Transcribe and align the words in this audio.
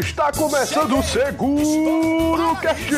Está 0.00 0.32
começando 0.32 0.98
o 0.98 1.02
Seguro 1.02 2.56
Cast! 2.56 2.90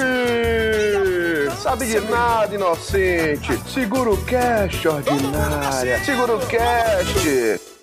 Sabe 1.60 1.86
de 1.86 2.00
nada, 2.00 2.54
inocente! 2.54 3.58
Seguro 3.68 4.16
Cast, 4.18 4.86
ordinária! 4.86 6.04
Seguro 6.04 6.38
Cast! 6.46 7.81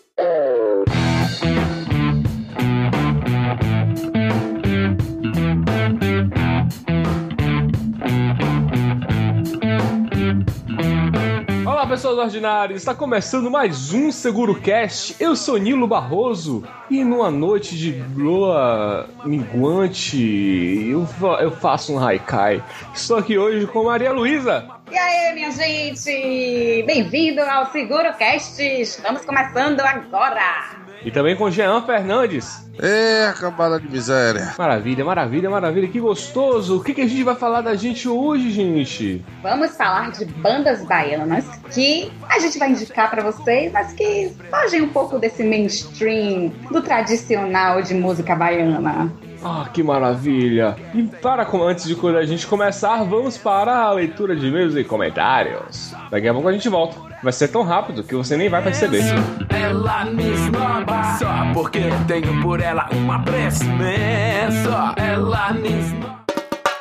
Ordinárias! 12.20 12.82
Está 12.82 12.94
começando 12.94 13.50
mais 13.50 13.94
um 13.94 14.12
Seguro 14.12 14.54
Cast. 14.54 15.16
Eu 15.20 15.36
sou 15.36 15.58
Nilo 15.58 15.88
Barroso 15.88 16.64
e 16.90 17.04
numa 17.04 17.32
noite 17.32 17.78
de 17.78 18.04
lua 18.16 19.10
minguante 19.24 20.90
eu, 20.90 21.08
eu 21.40 21.52
faço 21.52 21.94
um 21.94 22.00
haikai. 22.00 22.64
Estou 22.94 23.18
aqui 23.18 23.38
hoje 23.38 23.66
com 23.68 23.86
Maria 23.86 24.12
Luísa. 24.12 24.68
E 24.92 24.98
aí, 24.98 25.34
minha 25.34 25.52
gente? 25.52 26.84
Bem-vindo 26.86 27.42
ao 27.42 27.72
Seguro 27.72 28.14
Cast. 28.18 28.62
Estamos 28.62 29.24
começando 29.24 29.80
agora. 29.80 30.79
E 31.04 31.12
também 31.12 31.36
com 31.36 31.50
Jean 31.50 31.82
Fernandes. 31.82 32.70
É, 32.82 33.34
cambada 33.38 33.80
de 33.80 33.90
miséria. 33.90 34.54
Maravilha, 34.58 35.04
maravilha, 35.04 35.50
maravilha. 35.50 35.88
Que 35.88 36.00
gostoso. 36.00 36.78
O 36.78 36.84
que, 36.84 36.94
que 36.94 37.02
a 37.02 37.08
gente 37.08 37.24
vai 37.24 37.36
falar 37.36 37.62
da 37.62 37.76
gente 37.76 38.08
hoje, 38.08 38.52
gente? 38.52 39.24
Vamos 39.42 39.76
falar 39.76 40.12
de 40.12 40.26
bandas 40.26 40.84
baianas 40.86 41.46
que 41.74 42.12
a 42.30 42.40
gente 42.40 42.58
vai 42.58 42.72
indicar 42.72 43.10
pra 43.10 43.24
vocês, 43.24 43.72
mas 43.72 43.94
que 43.94 44.32
fogem 44.50 44.82
um 44.82 44.90
pouco 44.90 45.20
desse 45.20 45.44
mainstream, 45.44 46.52
do 46.72 46.82
tradicional 46.82 47.82
de 47.82 47.94
música 47.94 48.36
baiana. 48.36 49.12
Ah, 49.44 49.68
que 49.74 49.82
maravilha! 49.82 50.76
E 50.94 51.04
para 51.04 51.46
com- 51.46 51.64
antes 51.64 51.86
de 51.86 51.96
quando 51.96 52.18
a 52.18 52.26
gente 52.26 52.46
começar, 52.46 53.04
vamos 53.04 53.38
para 53.38 53.74
a 53.84 53.92
leitura 53.94 54.36
de 54.36 54.48
e-mails 54.48 54.76
e 54.76 54.84
comentários. 54.84 55.94
Daqui 56.12 56.28
a 56.28 56.34
pouco 56.34 56.48
a 56.50 56.52
gente 56.52 56.68
volta. 56.68 56.98
Vai 57.24 57.32
ser 57.34 57.48
tão 57.50 57.64
rápido 57.64 58.04
que 58.04 58.16
você 58.16 58.36
nem 58.36 58.50
vai 58.50 58.62
perceber. 58.62 59.04
Ela 59.50 60.06
me 60.06 60.24
esnoba 60.32 61.04
Só 61.18 61.28
porque 61.54 61.82
tenho 62.08 62.42
por 62.42 62.62
ela 62.62 62.88
um 62.96 63.12
apreço 63.12 63.64
imenso 63.66 64.70
Ela 64.96 65.52
me 65.54 65.68
esnoba 65.68 66.20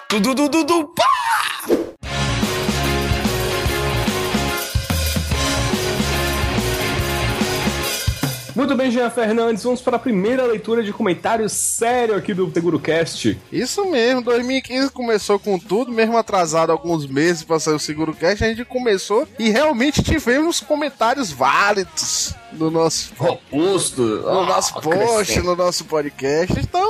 Tudo, 0.09 0.35
tudo, 0.37 0.65
tudo, 0.65 0.89
pá! 0.97 1.05
Muito 8.59 8.75
bem, 8.75 8.91
Jean 8.91 9.09
Fernandes, 9.09 9.63
vamos 9.63 9.81
para 9.81 9.95
a 9.95 9.99
primeira 10.01 10.43
leitura 10.45 10.83
de 10.83 10.93
comentário 10.93 11.49
sério 11.49 12.17
aqui 12.17 12.35
do 12.35 12.51
TeguroCast. 12.51 13.39
Isso 13.53 13.85
mesmo, 13.89 14.21
2015 14.21 14.91
começou 14.91 15.39
com 15.39 15.57
tudo, 15.61 15.93
mesmo 15.93 16.17
atrasado 16.17 16.73
alguns 16.73 17.07
meses 17.07 17.45
pra 17.45 17.61
sair 17.61 17.75
o 17.75 17.79
Seguro 17.79 18.13
Cash, 18.13 18.43
a 18.43 18.49
gente 18.49 18.65
começou 18.65 19.29
e 19.39 19.49
realmente 19.49 20.03
tivemos 20.03 20.59
comentários 20.59 21.31
válidos 21.31 22.35
no 22.53 22.69
nosso, 22.69 23.13
Robusto. 23.17 24.03
no 24.03 24.45
nosso 24.45 24.75
post, 24.81 25.41
no 25.41 25.55
nosso 25.55 25.85
podcast. 25.85 26.59
Então, 26.59 26.83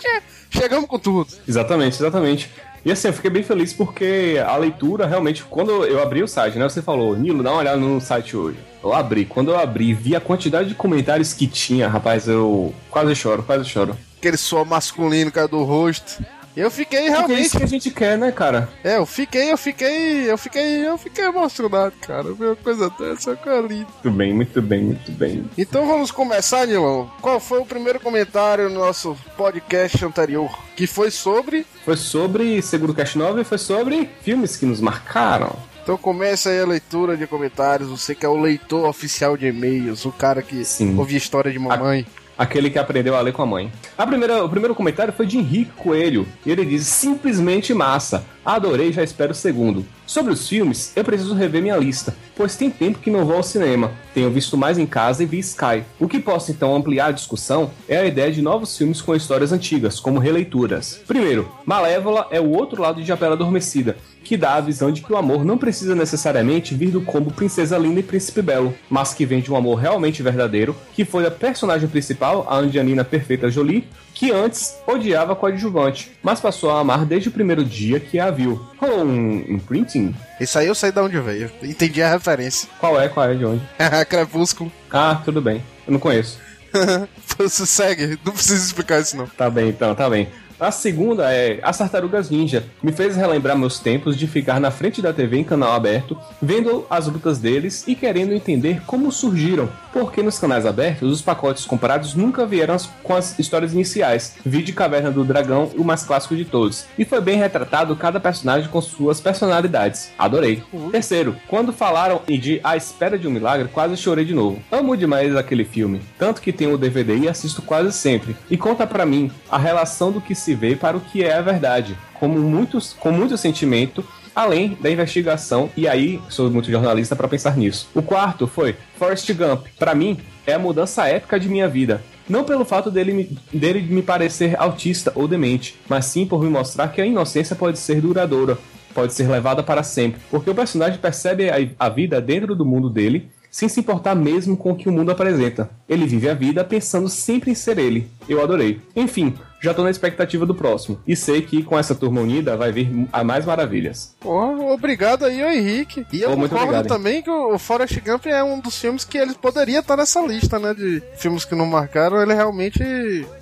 che- 0.00 0.22
chegamos 0.58 0.88
com 0.88 0.98
tudo. 0.98 1.28
Exatamente, 1.46 1.96
exatamente. 1.98 2.50
E 2.84 2.90
assim, 2.90 3.08
eu 3.08 3.14
fiquei 3.14 3.30
bem 3.30 3.42
feliz 3.42 3.72
porque 3.72 4.42
a 4.44 4.56
leitura 4.56 5.06
realmente, 5.06 5.44
quando 5.44 5.84
eu 5.84 6.02
abri 6.02 6.22
o 6.22 6.28
site, 6.28 6.58
né? 6.58 6.68
Você 6.68 6.80
falou, 6.80 7.16
Nilo, 7.16 7.42
dá 7.42 7.50
uma 7.50 7.60
olhada 7.60 7.76
no 7.76 8.00
site 8.00 8.36
hoje. 8.36 8.58
Eu 8.82 8.94
abri, 8.94 9.26
quando 9.26 9.50
eu 9.50 9.58
abri, 9.58 9.92
vi 9.92 10.16
a 10.16 10.20
quantidade 10.20 10.70
de 10.70 10.74
comentários 10.74 11.34
que 11.34 11.46
tinha, 11.46 11.86
rapaz, 11.88 12.26
eu 12.26 12.74
quase 12.90 13.14
choro, 13.14 13.42
quase 13.42 13.66
choro. 13.66 13.94
Aquele 14.18 14.38
suor 14.38 14.64
masculino 14.64 15.30
cara 15.30 15.48
do 15.48 15.62
rosto. 15.62 16.24
Eu 16.60 16.70
fiquei 16.70 17.00
Porque 17.00 17.12
é 17.12 17.16
realmente. 17.16 17.42
isso 17.42 17.56
que 17.56 17.64
a 17.64 17.66
gente 17.66 17.90
quer, 17.90 18.18
né, 18.18 18.30
cara? 18.30 18.68
É, 18.84 18.98
eu 18.98 19.06
fiquei, 19.06 19.50
eu 19.50 19.56
fiquei, 19.56 20.30
eu 20.30 20.36
fiquei, 20.36 20.86
eu 20.86 20.98
fiquei 20.98 21.24
emocionado, 21.24 21.94
cara. 22.02 22.32
Uma 22.32 22.54
coisa 22.56 22.90
dessa, 22.98 23.34
cara. 23.34 23.62
Muito 23.62 24.10
bem, 24.10 24.34
muito 24.34 24.60
bem, 24.60 24.84
muito 24.84 25.10
bem. 25.12 25.50
Então 25.56 25.86
vamos 25.86 26.10
começar, 26.10 26.66
Nilão. 26.66 27.10
Qual 27.22 27.40
foi 27.40 27.60
o 27.60 27.66
primeiro 27.66 27.98
comentário 27.98 28.68
no 28.68 28.80
nosso 28.80 29.16
podcast 29.36 30.04
anterior? 30.04 30.50
Que 30.76 30.86
foi 30.86 31.10
sobre. 31.10 31.66
Foi 31.84 31.96
sobre 31.96 32.60
Seguro 32.60 32.94
Cash 32.94 33.14
9 33.14 33.40
e 33.40 33.44
foi 33.44 33.58
sobre 33.58 34.10
filmes 34.22 34.56
que 34.56 34.66
nos 34.66 34.80
marcaram. 34.80 35.56
Então 35.82 35.96
começa 35.96 36.50
aí 36.50 36.60
a 36.60 36.66
leitura 36.66 37.16
de 37.16 37.26
comentários. 37.26 37.88
Você 37.88 38.14
que 38.14 38.26
é 38.26 38.28
o 38.28 38.40
leitor 38.40 38.86
oficial 38.86 39.36
de 39.36 39.46
e-mails, 39.46 40.04
o 40.04 40.12
cara 40.12 40.42
que 40.42 40.64
Sim. 40.64 40.96
ouve 40.98 41.14
a 41.14 41.18
história 41.18 41.50
de 41.50 41.58
mamãe. 41.58 42.06
Aquele 42.40 42.70
que 42.70 42.78
aprendeu 42.78 43.14
a 43.14 43.20
ler 43.20 43.34
com 43.34 43.42
a 43.42 43.46
mãe. 43.46 43.70
A 43.98 44.06
primeira, 44.06 44.42
o 44.42 44.48
primeiro 44.48 44.74
comentário 44.74 45.12
foi 45.12 45.26
de 45.26 45.36
Henrique 45.36 45.72
Coelho. 45.72 46.26
E 46.46 46.50
ele 46.50 46.64
diz: 46.64 46.86
simplesmente 46.86 47.74
massa. 47.74 48.24
Adorei, 48.42 48.90
já 48.94 49.02
espero 49.02 49.32
o 49.32 49.34
segundo. 49.34 49.84
Sobre 50.10 50.32
os 50.32 50.48
filmes, 50.48 50.92
eu 50.96 51.04
preciso 51.04 51.34
rever 51.34 51.62
minha 51.62 51.76
lista, 51.76 52.16
pois 52.34 52.56
tem 52.56 52.68
tempo 52.68 52.98
que 52.98 53.12
não 53.12 53.24
vou 53.24 53.36
ao 53.36 53.44
cinema. 53.44 53.92
Tenho 54.12 54.28
visto 54.28 54.56
mais 54.56 54.76
em 54.76 54.84
casa 54.84 55.22
e 55.22 55.26
vi 55.26 55.38
Sky. 55.38 55.84
O 56.00 56.08
que 56.08 56.18
posso 56.18 56.50
então 56.50 56.74
ampliar 56.74 57.06
a 57.06 57.12
discussão 57.12 57.70
é 57.88 57.96
a 57.96 58.04
ideia 58.04 58.32
de 58.32 58.42
novos 58.42 58.76
filmes 58.76 59.00
com 59.00 59.14
histórias 59.14 59.52
antigas, 59.52 60.00
como 60.00 60.18
releituras. 60.18 61.00
Primeiro, 61.06 61.48
Malévola 61.64 62.26
é 62.32 62.40
o 62.40 62.50
outro 62.50 62.82
lado 62.82 63.00
de 63.00 63.12
A 63.12 63.14
Bela 63.14 63.34
Adormecida, 63.34 63.96
que 64.24 64.36
dá 64.36 64.56
a 64.56 64.60
visão 64.60 64.90
de 64.90 65.00
que 65.00 65.12
o 65.12 65.16
amor 65.16 65.44
não 65.44 65.56
precisa 65.56 65.94
necessariamente 65.94 66.74
vir 66.74 66.90
do 66.90 67.02
combo 67.02 67.30
Princesa 67.30 67.78
Linda 67.78 68.00
e 68.00 68.02
Príncipe 68.02 68.42
Belo, 68.42 68.74
mas 68.88 69.14
que 69.14 69.24
vem 69.24 69.40
de 69.40 69.52
um 69.52 69.56
amor 69.56 69.76
realmente 69.76 70.24
verdadeiro, 70.24 70.74
que 70.92 71.04
foi 71.04 71.24
a 71.24 71.30
personagem 71.30 71.88
principal, 71.88 72.44
a 72.50 72.56
Angelina 72.56 73.04
Perfeita 73.04 73.48
Jolie, 73.48 73.86
que 74.14 74.30
antes 74.30 74.76
odiava 74.86 75.34
coadjuvante, 75.36 76.12
mas 76.22 76.40
passou 76.40 76.70
a 76.70 76.80
amar 76.80 77.04
desde 77.04 77.28
o 77.28 77.32
primeiro 77.32 77.64
dia 77.64 77.98
que 77.98 78.18
a 78.18 78.30
viu. 78.30 78.64
Rolou 78.78 79.04
um 79.04 79.44
imprinting? 79.48 80.14
Isso 80.40 80.58
aí 80.58 80.66
eu 80.66 80.74
sei 80.74 80.92
de 80.92 81.00
onde 81.00 81.18
veio. 81.20 81.50
Entendi 81.62 82.02
a 82.02 82.10
referência. 82.10 82.68
Qual 82.78 83.00
é? 83.00 83.08
Qual 83.08 83.28
é? 83.28 83.34
De 83.34 83.44
onde? 83.44 83.62
Crepúsculo. 84.08 84.70
Ah, 84.90 85.20
tudo 85.24 85.40
bem. 85.40 85.62
Eu 85.86 85.92
não 85.92 86.00
conheço. 86.00 86.38
Você 87.38 87.66
segue, 87.66 88.18
não 88.24 88.32
precisa 88.32 88.64
explicar 88.64 89.00
isso 89.00 89.16
não. 89.16 89.26
Tá 89.26 89.48
bem, 89.50 89.68
então, 89.70 89.94
tá 89.94 90.08
bem. 90.08 90.28
A 90.60 90.70
segunda 90.70 91.32
é 91.32 91.58
As 91.62 91.78
Tartarugas 91.78 92.28
Ninja. 92.28 92.64
Me 92.82 92.92
fez 92.92 93.16
relembrar 93.16 93.56
meus 93.56 93.78
tempos 93.78 94.14
de 94.14 94.26
ficar 94.26 94.60
na 94.60 94.70
frente 94.70 95.00
da 95.00 95.10
TV 95.10 95.38
em 95.38 95.44
canal 95.44 95.72
aberto, 95.72 96.18
vendo 96.40 96.86
as 96.90 97.06
lutas 97.06 97.38
deles 97.38 97.82
e 97.88 97.94
querendo 97.94 98.34
entender 98.34 98.82
como 98.84 99.10
surgiram. 99.10 99.70
Porque 99.90 100.22
nos 100.22 100.38
canais 100.38 100.66
abertos, 100.66 101.10
os 101.10 101.22
pacotes 101.22 101.64
comprados 101.64 102.14
nunca 102.14 102.44
vieram 102.44 102.76
com 103.02 103.14
as 103.16 103.38
histórias 103.38 103.72
iniciais. 103.72 104.36
Vi 104.44 104.62
de 104.62 104.74
Caverna 104.74 105.10
do 105.10 105.24
Dragão, 105.24 105.70
o 105.78 105.82
mais 105.82 106.02
clássico 106.02 106.36
de 106.36 106.44
todos. 106.44 106.84
E 106.98 107.06
foi 107.06 107.22
bem 107.22 107.38
retratado 107.38 107.96
cada 107.96 108.20
personagem 108.20 108.68
com 108.68 108.82
suas 108.82 109.18
personalidades. 109.18 110.10
Adorei. 110.18 110.62
Terceiro, 110.92 111.36
quando 111.48 111.72
falaram 111.72 112.20
de 112.28 112.60
A 112.62 112.76
Espera 112.76 113.18
de 113.18 113.26
um 113.26 113.30
Milagre, 113.30 113.68
quase 113.72 113.96
chorei 113.96 114.26
de 114.26 114.34
novo. 114.34 114.62
Amo 114.70 114.94
demais 114.94 115.34
aquele 115.34 115.64
filme, 115.64 116.02
tanto 116.18 116.42
que 116.42 116.52
tenho 116.52 116.74
o 116.74 116.78
DVD 116.78 117.16
e 117.16 117.28
assisto 117.28 117.62
quase 117.62 117.92
sempre. 117.92 118.36
E 118.50 118.58
conta 118.58 118.86
pra 118.86 119.06
mim 119.06 119.30
a 119.50 119.56
relação 119.56 120.12
do 120.12 120.20
que 120.20 120.34
se 120.34 120.49
vê 120.54 120.76
para 120.76 120.96
o 120.96 121.00
que 121.00 121.24
é 121.24 121.34
a 121.34 121.42
verdade, 121.42 121.96
como 122.14 122.38
muitos, 122.38 122.92
com 122.92 123.10
muito 123.10 123.36
sentimento, 123.36 124.04
além 124.34 124.76
da 124.80 124.90
investigação, 124.90 125.70
e 125.76 125.88
aí 125.88 126.20
sou 126.28 126.50
muito 126.50 126.70
jornalista 126.70 127.16
para 127.16 127.28
pensar 127.28 127.56
nisso. 127.56 127.88
O 127.94 128.02
quarto 128.02 128.46
foi 128.46 128.76
Forrest 128.96 129.32
Gump. 129.32 129.66
Pra 129.78 129.94
mim, 129.94 130.18
é 130.46 130.54
a 130.54 130.58
mudança 130.58 131.06
épica 131.06 131.38
de 131.38 131.48
minha 131.48 131.68
vida. 131.68 132.02
Não 132.28 132.44
pelo 132.44 132.64
fato 132.64 132.90
dele 132.90 133.12
me, 133.12 133.38
dele 133.52 133.80
me 133.82 134.02
parecer 134.02 134.54
autista 134.58 135.12
ou 135.16 135.26
demente, 135.26 135.78
mas 135.88 136.06
sim 136.06 136.24
por 136.24 136.42
me 136.42 136.48
mostrar 136.48 136.88
que 136.88 137.00
a 137.00 137.06
inocência 137.06 137.56
pode 137.56 137.78
ser 137.78 138.00
duradoura, 138.00 138.56
pode 138.94 139.12
ser 139.12 139.28
levada 139.28 139.62
para 139.62 139.82
sempre, 139.82 140.20
porque 140.30 140.48
o 140.48 140.54
personagem 140.54 140.98
percebe 140.98 141.50
a, 141.50 141.56
a 141.78 141.88
vida 141.88 142.20
dentro 142.20 142.54
do 142.54 142.64
mundo 142.64 142.88
dele, 142.88 143.28
sem 143.50 143.68
se 143.68 143.80
importar 143.80 144.14
mesmo 144.14 144.56
com 144.56 144.70
o 144.70 144.76
que 144.76 144.88
o 144.88 144.92
mundo 144.92 145.10
apresenta. 145.10 145.68
Ele 145.88 146.06
vive 146.06 146.28
a 146.28 146.34
vida 146.34 146.62
pensando 146.62 147.08
sempre 147.08 147.50
em 147.50 147.54
ser 147.54 147.78
ele. 147.78 148.08
Eu 148.28 148.40
adorei. 148.40 148.80
Enfim, 148.94 149.34
já 149.60 149.74
tô 149.74 149.82
na 149.82 149.90
expectativa 149.90 150.46
do 150.46 150.54
próximo. 150.54 151.00
E 151.06 151.14
sei 151.14 151.42
que 151.42 151.62
com 151.62 151.78
essa 151.78 151.94
turma 151.94 152.20
unida 152.20 152.56
vai 152.56 152.72
vir 152.72 153.08
a 153.12 153.22
mais 153.22 153.44
maravilhas. 153.44 154.14
Pô, 154.18 154.72
obrigado 154.72 155.24
aí, 155.24 155.40
Henrique. 155.42 156.06
E 156.12 156.22
eu 156.22 156.36
muito 156.36 156.50
concordo 156.52 156.74
obrigado, 156.74 156.84
hein. 156.84 156.88
também 156.88 157.22
que 157.22 157.30
o 157.30 157.58
Forrest 157.58 157.98
Gump 158.00 158.26
é 158.26 158.42
um 158.42 158.58
dos 158.58 158.78
filmes 158.78 159.04
que 159.04 159.18
ele 159.18 159.34
poderia 159.34 159.80
estar 159.80 159.96
nessa 159.96 160.20
lista, 160.20 160.58
né? 160.58 160.72
De 160.72 161.02
filmes 161.16 161.44
que 161.44 161.54
não 161.54 161.66
marcaram. 161.66 162.20
Ele 162.20 162.32
realmente. 162.32 162.82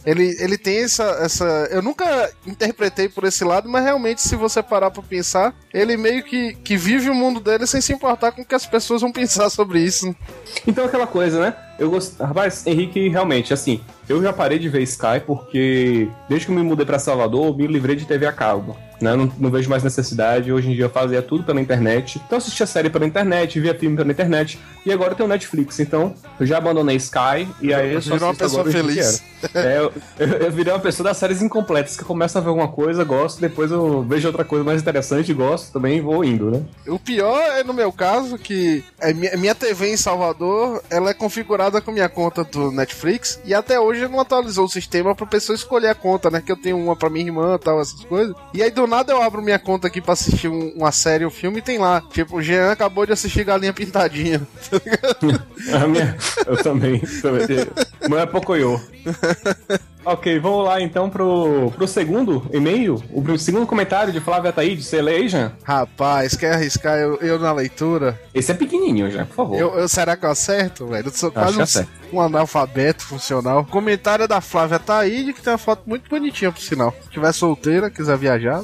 Ele, 0.05 0.37
ele 0.41 0.59
tem 0.59 0.82
essa, 0.82 1.05
essa. 1.20 1.44
Eu 1.70 1.82
nunca 1.82 2.31
interpretei 2.47 3.09
por 3.09 3.25
esse 3.25 3.44
lado, 3.44 3.69
mas 3.69 3.85
realmente, 3.85 4.21
se 4.21 4.35
você 4.35 4.62
parar 4.62 4.91
pra 4.91 5.03
pensar, 5.03 5.55
ele 5.73 5.97
meio 5.97 6.25
que, 6.25 6.55
que 6.64 6.76
vive 6.76 7.09
o 7.11 7.14
mundo 7.14 7.41
dele 7.41 7.67
sem 7.67 7.81
se 7.81 7.93
importar 7.93 8.32
com 8.32 8.43
o 8.43 8.44
que 8.44 8.55
as 8.55 8.67
pessoas 8.67 9.03
vão 9.03 9.12
pensar 9.12 9.49
sobre 9.50 9.81
isso. 9.81 10.14
Então 10.67 10.85
aquela 10.85 11.06
coisa, 11.06 11.41
né? 11.41 11.68
Eu 11.79 11.91
gosto. 11.91 12.23
Rapaz, 12.23 12.67
Henrique, 12.67 13.09
realmente, 13.09 13.55
assim, 13.55 13.81
eu 14.09 14.21
já 14.21 14.33
parei 14.33 14.59
de 14.59 14.69
ver 14.69 14.83
Sky 14.83 15.21
porque 15.25 16.09
desde 16.29 16.47
que 16.47 16.53
eu 16.53 16.57
me 16.57 16.63
mudei 16.63 16.85
pra 16.85 16.99
Salvador, 16.99 17.47
eu 17.47 17.55
me 17.55 17.67
livrei 17.67 17.95
de 17.95 18.05
TV 18.05 18.27
a 18.27 18.33
cabo. 18.33 18.77
Né? 19.00 19.15
Não, 19.17 19.33
não 19.39 19.50
vejo 19.50 19.69
mais 19.69 19.83
necessidade. 19.83 20.53
Hoje 20.53 20.71
em 20.71 20.75
dia 20.75 20.85
eu 20.85 20.91
fazia 20.91 21.23
tudo 21.23 21.45
pela 21.45 21.61
internet. 21.61 22.17
Então 22.19 22.37
eu 22.37 22.39
assistia 22.39 22.67
série 22.67 22.91
pela 22.91 23.06
internet, 23.06 23.59
via 23.61 23.75
filme 23.75 23.97
pela 23.97 24.11
internet. 24.11 24.59
E 24.85 24.93
agora 24.93 25.15
tem 25.15 25.25
o 25.25 25.29
Netflix. 25.29 25.81
Então 25.81 26.15
eu 26.39 26.47
já 26.47 26.59
abandonei 26.59 26.97
Sky 26.97 27.49
e 27.61 27.73
aí 27.73 27.95
eu 27.95 28.03
só 28.03 28.15
Virou 28.15 28.29
uma 28.29 28.35
pessoa 28.35 28.65
feliz. 28.65 29.23
É, 29.55 29.79
eu, 29.79 29.93
eu, 30.19 30.29
eu 30.39 30.50
virei 30.50 30.73
uma 30.73 30.81
pessoa 30.81 31.09
das 31.09 31.17
séries 31.17 31.41
incompletas, 31.41 31.97
que 31.97 32.03
eu 32.03 32.06
começo 32.06 32.37
a 32.37 32.41
ver 32.41 32.49
alguma 32.49 32.69
coisa, 32.69 33.05
gosto, 33.05 33.41
depois 33.41 33.71
eu 33.71 34.03
vejo 34.03 34.27
outra 34.27 34.45
coisa 34.45 34.65
mais 34.65 34.83
interessante, 34.83 35.33
gosto 35.33 35.73
também 35.73 35.99
e 35.99 36.00
vou 36.00 36.25
indo, 36.25 36.50
né? 36.50 36.62
O 36.89 36.99
pior 36.99 37.41
é 37.41 37.62
no 37.62 37.73
meu 37.73 37.93
caso 37.93 38.37
que 38.37 38.85
é 38.99 39.12
minha, 39.12 39.37
minha 39.37 39.55
TV 39.55 39.93
em 39.93 39.97
Salvador, 39.97 40.83
ela 40.91 41.11
é 41.11 41.15
configurada 41.15 41.81
com 41.81 41.93
minha 41.93 42.09
conta 42.09 42.43
do 42.43 42.73
Netflix 42.73 43.41
e 43.45 43.55
até 43.55 43.79
hoje 43.79 44.09
não 44.09 44.19
atualizou 44.19 44.65
o 44.65 44.69
sistema 44.69 45.15
pra 45.15 45.27
pessoa 45.27 45.55
escolher 45.55 45.89
a 45.89 45.95
conta, 45.95 46.31
né? 46.31 46.43
Que 46.45 46.50
eu 46.50 46.56
tenho 46.56 46.77
uma 46.77 46.97
pra 46.97 47.09
minha 47.09 47.27
irmã 47.27 47.55
e 47.55 47.59
tal, 47.59 47.81
essas 47.81 48.05
coisas. 48.05 48.35
E 48.53 48.62
aí 48.62 48.71
do 48.71 48.88
nada 48.88 49.12
eu 49.12 49.23
abro 49.23 49.40
minha 49.43 49.58
conta 49.58 49.87
aqui 49.87 50.00
pra 50.00 50.14
assistir 50.14 50.49
um- 50.49 50.73
uma 50.75 50.90
série, 50.90 51.25
um 51.26 51.31
filme 51.31 51.58
e 51.58 51.62
tem 51.62 51.79
lá. 51.79 52.00
Tipo, 52.12 52.38
o 52.38 52.43
Jean 52.43 52.73
acabou 52.73 53.06
de 53.06 53.12
assistir 53.12 53.44
Galinha 53.44 53.73
Pintadinha. 53.73 54.40
A 55.81 55.87
minha, 55.87 56.17
eu 56.46 56.56
também. 56.62 56.99
também. 57.23 57.46
Não 58.08 58.19
é 58.19 58.26
Pocoyo. 58.26 58.81
Ok, 60.11 60.39
vamos 60.41 60.65
lá 60.65 60.81
então 60.81 61.11
pro, 61.11 61.71
pro 61.77 61.87
segundo 61.87 62.47
e-mail, 62.51 63.03
o 63.13 63.39
segundo 63.39 63.67
comentário 63.67 64.11
de 64.11 64.21
Flávia 64.21 64.51
Taíde, 64.51 64.83
você 64.83 65.03
lê 65.03 65.17
aí, 65.17 65.29
Jean? 65.29 65.53
Rapaz, 65.63 66.35
quer 66.35 66.55
arriscar 66.55 66.97
eu, 66.99 67.17
eu 67.17 67.39
na 67.39 67.53
leitura? 67.53 68.19
Esse 68.33 68.51
é 68.53 68.55
pequenininho, 68.55 69.11
Jean, 69.11 69.27
por 69.27 69.35
favor. 69.35 69.59
Eu, 69.59 69.75
eu- 69.79 69.87
será 69.89 70.17
que 70.17 70.25
eu 70.25 70.31
acerto, 70.31 70.87
velho? 70.87 71.09
Eu 71.09 71.13
sou 71.13 71.31
quase 71.31 71.59
um, 71.61 72.17
um 72.17 72.21
analfabeto 72.23 73.05
funcional. 73.05 73.67
Comentário 73.67 74.27
da 74.27 74.41
Flávia 74.41 74.79
Taíde, 74.79 75.35
que 75.35 75.43
tem 75.43 75.53
uma 75.53 75.59
foto 75.59 75.83
muito 75.87 76.09
bonitinha, 76.09 76.51
por 76.51 76.61
sinal. 76.63 76.95
Se 77.05 77.11
tiver 77.11 77.33
solteira, 77.33 77.91
quiser 77.91 78.17
viajar, 78.17 78.63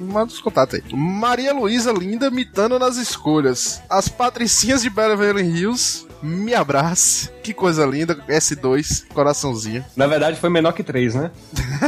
manda 0.00 0.32
os 0.32 0.40
contatos 0.40 0.76
aí. 0.76 0.82
Maria 0.96 1.52
Luísa 1.52 1.92
Linda 1.92 2.30
mitando 2.30 2.78
nas 2.78 2.96
escolhas. 2.96 3.82
As 3.90 4.08
patricinhas 4.08 4.80
de 4.82 4.88
Beverly 4.88 5.42
Hills, 5.42 6.07
me 6.22 6.54
abrace. 6.54 7.30
Que 7.42 7.52
coisa 7.54 7.84
linda. 7.86 8.16
S2, 8.28 9.06
coraçãozinho. 9.12 9.84
Na 9.96 10.06
verdade 10.06 10.38
foi 10.38 10.50
menor 10.50 10.72
que 10.72 10.82
3, 10.82 11.14
né? 11.14 11.30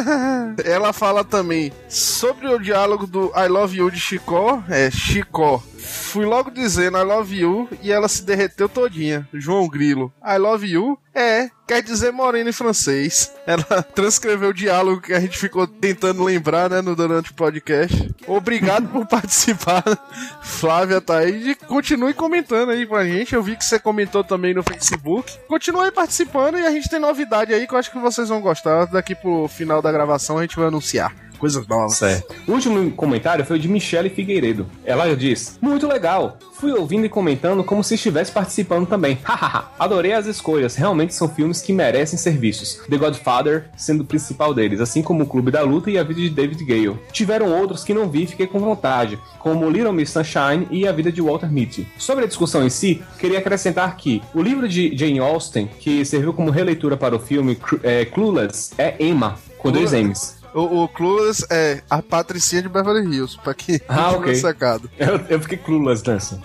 Ela 0.65 0.93
fala 0.93 1.25
também 1.25 1.73
sobre 1.89 2.47
o 2.49 2.59
diálogo 2.59 3.07
do 3.07 3.33
I 3.37 3.49
Love 3.49 3.79
You 3.79 3.91
de 3.91 4.01
Chicó. 4.01 4.63
É, 4.69 4.91
Chicó. 4.91 5.63
Fui 5.81 6.25
logo 6.25 6.51
dizendo 6.51 6.99
I 6.99 7.03
love 7.03 7.37
you 7.37 7.69
e 7.83 7.91
ela 7.91 8.09
se 8.09 8.23
derreteu 8.25 8.69
todinha. 8.69 9.29
João 9.33 9.69
Grilo. 9.69 10.13
I 10.25 10.39
love 10.39 10.67
you 10.67 10.99
é, 11.15 11.51
quer 11.67 11.83
dizer 11.83 12.13
moreno 12.13 12.51
em 12.51 12.53
francês. 12.53 13.33
Ela 13.47 13.83
transcreveu 13.95 14.51
o 14.51 14.55
diálogo 14.55 15.01
que 15.01 15.13
a 15.13 15.21
gente 15.21 15.37
ficou 15.37 15.67
tentando 15.67 16.23
lembrar, 16.23 16.71
né, 16.71 16.81
no, 16.81 16.95
durante 16.95 17.33
o 17.33 17.35
podcast. 17.35 18.15
Obrigado 18.27 18.89
por 18.89 19.07
participar, 19.07 19.83
Flávia 20.43 21.01
tá 21.01 21.19
aí. 21.19 21.55
Continue 21.67 22.15
comentando 22.15 22.71
aí 22.71 22.87
pra 22.87 23.05
gente. 23.05 23.35
Eu 23.35 23.43
vi 23.43 23.57
que 23.57 23.65
você 23.65 23.79
comentou 23.79 24.23
também 24.23 24.55
no 24.55 24.63
Facebook. 24.63 25.37
Continue 25.49 25.87
aí 25.87 25.93
participando 25.93 26.59
e 26.59 26.67
a 26.67 26.71
gente 26.71 26.89
tem 26.89 27.01
novidade 27.01 27.53
aí 27.53 27.67
que 27.67 27.75
eu 27.75 27.79
acho 27.79 27.91
que 27.91 27.99
vocês 27.99 28.29
vão 28.29 28.41
gostar. 28.41 28.87
Daqui 28.87 29.15
pro 29.15 29.49
final 29.49 29.83
da 29.83 29.91
gravação 29.91 30.39
a 30.39 30.43
gente 30.43 30.57
vai 30.57 30.69
anunciar. 30.69 31.30
Coisas 31.41 31.67
novas. 31.67 31.97
Certo. 31.97 32.35
O 32.47 32.53
último 32.53 32.91
comentário 32.93 33.45
foi 33.45 33.57
o 33.57 33.61
de 33.61 33.67
Michele 33.67 34.11
Figueiredo. 34.11 34.67
Ela 34.85 35.17
diz: 35.17 35.59
Muito 35.61 35.89
legal. 35.89 36.39
Fui 36.53 36.73
ouvindo 36.73 37.07
e 37.07 37.09
comentando 37.09 37.65
como 37.65 37.83
se 37.83 37.95
estivesse 37.95 38.31
participando 38.31 38.87
também. 38.87 39.19
Hahaha. 39.25 39.71
Adorei 39.79 40.13
as 40.13 40.27
escolhas. 40.27 40.77
Realmente 40.77 41.15
são 41.15 41.27
filmes 41.27 41.63
que 41.63 41.73
merecem 41.73 42.19
serviços. 42.19 42.83
The 42.91 42.99
Godfather 42.99 43.71
sendo 43.75 44.03
o 44.03 44.07
principal 44.07 44.53
deles, 44.53 44.79
assim 44.79 45.03
como 45.03 45.25
o 45.25 45.27
Clube 45.27 45.51
da 45.51 45.63
Luta 45.63 45.91
e 45.91 45.97
a 45.97 46.03
vida 46.03 46.21
de 46.21 46.29
David 46.29 46.63
Gale. 46.65 46.99
Tiveram 47.11 47.51
outros 47.51 47.83
que 47.83 47.95
não 47.95 48.11
vi 48.11 48.25
e 48.25 48.27
fiquei 48.27 48.47
com 48.47 48.59
vontade, 48.59 49.19
como 49.39 49.71
Little 49.71 49.95
Miss 49.95 50.11
Sunshine 50.11 50.69
e 50.71 50.87
a 50.87 50.93
vida 50.93 51.11
de 51.11 51.23
Walter 51.23 51.51
Mitty. 51.51 51.89
Sobre 51.97 52.25
a 52.25 52.29
discussão 52.29 52.63
em 52.63 52.69
si, 52.71 53.03
queria 53.19 53.39
acrescentar 53.39 53.97
que 53.97 54.23
o 54.35 54.43
livro 54.43 54.69
de 54.69 54.95
Jane 54.95 55.19
Austen, 55.19 55.67
que 55.67 56.05
serviu 56.05 56.35
como 56.35 56.51
releitura 56.51 56.97
para 56.97 57.17
o 57.17 57.19
filme 57.19 57.57
é, 57.83 58.05
Clueless, 58.05 58.75
é 58.77 58.95
Emma, 59.01 59.39
com 59.59 59.73
dois 59.73 59.93
M's. 59.93 60.40
O, 60.55 60.83
o 60.83 60.89
Clueless 60.89 61.47
é 61.51 61.81
a 61.89 62.03
Patricinha 62.03 62.63
de 62.63 62.69
Beverly 62.69 63.15
Hills, 63.15 63.39
pra 63.43 63.55
quem 63.55 63.81
Ah, 63.89 64.11
ok. 64.13 64.35
sacado. 64.35 64.91
Eu, 64.99 65.21
eu 65.29 65.41
fiquei 65.41 65.59
clueless 65.59 66.03
nessa. 66.07 66.41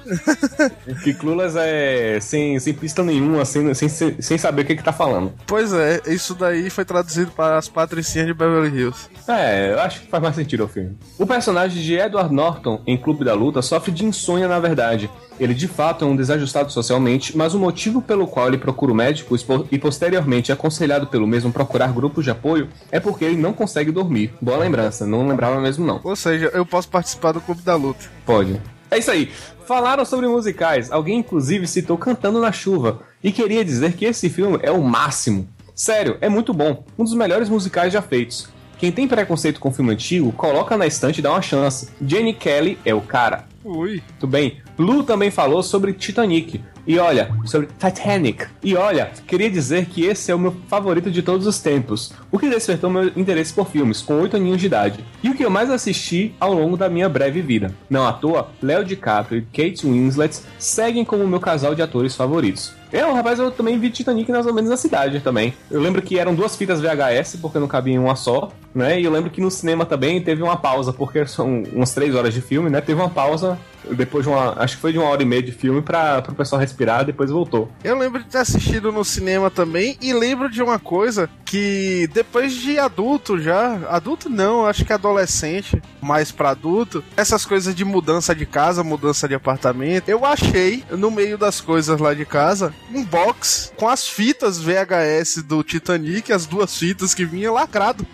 Porque 0.86 1.13
clueless 1.13 1.56
é 1.57 2.19
sem, 2.22 2.60
sem 2.60 2.74
pista 2.74 3.04
nenhuma, 3.04 3.46
sem, 3.46 3.74
sem, 3.74 3.90
sem 3.90 4.38
saber 4.38 4.62
o 4.62 4.66
que, 4.66 4.75
que 4.75 4.84
tá 4.84 4.94
falando. 4.94 5.34
Pois 5.48 5.74
é, 5.74 6.02
isso 6.07 6.36
daí 6.36 6.69
foi 6.69 6.86
traduzido 6.86 7.31
para 7.31 7.57
as 7.57 7.68
Patricinhas 7.68 8.28
de 8.28 8.34
Beverly 8.34 8.78
Hills. 8.78 9.07
É, 9.28 9.74
eu 9.74 9.80
acho 9.80 10.02
que 10.02 10.07
faz 10.07 10.22
mais 10.22 10.36
sentido 10.36 10.66
o 10.66 10.68
filme. 10.68 10.98
O 11.18 11.25
personagem 11.25 11.81
de 11.81 11.96
Edward 11.96 12.34
Norton 12.34 12.81
em 12.86 12.98
Clube 12.98 13.25
da 13.25 13.34
Luta 13.34 13.62
sofre 13.62 13.92
de 13.92 14.06
insônia 14.06 14.48
na 14.48 14.60
verdade. 14.60 15.10
Ele 15.39 15.53
de 15.53 15.67
fato 15.67 16.05
é 16.05 16.07
um 16.07 16.15
desajustado 16.15 16.71
socialmente, 16.71 17.35
mas 17.35 17.53
o 17.53 17.59
motivo 17.59 18.01
pelo 18.01 18.27
qual 18.27 18.47
ele 18.47 18.57
procura 18.57 18.91
o 18.91 18.95
médico 18.95 19.35
e 19.71 19.77
posteriormente 19.77 20.51
é 20.51 20.53
aconselhado 20.53 21.07
pelo 21.07 21.27
mesmo 21.27 21.51
procurar 21.51 21.91
grupos 21.91 22.23
de 22.23 22.31
apoio 22.31 22.69
é 22.91 22.99
porque 22.99 23.25
ele 23.25 23.37
não 23.37 23.53
consegue 23.53 23.91
dormir. 23.91 24.33
Boa 24.41 24.57
lembrança, 24.57 25.05
não 25.05 25.27
lembrava 25.27 25.59
mesmo 25.59 25.85
não. 25.85 25.99
Ou 26.03 26.15
seja, 26.15 26.51
eu 26.53 26.65
posso 26.65 26.87
participar 26.87 27.33
do 27.33 27.41
Clube 27.41 27.61
da 27.61 27.75
Luta. 27.75 28.05
Pode. 28.25 28.61
É 28.89 28.97
isso 28.97 29.11
aí. 29.11 29.31
Falaram 29.65 30.05
sobre 30.05 30.27
musicais. 30.27 30.91
Alguém, 30.91 31.19
inclusive, 31.19 31.67
citou 31.67 31.97
Cantando 31.97 32.39
na 32.39 32.51
Chuva. 32.51 33.01
E 33.23 33.31
queria 33.31 33.65
dizer 33.65 33.93
que 33.93 34.05
esse 34.05 34.29
filme 34.29 34.59
é 34.61 34.71
o 34.71 34.81
máximo. 34.83 35.47
Sério, 35.73 36.17
é 36.21 36.29
muito 36.29 36.53
bom. 36.53 36.85
Um 36.97 37.03
dos 37.03 37.13
melhores 37.13 37.49
musicais 37.49 37.91
já 37.91 38.01
feitos. 38.01 38.47
Quem 38.77 38.91
tem 38.91 39.07
preconceito 39.07 39.59
com 39.59 39.71
filme 39.71 39.91
antigo, 39.91 40.31
coloca 40.31 40.77
na 40.77 40.85
estante 40.85 41.19
e 41.19 41.21
dá 41.21 41.31
uma 41.31 41.41
chance. 41.41 41.89
Jenny 42.05 42.33
Kelly 42.33 42.77
é 42.85 42.93
o 42.93 43.01
cara. 43.01 43.45
Ui. 43.63 44.03
Muito 44.09 44.27
bem. 44.27 44.61
Lu 44.77 45.04
também 45.04 45.31
falou 45.31 45.63
sobre 45.63 45.94
Titanic. 45.94 46.62
E 46.88 47.00
olha, 47.00 47.31
sobre 47.45 47.68
Titanic. 47.80 48.45
E 48.62 48.75
olha, 48.75 49.10
queria 49.25 49.50
dizer 49.50 49.88
que 49.88 50.06
esse 50.06 50.31
é 50.31 50.36
o 50.36 50.39
meu 50.39 50.56
favorito 50.68 51.10
de 51.10 51.24
todos 51.24 51.48
os 51.48 51.60
tempos. 51.60 52.13
O 52.31 52.38
que 52.38 52.50
despertou 52.50 52.89
meu 52.89 53.07
interesse 53.16 53.54
por 53.54 53.68
filmes, 53.68 54.01
com 54.01 54.22
8 54.22 54.36
aninhos 54.38 54.60
de 54.60 54.68
idade. 54.68 55.04
E 55.24 55.30
o 55.30 55.36
que 55.36 55.44
eu 55.44 55.50
mais 55.50 55.72
assisti 55.72 56.36
ao 56.39 56.54
longo 56.54 56.77
da 56.77 56.89
minha 56.89 57.10
breve 57.10 57.42
vida. 57.42 57.74
Não 57.89 58.06
à 58.06 58.13
toa, 58.13 58.50
Léo 58.62 58.86
DiCaprio 58.86 59.39
e 59.39 59.42
Kate 59.42 59.88
Winslet 59.88 60.42
seguem 60.60 61.04
como 61.04 61.28
meu 61.28 61.39
casal 61.39 61.74
de 61.74 61.81
atores 61.81 62.16
favoritos. 62.16 62.74
Eu, 62.94 63.13
rapaz, 63.13 63.39
eu 63.39 63.51
também 63.51 63.80
vi 63.80 63.89
Titanic 63.89 64.31
mais 64.31 64.45
ou 64.45 64.54
menos 64.54 64.69
na 64.69 64.78
cidade 64.78 65.19
também. 65.19 65.54
Eu 65.71 65.81
lembro 65.81 66.01
que 66.01 66.19
eram 66.19 66.36
duas 66.36 66.56
fitas 66.56 66.80
VHS, 66.80 67.38
porque 67.42 67.60
não 67.60 67.68
cabia 67.68 67.95
em 67.95 68.00
uma 68.00 68.16
só, 68.16 68.51
né? 68.74 69.00
E 69.01 69.04
eu 69.04 69.12
lembro 69.12 69.30
que 69.31 69.42
no 69.42 69.50
cinema 69.50 69.86
também 69.86 70.21
teve 70.21 70.44
uma 70.44 70.56
pausa, 70.56 70.94
porque 70.94 71.25
são 71.28 71.63
umas 71.74 71.94
três 71.94 72.13
horas 72.13 72.33
de 72.33 72.42
filme, 72.42 72.69
né? 72.69 72.80
Teve 72.80 73.01
uma 73.01 73.10
pausa 73.10 73.57
depois 73.91 74.25
de 74.25 74.29
uma. 74.29 74.53
Acho 74.61 74.75
que 74.75 74.81
foi 74.81 74.91
de 74.91 74.97
uma 74.97 75.09
hora 75.09 75.21
e 75.21 75.25
meia 75.25 75.43
de 75.43 75.51
filme 75.51 75.81
para 75.81 76.23
o 76.29 76.35
pessoal 76.35 76.59
respirar, 76.59 77.05
depois 77.05 77.29
voltou. 77.29 77.69
Eu 77.83 77.97
lembro 77.97 78.23
de 78.23 78.29
ter 78.29 78.39
assistido 78.39 78.91
no 78.91 79.03
cinema 79.03 79.49
também 79.49 79.97
e 80.01 80.13
lembro 80.13 80.49
de 80.49 80.61
uma 80.61 80.79
coisa 80.79 81.29
que 81.43 82.09
depois 82.13 82.53
de 82.53 82.79
adulto 82.79 83.39
já, 83.39 83.79
adulto 83.89 84.30
não, 84.30 84.65
acho 84.65 84.83
que 84.83 84.94
adolescente, 84.94 85.81
mais 86.01 86.31
pra 86.31 86.49
adulto, 86.49 87.04
essas 87.15 87.45
coisas 87.45 87.75
de 87.75 87.85
mudança 87.85 88.35
de 88.35 88.45
casa, 88.45 88.83
mudança 88.83 89.27
de 89.27 89.35
apartamento, 89.35 90.09
eu 90.09 90.25
achei 90.25 90.83
no 90.92 91.11
meio 91.11 91.37
das 91.37 91.61
coisas 91.61 91.99
lá 91.99 92.13
de 92.13 92.25
casa 92.25 92.73
um 92.94 93.04
box 93.04 93.71
com 93.77 93.87
as 93.87 94.07
fitas 94.07 94.59
VHS 94.59 95.44
do 95.44 95.63
Titanic, 95.63 96.31
as 96.31 96.45
duas 96.45 96.77
fitas 96.77 97.13
que 97.13 97.25
vinha 97.25 97.51
lacrado. 97.51 98.06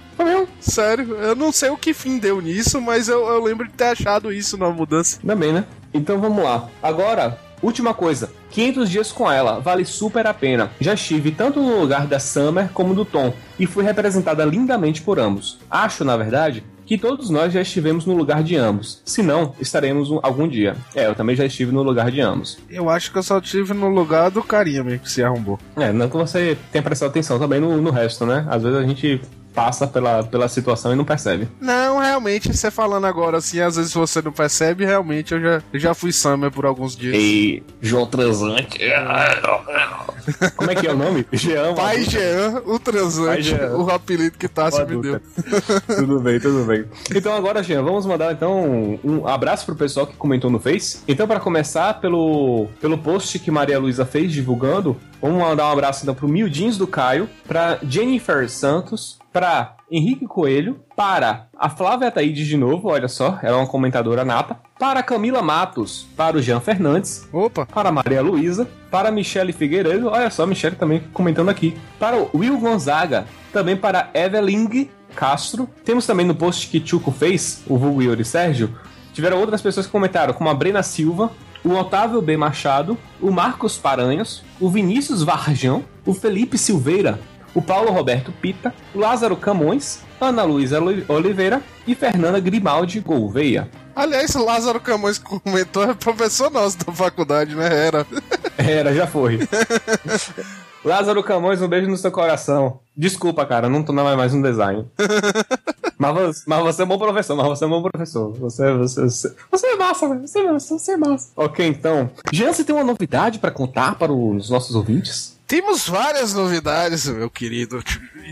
Sério, 0.59 1.15
eu 1.15 1.35
não 1.35 1.51
sei 1.51 1.69
o 1.69 1.77
que 1.77 1.93
fim 1.93 2.17
deu 2.17 2.39
nisso, 2.41 2.79
mas 2.81 3.07
eu, 3.07 3.25
eu 3.27 3.43
lembro 3.43 3.67
de 3.67 3.73
ter 3.73 3.85
achado 3.85 4.31
isso 4.31 4.57
na 4.57 4.69
mudança. 4.69 5.19
Bem, 5.23 5.53
né? 5.53 5.65
Então 5.93 6.19
vamos 6.19 6.43
lá. 6.43 6.69
Agora, 6.81 7.37
última 7.61 7.93
coisa. 7.93 8.31
500 8.51 8.89
dias 8.89 9.11
com 9.11 9.31
ela, 9.31 9.59
vale 9.61 9.85
super 9.85 10.27
a 10.27 10.33
pena. 10.33 10.71
Já 10.79 10.93
estive 10.93 11.31
tanto 11.31 11.61
no 11.61 11.79
lugar 11.79 12.05
da 12.05 12.19
Summer 12.19 12.69
como 12.73 12.93
do 12.93 13.05
Tom, 13.05 13.33
e 13.57 13.65
fui 13.65 13.83
representada 13.83 14.43
lindamente 14.43 15.01
por 15.01 15.17
ambos. 15.19 15.57
Acho, 15.69 16.03
na 16.03 16.17
verdade, 16.17 16.63
que 16.85 16.97
todos 16.97 17.29
nós 17.29 17.53
já 17.53 17.61
estivemos 17.61 18.05
no 18.05 18.13
lugar 18.13 18.43
de 18.43 18.57
ambos. 18.57 19.01
Se 19.05 19.23
não, 19.23 19.55
estaremos 19.61 20.11
um- 20.11 20.19
algum 20.21 20.45
dia. 20.49 20.75
É, 20.93 21.07
eu 21.07 21.15
também 21.15 21.33
já 21.33 21.45
estive 21.45 21.71
no 21.71 21.81
lugar 21.81 22.11
de 22.11 22.19
ambos. 22.19 22.57
Eu 22.69 22.89
acho 22.89 23.09
que 23.09 23.17
eu 23.17 23.23
só 23.23 23.39
tive 23.39 23.73
no 23.73 23.87
lugar 23.87 24.29
do 24.29 24.43
carinha 24.43 24.83
mesmo 24.83 24.99
que 24.99 25.09
se 25.11 25.23
arrombou. 25.23 25.57
É, 25.77 25.93
não 25.93 26.09
que 26.09 26.17
você 26.17 26.57
tenha 26.73 26.83
prestado 26.83 27.07
atenção 27.09 27.39
também 27.39 27.61
no, 27.61 27.81
no 27.81 27.89
resto, 27.91 28.25
né? 28.25 28.45
Às 28.49 28.63
vezes 28.63 28.77
a 28.77 28.83
gente 28.83 29.21
passa 29.53 29.87
pela, 29.87 30.23
pela 30.23 30.47
situação 30.47 30.93
e 30.93 30.95
não 30.95 31.05
percebe. 31.05 31.47
Não, 31.59 31.99
realmente, 31.99 32.53
você 32.53 32.71
falando 32.71 33.05
agora 33.05 33.37
assim, 33.37 33.59
às 33.59 33.75
vezes 33.75 33.93
você 33.93 34.21
não 34.21 34.31
percebe, 34.31 34.85
realmente 34.85 35.33
eu 35.33 35.41
já, 35.41 35.61
eu 35.73 35.79
já 35.79 35.93
fui 35.93 36.11
Summer 36.11 36.51
por 36.51 36.65
alguns 36.65 36.95
dias. 36.95 37.15
E 37.17 37.63
João 37.81 38.05
Transante. 38.05 38.79
Como 40.55 40.71
é 40.71 40.75
que 40.75 40.87
é 40.87 40.91
o 40.91 40.97
nome? 40.97 41.25
Jean. 41.31 41.73
Pai. 41.75 42.03
Jean, 42.03 42.61
o 42.65 42.79
transante, 42.79 43.43
Jean. 43.43 43.75
o 43.75 43.89
apelido 43.89 44.37
que 44.37 44.47
Tassi 44.47 44.83
me 44.85 45.01
deu. 45.01 45.21
tudo 45.95 46.19
bem, 46.19 46.39
tudo 46.39 46.65
bem. 46.65 46.85
Então 47.13 47.33
agora, 47.33 47.63
Jean, 47.63 47.83
vamos 47.83 48.05
mandar 48.05 48.33
então 48.33 48.99
um 49.03 49.27
abraço 49.27 49.65
pro 49.65 49.75
pessoal 49.75 50.07
que 50.07 50.15
comentou 50.15 50.49
no 50.49 50.59
Face. 50.59 50.99
Então, 51.07 51.27
para 51.27 51.39
começar, 51.39 51.99
pelo, 51.99 52.67
pelo 52.79 52.97
post 52.97 53.39
que 53.39 53.51
Maria 53.51 53.79
Luísa 53.79 54.05
fez 54.05 54.31
divulgando, 54.31 54.97
vamos 55.21 55.41
mandar 55.41 55.67
um 55.67 55.71
abraço 55.71 56.03
então 56.03 56.15
pro 56.15 56.27
Mildins 56.27 56.77
do 56.77 56.87
Caio, 56.87 57.29
pra 57.47 57.79
Jennifer 57.83 58.49
Santos, 58.49 59.17
para 59.31 59.75
Henrique 59.89 60.27
Coelho, 60.27 60.79
para 60.95 61.47
a 61.57 61.69
Flávia 61.69 62.07
Ataíde 62.09 62.45
de 62.45 62.57
novo, 62.57 62.89
olha 62.89 63.07
só, 63.07 63.39
ela 63.41 63.57
é 63.57 63.59
uma 63.59 63.67
comentadora 63.67 64.25
nata, 64.25 64.57
para 64.77 65.01
Camila 65.03 65.41
Matos, 65.41 66.07
para 66.17 66.37
o 66.37 66.41
Jean 66.41 66.59
Fernandes, 66.59 67.27
Opa! 67.31 67.65
para 67.65 67.91
Maria 67.91 68.21
Luísa, 68.21 68.67
para 68.89 69.11
Michele 69.11 69.53
Figueiredo, 69.53 70.09
olha 70.09 70.29
só, 70.29 70.45
Michele 70.45 70.75
também 70.75 71.01
comentando 71.13 71.49
aqui, 71.49 71.75
para 71.99 72.17
o 72.17 72.29
Will 72.33 72.57
Gonzaga, 72.57 73.25
também 73.53 73.75
para 73.75 74.09
Evelyn 74.13 74.89
Castro. 75.15 75.69
Temos 75.83 76.05
também 76.05 76.25
no 76.25 76.35
post 76.35 76.67
que 76.67 76.85
Chuco 76.85 77.11
fez, 77.11 77.63
o 77.67 77.77
vulgo 77.77 78.01
Yuri 78.01 78.25
Sérgio, 78.25 78.75
tiveram 79.13 79.39
outras 79.39 79.61
pessoas 79.61 79.85
que 79.85 79.91
comentaram, 79.91 80.33
como 80.33 80.49
a 80.49 80.53
Brena 80.53 80.83
Silva, 80.83 81.31
o 81.63 81.73
Otávio 81.73 82.21
B. 82.21 82.37
Machado, 82.37 82.97
o 83.21 83.29
Marcos 83.31 83.77
Paranhos, 83.77 84.43
o 84.59 84.69
Vinícius 84.69 85.21
Varjão, 85.21 85.83
o 86.05 86.13
Felipe 86.13 86.57
Silveira, 86.57 87.19
o 87.53 87.61
Paulo 87.61 87.91
Roberto 87.91 88.31
Pita, 88.31 88.73
Lázaro 88.95 89.35
Camões, 89.35 89.99
Ana 90.19 90.43
Luísa 90.43 90.79
Oli- 90.81 91.05
Oliveira 91.07 91.61
e 91.85 91.93
Fernanda 91.95 92.39
Grimaldi 92.39 92.99
Gouveia. 92.99 93.69
Aliás, 93.95 94.33
Lázaro 94.35 94.79
Camões 94.79 95.17
comentou 95.17 95.83
é 95.83 95.93
professor 95.93 96.49
nosso 96.49 96.77
da 96.77 96.93
faculdade, 96.93 97.55
né? 97.55 97.87
Era. 97.87 98.05
Era, 98.57 98.93
já 98.93 99.05
foi. 99.07 99.39
Lázaro 100.83 101.21
Camões, 101.23 101.61
um 101.61 101.67
beijo 101.67 101.87
no 101.87 101.97
seu 101.97 102.11
coração. 102.11 102.79
Desculpa, 102.97 103.45
cara, 103.45 103.69
não 103.69 103.83
tô 103.83 103.93
não 103.93 104.07
é 104.09 104.15
mais 104.15 104.33
um 104.33 104.41
design. 104.41 104.87
mas, 105.97 106.13
você, 106.15 106.43
mas 106.47 106.59
você 106.63 106.81
é 106.81 106.85
um 106.85 106.87
bom 106.87 106.97
professor, 106.97 107.35
mas 107.35 107.47
você 107.47 107.63
é 107.63 107.67
um 107.67 107.69
bom 107.69 107.83
professor. 107.83 108.33
Você, 108.39 108.73
você, 108.73 109.01
você, 109.03 109.35
você 109.51 109.67
é 109.67 109.75
massa, 109.75 110.07
velho. 110.09 110.27
Você 110.27 110.39
é 110.39 110.51
massa, 110.51 110.79
você 110.79 110.91
é 110.93 110.97
massa. 110.97 111.29
Ok, 111.35 111.67
então. 111.67 112.09
Jean, 112.31 112.51
você 112.51 112.63
tem 112.63 112.73
uma 112.75 112.83
novidade 112.83 113.37
pra 113.37 113.51
contar 113.51 113.95
para 113.95 114.11
os 114.11 114.49
nossos 114.49 114.75
ouvintes? 114.75 115.39
Temos 115.51 115.85
várias 115.85 116.33
novidades, 116.33 117.05
meu 117.07 117.29
querido 117.29 117.83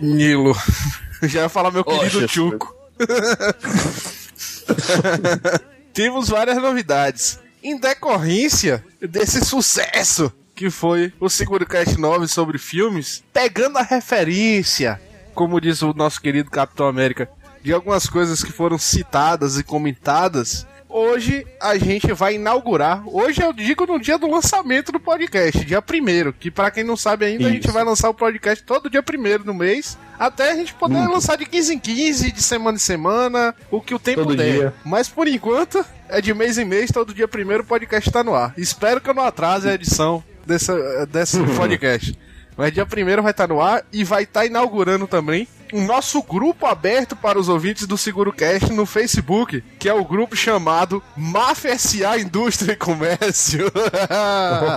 Nilo. 0.02 0.56
Já 1.24 1.42
ia 1.42 1.50
falar 1.50 1.70
meu 1.70 1.84
querido 1.84 2.20
Oxe, 2.20 2.28
Chuco. 2.30 2.74
Temos 5.94 6.30
várias 6.30 6.56
novidades. 6.62 7.38
Em 7.62 7.78
decorrência 7.78 8.82
desse 9.02 9.44
sucesso 9.44 10.32
que 10.56 10.70
foi 10.70 11.12
o 11.20 11.28
SeguroCast 11.28 12.00
9 12.00 12.26
sobre 12.26 12.58
filmes, 12.58 13.22
pegando 13.34 13.78
a 13.78 13.84
referência, 13.84 15.02
como 15.36 15.60
diz 15.60 15.82
o 15.82 15.94
nosso 15.94 16.22
querido 16.22 16.50
Capitão 16.50 16.88
América, 16.88 17.30
de 17.62 17.74
algumas 17.74 18.08
coisas 18.08 18.42
que 18.42 18.54
foram 18.54 18.78
citadas 18.78 19.60
e 19.60 19.64
comentadas, 19.64 20.66
hoje 20.90 21.46
a 21.62 21.78
gente 21.78 22.12
vai 22.12 22.36
inaugurar. 22.36 23.04
Hoje 23.08 23.42
eu 23.42 23.54
digo 23.54 23.86
no 23.86 24.00
dia 24.00 24.18
do 24.18 24.30
lançamento 24.30 24.92
do 24.92 25.00
podcast, 25.00 25.64
dia 25.64 25.80
1 25.80 26.32
que 26.34 26.50
para 26.50 26.72
quem 26.72 26.84
não 26.84 26.98
sabe 26.98 27.26
ainda, 27.26 27.48
a 27.48 27.52
gente 27.52 27.66
Isso. 27.66 27.74
vai 27.74 27.84
lançar 27.84 28.10
o 28.10 28.14
podcast 28.14 28.64
todo 28.64 28.90
dia 28.90 29.02
1 29.02 29.44
do 29.44 29.54
mês, 29.54 29.98
até 30.18 30.52
a 30.52 30.56
gente 30.56 30.74
poder 30.74 31.08
lançar 31.08 31.38
de 31.38 31.46
15 31.46 31.76
em 31.76 31.80
15, 31.80 32.32
de 32.32 32.42
semana 32.42 32.76
em 32.76 32.80
semana, 32.80 33.56
o 33.70 33.80
que 33.80 33.94
o 33.94 34.00
tempo 34.00 34.24
Todo 34.24 34.36
der. 34.36 34.52
dia. 34.52 34.74
Mas 34.84 35.08
por 35.08 35.28
enquanto, 35.28 35.86
é 36.10 36.20
de 36.20 36.34
mês 36.34 36.58
em 36.58 36.66
mês, 36.66 36.92
todo 36.92 37.14
dia 37.14 37.28
primeiro 37.28 37.64
o 37.64 37.66
podcast 37.68 38.10
tá 38.12 38.24
no 38.24 38.34
ar. 38.34 38.54
Espero 38.58 39.00
que 39.00 39.10
eu 39.10 39.14
não 39.14 39.24
atrase 39.24 39.70
a 39.70 39.74
edição 39.74 40.24
dessa, 40.46 41.06
desse 41.06 41.40
podcast. 41.56 42.18
Mas 42.58 42.74
dia 42.74 42.86
primeiro 42.86 43.22
vai 43.22 43.32
estar 43.32 43.48
no 43.48 43.62
ar 43.62 43.86
e 43.94 44.04
vai 44.04 44.24
estar 44.24 44.46
inaugurando 44.46 45.08
também 45.08 45.48
nosso 45.74 46.22
grupo 46.22 46.66
aberto 46.66 47.16
para 47.16 47.40
os 47.40 47.50
ouvintes 47.50 47.86
do 47.86 47.98
Seguro 47.98 48.32
Cast 48.34 48.72
no 48.72 48.86
Facebook, 48.86 49.64
que 49.78 49.88
é 49.90 49.94
o 49.94 50.04
grupo 50.06 50.36
chamado 50.36 51.02
Máfia 51.16 51.78
SA 51.78 52.18
Indústria 52.20 52.74
e 52.74 52.76
Comércio. 52.76 53.70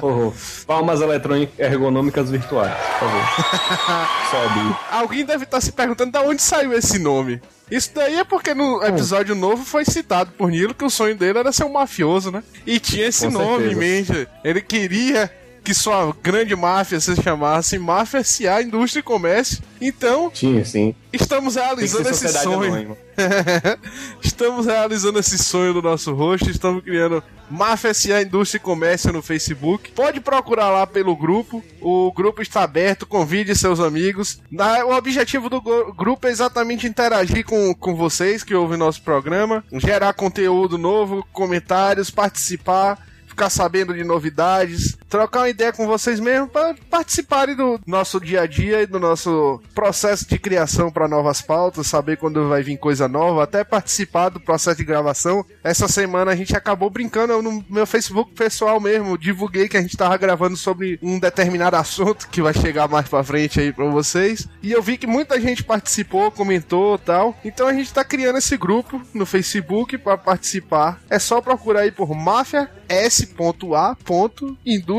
Oh, 0.03 0.33
palmas 0.67 1.01
eletrônicas 1.01 1.59
ergonômicas 1.59 2.31
virtuais, 2.31 2.73
por 2.99 3.09
favor. 3.09 4.09
Sobe. 4.31 4.77
Alguém 4.91 5.25
deve 5.25 5.45
estar 5.45 5.61
se 5.61 5.73
perguntando 5.73 6.13
de 6.13 6.19
onde 6.19 6.43
saiu 6.43 6.73
esse 6.73 6.99
nome. 6.99 7.41
Isso 7.71 7.91
daí 7.95 8.19
é 8.19 8.25
porque 8.25 8.53
no 8.55 8.83
episódio 8.85 9.35
novo 9.35 9.65
foi 9.65 9.85
citado 9.85 10.33
por 10.33 10.51
Nilo 10.51 10.75
que 10.75 10.85
o 10.85 10.91
sonho 10.91 11.17
dele 11.17 11.39
era 11.39 11.53
ser 11.53 11.65
um 11.65 11.73
mafioso, 11.73 12.31
né? 12.31 12.43
E 12.67 12.79
tinha 12.79 13.07
esse 13.07 13.27
Com 13.27 13.33
nome 13.33 13.69
certeza. 13.69 13.73
em 13.73 13.77
mente. 13.77 14.29
Ele 14.45 14.61
queria 14.61 15.31
que 15.62 15.75
sua 15.75 16.14
grande 16.23 16.57
máfia 16.57 17.00
se 17.00 17.14
chamasse 17.23 17.78
Máfia 17.78 18.23
SA 18.25 18.62
Indústria 18.62 19.00
e 19.00 19.04
Comércio. 19.04 19.62
Então, 19.81 20.31
Tinha, 20.31 20.64
sim. 20.64 20.95
estamos 21.12 21.57
realizando 21.57 22.09
esse 22.09 22.28
sonho. 22.28 22.97
estamos 24.23 24.66
realizando 24.66 25.19
esse 25.19 25.38
sonho 25.38 25.75
do 25.75 25.83
nosso 25.83 26.14
host, 26.14 26.50
estamos 26.50 26.83
criando 26.83 27.23
Máfia 27.50 27.92
SA 27.92 28.23
Indústria 28.23 28.59
e 28.59 28.62
Comércio 28.62 29.12
no 29.12 29.23
Facebook. 29.23 29.92
Pode 29.92 30.21
procurar 30.21 30.71
lá 30.71 30.87
pelo 30.87 31.14
grupo. 31.14 31.62
O 31.81 32.11
grupo 32.12 32.40
está 32.40 32.62
aberto, 32.62 33.07
convide 33.07 33.54
seus 33.54 33.78
amigos. 33.78 34.40
O 34.87 34.95
objetivo 34.95 35.49
do 35.49 35.61
grupo 35.61 36.26
é 36.26 36.31
exatamente 36.31 36.87
interagir 36.87 37.45
com, 37.45 37.75
com 37.75 37.95
vocês 37.95 38.42
que 38.42 38.54
ouvem 38.54 38.78
nosso 38.78 39.02
programa, 39.02 39.64
gerar 39.75 40.14
conteúdo 40.14 40.78
novo, 40.78 41.26
comentários, 41.33 42.11
participar. 42.11 42.99
Ficar 43.26 43.49
sabendo 43.49 43.95
de 43.95 44.04
novidades, 44.04 44.99
trocar 45.12 45.40
uma 45.40 45.50
ideia 45.50 45.71
com 45.75 45.87
vocês 45.87 46.19
mesmo 46.19 46.49
para 46.49 46.75
participarem 46.88 47.54
do 47.54 47.78
nosso 47.87 48.19
dia 48.19 48.40
a 48.40 48.47
dia 48.47 48.81
e 48.81 48.87
do 48.87 48.99
nosso 48.99 49.61
processo 49.75 50.26
de 50.26 50.38
criação 50.38 50.90
para 50.90 51.07
novas 51.07 51.42
pautas, 51.42 51.87
saber 51.87 52.16
quando 52.16 52.49
vai 52.49 52.62
vir 52.62 52.78
coisa 52.78 53.07
nova, 53.07 53.45
até 53.45 53.62
participar 53.62 54.31
do 54.31 54.40
processo 54.40 54.78
de 54.78 54.85
gravação. 54.85 55.45
Essa 55.62 55.87
semana 55.87 56.31
a 56.31 56.35
gente 56.35 56.57
acabou 56.57 56.88
brincando 56.88 57.42
no 57.42 57.62
meu 57.69 57.87
Facebook 57.87 58.33
pessoal 58.33 58.81
mesmo, 58.81 59.19
divulguei 59.19 59.69
que 59.69 59.76
a 59.76 59.83
gente 59.83 59.99
tava 59.99 60.16
gravando 60.16 60.57
sobre 60.57 60.99
um 61.02 61.19
determinado 61.19 61.76
assunto 61.76 62.26
que 62.31 62.40
vai 62.40 62.54
chegar 62.54 62.88
mais 62.88 63.07
pra 63.07 63.23
frente 63.23 63.61
aí 63.61 63.71
pra 63.71 63.85
vocês. 63.90 64.49
E 64.62 64.73
eu 64.73 64.81
vi 64.81 64.97
que 64.97 65.07
muita 65.07 65.38
gente 65.38 65.62
participou, 65.62 66.31
comentou 66.31 66.97
tal. 66.97 67.37
Então 67.45 67.69
a 67.69 67.75
gente 67.75 67.92
tá 67.92 68.02
criando 68.02 68.38
esse 68.38 68.57
grupo 68.57 68.99
no 69.12 69.26
Facebook 69.26 69.99
para 69.99 70.16
participar. 70.16 71.02
É 71.11 71.19
só 71.19 71.42
procurar 71.42 71.81
aí 71.81 71.90
por 71.90 72.14
Máfia 72.14 72.71
S.A. 72.88 73.97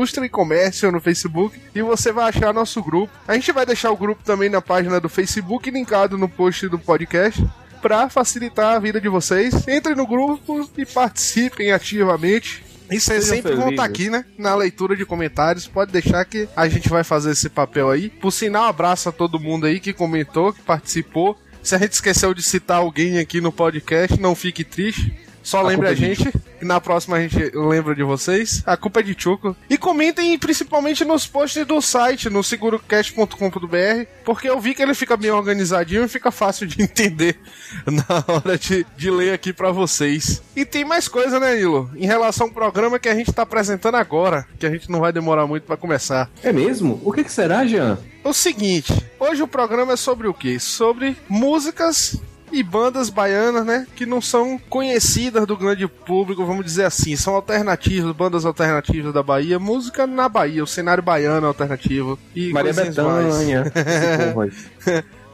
Indústria 0.04 0.26
e 0.26 0.28
Comércio 0.28 0.92
no 0.92 1.00
Facebook 1.00 1.58
e 1.74 1.80
você 1.80 2.12
vai 2.12 2.28
achar 2.28 2.52
nosso 2.52 2.82
grupo. 2.82 3.10
A 3.26 3.32
gente 3.32 3.50
vai 3.52 3.64
deixar 3.64 3.90
o 3.90 3.96
grupo 3.96 4.22
também 4.22 4.50
na 4.50 4.60
página 4.60 5.00
do 5.00 5.08
Facebook 5.08 5.70
linkado 5.70 6.18
no 6.18 6.28
post 6.28 6.68
do 6.68 6.78
podcast 6.78 7.42
para 7.80 8.10
facilitar 8.10 8.76
a 8.76 8.78
vida 8.78 9.00
de 9.00 9.08
vocês. 9.08 9.66
Entrem 9.66 9.96
no 9.96 10.06
grupo 10.06 10.68
e 10.76 10.84
participem 10.84 11.72
ativamente. 11.72 12.62
E 12.90 13.00
vocês 13.00 13.24
sempre 13.24 13.54
vão 13.54 13.70
estar 13.70 13.84
felizes. 13.84 14.06
aqui, 14.06 14.10
né? 14.10 14.26
Na 14.36 14.54
leitura 14.54 14.94
de 14.94 15.06
comentários. 15.06 15.66
Pode 15.66 15.90
deixar 15.90 16.22
que 16.26 16.46
a 16.54 16.68
gente 16.68 16.90
vai 16.90 17.02
fazer 17.02 17.30
esse 17.30 17.48
papel 17.48 17.88
aí. 17.88 18.10
Por 18.10 18.30
sinal, 18.30 18.64
abraço 18.64 19.08
a 19.08 19.12
todo 19.12 19.40
mundo 19.40 19.64
aí 19.64 19.80
que 19.80 19.94
comentou, 19.94 20.52
que 20.52 20.60
participou. 20.60 21.34
Se 21.62 21.74
a 21.74 21.78
gente 21.78 21.92
esqueceu 21.92 22.34
de 22.34 22.42
citar 22.42 22.76
alguém 22.76 23.18
aqui 23.18 23.40
no 23.40 23.50
podcast, 23.50 24.20
não 24.20 24.34
fique 24.34 24.64
triste. 24.64 25.23
Só 25.44 25.64
a 25.64 25.72
é 25.72 25.76
de 25.76 25.94
gente, 25.94 26.32
que 26.58 26.64
na 26.64 26.80
próxima 26.80 27.16
a 27.16 27.20
gente 27.20 27.50
lembra 27.54 27.94
de 27.94 28.02
vocês. 28.02 28.62
A 28.66 28.78
culpa 28.78 29.00
é 29.00 29.02
de 29.02 29.14
Chuco. 29.16 29.54
E 29.68 29.76
comentem 29.76 30.36
principalmente 30.38 31.04
nos 31.04 31.26
posts 31.26 31.66
do 31.66 31.82
site, 31.82 32.30
no 32.30 32.42
segurocast.com.br, 32.42 34.06
porque 34.24 34.48
eu 34.48 34.58
vi 34.58 34.74
que 34.74 34.82
ele 34.82 34.94
fica 34.94 35.18
bem 35.18 35.30
organizadinho 35.30 36.02
e 36.02 36.08
fica 36.08 36.30
fácil 36.30 36.66
de 36.66 36.80
entender 36.82 37.38
na 37.86 38.24
hora 38.26 38.56
de, 38.56 38.86
de 38.96 39.10
ler 39.10 39.34
aqui 39.34 39.52
pra 39.52 39.70
vocês. 39.70 40.42
E 40.56 40.64
tem 40.64 40.82
mais 40.82 41.08
coisa, 41.08 41.38
né, 41.38 41.56
Nilo? 41.56 41.90
Em 41.94 42.06
relação 42.06 42.46
ao 42.46 42.52
programa 42.52 42.98
que 42.98 43.08
a 43.08 43.14
gente 43.14 43.32
tá 43.32 43.42
apresentando 43.42 43.96
agora, 43.96 44.46
que 44.58 44.64
a 44.64 44.70
gente 44.70 44.90
não 44.90 45.00
vai 45.00 45.12
demorar 45.12 45.46
muito 45.46 45.64
pra 45.64 45.76
começar. 45.76 46.30
É 46.42 46.52
mesmo? 46.52 47.00
O 47.04 47.12
que, 47.12 47.22
que 47.22 47.30
será, 47.30 47.66
Jean? 47.66 47.98
O 48.24 48.32
seguinte, 48.32 48.94
hoje 49.20 49.42
o 49.42 49.48
programa 49.48 49.92
é 49.92 49.96
sobre 49.96 50.26
o 50.26 50.32
quê? 50.32 50.58
Sobre 50.58 51.14
músicas 51.28 52.18
e 52.54 52.62
bandas 52.62 53.10
baianas, 53.10 53.66
né? 53.66 53.86
Que 53.96 54.06
não 54.06 54.20
são 54.20 54.58
conhecidas 54.70 55.44
do 55.44 55.56
grande 55.56 55.88
público, 55.88 56.46
vamos 56.46 56.64
dizer 56.64 56.84
assim. 56.84 57.16
São 57.16 57.34
alternativas, 57.34 58.14
bandas 58.14 58.44
alternativas 58.44 59.12
da 59.12 59.22
Bahia. 59.22 59.58
Música 59.58 60.06
na 60.06 60.28
Bahia, 60.28 60.62
o 60.62 60.66
cenário 60.66 61.02
baiano 61.02 61.48
alternativo. 61.48 62.18
E 62.34 62.52
Maria. 62.52 62.72
Bethânia. 62.72 63.64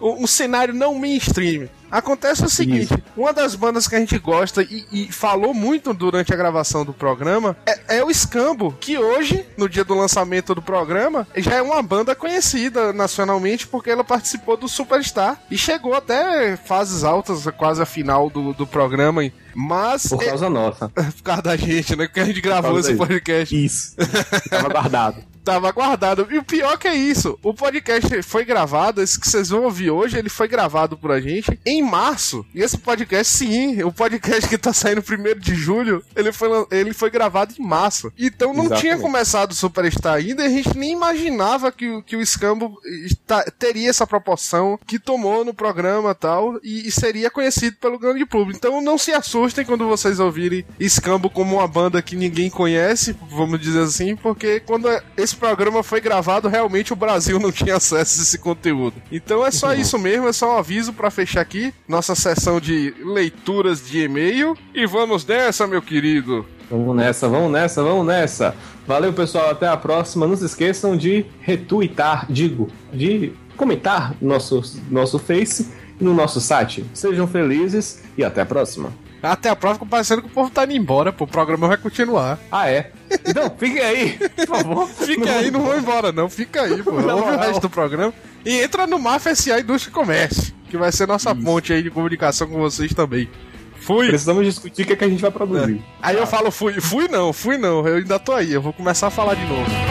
um 0.00 0.26
cenário 0.26 0.72
não 0.72 0.94
mainstream. 0.94 1.68
Acontece 1.90 2.44
o 2.44 2.48
seguinte: 2.48 2.94
uma 3.16 3.32
das 3.32 3.54
bandas 3.54 3.88
que 3.88 3.96
a 3.96 3.98
gente 3.98 4.18
gosta 4.18 4.62
e, 4.62 4.86
e 4.92 5.12
falou 5.12 5.52
muito 5.52 5.92
durante 5.92 6.32
a 6.32 6.36
gravação 6.36 6.84
do 6.84 6.92
programa 6.92 7.56
é, 7.66 7.98
é 7.98 8.04
o 8.04 8.12
Scambo, 8.12 8.72
que 8.80 8.98
hoje, 8.98 9.44
no 9.56 9.68
dia 9.68 9.84
do 9.84 9.94
lançamento 9.94 10.54
do 10.54 10.62
programa, 10.62 11.26
já 11.36 11.56
é 11.56 11.62
uma 11.62 11.82
banda 11.82 12.14
conhecida 12.14 12.92
nacionalmente 12.92 13.66
porque 13.66 13.90
ela 13.90 14.04
participou 14.04 14.56
do 14.56 14.68
Superstar 14.68 15.40
e 15.50 15.58
chegou 15.58 15.94
até 15.94 16.56
fases 16.56 17.04
altas, 17.04 17.46
quase 17.56 17.82
a 17.82 17.86
final 17.86 18.30
do, 18.30 18.52
do 18.52 18.66
programa. 18.66 19.20
Mas. 19.54 20.06
Por 20.06 20.24
causa 20.24 20.48
nossa. 20.48 20.90
É, 20.96 21.02
por 21.10 21.22
causa 21.22 21.42
da 21.42 21.56
gente, 21.56 21.96
né? 21.96 22.06
Porque 22.06 22.20
a 22.20 22.24
gente 22.24 22.40
gravou 22.40 22.78
esse 22.78 22.94
podcast. 22.94 23.64
Isso. 23.64 23.96
Tava 24.48 24.68
guardado. 24.68 25.29
Tava 25.54 25.70
guardado. 25.72 26.26
E 26.30 26.38
o 26.38 26.42
pior 26.44 26.76
que 26.78 26.88
é 26.88 26.94
isso, 26.94 27.38
o 27.42 27.52
podcast 27.54 28.22
foi 28.22 28.44
gravado, 28.44 29.02
esse 29.02 29.18
que 29.20 29.28
vocês 29.28 29.48
vão 29.48 29.64
ouvir 29.64 29.90
hoje, 29.90 30.18
ele 30.18 30.28
foi 30.28 30.48
gravado 30.48 30.96
por 30.96 31.10
a 31.10 31.20
gente 31.20 31.58
em 31.66 31.82
março. 31.82 32.44
E 32.54 32.60
esse 32.62 32.78
podcast, 32.78 33.36
sim, 33.36 33.82
o 33.82 33.92
podcast 33.92 34.48
que 34.48 34.58
tá 34.58 34.72
saindo 34.72 35.02
primeiro 35.02 35.40
de 35.40 35.54
julho, 35.54 36.02
ele 36.16 36.32
foi, 36.32 36.48
ele 36.70 36.92
foi 36.92 37.10
gravado 37.10 37.54
em 37.58 37.62
março. 37.62 38.12
Então 38.18 38.52
não 38.52 38.64
Exatamente. 38.64 38.80
tinha 38.80 38.98
começado 38.98 39.50
o 39.52 39.54
Superstar 39.54 40.14
ainda 40.14 40.42
e 40.42 40.46
a 40.46 40.48
gente 40.50 40.76
nem 40.76 40.92
imaginava 40.92 41.70
que, 41.72 41.88
o- 41.88 42.02
que 42.02 42.16
o 42.16 42.20
Escambo 42.20 42.78
está- 43.04 43.44
teria 43.58 43.90
essa 43.90 44.06
proporção 44.06 44.78
que 44.86 44.98
tomou 44.98 45.44
no 45.44 45.54
programa 45.54 46.14
tal, 46.14 46.58
e, 46.62 46.86
e 46.88 46.90
seria 46.92 47.30
conhecido 47.30 47.76
pelo 47.76 47.98
grande 47.98 48.24
público. 48.26 48.56
Então 48.58 48.80
não 48.80 48.96
se 48.98 49.12
assustem 49.12 49.64
quando 49.64 49.86
vocês 49.88 50.18
ouvirem 50.20 50.64
Escambo 50.78 51.28
como 51.30 51.56
uma 51.56 51.68
banda 51.68 52.02
que 52.02 52.16
ninguém 52.16 52.50
conhece, 52.50 53.16
vamos 53.30 53.60
dizer 53.60 53.80
assim, 53.82 54.16
porque 54.16 54.60
quando 54.60 54.88
esse 55.16 55.36
programa 55.40 55.82
foi 55.82 56.00
gravado, 56.00 56.48
realmente 56.48 56.92
o 56.92 56.96
Brasil 56.96 57.40
não 57.40 57.50
tinha 57.50 57.76
acesso 57.76 58.20
a 58.20 58.22
esse 58.22 58.38
conteúdo. 58.38 58.94
Então 59.10 59.44
é 59.44 59.50
só 59.50 59.74
isso 59.74 59.98
mesmo, 59.98 60.28
é 60.28 60.32
só 60.32 60.54
um 60.54 60.58
aviso 60.58 60.92
pra 60.92 61.10
fechar 61.10 61.40
aqui 61.40 61.72
nossa 61.88 62.14
sessão 62.14 62.60
de 62.60 62.94
leituras 63.02 63.84
de 63.84 64.04
e-mail. 64.04 64.56
E 64.74 64.86
vamos 64.86 65.24
nessa, 65.24 65.66
meu 65.66 65.80
querido. 65.80 66.46
Vamos 66.70 66.94
nessa, 66.94 67.28
vamos 67.28 67.50
nessa, 67.50 67.82
vamos 67.82 68.06
nessa. 68.06 68.54
Valeu, 68.86 69.12
pessoal. 69.12 69.50
Até 69.50 69.66
a 69.66 69.76
próxima. 69.76 70.26
Não 70.26 70.36
se 70.36 70.44
esqueçam 70.44 70.96
de 70.96 71.24
retweetar, 71.40 72.26
digo, 72.30 72.68
de 72.92 73.32
comentar 73.56 74.14
no 74.20 74.28
nosso, 74.28 74.62
nosso 74.90 75.18
Face 75.18 75.68
e 76.00 76.04
no 76.04 76.14
nosso 76.14 76.40
site. 76.40 76.84
Sejam 76.94 77.26
felizes 77.26 78.02
e 78.16 78.22
até 78.22 78.42
a 78.42 78.46
próxima. 78.46 78.92
Até 79.22 79.48
a 79.50 79.56
próxima, 79.56 79.86
parecendo 79.86 80.22
que 80.22 80.28
o 80.28 80.30
povo 80.30 80.50
tá 80.50 80.64
indo 80.64 80.72
embora, 80.72 81.12
pô. 81.12 81.24
O 81.24 81.28
programa 81.28 81.68
vai 81.68 81.76
continuar. 81.76 82.38
Ah, 82.50 82.70
é? 82.70 82.90
Então, 83.26 83.54
fiquem 83.58 83.82
aí, 83.82 84.18
por 84.46 84.46
favor. 84.58 84.88
Fica 84.88 85.30
aí, 85.30 85.50
não 85.50 85.60
vão 85.60 85.78
embora, 85.78 86.10
não. 86.12 86.28
Fica 86.28 86.62
aí, 86.62 86.82
pô. 86.82 86.92
Na 87.02 87.14
Ouve 87.14 87.28
o 87.28 87.32
moral. 87.32 87.40
resto 87.46 87.60
do 87.60 87.70
programa. 87.70 88.14
E 88.44 88.60
entra 88.62 88.86
no 88.86 88.98
MAF 88.98 89.34
SA 89.36 89.60
Indústria 89.60 89.90
e 89.90 89.94
Comércio, 89.94 90.54
que 90.70 90.76
vai 90.78 90.90
ser 90.90 91.06
nossa 91.06 91.34
ponte 91.34 91.72
aí 91.72 91.82
de 91.82 91.90
comunicação 91.90 92.48
com 92.48 92.58
vocês 92.58 92.94
também. 92.94 93.28
Fui. 93.80 94.08
Precisamos 94.08 94.44
discutir 94.44 94.82
o 94.82 94.86
que, 94.86 94.92
é 94.92 94.96
que 94.96 95.04
a 95.04 95.08
gente 95.08 95.20
vai 95.22 95.30
produzir. 95.30 95.82
Aí 96.02 96.16
eu 96.16 96.26
falo 96.26 96.50
fui. 96.50 96.80
Fui 96.80 97.08
não, 97.08 97.32
fui 97.32 97.58
não. 97.58 97.86
Eu 97.86 97.96
ainda 97.96 98.18
tô 98.18 98.32
aí. 98.32 98.52
Eu 98.52 98.62
vou 98.62 98.72
começar 98.72 99.06
a 99.08 99.10
falar 99.10 99.34
de 99.34 99.44
novo. 99.46 99.89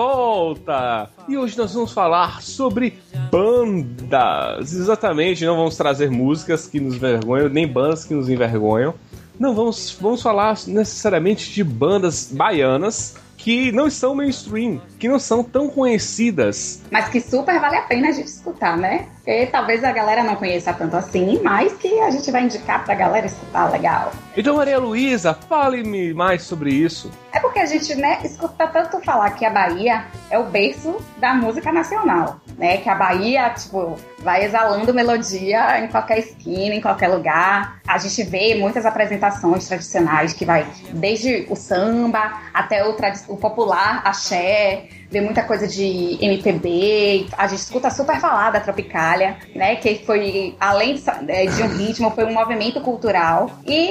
Volta! 0.00 1.10
E 1.28 1.36
hoje 1.36 1.58
nós 1.58 1.74
vamos 1.74 1.92
falar 1.92 2.40
sobre 2.40 2.98
bandas. 3.30 4.72
Exatamente, 4.72 5.44
não 5.44 5.56
vamos 5.56 5.76
trazer 5.76 6.10
músicas 6.10 6.66
que 6.66 6.80
nos 6.80 6.94
envergonham, 6.94 7.50
nem 7.50 7.68
bandas 7.68 8.04
que 8.04 8.14
nos 8.14 8.30
envergonham. 8.30 8.94
Não, 9.38 9.54
vamos, 9.54 9.96
vamos 10.00 10.22
falar 10.22 10.56
necessariamente 10.66 11.52
de 11.52 11.62
bandas 11.62 12.30
baianas 12.32 13.16
que 13.36 13.72
não 13.72 13.90
são 13.90 14.14
mainstream, 14.14 14.80
que 14.98 15.08
não 15.08 15.18
são 15.18 15.44
tão 15.44 15.68
conhecidas. 15.68 16.82
Mas 16.90 17.08
que 17.08 17.20
super 17.20 17.60
vale 17.60 17.76
a 17.76 17.82
pena 17.82 18.08
a 18.08 18.12
gente 18.12 18.28
escutar, 18.28 18.76
né? 18.76 19.06
Talvez 19.50 19.84
a 19.84 19.92
galera 19.92 20.22
não 20.22 20.36
conheça 20.36 20.72
tanto 20.72 20.96
assim, 20.96 21.40
mas 21.42 21.72
que 21.74 22.00
a 22.00 22.10
gente 22.10 22.30
vai 22.30 22.44
indicar 22.44 22.84
pra 22.84 22.94
galera 22.94 23.26
escutar 23.26 23.70
legal. 23.70 24.12
Então, 24.36 24.56
Maria 24.56 24.78
Luísa, 24.78 25.34
fale-me 25.34 26.14
mais 26.14 26.42
sobre 26.42 26.72
isso. 26.72 27.10
É 27.32 27.40
porque 27.40 27.58
a 27.58 27.66
gente, 27.66 27.94
né, 27.94 28.18
escuta 28.24 28.66
tanto 28.66 29.00
falar 29.00 29.30
que 29.30 29.44
a 29.44 29.50
Bahia 29.50 30.04
é 30.30 30.38
o 30.38 30.44
berço 30.44 30.96
da 31.18 31.34
música 31.34 31.72
nacional, 31.72 32.40
né? 32.58 32.78
Que 32.78 32.88
a 32.88 32.94
Bahia, 32.94 33.50
tipo, 33.50 33.96
vai 34.18 34.44
exalando 34.44 34.92
melodia 34.92 35.80
em 35.80 35.88
qualquer 35.88 36.18
esquina, 36.18 36.74
em 36.74 36.80
qualquer 36.80 37.08
lugar. 37.08 37.80
A 37.86 37.98
gente 37.98 38.22
vê 38.22 38.54
muitas 38.54 38.84
apresentações 38.86 39.66
tradicionais 39.66 40.32
que 40.32 40.44
vai 40.44 40.66
desde 40.92 41.46
o 41.48 41.56
samba 41.56 42.40
até 42.52 42.86
o, 42.86 42.96
o 43.28 43.36
popular 43.36 44.02
axé, 44.04 44.88
vê 45.10 45.20
muita 45.20 45.42
coisa 45.42 45.66
de 45.66 46.18
MPB. 46.20 47.26
A 47.36 47.46
gente 47.46 47.60
escuta 47.60 47.90
super 47.90 48.20
falar 48.20 48.50
da 48.50 48.60
Tropicália, 48.60 49.36
né? 49.54 49.76
Que 49.76 50.02
foi, 50.06 50.54
além 50.60 50.94
de, 50.94 51.02
é, 51.28 51.64
um 51.64 51.76
ritmo, 51.76 52.10
foi 52.12 52.24
um 52.24 52.32
movimento 52.32 52.80
cultural. 52.80 53.50
E 53.66 53.90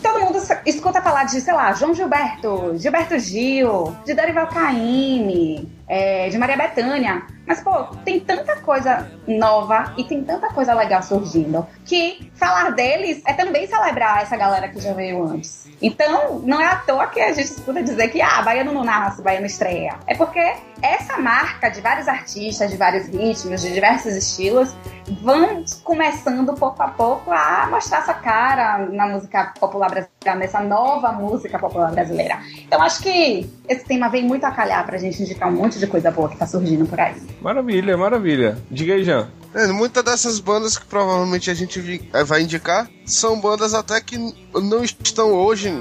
todo 0.00 0.20
mundo 0.20 0.38
escuta 0.64 1.02
falar 1.02 1.24
de, 1.24 1.40
sei 1.40 1.52
lá, 1.52 1.72
João 1.72 1.94
Gilberto, 1.94 2.76
Gilberto 2.78 3.18
Gil, 3.18 3.96
de 4.04 4.14
Dorival 4.14 4.46
Caymmi, 4.46 5.68
é, 5.88 6.28
de 6.28 6.38
Maria 6.38 6.56
Bethânia. 6.56 7.22
Mas, 7.46 7.60
pô, 7.62 7.84
tem 8.04 8.20
tanta 8.20 8.56
coisa 8.56 9.10
nova 9.26 9.92
e 9.96 10.04
tem 10.04 10.22
tanta 10.24 10.48
coisa 10.48 10.72
legal 10.74 11.02
surgindo 11.02 11.66
que 11.84 12.30
falar 12.34 12.70
deles 12.70 13.22
é 13.26 13.32
também 13.32 13.66
celebrar 13.66 14.22
essa 14.22 14.36
galera 14.36 14.68
que 14.68 14.80
já 14.80 14.92
veio 14.92 15.22
antes. 15.24 15.68
Então, 15.80 16.38
não 16.40 16.60
é 16.60 16.66
à 16.66 16.76
toa 16.76 17.06
que 17.06 17.20
a 17.20 17.32
gente 17.32 17.50
escuta 17.50 17.82
dizer 17.82 18.08
que, 18.08 18.20
ah, 18.22 18.42
Baiano 18.42 18.72
não 18.72 18.84
nasce, 18.84 19.22
Baiano 19.22 19.46
estreia. 19.46 19.96
É 20.06 20.14
porque 20.14 20.40
essa 20.80 21.18
marca 21.18 21.68
de 21.68 21.80
vários 21.80 22.08
artistas, 22.08 22.70
de 22.70 22.76
vários 22.76 23.08
ritmos, 23.08 23.62
de 23.62 23.72
diversos 23.72 24.14
estilos, 24.14 24.74
vão 25.20 25.64
começando 25.82 26.54
pouco 26.54 26.82
a 26.82 26.88
pouco 26.88 27.30
a 27.30 27.68
mostrar 27.70 27.98
essa 27.98 28.14
cara 28.14 28.78
na 28.86 29.06
música 29.06 29.52
popular 29.60 29.90
brasileira, 29.90 30.34
nessa 30.36 30.60
nova 30.60 31.12
música 31.12 31.58
popular 31.58 31.90
brasileira. 31.92 32.38
Então, 32.58 32.80
acho 32.82 33.02
que 33.02 33.50
esse 33.68 33.84
tema 33.84 34.08
vem 34.08 34.24
muito 34.24 34.44
a 34.44 34.50
calhar 34.50 34.84
pra 34.86 34.96
gente 34.96 35.22
indicar 35.22 35.48
um 35.48 35.52
monte 35.52 35.78
de 35.78 35.86
coisa 35.86 36.10
boa 36.10 36.28
que 36.28 36.36
tá 36.36 36.46
surgindo 36.46 36.86
por 36.86 36.98
aí. 36.98 37.14
Maravilha, 37.44 37.94
maravilha. 37.94 38.56
Diga 38.70 38.94
aí, 38.94 39.04
Jean. 39.04 39.28
É, 39.54 39.66
muitas 39.66 40.02
dessas 40.02 40.40
bandas 40.40 40.78
que 40.78 40.86
provavelmente 40.86 41.50
a 41.50 41.54
gente 41.54 42.08
eh, 42.10 42.24
vai 42.24 42.40
indicar 42.40 42.88
são 43.04 43.40
bandas 43.40 43.74
até 43.74 44.00
que 44.00 44.18
não 44.54 44.82
estão 44.82 45.32
hoje 45.32 45.72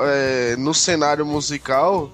é, 0.00 0.56
no 0.56 0.72
cenário 0.72 1.26
musical. 1.26 2.10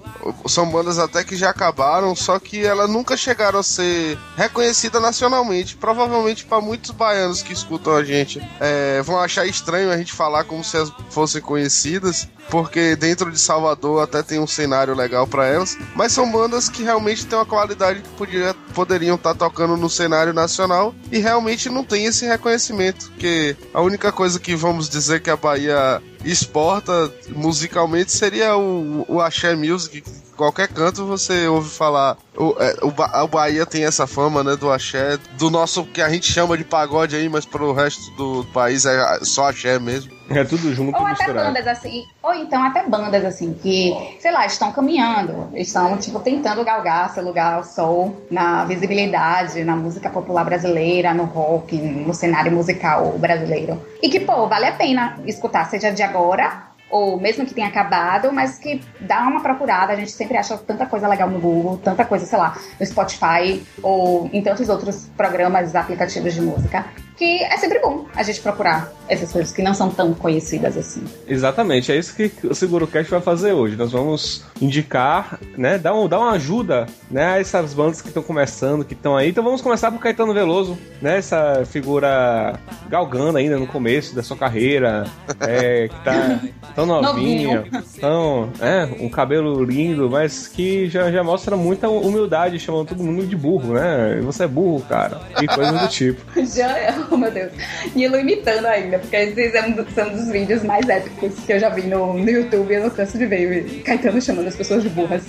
São 0.47 0.69
bandas 0.69 0.99
até 0.99 1.23
que 1.23 1.35
já 1.35 1.49
acabaram, 1.49 2.15
só 2.15 2.39
que 2.39 2.65
elas 2.65 2.89
nunca 2.89 3.15
chegaram 3.15 3.59
a 3.59 3.63
ser 3.63 4.17
reconhecidas 4.35 5.01
nacionalmente. 5.01 5.77
Provavelmente 5.77 6.45
para 6.45 6.59
muitos 6.59 6.91
baianos 6.91 7.41
que 7.41 7.53
escutam 7.53 7.95
a 7.95 8.03
gente 8.03 8.41
é, 8.59 9.01
vão 9.01 9.19
achar 9.19 9.45
estranho 9.45 9.91
a 9.91 9.97
gente 9.97 10.13
falar 10.13 10.43
como 10.43 10.63
se 10.63 10.75
elas 10.75 10.91
fossem 11.09 11.41
conhecidas, 11.41 12.27
porque 12.49 12.95
dentro 12.95 13.31
de 13.31 13.39
Salvador 13.39 14.03
até 14.03 14.21
tem 14.21 14.39
um 14.39 14.47
cenário 14.47 14.93
legal 14.95 15.25
para 15.27 15.45
elas. 15.45 15.77
Mas 15.95 16.11
são 16.11 16.29
bandas 16.31 16.67
que 16.67 16.83
realmente 16.83 17.25
têm 17.25 17.37
uma 17.37 17.45
qualidade 17.45 18.01
que 18.01 18.09
podia, 18.09 18.53
poderiam 18.73 19.15
estar 19.15 19.33
tocando 19.33 19.77
no 19.77 19.89
cenário 19.89 20.33
nacional 20.33 20.93
e 21.11 21.19
realmente 21.19 21.69
não 21.69 21.83
tem 21.83 22.05
esse 22.05 22.25
reconhecimento. 22.25 23.09
Porque 23.11 23.55
a 23.73 23.81
única 23.81 24.11
coisa 24.11 24.39
que 24.39 24.56
vamos 24.59 24.89
dizer 24.89 25.21
que 25.21 25.29
a 25.29 25.35
Bahia 25.35 26.01
exporta 26.23 27.11
musicalmente 27.29 28.11
seria 28.11 28.55
o, 28.57 29.05
o 29.07 29.21
Axé 29.21 29.55
Music. 29.55 30.03
Qualquer 30.35 30.67
canto 30.67 31.03
você 31.05 31.47
ouve 31.47 31.67
falar. 31.67 32.15
O, 32.35 32.55
é, 32.59 32.75
o, 32.83 32.91
Ba- 32.91 33.23
o 33.23 33.27
Bahia 33.27 33.65
tem 33.65 33.83
essa 33.85 34.05
fama, 34.05 34.43
né, 34.43 34.55
do 34.55 34.71
axé, 34.71 35.17
do 35.35 35.49
nosso 35.49 35.83
que 35.83 35.99
a 35.99 36.09
gente 36.09 36.31
chama 36.31 36.55
de 36.55 36.63
pagode 36.63 37.15
aí, 37.15 37.27
mas 37.27 37.43
pro 37.43 37.73
resto 37.73 38.11
do 38.11 38.45
país 38.53 38.85
é 38.85 39.19
só 39.23 39.49
axé 39.49 39.79
mesmo. 39.79 40.15
É 40.29 40.43
tudo 40.43 40.71
junto 40.75 40.95
Ou 40.95 41.07
e 41.07 41.11
até 41.11 41.23
misturado. 41.23 41.47
bandas 41.47 41.65
assim, 41.67 42.03
ou 42.21 42.33
então 42.35 42.61
até 42.61 42.83
bandas 42.87 43.23
assim, 43.25 43.53
que, 43.63 43.95
sei 44.19 44.29
lá, 44.31 44.45
estão 44.45 44.71
caminhando, 44.73 45.49
estão, 45.55 45.97
tipo, 45.97 46.19
tentando 46.19 46.63
galgar 46.65 47.11
seu 47.13 47.23
lugar 47.23 47.53
ao 47.53 47.63
sol 47.63 48.15
na 48.29 48.65
visibilidade, 48.65 49.63
na 49.63 49.75
música 49.75 50.09
popular 50.09 50.43
brasileira, 50.43 51.13
no 51.13 51.23
rock, 51.23 51.77
no 51.77 52.13
cenário 52.13 52.51
musical 52.51 53.17
brasileiro. 53.17 53.81
E 54.03 54.09
que, 54.09 54.19
pô, 54.19 54.47
vale 54.47 54.65
a 54.65 54.73
pena 54.73 55.17
escutar, 55.25 55.65
seja 55.69 55.91
de 55.91 56.03
agora, 56.07 56.67
ou 56.89 57.19
mesmo 57.19 57.45
que 57.45 57.53
tenha 57.53 57.67
acabado, 57.67 58.31
mas 58.31 58.57
que 58.57 58.81
dá 58.99 59.21
uma 59.21 59.41
procurada, 59.41 59.93
a 59.93 59.95
gente 59.95 60.11
sempre 60.11 60.37
acha 60.37 60.57
tanta 60.57 60.85
coisa 60.85 61.07
legal 61.07 61.29
no 61.29 61.39
Google, 61.39 61.77
tanta 61.77 62.05
coisa, 62.05 62.25
sei 62.25 62.37
lá, 62.37 62.57
no 62.79 62.85
Spotify, 62.85 63.63
ou 63.83 64.29
em 64.31 64.41
tantos 64.41 64.69
outros 64.69 65.09
programas, 65.17 65.75
aplicativos 65.75 66.33
de 66.33 66.41
música. 66.41 66.85
Que 67.17 67.43
é 67.43 67.57
sempre 67.57 67.79
bom 67.79 68.05
a 68.15 68.23
gente 68.23 68.39
procurar 68.41 68.91
essas 69.09 69.31
coisas 69.31 69.51
que 69.51 69.61
não 69.61 69.73
são 69.73 69.89
tão 69.89 70.13
conhecidas 70.13 70.77
assim. 70.77 71.03
Exatamente, 71.27 71.91
é 71.91 71.97
isso 71.97 72.15
que 72.15 72.31
o 72.45 72.53
Seguro 72.53 72.85
Cast 72.87 73.09
vai 73.09 73.21
fazer 73.21 73.53
hoje. 73.53 73.75
Nós 73.75 73.91
vamos 73.91 74.45
indicar, 74.61 75.39
né, 75.57 75.77
dar, 75.77 75.95
um, 75.95 76.07
dar 76.07 76.19
uma 76.19 76.31
ajuda, 76.31 76.85
né, 77.09 77.25
a 77.25 77.39
essas 77.39 77.73
bandas 77.73 78.01
que 78.01 78.09
estão 78.09 78.21
começando, 78.21 78.85
que 78.85 78.93
estão 78.93 79.15
aí. 79.15 79.29
Então 79.29 79.43
vamos 79.43 79.61
começar 79.61 79.91
por 79.91 79.99
Caetano 79.99 80.33
Veloso, 80.33 80.77
né, 81.01 81.17
essa 81.17 81.63
figura 81.65 82.59
galgando 82.89 83.37
ainda 83.37 83.57
no 83.57 83.67
começo 83.67 84.15
da 84.15 84.21
sua 84.21 84.37
carreira, 84.37 85.05
é, 85.39 85.87
que 85.87 86.03
tá 86.03 86.39
tão 86.75 86.85
novinho, 87.01 87.65
tão, 87.99 88.51
é, 88.59 88.85
um 88.99 89.09
cabelo 89.09 89.63
lindo, 89.63 90.09
mas 90.09 90.47
que 90.47 90.87
já, 90.89 91.11
já 91.11 91.23
mostra 91.23 91.55
muita 91.55 91.89
humildade, 91.89 92.59
chamando 92.59 92.89
todo 92.89 93.03
mundo 93.03 93.25
de 93.25 93.35
burro, 93.35 93.73
né? 93.73 94.19
Você 94.23 94.43
é 94.43 94.47
burro, 94.47 94.81
cara. 94.87 95.21
E 95.41 95.47
coisas 95.47 95.79
do 95.79 95.87
tipo. 95.87 96.21
Já, 96.47 97.06
oh 97.11 97.17
meu 97.17 97.31
Deus. 97.31 97.51
Ele 97.95 98.19
imitando 98.19 98.65
ainda, 98.65 98.99
porque 98.99 99.15
esses 99.15 99.53
é 99.53 99.65
um 99.65 99.85
são 99.93 100.09
dos 100.09 100.29
vídeos 100.29 100.63
mais 100.63 100.87
épicos 100.87 101.33
que 101.45 101.53
eu 101.53 101.59
já 101.59 101.69
vi 101.69 101.83
no, 101.83 102.13
no 102.13 102.29
YouTube. 102.29 102.73
Eu 102.73 102.83
não 102.83 102.89
canso 102.89 103.17
de 103.17 103.25
ver 103.25 103.81
Caetano 103.83 104.21
chamando 104.21 104.47
as 104.47 104.55
pessoas 104.55 104.83
de 104.83 104.89
burras. 104.89 105.23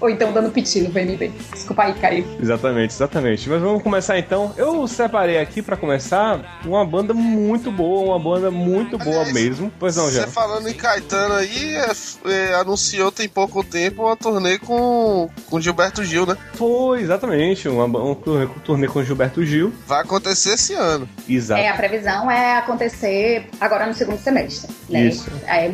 Ou 0.00 0.08
então 0.08 0.32
dando 0.32 0.50
piti 0.50 0.80
no 0.80 0.90
VMB. 0.90 1.32
Desculpa 1.52 1.84
aí, 1.84 1.94
Caio. 1.94 2.26
Exatamente, 2.40 2.94
exatamente. 2.94 3.48
Mas 3.48 3.60
vamos 3.60 3.82
começar 3.82 4.18
então. 4.18 4.52
Eu 4.56 4.86
separei 4.86 5.38
aqui 5.38 5.60
pra 5.60 5.76
começar 5.76 6.60
uma 6.64 6.84
banda 6.84 7.12
muito 7.12 7.70
boa, 7.72 8.14
uma 8.14 8.18
banda 8.18 8.50
muito 8.50 8.96
boa 8.98 9.22
Aliás, 9.22 9.32
mesmo. 9.32 9.72
Pois 9.78 9.96
não, 9.96 10.10
já. 10.10 10.22
Você 10.22 10.30
falando 10.30 10.68
em 10.68 10.74
Caetano 10.74 11.34
aí, 11.34 11.76
é, 11.76 11.90
é, 12.26 12.54
anunciou 12.54 13.10
tem 13.10 13.28
pouco 13.28 13.64
tempo 13.64 14.04
uma 14.04 14.16
turnê 14.16 14.58
com, 14.58 15.28
com 15.46 15.60
Gilberto 15.60 16.04
Gil, 16.04 16.26
né? 16.26 16.36
Foi, 16.54 17.00
exatamente. 17.00 17.68
Uma, 17.68 17.84
um 17.84 18.14
turnê, 18.14 18.48
turnê 18.64 18.86
com 18.86 19.02
Gilberto 19.02 19.44
Gil. 19.44 19.72
Vai 19.86 20.02
acontecer 20.02 20.54
esse 20.54 20.74
ano. 20.74 21.08
Exato. 21.28 21.60
É, 21.60 21.68
a 21.68 21.76
previsão 21.76 22.30
é 22.30 22.56
acontecer 22.56 23.48
agora 23.60 23.86
no 23.86 23.94
segundo 23.94 24.18
semestre. 24.18 24.72
Né? 24.88 25.06
Isso. 25.06 25.30
É, 25.46 25.68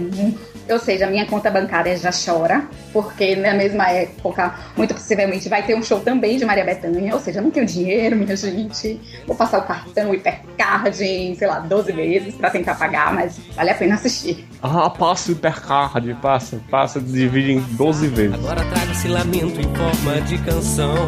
ou 0.69 0.79
seja, 0.79 1.07
a 1.07 1.11
minha 1.11 1.27
conta 1.27 1.51
bancária 1.51 1.97
já 1.97 2.11
chora, 2.11 2.65
porque 2.93 3.37
na 3.37 3.55
mesma 3.55 3.91
época, 3.91 4.55
muito 4.77 4.95
possivelmente, 4.95 5.49
vai 5.49 5.63
ter 5.63 5.77
um 5.77 5.83
show 5.83 6.01
também 6.01 6.39
de 6.39 6.45
Maria 6.45 6.65
Bethânia. 6.65 7.15
Ou 7.15 7.21
seja, 7.21 7.41
eu 7.41 7.43
não 7.43 7.51
tenho 7.51 7.67
dinheiro, 7.67 8.17
minha 8.17 8.37
gente. 8.37 9.01
Vou 9.27 9.37
passar 9.37 9.59
o 9.59 9.63
cartão, 9.63 10.15
hipercard 10.15 11.03
em, 11.03 11.35
sei 11.35 11.47
lá, 11.47 11.61
12 11.61 11.93
vezes 11.93 12.35
pra 12.35 12.51
tentar 12.51 12.75
pagar, 12.77 13.13
mas 13.13 13.39
vale 13.55 13.71
a 13.71 13.75
pena 13.75 13.95
assistir. 13.95 14.47
Ah, 14.63 14.89
passa 14.89 15.31
o 15.31 15.33
hipercard, 15.33 16.15
passa, 16.23 16.61
passa, 16.71 17.01
divide 17.01 17.53
em 17.53 17.61
12 17.61 18.09
vezes. 18.09 18.35
Agora 18.35 18.65
trago 18.65 18.93
esse 18.93 19.09
lamento 19.09 19.61
em 19.61 19.75
forma 19.75 20.21
de 20.23 20.39
canção. 20.39 21.07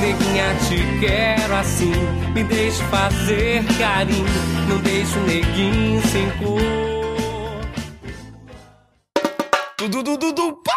Neguinha, 0.00 0.54
te 0.68 1.00
quero 1.00 1.54
assim. 1.54 1.92
Me 2.34 2.42
deixe 2.44 2.82
fazer 2.84 3.64
carinho. 3.78 4.24
Não 4.68 4.78
deixe 4.78 5.16
o 5.16 5.26
neguinho 5.26 6.02
sem 6.08 6.28
cor. 6.38 6.91
Dudu, 9.82 10.00
dudu, 10.00 10.32
dudu, 10.32 10.58
pá! 10.62 10.72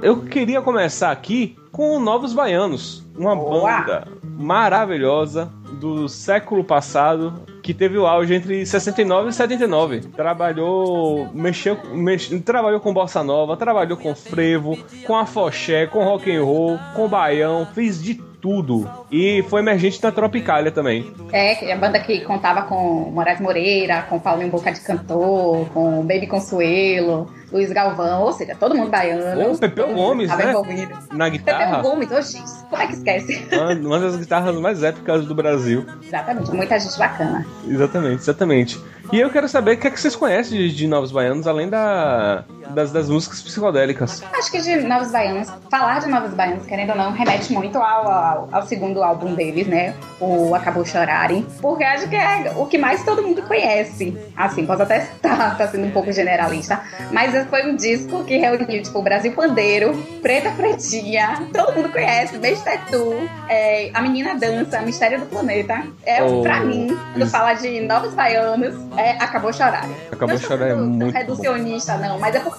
Eu 0.00 0.22
queria 0.22 0.62
começar 0.62 1.10
aqui 1.10 1.58
com 1.70 2.00
Novos 2.00 2.32
Baianos, 2.32 3.06
uma 3.14 3.36
Boa! 3.36 3.82
banda 3.82 4.08
maravilhosa 4.22 5.52
do 5.78 6.08
século 6.08 6.64
passado 6.64 7.34
que 7.66 7.74
teve 7.74 7.98
o 7.98 8.06
auge 8.06 8.32
entre 8.32 8.64
69 8.64 9.30
e 9.30 9.32
79. 9.32 10.00
Trabalhou, 10.16 11.28
mexeu, 11.34 11.76
mex- 11.92 12.28
trabalhou 12.44 12.78
com 12.78 12.94
bossa 12.94 13.24
nova, 13.24 13.56
trabalhou 13.56 13.96
com 13.96 14.14
frevo, 14.14 14.78
com 15.04 15.16
afoxé, 15.16 15.84
com 15.88 16.04
rock 16.04 16.30
and 16.32 16.44
roll, 16.44 16.78
com 16.94 17.08
baião, 17.08 17.66
fez 17.74 18.00
de 18.00 18.14
tudo. 18.40 18.88
E 19.10 19.44
foi 19.48 19.60
emergente 19.60 20.02
na 20.02 20.12
Tropicália 20.12 20.70
também. 20.70 21.12
É, 21.32 21.72
a 21.72 21.76
banda 21.76 21.98
que 22.00 22.20
contava 22.20 22.62
com 22.62 23.10
Moraes 23.10 23.40
Moreira, 23.40 24.02
com 24.02 24.18
Paulinho 24.18 24.50
Boca 24.50 24.72
de 24.72 24.80
Cantor, 24.80 25.68
com 25.70 26.02
Baby 26.02 26.26
Consuelo, 26.26 27.30
Luiz 27.52 27.72
Galvão, 27.72 28.22
ou 28.22 28.32
seja, 28.32 28.54
todo 28.54 28.74
mundo 28.74 28.90
baiano. 28.90 29.52
Ô, 29.52 29.56
Pepeu 29.56 29.94
Gomes, 29.94 30.28
né? 30.36 30.50
envolvido. 30.50 30.94
Na 31.12 31.24
Pepeu 31.26 31.30
guitarra, 31.30 31.82
Gomes, 31.82 32.10
hoje, 32.10 32.42
como 32.68 32.82
é 32.82 32.86
que 32.86 32.92
esquece? 32.94 33.46
uma, 33.52 33.72
uma 33.72 34.00
das 34.00 34.16
guitarras 34.16 34.56
mais 34.56 34.82
épicas 34.82 35.24
do 35.24 35.34
Brasil. 35.34 35.86
Exatamente, 36.02 36.50
muita 36.52 36.78
gente 36.78 36.98
bacana. 36.98 37.46
Exatamente, 37.66 38.20
exatamente. 38.22 38.80
E 39.12 39.20
eu 39.20 39.30
quero 39.30 39.48
saber 39.48 39.76
o 39.76 39.76
que 39.78 39.86
é 39.86 39.90
que 39.90 40.00
vocês 40.00 40.16
conhecem 40.16 40.58
de, 40.58 40.74
de 40.74 40.86
Novos 40.88 41.12
Baianos, 41.12 41.46
além 41.46 41.68
da, 41.68 42.44
das, 42.70 42.92
das 42.92 43.08
músicas 43.08 43.42
psicodélicas. 43.42 44.22
Acho 44.32 44.50
que 44.50 44.60
de 44.60 44.76
Novos 44.76 45.10
Baianos, 45.10 45.48
falar 45.70 46.00
de 46.00 46.08
Novos 46.08 46.32
Baianos, 46.34 46.66
querendo 46.66 46.90
ou 46.90 46.96
não, 46.96 47.12
remete 47.12 47.52
muito 47.52 47.78
ao, 47.78 48.08
ao, 48.10 48.48
ao 48.52 48.62
segundo 48.66 49.02
álbum 49.02 49.34
deles, 49.34 49.66
né? 49.66 49.94
O 50.20 50.54
Acabou 50.54 50.84
Chorarem. 50.84 51.46
Porque 51.60 51.84
acho 51.84 52.08
que 52.08 52.16
é 52.16 52.52
o 52.56 52.66
que 52.66 52.78
mais 52.78 53.04
todo 53.04 53.22
mundo 53.22 53.42
conhece. 53.42 54.16
Assim, 54.36 54.66
posso 54.66 54.82
até 54.82 54.98
estar 55.04 55.56
tá 55.56 55.68
sendo 55.68 55.86
um 55.86 55.90
pouco 55.90 56.12
generalista, 56.12 56.80
mas 57.12 57.34
foi 57.48 57.66
um 57.70 57.76
disco 57.76 58.24
que 58.24 58.36
reuniu, 58.36 58.82
tipo, 58.82 59.02
Brasil 59.02 59.32
Pandeiro, 59.32 59.94
Preta 60.22 60.50
Pretinha, 60.50 61.46
todo 61.52 61.74
mundo 61.74 61.88
conhece, 61.90 62.38
Beijo 62.38 62.62
Tatu, 62.62 63.14
é, 63.48 63.90
A 63.94 64.02
Menina 64.02 64.34
Dança, 64.34 64.80
Mistério 64.80 65.20
do 65.20 65.26
Planeta. 65.26 65.82
É, 66.04 66.22
Oh, 66.26 66.42
pra 66.42 66.60
mim, 66.60 66.88
quando 67.12 67.22
isso. 67.22 67.30
fala 67.30 67.54
de 67.54 67.80
Novos 67.82 68.12
Baianos, 68.14 68.74
é 68.96 69.10
Acabou 69.12 69.52
Chorarem. 69.52 69.94
Acabou 70.10 70.38
Chorarem 70.38 70.72
é 70.72 70.76
muito 70.76 71.06
bom. 71.06 71.18
reducionista, 71.18 71.96
não, 71.98 72.18
mas 72.18 72.34
é 72.34 72.40
porque 72.40 72.55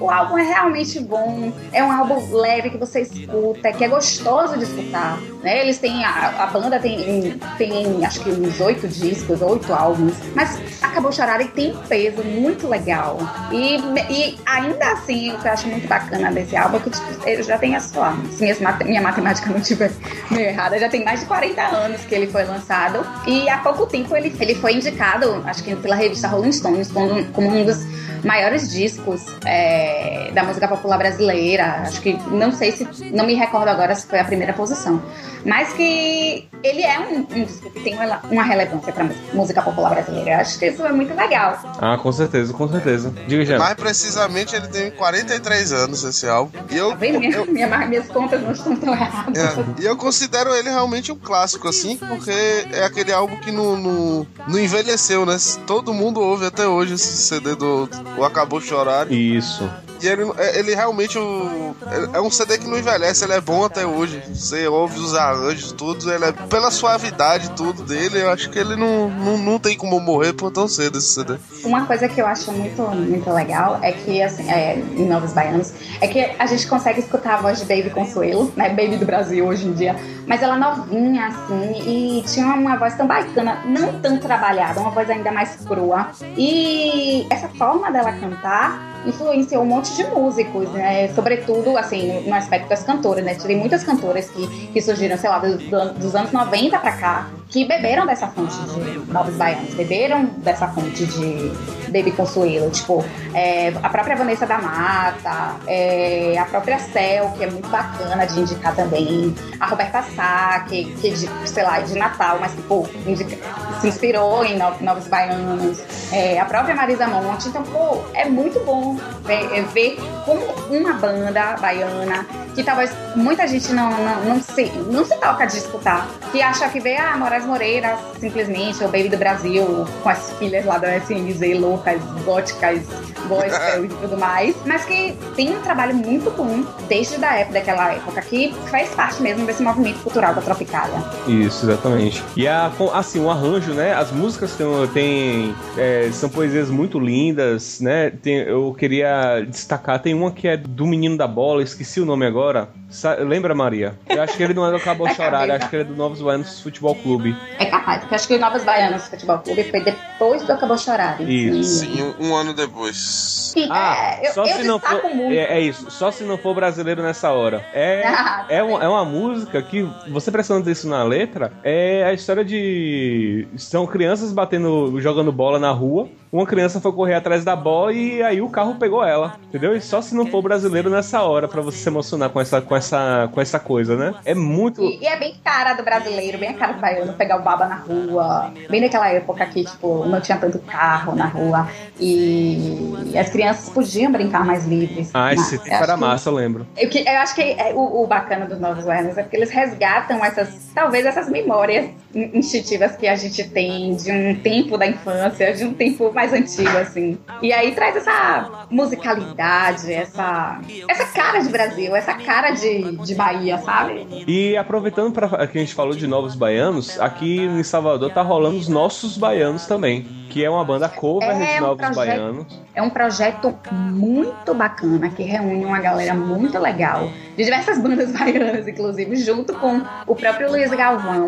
o 0.00 0.10
álbum 0.10 0.38
é 0.38 0.42
realmente 0.42 1.00
bom. 1.00 1.52
É 1.72 1.82
um 1.82 1.90
álbum 1.90 2.36
leve 2.36 2.70
que 2.70 2.78
você 2.78 3.02
escuta, 3.02 3.72
que 3.72 3.84
é 3.84 3.88
gostoso 3.88 4.56
de 4.56 4.64
escutar. 4.64 5.18
Né? 5.42 5.62
Eles 5.62 5.78
têm. 5.78 6.04
A, 6.04 6.44
a 6.44 6.46
banda 6.46 6.78
tem, 6.78 7.38
tem 7.58 8.04
acho 8.04 8.20
que 8.20 8.30
uns 8.30 8.60
oito 8.60 8.88
discos, 8.88 9.40
oito 9.42 9.72
álbuns. 9.72 10.14
Mas 10.34 10.58
Acabou 10.90 11.12
Chorar 11.12 11.40
e 11.40 11.48
tem 11.48 11.72
um 11.72 11.76
peso 11.86 12.22
muito 12.24 12.66
legal. 12.66 13.18
E, 13.52 13.76
e 14.12 14.38
ainda 14.44 14.92
assim, 14.92 15.32
o 15.32 15.38
que 15.38 15.46
eu 15.46 15.52
acho 15.52 15.68
muito 15.68 15.86
bacana 15.86 16.32
desse 16.32 16.56
álbum 16.56 16.78
é 16.78 16.80
que 16.80 16.90
tipo, 16.90 17.28
ele 17.28 17.42
já 17.42 17.56
tem 17.58 17.76
a 17.76 17.80
sua. 17.80 18.12
Se 18.32 18.42
minha, 18.42 18.78
minha 18.84 19.02
matemática 19.02 19.48
não 19.50 19.58
estiver 19.58 19.92
meio 20.30 20.48
errada, 20.48 20.78
já 20.78 20.88
tem 20.88 21.04
mais 21.04 21.20
de 21.20 21.26
40 21.26 21.62
anos 21.62 22.00
que 22.02 22.14
ele 22.14 22.26
foi 22.26 22.44
lançado. 22.44 23.06
E 23.26 23.48
há 23.48 23.58
pouco 23.58 23.86
tempo 23.86 24.16
ele, 24.16 24.34
ele 24.40 24.54
foi 24.56 24.74
indicado, 24.74 25.42
acho 25.46 25.62
que 25.62 25.76
pela 25.76 25.94
revista 25.94 26.26
Rolling 26.26 26.52
Stones, 26.52 26.90
como, 26.90 27.24
como 27.26 27.48
um 27.48 27.64
dos 27.64 27.84
maiores 28.24 28.70
discos 28.70 29.24
é, 29.44 30.30
da 30.32 30.44
música 30.44 30.66
popular 30.68 30.98
brasileira. 30.98 31.82
Acho 31.82 32.00
que 32.00 32.12
não 32.30 32.52
sei 32.52 32.72
se 32.72 32.86
não 33.12 33.26
me 33.26 33.34
recordo 33.34 33.68
agora 33.68 33.94
se 33.94 34.06
foi 34.06 34.18
a 34.20 34.24
primeira 34.24 34.52
posição, 34.52 35.02
mas 35.44 35.72
que 35.72 36.48
ele 36.62 36.82
é 36.82 36.98
um, 37.00 37.20
um 37.20 37.44
disco 37.44 37.70
que 37.70 37.80
tem 37.80 37.94
uma, 37.94 38.20
uma 38.30 38.42
relevância 38.42 38.92
para 38.92 39.08
música 39.32 39.62
popular 39.62 39.90
brasileira. 39.90 40.30
Eu 40.32 40.36
acho 40.40 40.58
que 40.58 40.66
isso 40.66 40.84
é 40.84 40.92
muito 40.92 41.14
legal. 41.14 41.58
Ah, 41.80 41.96
com 41.96 42.12
certeza, 42.12 42.52
com 42.52 42.68
certeza. 42.68 43.12
Diga, 43.26 43.44
já. 43.44 43.58
Mais 43.58 43.74
precisamente, 43.74 44.54
ele 44.54 44.68
tem 44.68 44.90
43 44.90 45.72
anos 45.72 46.04
esse 46.04 46.28
álbum. 46.28 46.58
E 46.70 46.76
eu, 46.76 46.90
Tá 46.90 46.96
vendo? 46.96 47.18
Minha, 47.20 47.36
eu- 47.36 47.46
minha- 47.46 47.86
minhas 47.86 48.06
contas 48.08 48.40
não 48.42 48.52
estão 48.52 48.76
tão 48.76 48.92
erradas. 48.92 49.38
é, 49.38 49.64
e 49.80 49.84
eu 49.86 49.96
considero 49.96 50.54
ele 50.54 50.68
realmente 50.68 51.10
um 51.12 51.16
clássico, 51.18 51.66
assim, 51.68 51.96
porque 51.96 52.30
é 52.72 52.84
aquele 52.84 53.12
álbum 53.12 53.36
que 53.36 53.50
não, 53.50 53.76
não, 53.76 54.26
não 54.46 54.58
envelheceu, 54.58 55.24
né? 55.24 55.36
Todo 55.66 55.94
mundo 55.94 56.20
ouve 56.20 56.44
até 56.46 56.66
hoje 56.66 56.94
esse 56.94 57.16
CD 57.22 57.54
do, 57.54 57.86
do 57.86 58.24
Acabou 58.24 58.60
Chorar. 58.60 59.10
Isso. 59.36 59.68
E 60.02 60.06
ele, 60.08 60.22
é- 60.38 60.58
ele 60.58 60.74
realmente 60.74 61.18
o- 61.18 61.74
é 62.14 62.16
é 62.16 62.20
um 62.22 62.30
CD 62.30 62.56
que 62.56 62.66
não 62.66 62.78
envelhece, 62.78 63.22
ele 63.22 63.34
é 63.34 63.40
bom 63.40 63.64
até 63.66 63.84
hoje. 63.86 64.22
Você 64.32 64.66
ouve 64.66 64.98
os 64.98 65.14
arranjos, 65.14 65.72
tudo, 65.72 66.10
ele 66.10 66.24
é, 66.24 66.32
pela 66.32 66.70
suavidade 66.70 67.50
tudo 67.50 67.82
dele, 67.82 68.22
eu 68.22 68.30
acho 68.30 68.48
que 68.48 68.58
ele 68.58 68.76
não, 68.76 69.10
não, 69.10 69.36
não 69.36 69.58
tem 69.58 69.76
como 69.76 70.00
morrer 70.00 70.32
por 70.32 70.50
tão 70.50 70.66
cedo 70.66 70.96
esse 70.96 71.08
CD. 71.12 71.36
Uma 71.64 71.84
coisa 71.84 72.08
que 72.08 72.18
eu 72.18 72.26
acho 72.26 72.50
muito, 72.50 72.80
muito 72.82 73.30
legal 73.30 73.78
é 73.82 73.92
que, 73.92 74.22
assim, 74.22 74.50
é, 74.50 74.76
em 74.78 75.06
Novos 75.06 75.34
Baianos, 75.34 75.70
é 76.00 76.06
que 76.08 76.18
a 76.38 76.46
gente 76.46 76.66
consegue 76.66 77.00
escutar 77.00 77.34
a 77.34 77.42
voz 77.42 77.58
de 77.58 77.66
Baby 77.66 77.90
Consuelo, 77.90 78.50
né? 78.56 78.70
Baby 78.70 78.96
do 78.96 79.04
Brasil 79.04 79.46
hoje 79.46 79.66
em 79.66 79.72
dia. 79.74 79.94
Mas 80.26 80.42
ela 80.42 80.56
novinha, 80.56 81.26
assim, 81.26 82.18
e 82.18 82.22
tinha 82.26 82.46
uma 82.46 82.76
voz 82.78 82.94
tão 82.94 83.06
bacana, 83.06 83.62
não 83.66 84.00
tão 84.00 84.16
trabalhada, 84.18 84.80
uma 84.80 84.90
voz 84.90 85.10
ainda 85.10 85.30
mais 85.30 85.56
crua. 85.56 86.08
E 86.38 87.26
essa 87.30 87.48
forma 87.50 87.90
dela 87.92 88.12
cantar 88.12 88.89
influenciou 89.06 89.62
um 89.62 89.66
monte 89.66 89.94
de 89.94 90.04
músicos, 90.04 90.68
né? 90.72 91.08
Sobretudo, 91.14 91.76
assim, 91.76 92.20
no 92.26 92.34
aspecto 92.34 92.68
das 92.68 92.82
cantoras, 92.82 93.24
né? 93.24 93.34
Tem 93.34 93.56
muitas 93.56 93.84
cantoras 93.84 94.28
que, 94.30 94.66
que 94.68 94.80
surgiram, 94.80 95.16
sei 95.16 95.30
lá, 95.30 95.38
dos, 95.38 95.62
dos 95.94 96.14
anos 96.14 96.32
90 96.32 96.78
pra 96.78 96.92
cá, 96.92 97.30
que 97.50 97.64
beberam 97.64 98.06
dessa 98.06 98.28
fonte 98.28 98.56
de 98.56 99.12
Novos 99.12 99.34
Baianos, 99.34 99.74
beberam 99.74 100.24
dessa 100.38 100.68
fonte 100.68 101.04
de 101.04 101.52
Baby 101.90 102.12
Consuelo, 102.12 102.70
tipo, 102.70 103.04
é, 103.34 103.72
a 103.82 103.88
própria 103.88 104.14
Vanessa 104.14 104.46
da 104.46 104.58
Mata, 104.58 105.56
é, 105.66 106.38
a 106.38 106.44
própria 106.44 106.78
Cel, 106.78 107.32
que 107.36 107.42
é 107.42 107.50
muito 107.50 107.68
bacana 107.68 108.24
de 108.24 108.38
indicar 108.38 108.74
também, 108.76 109.34
a 109.58 109.66
Roberta 109.66 110.00
Sá, 110.14 110.64
que, 110.68 110.84
que 110.94 111.10
de, 111.10 111.28
sei 111.48 111.64
lá, 111.64 111.78
é 111.80 111.82
de 111.82 111.98
Natal, 111.98 112.38
mas 112.40 112.52
que, 112.54 112.62
pô, 112.62 112.86
indica- 113.04 113.36
se 113.80 113.88
inspirou 113.88 114.44
em 114.44 114.56
No- 114.56 114.76
Novos 114.80 115.08
Baianos, 115.08 115.80
é, 116.12 116.38
a 116.38 116.44
própria 116.44 116.74
Marisa 116.74 117.06
Monte. 117.08 117.48
Então, 117.48 117.62
pô, 117.64 117.98
é 118.14 118.26
muito 118.28 118.60
bom 118.64 118.94
ver, 119.24 119.52
é, 119.58 119.62
ver 119.62 119.98
como 120.24 120.40
uma 120.70 120.92
banda 120.92 121.56
baiana, 121.60 122.24
que 122.54 122.62
talvez 122.62 122.92
muita 123.16 123.46
gente 123.48 123.72
não, 123.72 123.90
não, 123.90 124.24
não, 124.24 124.40
se, 124.42 124.66
não 124.90 125.04
se 125.04 125.16
toca 125.18 125.46
de 125.46 125.56
escutar, 125.56 126.06
que 126.30 126.40
acha 126.42 126.68
que 126.68 126.78
vê 126.78 126.96
a 126.96 127.16
Moraes 127.40 127.46
Moreira, 127.46 127.98
simplesmente, 128.18 128.82
o 128.82 128.88
Baby 128.88 129.08
do 129.10 129.16
Brasil, 129.16 129.86
com 130.02 130.08
as 130.08 130.32
filhas 130.38 130.64
lá 130.64 130.78
da 130.78 130.96
SNZ, 130.96 131.58
loucas, 131.58 132.00
góticas, 132.24 132.82
gospel 133.28 133.84
e 133.86 133.88
tudo 133.88 134.16
mais, 134.18 134.54
mas 134.66 134.84
que 134.84 135.16
tem 135.36 135.56
um 135.56 135.60
trabalho 135.60 135.94
muito 135.94 136.30
bom 136.30 136.64
desde 136.88 137.22
a 137.24 137.36
época, 137.36 137.54
daquela 137.58 137.92
época, 137.92 138.20
que 138.22 138.52
faz 138.70 138.90
parte 138.90 139.22
mesmo 139.22 139.46
desse 139.46 139.62
movimento 139.62 140.00
cultural 140.02 140.34
da 140.34 140.40
Tropicália. 140.40 141.02
Isso, 141.26 141.66
exatamente. 141.66 142.22
E 142.36 142.46
a, 142.48 142.70
assim, 142.94 143.20
o 143.20 143.30
arranjo, 143.30 143.72
né? 143.72 143.94
As 143.94 144.10
músicas 144.10 144.54
têm, 144.54 144.66
têm, 144.92 145.54
é, 145.76 146.10
são 146.12 146.28
poesias 146.28 146.70
muito 146.70 146.98
lindas, 146.98 147.80
né? 147.80 148.10
Tem- 148.10 148.38
eu 148.40 148.74
queria 148.78 149.40
destacar, 149.48 150.00
tem 150.00 150.14
uma 150.14 150.30
que 150.30 150.48
é 150.48 150.56
do 150.56 150.86
Menino 150.86 151.16
da 151.16 151.26
Bola, 151.26 151.62
esqueci 151.62 152.00
o 152.00 152.04
nome 152.06 152.26
agora. 152.26 152.68
Sa- 152.90 153.14
lembra, 153.14 153.54
Maria? 153.54 153.96
Eu 154.08 154.20
acho 154.20 154.36
que 154.36 154.42
ele 154.42 154.52
não 154.52 154.66
é 154.66 154.72
do 154.72 154.80
Cabo 154.80 155.06
eu 155.08 155.14
cabeça. 155.14 155.54
acho 155.54 155.70
que 155.70 155.76
ele 155.76 155.82
é 155.84 155.86
do 155.86 155.94
Novos 155.94 156.20
Baianos 156.20 156.60
Futebol 156.60 156.94
Clube. 156.96 157.36
É 157.58 157.66
capaz, 157.66 158.00
porque 158.00 158.14
acho 158.16 158.26
que 158.28 158.34
o 158.34 158.38
Novos 158.40 158.64
Baianos 158.64 159.06
Futebol 159.06 159.38
Clube 159.38 159.62
foi 159.64 159.80
depois 159.80 160.42
do 160.42 160.52
Acabou 160.52 160.76
Chorar. 160.76 161.20
Isso. 161.22 161.80
Sim, 161.80 162.02
um, 162.18 162.28
um 162.28 162.34
ano 162.34 162.52
depois. 162.52 162.96
Sim, 162.96 163.68
Ah, 163.70 163.96
é, 164.20 164.28
eu, 164.28 164.32
só 164.32 164.44
eu 164.44 164.56
se 164.56 164.64
não 164.64 164.78
for. 164.80 165.00
É, 165.30 165.58
é 165.58 165.60
isso, 165.60 165.90
só 165.90 166.10
se 166.10 166.24
não 166.24 166.36
for 166.36 166.54
brasileiro 166.54 167.02
nessa 167.02 167.30
hora. 167.32 167.64
É, 167.72 168.02
Ah, 168.20 168.44
é, 168.48 168.62
uma, 168.62 168.82
é 168.82 168.88
uma 168.88 169.04
música 169.04 169.62
que, 169.62 169.88
você 170.08 170.30
prestando 170.32 170.60
atenção 170.62 170.90
na 170.90 171.04
letra, 171.04 171.52
é 171.62 172.04
a 172.04 172.12
história 172.12 172.44
de. 172.44 173.46
São 173.56 173.86
crianças 173.86 174.32
batendo, 174.32 175.00
jogando 175.00 175.30
bola 175.32 175.58
na 175.58 175.70
rua. 175.70 176.08
Uma 176.32 176.46
criança 176.46 176.80
foi 176.80 176.92
correr 176.92 177.14
atrás 177.14 177.44
da 177.44 177.56
bola 177.56 177.92
e 177.92 178.22
aí 178.22 178.40
o 178.40 178.48
carro 178.48 178.76
pegou 178.76 179.04
ela. 179.04 179.34
Entendeu? 179.48 179.74
E 179.76 179.80
só 179.80 180.00
se 180.00 180.14
não 180.14 180.26
for 180.26 180.40
brasileiro 180.42 180.88
nessa 180.88 181.22
hora 181.22 181.48
pra 181.48 181.60
você 181.60 181.78
se 181.78 181.88
emocionar 181.88 182.30
com 182.30 182.40
essa, 182.40 182.60
com 182.60 182.76
essa, 182.76 183.28
com 183.32 183.40
essa 183.40 183.58
coisa, 183.58 183.96
né? 183.96 184.14
É 184.24 184.34
muito. 184.34 184.80
E, 184.82 184.98
e 185.02 185.06
é 185.06 185.18
bem 185.18 185.34
cara 185.42 185.74
do 185.74 185.82
brasileiro, 185.82 186.38
bem 186.38 186.50
a 186.50 186.54
cara 186.54 186.74
do 186.74 186.80
baiano, 186.80 187.12
pegar 187.14 187.36
o 187.36 187.42
baba 187.42 187.66
na 187.66 187.74
rua. 187.76 188.52
Bem 188.70 188.80
naquela 188.80 189.08
época 189.08 189.44
que, 189.46 189.64
tipo, 189.64 190.04
não 190.06 190.20
tinha 190.20 190.38
tanto 190.38 190.58
carro 190.60 191.16
na 191.16 191.26
rua. 191.26 191.68
E 191.98 193.16
as 193.18 193.28
crianças 193.28 193.68
podiam 193.70 194.12
brincar 194.12 194.44
mais 194.44 194.66
livres. 194.66 195.10
Ah, 195.14 195.32
esse 195.34 195.58
tempo 195.58 195.74
era 195.82 195.96
massa, 195.96 196.28
eu 196.30 196.34
lembro. 196.34 196.66
Eu, 196.76 196.88
que- 196.88 197.00
eu 197.06 197.18
acho 197.18 197.34
que 197.34 197.42
é 197.42 197.72
o, 197.74 198.02
o 198.02 198.06
bacana 198.06 198.46
dos 198.46 198.58
Novos 198.60 198.84
Baianos 198.84 199.16
é 199.18 199.22
porque 199.22 199.36
eles 199.36 199.50
resgatam 199.50 200.24
essas, 200.24 200.70
talvez 200.74 201.04
essas 201.06 201.28
memórias 201.28 201.86
in- 202.14 202.30
instintivas 202.38 202.96
que 202.96 203.06
a 203.06 203.16
gente 203.16 203.42
tem 203.50 203.94
de 203.96 204.10
um 204.12 204.34
tempo 204.36 204.76
da 204.78 204.86
infância, 204.86 205.52
de 205.52 205.64
um 205.64 205.72
tempo 205.74 206.10
mais 206.20 206.32
antigo, 206.34 206.76
assim. 206.76 207.18
E 207.40 207.50
aí 207.52 207.74
traz 207.74 207.96
essa 207.96 208.66
musicalidade, 208.70 209.92
essa, 209.92 210.60
essa 210.88 211.06
cara 211.06 211.38
de 211.40 211.48
Brasil, 211.48 211.96
essa 211.96 212.14
cara 212.14 212.50
de, 212.50 212.96
de 212.98 213.14
Bahia, 213.14 213.56
sabe? 213.58 214.06
E 214.26 214.56
aproveitando 214.56 215.12
para 215.12 215.46
que 215.46 215.56
a 215.56 215.60
gente 215.60 215.74
falou 215.74 215.94
de 215.94 216.06
novos 216.06 216.34
baianos, 216.34 217.00
aqui 217.00 217.40
em 217.40 217.62
Salvador 217.62 218.12
tá 218.12 218.20
rolando 218.22 218.58
os 218.58 218.68
nossos 218.68 219.16
baianos 219.16 219.66
também, 219.66 220.02
que 220.28 220.44
é 220.44 220.50
uma 220.50 220.64
banda 220.64 220.88
cover 220.88 221.28
É 221.30 221.54
de 221.56 221.62
um 221.62 221.66
novos 221.66 221.76
projeto- 221.86 221.96
baianos. 221.96 222.60
É 222.74 222.82
um 222.82 222.90
projeto 222.90 223.54
muito 223.72 224.54
bacana 224.54 225.08
que 225.10 225.22
reúne 225.22 225.64
uma 225.64 225.80
galera 225.80 226.14
muito 226.14 226.58
legal, 226.58 227.08
de 227.40 227.44
diversas 227.44 227.78
bandas 227.78 228.12
baianas, 228.16 228.68
inclusive, 228.68 229.16
junto 229.16 229.54
com 229.54 229.80
o 230.06 230.14
próprio 230.14 230.50
Luiz 230.50 230.70
Galvão, 230.70 231.26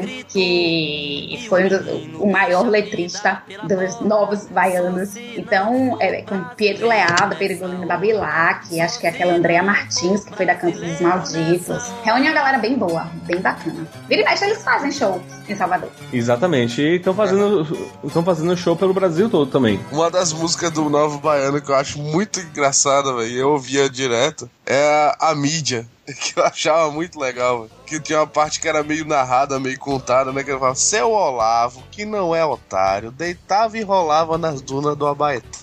que 0.57 1.45
foi 1.49 1.65
um 1.65 1.69
dos- 1.69 2.21
o 2.21 2.27
maior 2.31 2.69
letrista 2.69 3.43
dos 3.65 4.01
novos 4.01 4.47
baianos. 4.47 5.17
Então, 5.37 5.97
é, 6.01 6.23
com 6.23 6.39
Pietro 6.57 6.87
Leado, 6.89 7.37
Perigolino 7.37 7.87
Babilac, 7.87 8.81
acho 8.81 9.01
que 9.01 9.07
é 9.07 9.11
aquela 9.11 9.35
Andrea 9.35 9.63
Martins, 9.63 10.25
que 10.25 10.35
foi 10.37 10.47
da 10.47 10.55
Canto 10.55 10.79
dos 10.79 11.01
Malditos. 11.01 11.93
Reúne 12.05 12.27
uma 12.29 12.35
galera 12.35 12.59
bem 12.59 12.77
boa, 12.77 13.11
bem 13.25 13.41
bacana. 13.41 13.87
Vira 14.09 14.23
e 14.23 14.25
mexe, 14.25 14.45
eles 14.45 14.63
fazem 14.63 14.91
show 14.93 15.21
em 15.49 15.57
Salvador. 15.57 15.89
Exatamente. 16.13 16.81
E 16.83 16.97
estão 16.97 17.15
fazendo, 17.15 17.89
estão 18.05 18.23
fazendo 18.23 18.57
show 18.57 18.77
pelo 18.77 18.93
Brasil 18.93 19.29
todo 19.31 19.51
também. 19.51 19.81
Uma 19.91 20.11
das 20.11 20.33
músicas 20.33 20.71
do 20.71 20.89
Novo 20.91 21.19
Baiano 21.19 21.61
que 21.61 21.71
eu 21.71 21.75
acho 21.75 21.99
muito 21.99 22.41
engraçada, 22.41 23.15
velho, 23.15 23.35
eu 23.37 23.51
ouvia 23.51 23.89
direto, 23.89 24.49
é 24.67 25.15
a, 25.19 25.35
mídia. 25.35 25.87
Que 26.13 26.39
eu 26.39 26.45
achava 26.45 26.91
muito 26.91 27.19
legal. 27.19 27.69
Que 27.87 28.01
tinha 28.01 28.19
uma 28.19 28.27
parte 28.27 28.61
que 28.61 28.69
era 28.69 28.83
meio 28.83 29.07
narrada, 29.07 29.61
meio 29.61 29.79
contada, 29.79 30.33
né? 30.33 30.43
Que 30.43 30.51
ele 30.51 30.59
falava, 30.59 30.77
seu 30.77 31.11
Olavo, 31.11 31.83
que 31.91 32.05
não 32.05 32.35
é 32.35 32.45
otário, 32.45 33.13
deitava 33.13 33.79
e 33.79 33.83
rolava 33.83 34.37
nas 34.37 34.61
dunas 34.61 34.97
do 34.97 35.07
Abaeté. 35.07 35.61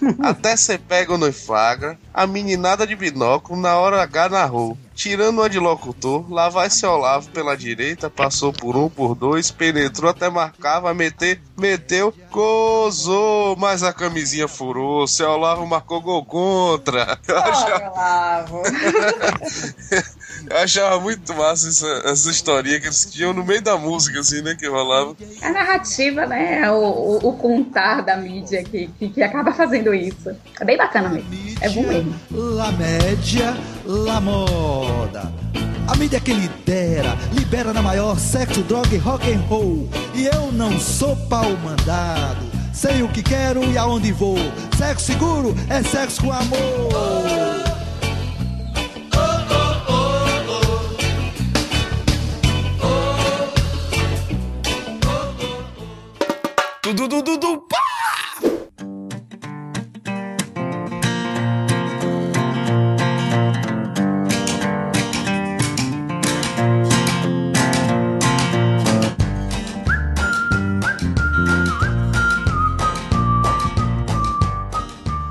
Até 0.22 0.56
ser 0.56 0.78
pego 0.78 1.16
no 1.16 1.32
flagra, 1.32 1.98
a 2.12 2.26
meninada 2.26 2.86
de 2.86 2.94
binóculo 2.94 3.60
na 3.60 3.76
hora 3.78 4.02
H 4.02 4.28
narrou. 4.28 4.76
Tirando 4.98 5.38
uma 5.38 5.48
de 5.48 5.60
locutor, 5.60 6.28
lá 6.28 6.48
vai 6.48 6.68
seu 6.68 6.90
Olavo 6.90 7.30
pela 7.30 7.56
direita, 7.56 8.10
passou 8.10 8.52
por 8.52 8.76
um, 8.76 8.90
por 8.90 9.14
dois, 9.14 9.48
penetrou 9.48 10.10
até 10.10 10.28
marcava, 10.28 10.92
meter, 10.92 11.40
meteu, 11.56 12.12
gozou, 12.32 13.54
mas 13.54 13.84
a 13.84 13.92
camisinha 13.92 14.48
furou, 14.48 15.06
seu 15.06 15.30
Olavo 15.30 15.64
marcou 15.68 16.00
gol 16.00 16.24
contra. 16.24 17.16
Eu 17.28 17.38
achava, 17.38 17.92
Olavo. 17.92 18.62
eu 20.50 20.56
achava 20.56 21.00
muito 21.00 21.32
massa 21.32 21.68
essa, 21.68 22.02
essa 22.04 22.30
historinha 22.30 22.80
que 22.80 22.86
eles 22.86 23.04
tinham 23.06 23.32
no 23.32 23.44
meio 23.44 23.62
da 23.62 23.76
música, 23.76 24.18
assim, 24.18 24.42
né, 24.42 24.56
que 24.56 24.66
rolava. 24.66 25.16
A 25.42 25.50
narrativa, 25.50 26.26
né? 26.26 26.70
O, 26.72 26.76
o, 26.76 27.28
o 27.28 27.32
contar 27.34 28.02
da 28.02 28.16
mídia 28.16 28.64
que, 28.64 28.88
que, 28.98 29.10
que 29.10 29.22
acaba 29.22 29.52
fazendo 29.52 29.94
isso. 29.94 30.34
É 30.60 30.64
bem 30.64 30.76
bacana 30.76 31.08
mesmo. 31.08 31.30
É 31.60 31.68
bom 31.68 31.82
mesmo. 31.82 32.14
La 32.30 32.72
média, 32.72 33.56
la 33.88 34.20
moda. 34.20 35.32
A 35.88 35.96
mídia 35.96 36.20
que 36.20 36.34
lidera, 36.34 37.16
libera 37.32 37.72
na 37.72 37.80
maior 37.80 38.18
sexo, 38.18 38.62
droga 38.62 38.94
e 38.94 38.98
rock 38.98 39.32
and 39.32 39.40
roll. 39.48 39.88
E 40.14 40.26
eu 40.26 40.52
não 40.52 40.78
sou 40.78 41.16
pau 41.28 41.50
mandado. 41.64 42.46
Sei 42.74 43.02
o 43.02 43.08
que 43.08 43.22
quero 43.22 43.64
e 43.64 43.78
aonde 43.78 44.12
vou. 44.12 44.36
Sexo 44.76 45.06
seguro 45.06 45.54
é 45.70 45.82
sexo 45.82 46.22
com 46.22 46.32
amor. 46.32 46.58
Tudo, 56.82 57.08
tudo, 57.08 57.38
tudo, 57.38 57.58
pá! 57.68 58.17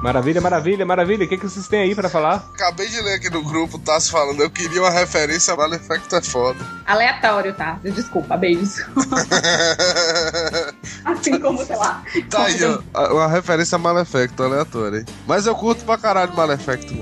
Maravilha, 0.07 0.39
maravilha, 0.39 0.85
maravilha. 0.85 1.25
O 1.25 1.27
que, 1.27 1.37
que 1.37 1.49
vocês 1.49 1.67
têm 1.67 1.81
aí 1.81 1.93
pra 1.93 2.07
falar? 2.07 2.49
Acabei 2.53 2.87
de 2.87 3.01
ler 3.01 3.15
aqui 3.15 3.29
no 3.29 3.43
grupo, 3.43 3.77
tá 3.77 3.99
se 3.99 4.09
falando, 4.09 4.41
eu 4.41 4.49
queria 4.49 4.81
uma 4.81 4.89
referência 4.89 5.53
a 5.53 5.57
Malefacto 5.57 6.15
é 6.15 6.21
foda. 6.21 6.65
Aleatório, 6.85 7.53
tá? 7.53 7.77
Desculpa, 7.83 8.37
beijos. 8.37 8.77
assim 11.03 11.37
como, 11.41 11.61
sei 11.65 11.75
lá. 11.75 12.01
Tá 12.29 12.45
aí, 12.45 12.57
ó. 12.63 13.15
Uma 13.15 13.27
referência 13.27 13.75
a 13.75 13.79
Malefacto, 13.79 14.43
aleatória, 14.43 14.99
hein? 14.99 15.05
Mas 15.27 15.45
eu 15.45 15.53
curto 15.53 15.83
pra 15.83 15.97
caralho 15.97 16.33
Malefacto, 16.33 16.93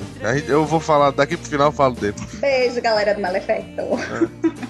Eu 0.48 0.66
vou 0.66 0.80
falar, 0.80 1.12
daqui 1.12 1.38
pro 1.38 1.48
final 1.48 1.68
eu 1.68 1.72
falo 1.72 1.94
dele. 1.94 2.16
Beijo, 2.34 2.82
galera 2.82 3.14
do 3.14 3.22
Malefacto. 3.22 3.84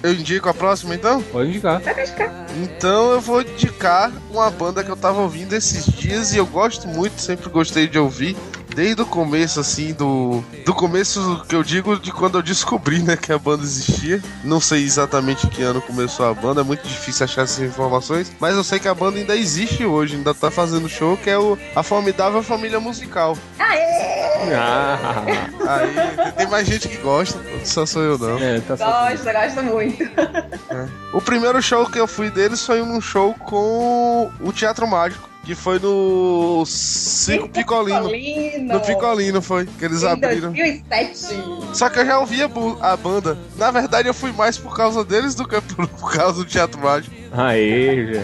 Eu 0.02 0.12
indico 0.12 0.50
a 0.50 0.54
próxima, 0.54 0.94
então? 0.94 1.22
Pode 1.22 1.48
indicar. 1.48 1.80
Vai 1.80 2.06
ficar. 2.06 2.46
Então 2.56 3.12
eu 3.12 3.20
vou 3.20 3.40
indicar 3.40 4.12
uma 4.30 4.50
banda 4.50 4.84
que 4.84 4.90
eu 4.90 4.96
tava 4.96 5.22
ouvindo 5.22 5.54
esses 5.54 5.86
dias 5.86 6.34
e 6.34 6.36
eu 6.36 6.44
gosto 6.44 6.86
muito, 6.86 7.18
sempre 7.18 7.48
gostei 7.48 7.86
de 7.86 7.98
ouvir. 7.98 8.25
Desde 8.74 9.00
o 9.00 9.06
começo, 9.06 9.58
assim, 9.60 9.92
do. 9.94 10.42
Do 10.64 10.74
começo 10.74 11.42
que 11.48 11.54
eu 11.54 11.62
digo 11.62 11.98
de 11.98 12.12
quando 12.12 12.36
eu 12.38 12.42
descobri, 12.42 12.98
né, 13.02 13.16
que 13.16 13.32
a 13.32 13.38
banda 13.38 13.62
existia. 13.62 14.20
Não 14.44 14.60
sei 14.60 14.84
exatamente 14.84 15.46
que 15.46 15.62
ano 15.62 15.80
começou 15.80 16.26
a 16.26 16.34
banda, 16.34 16.60
é 16.60 16.64
muito 16.64 16.86
difícil 16.86 17.24
achar 17.24 17.42
essas 17.42 17.60
informações. 17.60 18.30
Mas 18.38 18.54
eu 18.54 18.62
sei 18.64 18.78
que 18.78 18.88
a 18.88 18.94
banda 18.94 19.18
ainda 19.18 19.34
existe 19.34 19.84
hoje, 19.84 20.16
ainda 20.16 20.34
tá 20.34 20.50
fazendo 20.50 20.88
show, 20.88 21.16
que 21.16 21.30
é 21.30 21.38
o 21.38 21.56
A 21.74 21.82
Formidável 21.82 22.42
Família 22.42 22.78
Musical. 22.80 23.36
Aê! 23.58 24.26
Ah, 24.54 25.24
Aí 25.66 26.32
tem 26.36 26.46
mais 26.46 26.66
gente 26.66 26.88
que 26.88 26.98
gosta, 26.98 27.40
só 27.64 27.86
sou 27.86 28.02
eu 28.02 28.18
não. 28.18 28.38
é, 28.38 28.60
tá 28.60 28.76
certo. 28.76 29.24
Gosto, 29.24 29.32
gosto 29.32 29.62
muito. 29.64 30.04
O 31.12 31.20
primeiro 31.20 31.60
show 31.62 31.86
que 31.86 31.98
eu 31.98 32.06
fui 32.06 32.30
deles 32.30 32.64
foi 32.64 32.80
num 32.82 33.00
show 33.00 33.32
com 33.34 34.30
o 34.40 34.52
Teatro 34.52 34.86
Mágico, 34.86 35.28
que 35.46 35.54
foi 35.54 35.78
no 35.78 36.64
Cinco 36.66 37.48
Picolino. 37.48 38.10
Picolino. 38.10 38.74
No 38.74 38.80
Picolino 38.80 39.40
foi, 39.40 39.64
que 39.64 39.84
eles 39.84 40.02
Em 40.02 40.08
abriram. 40.08 40.52
2007. 40.52 41.16
Só 41.72 41.88
que 41.88 42.00
eu 42.00 42.04
já 42.06 42.18
ouvia 42.18 42.50
a 42.80 42.96
banda. 42.96 43.38
Na 43.56 43.70
verdade, 43.70 44.08
eu 44.08 44.14
fui 44.14 44.32
mais 44.32 44.58
por 44.58 44.76
causa 44.76 45.04
deles 45.04 45.36
do 45.36 45.46
que 45.46 45.60
por, 45.60 45.86
por 45.86 46.12
causa 46.12 46.42
do 46.42 46.44
Teatro 46.44 46.80
Mágico. 46.80 47.14
Aê, 47.30 48.12
já. 48.14 48.22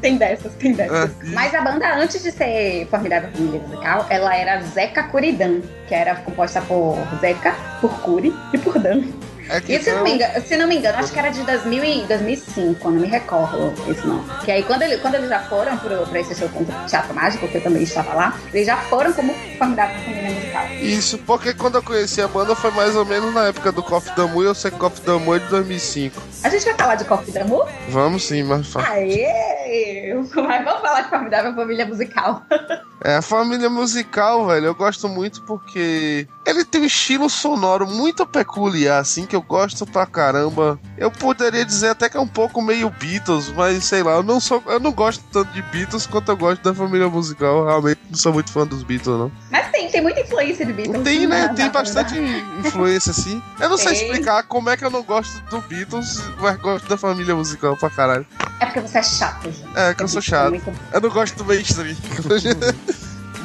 Tem 0.00 0.16
dessas, 0.16 0.52
tem 0.54 0.72
dessas. 0.72 1.10
É. 1.10 1.26
Mas 1.26 1.54
a 1.54 1.60
banda, 1.60 1.96
antes 1.96 2.20
de 2.20 2.32
ser 2.32 2.88
Formidável 2.90 3.30
Família 3.30 3.60
Musical, 3.60 4.06
ela 4.10 4.36
era 4.36 4.60
Zeca 4.62 5.04
Curidan, 5.04 5.60
que 5.86 5.94
era 5.94 6.16
composta 6.16 6.60
por 6.60 6.98
Zeca, 7.20 7.54
por 7.80 8.00
Curi 8.00 8.34
e 8.52 8.58
por 8.58 8.80
Dan. 8.80 9.02
É 9.48 9.62
E 9.68 9.82
se 9.82 9.92
não, 9.92 10.02
me 10.02 10.12
engano, 10.12 10.40
se 10.46 10.56
não 10.56 10.66
me 10.66 10.76
engano, 10.76 10.98
acho 10.98 11.12
que 11.12 11.18
era 11.18 11.30
de 11.30 11.42
2000 11.42 11.84
e 11.84 12.02
2005, 12.06 12.90
não 12.90 13.00
me 13.00 13.08
recordo 13.08 13.74
isso 13.90 14.06
não. 14.06 14.24
Que 14.44 14.50
aí 14.50 14.62
quando, 14.62 14.82
ele, 14.82 14.98
quando 14.98 15.14
eles 15.14 15.28
já 15.28 15.40
foram 15.40 15.76
pro, 15.78 16.06
pra 16.06 16.20
esse 16.20 16.34
show 16.34 16.48
contra 16.48 16.74
o 16.76 16.86
Teatro 16.86 17.14
Mágico, 17.14 17.48
que 17.48 17.56
eu 17.56 17.62
também 17.62 17.82
estava 17.82 18.14
lá, 18.14 18.38
eles 18.52 18.66
já 18.66 18.76
foram 18.76 19.12
como 19.12 19.34
Formidável 19.58 20.00
Família 20.02 20.30
Musical. 20.30 20.66
Isso, 20.80 21.18
porque 21.18 21.54
quando 21.54 21.76
eu 21.76 21.82
conheci 21.82 22.22
a 22.22 22.28
banda 22.28 22.54
foi 22.54 22.70
mais 22.70 22.96
ou 22.96 23.04
menos 23.04 23.32
na 23.34 23.48
época 23.48 23.70
do 23.72 23.82
Coffee 23.82 24.14
Damu 24.14 24.42
e 24.42 24.46
eu 24.46 24.54
sei 24.54 24.70
que 24.70 24.78
Coffee 24.78 25.04
Damu 25.04 25.34
é 25.34 25.38
de 25.38 25.46
2005. 25.46 26.22
A 26.42 26.48
gente 26.48 26.64
vai 26.64 26.74
falar 26.74 26.94
de 26.94 27.04
Coffee 27.04 27.32
Damu? 27.32 27.64
Vamos 27.88 28.24
sim, 28.24 28.42
mas 28.42 28.74
Aê! 28.76 30.14
Mas 30.14 30.64
vamos 30.64 30.80
falar 30.80 31.02
de 31.02 31.08
Formidável 31.10 31.54
Família 31.54 31.86
Musical. 31.86 32.42
É, 33.02 33.16
a 33.16 33.22
família 33.22 33.68
musical, 33.68 34.46
velho, 34.46 34.66
eu 34.66 34.74
gosto 34.74 35.08
muito 35.08 35.42
porque 35.42 36.26
ele 36.46 36.64
tem 36.64 36.82
um 36.82 36.86
estilo 36.86 37.28
sonoro 37.28 37.86
muito 37.86 38.26
peculiar, 38.26 39.00
assim, 39.00 39.26
que 39.26 39.34
eu 39.34 39.42
gosto 39.42 39.86
pra 39.86 40.06
caramba. 40.06 40.78
Eu 40.96 41.10
poderia 41.10 41.64
dizer 41.64 41.88
até 41.88 42.08
que 42.08 42.16
é 42.16 42.20
um 42.20 42.26
pouco 42.26 42.62
meio 42.62 42.90
Beatles, 42.90 43.48
mas 43.50 43.84
sei 43.84 44.02
lá, 44.02 44.12
eu 44.12 44.22
não 44.22 44.40
sou, 44.40 44.62
eu 44.66 44.80
não 44.80 44.92
gosto 44.92 45.22
tanto 45.32 45.52
de 45.52 45.62
Beatles 45.62 46.06
quanto 46.06 46.30
eu 46.30 46.36
gosto 46.36 46.62
da 46.62 46.74
família 46.74 47.08
musical. 47.08 47.58
Eu 47.58 47.66
realmente 47.66 48.00
não 48.10 48.16
sou 48.16 48.32
muito 48.32 48.50
fã 48.50 48.66
dos 48.66 48.82
Beatles, 48.82 49.18
não. 49.18 49.32
Mas 49.50 49.70
tem, 49.70 49.90
tem 49.90 50.00
muita 50.00 50.20
influência 50.20 50.64
de 50.64 50.72
Beatles. 50.72 51.02
Tem, 51.02 51.26
né? 51.26 51.48
Tem 51.48 51.70
bastante 51.70 52.14
influência, 52.58 53.10
assim. 53.10 53.42
Eu 53.60 53.68
não 53.68 53.76
sei 53.76 53.92
explicar 53.92 54.42
como 54.44 54.70
é 54.70 54.76
que 54.76 54.84
eu 54.84 54.90
não 54.90 55.02
gosto 55.02 55.42
do 55.50 55.60
Beatles, 55.62 56.22
mas 56.40 56.56
gosto 56.56 56.88
da 56.88 56.96
família 56.96 57.34
musical 57.34 57.76
pra 57.76 57.90
caralho. 57.90 58.26
É 58.60 58.66
porque 58.66 58.80
você 58.80 58.98
é 58.98 59.02
chato, 59.02 59.50
gente. 59.50 59.68
É, 59.74 59.94
que 59.94 60.02
eu 60.02 60.08
sou 60.08 60.20
É 60.20 60.22
chato. 60.22 60.62
Eu 60.92 61.00
não 61.00 61.10
gosto 61.10 61.36
do 61.36 61.44
mainstream. 61.44 61.96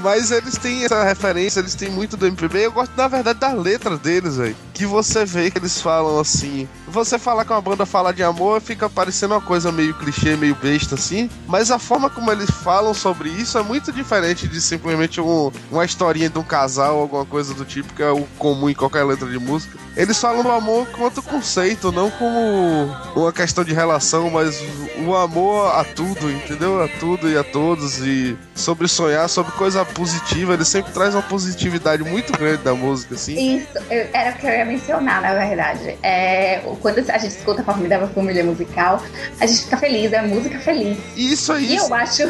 Mas 0.01 0.31
eles 0.31 0.57
têm 0.57 0.85
essa 0.85 1.03
referência, 1.03 1.59
eles 1.59 1.75
têm 1.75 1.89
muito 1.89 2.15
do 2.15 2.25
MPB. 2.25 2.65
Eu 2.65 2.71
gosto, 2.71 2.95
na 2.95 3.07
verdade, 3.07 3.39
das 3.39 3.53
letras 3.53 3.99
deles, 3.99 4.37
velho. 4.37 4.55
Que 4.79 4.85
você 4.85 5.25
vê 5.25 5.51
que 5.51 5.57
eles 5.57 5.81
falam 5.81 6.17
assim. 6.21 6.65
Você 6.87 7.19
falar 7.19 7.43
que 7.43 7.51
uma 7.51 7.59
banda 7.59 7.85
fala 7.85 8.13
de 8.13 8.23
amor 8.23 8.61
fica 8.61 8.89
parecendo 8.89 9.33
uma 9.33 9.41
coisa 9.41 9.73
meio 9.73 9.93
clichê, 9.93 10.37
meio 10.37 10.55
besta, 10.55 10.95
assim. 10.95 11.29
Mas 11.45 11.69
a 11.69 11.77
forma 11.77 12.09
como 12.09 12.31
eles 12.31 12.49
falam 12.49 12.93
sobre 12.93 13.27
isso 13.27 13.57
é 13.57 13.61
muito 13.61 13.91
diferente 13.91 14.47
de 14.47 14.61
simplesmente 14.61 15.19
um- 15.19 15.51
uma 15.69 15.83
historinha 15.83 16.29
de 16.29 16.39
um 16.39 16.43
casal 16.43 16.95
ou 16.95 17.01
alguma 17.01 17.25
coisa 17.25 17.53
do 17.53 17.65
tipo, 17.65 17.93
que 17.93 18.01
é 18.01 18.09
o 18.09 18.21
comum 18.37 18.69
em 18.69 18.73
qualquer 18.73 19.03
letra 19.03 19.27
de 19.29 19.37
música. 19.37 19.77
Eles 19.97 20.17
falam 20.17 20.43
do 20.43 20.49
amor 20.49 20.87
quanto 20.95 21.21
conceito, 21.21 21.91
não 21.91 22.09
como 22.11 22.89
uma 23.17 23.33
questão 23.33 23.65
de 23.65 23.73
relação, 23.73 24.29
mas 24.29 24.63
o 25.05 25.13
amor 25.13 25.75
a 25.75 25.83
tudo, 25.83 26.31
entendeu? 26.31 26.81
A 26.81 26.87
tudo 26.87 27.29
e 27.29 27.37
a 27.37 27.43
todos. 27.43 27.99
E 27.99 28.37
sobre 28.55 28.87
sonhar, 28.87 29.27
sobre 29.27 29.51
coisa 29.53 29.83
positiva. 29.83 30.53
Ele 30.53 30.63
sempre 30.63 30.93
traz 30.93 31.13
uma 31.13 31.23
positividade 31.23 32.01
muito 32.01 32.31
grande 32.31 32.63
da 32.63 32.73
música, 32.73 33.15
assim. 33.15 33.57
Isso, 33.57 33.67
era 34.13 34.31
o 34.31 34.33
que 34.39 34.45
eu 34.47 34.51
ia 34.51 34.68
mencionar, 34.69 35.21
na 35.21 35.33
verdade. 35.33 35.97
É, 36.03 36.61
quando 36.81 36.99
a 36.99 37.17
gente 37.17 37.31
escuta 37.31 37.61
a 37.61 37.65
Formidável 37.65 38.07
Família 38.09 38.43
Musical, 38.43 39.01
a 39.39 39.45
gente 39.45 39.63
fica 39.63 39.77
feliz, 39.77 40.13
é 40.13 40.21
música 40.21 40.59
feliz. 40.59 40.97
Isso 41.17 41.53
é 41.53 41.61
E 41.61 41.75
eu 41.75 41.93
acho. 41.93 42.23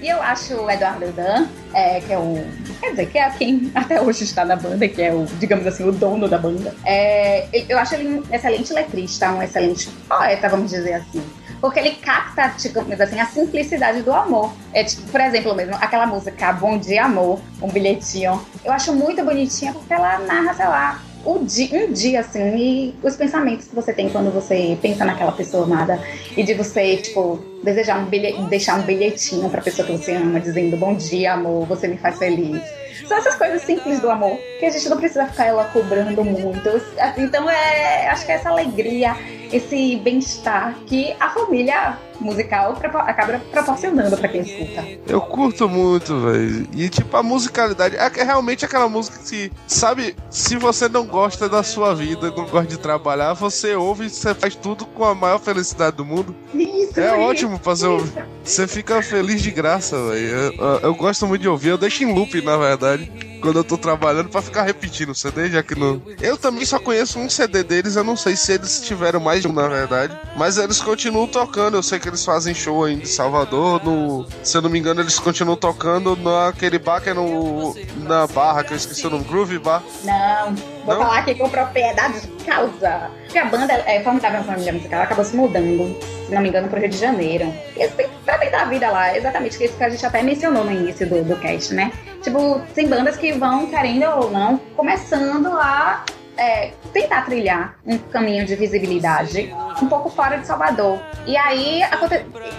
E 0.00 0.08
eu 0.08 0.20
acho 0.20 0.54
o 0.54 0.70
Eduardo 0.70 1.10
Dan, 1.12 1.46
é, 1.72 1.98
que 2.00 2.12
é 2.12 2.18
o. 2.18 2.44
Quer 2.78 2.90
dizer, 2.90 3.06
que 3.06 3.18
é 3.18 3.30
quem 3.30 3.72
até 3.74 4.02
hoje 4.02 4.24
está 4.24 4.44
na 4.44 4.54
banda, 4.54 4.86
que 4.86 5.00
é 5.00 5.14
o, 5.14 5.24
digamos 5.38 5.66
assim, 5.66 5.88
o 5.88 5.92
dono 5.92 6.28
da 6.28 6.36
banda. 6.36 6.74
É, 6.84 7.48
eu 7.66 7.78
acho 7.78 7.94
ele 7.94 8.18
um 8.18 8.34
excelente 8.34 8.72
letrista, 8.72 9.30
um 9.30 9.42
excelente 9.42 9.88
poeta, 10.06 10.48
vamos 10.48 10.70
dizer 10.70 10.94
assim. 10.94 11.22
Porque 11.58 11.80
ele 11.80 11.92
capta, 11.92 12.52
digamos 12.58 13.00
assim, 13.00 13.18
a 13.18 13.24
simplicidade 13.24 14.02
do 14.02 14.12
amor. 14.12 14.52
É 14.74 14.84
tipo, 14.84 15.10
por 15.10 15.20
exemplo, 15.22 15.54
mesmo, 15.54 15.74
aquela 15.76 16.04
música 16.04 16.52
Bom 16.52 16.76
Dia 16.76 17.06
Amor, 17.06 17.40
um 17.62 17.68
bilhetinho. 17.68 18.44
Eu 18.62 18.72
acho 18.74 18.92
muito 18.92 19.24
bonitinha 19.24 19.72
porque 19.72 19.94
ela 19.94 20.18
narra, 20.18 20.52
sei 20.52 20.66
lá, 20.66 21.00
o 21.24 21.44
di 21.44 21.70
um 21.72 21.92
dia, 21.92 22.20
assim, 22.20 22.56
e 22.56 22.94
os 23.02 23.16
pensamentos 23.16 23.66
que 23.66 23.74
você 23.74 23.92
tem 23.92 24.10
quando 24.10 24.32
você 24.32 24.78
pensa 24.80 25.04
naquela 25.04 25.32
pessoa 25.32 25.64
amada 25.64 26.00
e 26.36 26.42
de 26.42 26.54
você, 26.54 26.96
tipo, 26.98 27.38
desejar 27.62 27.98
um 27.98 28.06
bilhete, 28.06 28.42
deixar 28.42 28.78
um 28.78 28.82
bilhetinho 28.82 29.48
pra 29.48 29.62
pessoa 29.62 29.86
que 29.86 29.96
você 29.96 30.12
ama, 30.12 30.38
dizendo 30.38 30.76
bom 30.76 30.94
dia, 30.94 31.32
amor, 31.32 31.66
você 31.66 31.88
me 31.88 31.96
faz 31.96 32.18
feliz. 32.18 32.62
São 33.06 33.18
essas 33.18 33.36
coisas 33.36 33.62
simples 33.62 34.00
do 34.00 34.10
amor, 34.10 34.36
que 34.58 34.64
a 34.64 34.70
gente 34.70 34.88
não 34.88 34.96
precisa 34.96 35.26
ficar 35.26 35.46
ela 35.46 35.64
cobrando 35.66 36.24
muito. 36.24 36.70
Então, 37.18 37.50
é, 37.50 38.08
acho 38.08 38.24
que 38.24 38.32
é 38.32 38.36
essa 38.36 38.50
alegria, 38.50 39.16
esse 39.52 39.96
bem-estar 39.96 40.76
que 40.86 41.14
a 41.20 41.30
família 41.30 41.98
musical 42.24 42.78
acaba 42.82 43.38
proporcionando 43.50 44.16
pra 44.16 44.28
quem 44.28 44.40
escuta. 44.42 44.84
Eu 45.06 45.20
curto 45.20 45.68
muito, 45.68 46.18
velho. 46.20 46.66
E 46.72 46.88
tipo, 46.88 47.16
a 47.16 47.22
musicalidade 47.22 47.96
é 47.96 48.04
é 48.14 48.22
realmente 48.22 48.64
aquela 48.64 48.88
música 48.88 49.18
que, 49.28 49.50
sabe, 49.66 50.14
se 50.30 50.56
você 50.56 50.88
não 50.88 51.04
gosta 51.06 51.48
da 51.48 51.62
sua 51.62 51.94
vida, 51.94 52.28
não 52.30 52.46
gosta 52.46 52.66
de 52.68 52.78
trabalhar, 52.78 53.32
você 53.34 53.74
ouve 53.74 54.06
e 54.06 54.10
você 54.10 54.34
faz 54.34 54.54
tudo 54.54 54.86
com 54.86 55.04
a 55.04 55.14
maior 55.14 55.38
felicidade 55.40 55.96
do 55.96 56.04
mundo. 56.04 56.34
Isso, 56.54 57.00
É 57.00 57.06
isso, 57.06 57.20
ótimo 57.20 57.58
fazer 57.62 57.88
ouvir. 57.88 58.24
Você 58.44 58.66
fica 58.68 59.02
feliz 59.02 59.42
de 59.42 59.50
graça, 59.50 59.96
velho. 60.10 60.28
Eu, 60.28 60.52
eu- 60.52 60.80
eu 60.80 60.94
gosto 60.94 61.26
muito 61.26 61.42
de 61.42 61.48
ouvir, 61.48 61.70
eu 61.70 61.78
deixo 61.78 62.04
em 62.04 62.12
loop, 62.14 62.40
na 62.42 62.56
verdade. 62.56 63.10
Quando 63.40 63.56
eu 63.58 63.64
tô 63.64 63.76
trabalhando 63.76 64.30
pra 64.30 64.40
ficar 64.40 64.62
repetindo 64.62 65.10
o 65.10 65.14
CD, 65.14 65.50
já 65.50 65.62
que 65.62 65.78
não. 65.78 66.00
Eu 66.22 66.34
também 66.38 66.64
só 66.64 66.78
conheço 66.78 67.18
um 67.18 67.28
CD 67.28 67.62
deles, 67.62 67.94
eu 67.94 68.02
não 68.02 68.16
sei 68.16 68.36
se 68.36 68.52
eles 68.52 68.80
tiveram 68.80 69.20
mais 69.20 69.42
de 69.42 69.48
um, 69.48 69.52
na 69.52 69.68
verdade. 69.68 70.16
Mas 70.34 70.56
eles 70.56 70.80
continuam 70.80 71.26
tocando, 71.26 71.76
eu 71.76 71.82
sei 71.82 71.98
que 71.98 72.08
eles 72.14 72.24
fazem 72.24 72.54
show 72.54 72.84
aí 72.84 72.94
em 72.94 73.04
Salvador. 73.04 73.84
No... 73.84 74.26
Se 74.42 74.56
eu 74.56 74.62
não 74.62 74.70
me 74.70 74.78
engano, 74.78 75.00
eles 75.00 75.18
continuam 75.18 75.56
tocando 75.56 76.16
naquele 76.16 76.78
bar 76.78 77.00
que 77.00 77.10
é 77.10 77.14
no... 77.14 77.74
na 77.98 78.26
barra, 78.28 78.62
que 78.64 78.72
eu 78.72 78.76
esqueci 78.76 79.06
o 79.06 79.10
nome, 79.10 79.24
Groove 79.24 79.58
Bar. 79.58 79.82
Não, 80.04 80.54
vou 80.84 80.94
Não? 80.94 81.02
falar 81.02 81.18
aqui 81.18 81.34
com 81.34 81.48
propriedade 81.48 82.20
de 82.20 82.44
causa. 82.44 83.10
Porque 83.24 83.38
a 83.38 83.44
banda 83.46 83.72
é 83.72 84.02
Formidável 84.02 84.44
Família 84.44 84.72
Musical, 84.72 84.94
ela 84.94 85.04
acabou 85.04 85.24
se 85.24 85.36
mudando, 85.36 85.98
se 86.26 86.34
não 86.34 86.40
me 86.40 86.48
engano, 86.48 86.68
pro 86.68 86.78
Rio 86.78 86.88
de 86.88 86.98
Janeiro. 86.98 87.52
Eles 87.76 87.94
têm 87.94 88.08
pra 88.24 88.38
tentar 88.38 88.62
a 88.62 88.64
vida 88.66 88.88
lá, 88.90 89.16
exatamente 89.16 89.62
isso 89.62 89.76
que 89.76 89.84
a 89.84 89.90
gente 89.90 90.06
até 90.06 90.22
mencionou 90.22 90.64
no 90.64 90.70
início 90.70 91.08
do, 91.08 91.24
do 91.24 91.36
cast, 91.36 91.74
né? 91.74 91.92
Tipo, 92.22 92.60
tem 92.74 92.88
bandas 92.88 93.16
que 93.16 93.32
vão, 93.32 93.66
querendo 93.66 94.04
ou 94.04 94.30
não, 94.30 94.58
começando 94.76 95.48
a 95.48 96.04
é, 96.36 96.72
tentar 96.92 97.22
trilhar 97.22 97.78
um 97.86 97.96
caminho 97.98 98.44
de 98.44 98.54
visibilidade 98.54 99.54
um 99.82 99.88
pouco 99.88 100.08
fora 100.08 100.36
de 100.36 100.46
Salvador. 100.46 101.00
E 101.26 101.36
aí 101.36 101.82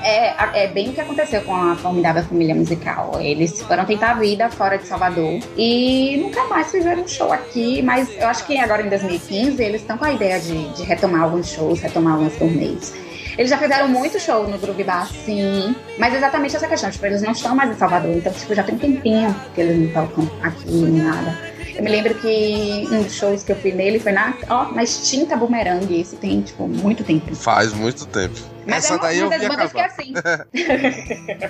é, 0.04 0.64
é 0.64 0.68
bem 0.68 0.90
o 0.90 0.94
que 0.94 1.02
aconteceu 1.02 1.42
com 1.42 1.56
a 1.56 1.76
formidável 1.76 2.24
família 2.24 2.56
musical. 2.56 3.20
Eles 3.20 3.62
foram 3.62 3.86
tentar 3.86 4.12
a 4.12 4.14
vida 4.16 4.50
fora 4.50 4.78
de 4.78 4.86
Salvador 4.86 5.40
e 5.58 6.18
nunca 6.22 6.44
mais 6.46 6.72
fizeram 6.72 7.04
um 7.04 7.08
show 7.08 7.32
aqui, 7.32 7.82
mas 7.82 8.10
eu 8.18 8.28
acho 8.28 8.46
que 8.46 8.58
agora 8.58 8.82
em 8.82 8.90
2015 8.90 9.64
eles 9.64 9.82
estão 9.82 9.98
com 9.98 10.06
a 10.06 10.14
ideia 10.14 10.40
de, 10.40 10.74
de 10.74 10.84
retomar 10.84 11.24
alguns 11.24 11.48
shows, 11.48 11.80
retomar 11.80 12.14
alguns 12.14 12.36
turnês. 12.36 12.94
Eles 13.38 13.50
já 13.50 13.58
fizeram 13.58 13.90
muito 13.90 14.18
show 14.18 14.48
no 14.48 14.58
Groove 14.58 14.84
Bar, 14.84 15.08
sim. 15.08 15.76
Mas 16.00 16.14
exatamente 16.14 16.56
essa 16.56 16.68
questão, 16.68 16.90
tipo, 16.90 17.06
eles 17.06 17.22
não 17.22 17.34
estão 17.34 17.54
mais 17.54 17.70
em 17.70 17.74
Salvador. 17.74 18.16
Então, 18.16 18.32
tipo, 18.32 18.56
já 18.56 18.64
tem 18.64 18.76
um 18.76 18.78
tempinho 18.78 19.36
que 19.54 19.60
eles 19.60 19.78
não 19.78 20.08
tocam 20.08 20.32
aqui, 20.42 20.72
nada. 20.72 21.55
Eu 21.76 21.84
me 21.84 21.90
lembro 21.90 22.16
que 22.16 22.88
um 22.90 23.04
dos 23.04 23.14
shows 23.14 23.44
que 23.44 23.52
eu 23.52 23.56
fui 23.58 23.74
nele 23.74 24.00
foi 24.00 24.14
na, 24.14 24.34
ó, 24.50 24.72
na 24.72 24.84
extinta 24.84 25.36
Boomerang. 25.36 26.00
Isso 26.00 26.16
tem, 26.16 26.42
tipo, 26.42 26.68
muito 26.68 27.04
tempo. 27.04 27.36
Faz 27.36 27.74
muito 27.74 28.06
tempo. 28.06 28.40
Mas 28.66 28.86
Essa 28.86 28.94
é 28.94 28.98
uma, 28.98 29.04
daí 29.04 29.20
eu 29.20 29.28
uma 29.28 29.38
vi 29.38 29.48
das 29.48 29.50
bandas 29.50 29.72
que 29.74 29.80
é 29.80 29.86
assim. 29.86 30.14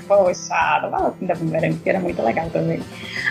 Poxa, 0.08 0.80
não 0.82 0.92
fala 0.92 1.08
assim 1.10 1.26
da 1.28 1.36
Boomerang, 1.36 1.76
que 1.78 1.90
era 1.90 2.00
muito 2.00 2.22
legal 2.24 2.50
também. 2.50 2.82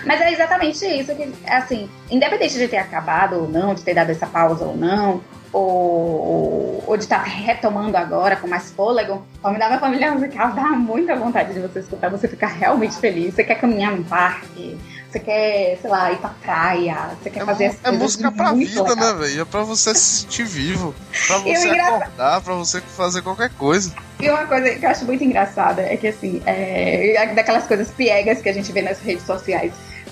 Mas 0.05 0.21
é 0.21 0.31
exatamente 0.31 0.85
isso 0.85 1.13
que, 1.15 1.33
assim, 1.47 1.89
independente 2.09 2.57
de 2.57 2.67
ter 2.67 2.77
acabado 2.77 3.41
ou 3.41 3.49
não, 3.49 3.75
de 3.75 3.83
ter 3.83 3.93
dado 3.93 4.09
essa 4.09 4.25
pausa 4.25 4.63
ou 4.63 4.75
não, 4.75 5.21
ou, 5.51 6.83
ou 6.87 6.97
de 6.97 7.03
estar 7.03 7.23
retomando 7.23 7.95
agora 7.95 8.35
com 8.35 8.47
mais 8.47 8.71
fôlego, 8.71 9.25
Formidável 9.41 9.79
Família 9.79 10.11
Musical 10.11 10.53
dá 10.53 10.71
muita 10.71 11.15
vontade 11.15 11.53
de 11.53 11.59
você 11.59 11.79
escutar, 11.79 12.09
você 12.09 12.27
ficar 12.27 12.47
realmente 12.47 12.95
feliz. 12.97 13.35
Você 13.35 13.43
quer 13.43 13.55
caminhar 13.55 13.91
no 13.91 14.03
parque, 14.03 14.77
você 15.15 15.19
quer, 15.19 15.77
sei 15.81 15.89
lá, 15.89 16.11
ir 16.11 16.17
pra 16.17 16.29
praia, 16.41 17.09
você 17.21 17.29
quer 17.29 17.45
fazer 17.45 17.65
as 17.67 17.73
É 17.75 17.77
coisas 17.77 17.99
música 18.01 18.31
pra 18.31 18.51
vida, 18.51 18.81
legais. 18.83 18.97
né, 18.97 19.13
velho? 19.13 19.41
É 19.41 19.45
pra 19.45 19.61
você 19.63 19.95
se 19.95 20.21
sentir 20.23 20.43
vivo. 20.45 20.93
Pra 21.27 21.37
você 21.39 21.67
engraçado- 21.69 21.95
acordar, 22.03 22.41
pra 22.41 22.53
você 22.55 22.81
fazer 22.81 23.21
qualquer 23.21 23.49
coisa. 23.51 23.93
E 24.19 24.29
uma 24.29 24.45
coisa 24.45 24.69
que 24.75 24.85
eu 24.85 24.89
acho 24.89 25.05
muito 25.05 25.23
engraçada 25.23 25.81
é 25.81 25.95
que, 25.95 26.07
assim, 26.07 26.41
é, 26.45 27.31
daquelas 27.33 27.65
coisas 27.65 27.89
piegas 27.91 28.41
que 28.41 28.49
a 28.49 28.53
gente 28.53 28.71
vê 28.71 28.81
nas 28.81 28.99
redes 28.99 29.25
sociais. 29.25 29.71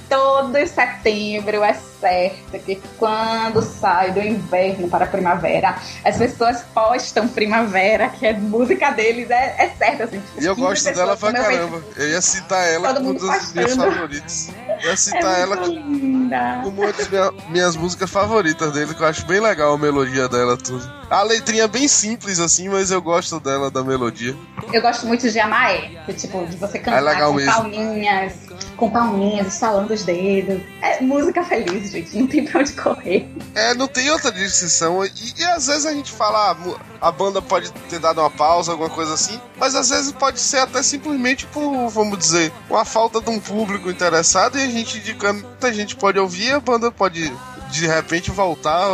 Todo 0.09 0.55
setembro 0.67 1.63
é 1.63 1.73
certo 1.73 2.59
que 2.65 2.81
quando 2.97 3.61
sai 3.61 4.11
do 4.11 4.19
inverno 4.21 4.87
para 4.89 5.05
a 5.05 5.07
primavera, 5.07 5.75
as 6.03 6.17
pessoas 6.17 6.61
postam 6.73 7.27
primavera, 7.27 8.09
que 8.09 8.25
é 8.27 8.33
música 8.33 8.91
deles, 8.91 9.29
é, 9.29 9.55
é 9.57 9.69
certo, 9.77 10.03
assim. 10.03 10.21
E 10.39 10.45
eu 10.45 10.55
15 10.55 10.67
gosto 10.67 10.93
dela 10.95 11.15
pra 11.17 11.31
caramba. 11.31 11.81
Eu 11.95 12.09
ia 12.09 12.21
citar 12.21 12.67
ela 12.67 12.93
como 12.93 13.11
uma 13.11 13.19
das 13.31 13.53
minhas 13.53 13.75
favoritas. 13.75 14.49
Eu 14.81 14.87
ia 14.87 14.91
É 14.91 14.95
citar 14.95 15.39
ela 15.39 15.55
muito 15.55 15.71
linda. 15.79 16.59
como 16.63 16.81
uma 16.81 16.91
das 16.91 17.07
minha- 17.09 17.31
minhas 17.49 17.75
músicas 17.75 18.09
favoritas 18.09 18.71
dele, 18.73 18.93
que 18.93 19.01
eu 19.01 19.07
acho 19.07 19.25
bem 19.25 19.39
legal 19.39 19.73
a 19.73 19.77
melodia 19.77 20.27
dela, 20.27 20.57
tudo. 20.57 20.83
A 21.09 21.21
letrinha 21.23 21.63
é 21.63 21.67
bem 21.67 21.87
simples 21.87 22.39
assim, 22.39 22.67
mas 22.69 22.91
eu 22.91 23.01
gosto 23.01 23.39
dela, 23.39 23.69
da 23.71 23.83
melodia. 23.83 24.35
Eu 24.71 24.81
gosto 24.81 25.05
muito 25.05 25.29
de 25.29 25.39
Amaé, 25.39 25.91
que 26.05 26.13
tipo, 26.13 26.45
de 26.47 26.57
você 26.57 26.79
cantar 26.79 27.15
É 27.15 27.21
com 27.25 27.33
mesmo. 27.33 27.51
palminhas, 27.53 28.33
com 28.77 28.89
palminhas, 28.89 29.47
estalando 29.47 29.93
os 29.93 30.03
dedos. 30.03 30.61
É 30.81 31.01
música 31.01 31.43
feliz, 31.43 31.91
gente, 31.91 32.17
não 32.17 32.27
tem 32.27 32.45
pra 32.45 32.61
onde 32.61 32.73
correr. 32.73 33.27
É, 33.55 33.73
não 33.73 33.87
tem 33.87 34.09
outra 34.09 34.31
descrição. 34.31 35.05
E, 35.05 35.11
e 35.37 35.43
às 35.45 35.67
vezes 35.67 35.85
a 35.85 35.93
gente 35.93 36.11
fala, 36.11 36.51
ah, 36.51 37.07
a 37.07 37.11
banda 37.11 37.41
pode 37.41 37.71
ter 37.89 37.99
dado 37.99 38.21
uma 38.21 38.29
pausa, 38.29 38.71
alguma 38.71 38.89
coisa 38.89 39.13
assim, 39.13 39.39
mas 39.57 39.75
às 39.75 39.89
vezes 39.89 40.11
pode 40.11 40.39
ser 40.39 40.59
até 40.59 40.81
simplesmente 40.81 41.45
por, 41.47 41.89
vamos 41.89 42.17
dizer, 42.17 42.51
uma 42.69 42.85
falta 42.85 43.21
de 43.21 43.29
um 43.29 43.39
público 43.39 43.89
interessado 43.89 44.57
e 44.57 44.63
a 44.63 44.67
gente 44.67 44.97
indicando, 44.97 45.45
a 45.61 45.71
gente 45.71 45.95
pode 45.95 46.19
ouvir, 46.19 46.51
a 46.51 46.59
banda 46.59 46.91
pode 46.91 47.31
de 47.73 47.87
repente 47.87 48.29
voltar, 48.29 48.87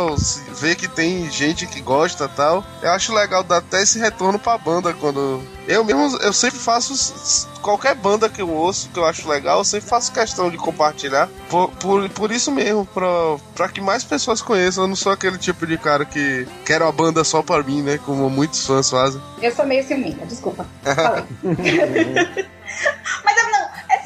ver 0.58 0.74
que 0.74 0.88
tem 0.88 1.30
gente 1.30 1.66
que 1.66 1.80
gosta 1.80 2.24
e 2.24 2.28
tal. 2.28 2.64
Eu 2.82 2.90
acho 2.90 3.14
legal 3.14 3.42
dar 3.42 3.58
até 3.58 3.82
esse 3.82 3.98
retorno 3.98 4.38
pra 4.38 4.56
banda 4.56 4.92
quando. 4.94 5.42
Eu 5.68 5.84
mesmo, 5.84 6.16
eu 6.18 6.32
sempre 6.32 6.58
faço. 6.58 7.48
Qualquer 7.60 7.94
banda 7.94 8.28
que 8.28 8.40
eu 8.40 8.48
ouço, 8.48 8.88
que 8.88 8.98
eu 8.98 9.04
acho 9.04 9.28
legal, 9.28 9.58
eu 9.58 9.64
sempre 9.64 9.88
faço 9.88 10.10
questão 10.12 10.50
de 10.50 10.56
compartilhar. 10.56 11.28
Por, 11.50 11.68
por, 11.72 12.08
por 12.08 12.32
isso 12.32 12.50
mesmo, 12.50 12.86
pra, 12.86 13.06
pra 13.54 13.68
que 13.68 13.80
mais 13.80 14.02
pessoas 14.02 14.40
conheçam. 14.40 14.84
Eu 14.84 14.88
não 14.88 14.96
sou 14.96 15.12
aquele 15.12 15.36
tipo 15.36 15.66
de 15.66 15.76
cara 15.76 16.06
que 16.06 16.48
quer 16.64 16.80
uma 16.80 16.90
banda 16.90 17.22
só 17.22 17.42
pra 17.42 17.62
mim, 17.62 17.82
né? 17.82 17.98
Como 17.98 18.30
muitos 18.30 18.66
fãs 18.66 18.88
fazem. 18.88 19.20
Eu 19.42 19.54
sou 19.54 19.66
meio 19.66 19.86
ciumenta, 19.86 20.24
desculpa. 20.24 20.66
Falei. 20.82 21.24
Mas 23.24 23.39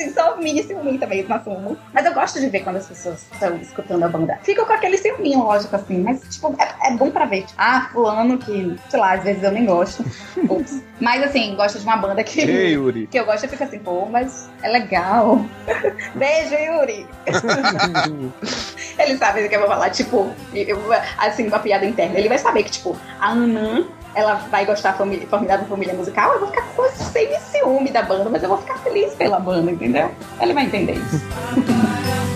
assim, 0.04 0.14
sou 0.14 0.36
mini 0.38 0.62
ciúminho 0.62 0.98
também, 0.98 1.24
não 1.28 1.36
assumo. 1.36 1.76
Mas 1.92 2.04
eu 2.06 2.14
gosto 2.14 2.40
de 2.40 2.48
ver 2.48 2.60
quando 2.60 2.76
as 2.76 2.86
pessoas 2.86 3.26
estão 3.32 3.56
escutando 3.56 4.02
a 4.04 4.08
banda. 4.08 4.38
Fico 4.42 4.64
com 4.66 4.72
aquele 4.72 4.96
ciúminho, 4.98 5.40
lógico, 5.42 5.74
assim, 5.76 5.98
mas, 6.02 6.20
tipo, 6.30 6.54
é, 6.58 6.88
é 6.88 6.96
bom 6.96 7.10
pra 7.10 7.24
ver. 7.24 7.42
Tipo, 7.42 7.54
ah, 7.58 7.88
fulano 7.92 8.38
que, 8.38 8.76
sei 8.88 9.00
lá, 9.00 9.12
às 9.14 9.22
vezes 9.24 9.42
eu 9.42 9.52
nem 9.52 9.64
gosto. 9.66 10.04
Ups. 10.48 10.82
Mas, 11.00 11.22
assim, 11.24 11.54
gosto 11.56 11.78
de 11.78 11.84
uma 11.84 11.96
banda 11.96 12.22
que, 12.22 12.40
Ei, 12.40 12.74
Yuri. 12.74 13.06
que 13.08 13.18
eu 13.18 13.24
gosto 13.24 13.44
e 13.44 13.48
fico 13.48 13.64
assim, 13.64 13.78
pô, 13.78 14.06
mas 14.06 14.48
é 14.62 14.68
legal. 14.68 15.44
Beijo, 16.14 16.54
Yuri. 16.54 17.06
Ele 18.98 19.16
sabe 19.18 19.42
do 19.42 19.48
que 19.48 19.56
eu 19.56 19.60
vou 19.60 19.68
falar, 19.68 19.90
tipo, 19.90 20.30
eu- 20.54 20.78
assim, 21.18 21.48
uma 21.48 21.58
piada 21.58 21.84
interna. 21.84 22.18
Ele 22.18 22.28
vai 22.28 22.38
saber 22.38 22.62
que, 22.64 22.70
tipo, 22.70 22.96
a 23.20 23.30
Anã, 23.30 23.84
ela 24.14 24.34
vai 24.50 24.64
gostar 24.64 24.92
da 24.92 24.98
família, 24.98 25.26
formidável 25.26 25.66
família 25.66 25.94
musical, 25.94 26.32
eu 26.32 26.40
vou 26.40 26.48
ficar 26.48 26.62
com 26.74 26.84
sem 26.94 27.38
ciúme 27.40 27.90
da 27.90 28.02
banda, 28.02 28.28
mas 28.30 28.42
eu 28.42 28.48
vou 28.48 28.58
ficar 28.58 28.78
feliz 28.78 29.14
pela 29.14 29.38
banda, 29.38 29.70
entendeu? 29.70 30.10
Ele 30.40 30.52
vai 30.52 30.64
entender 30.64 30.94
isso. 30.94 31.24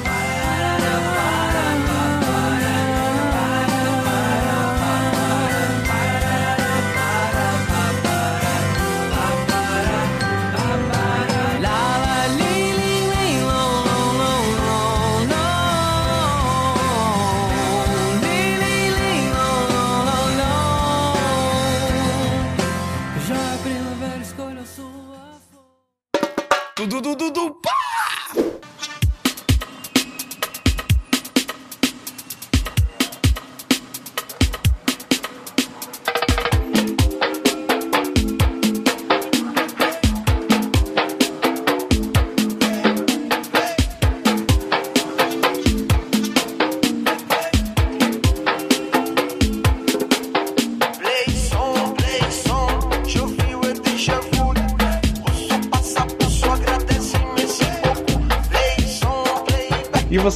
Dudu, 27.19 27.51
pá! 27.61 27.78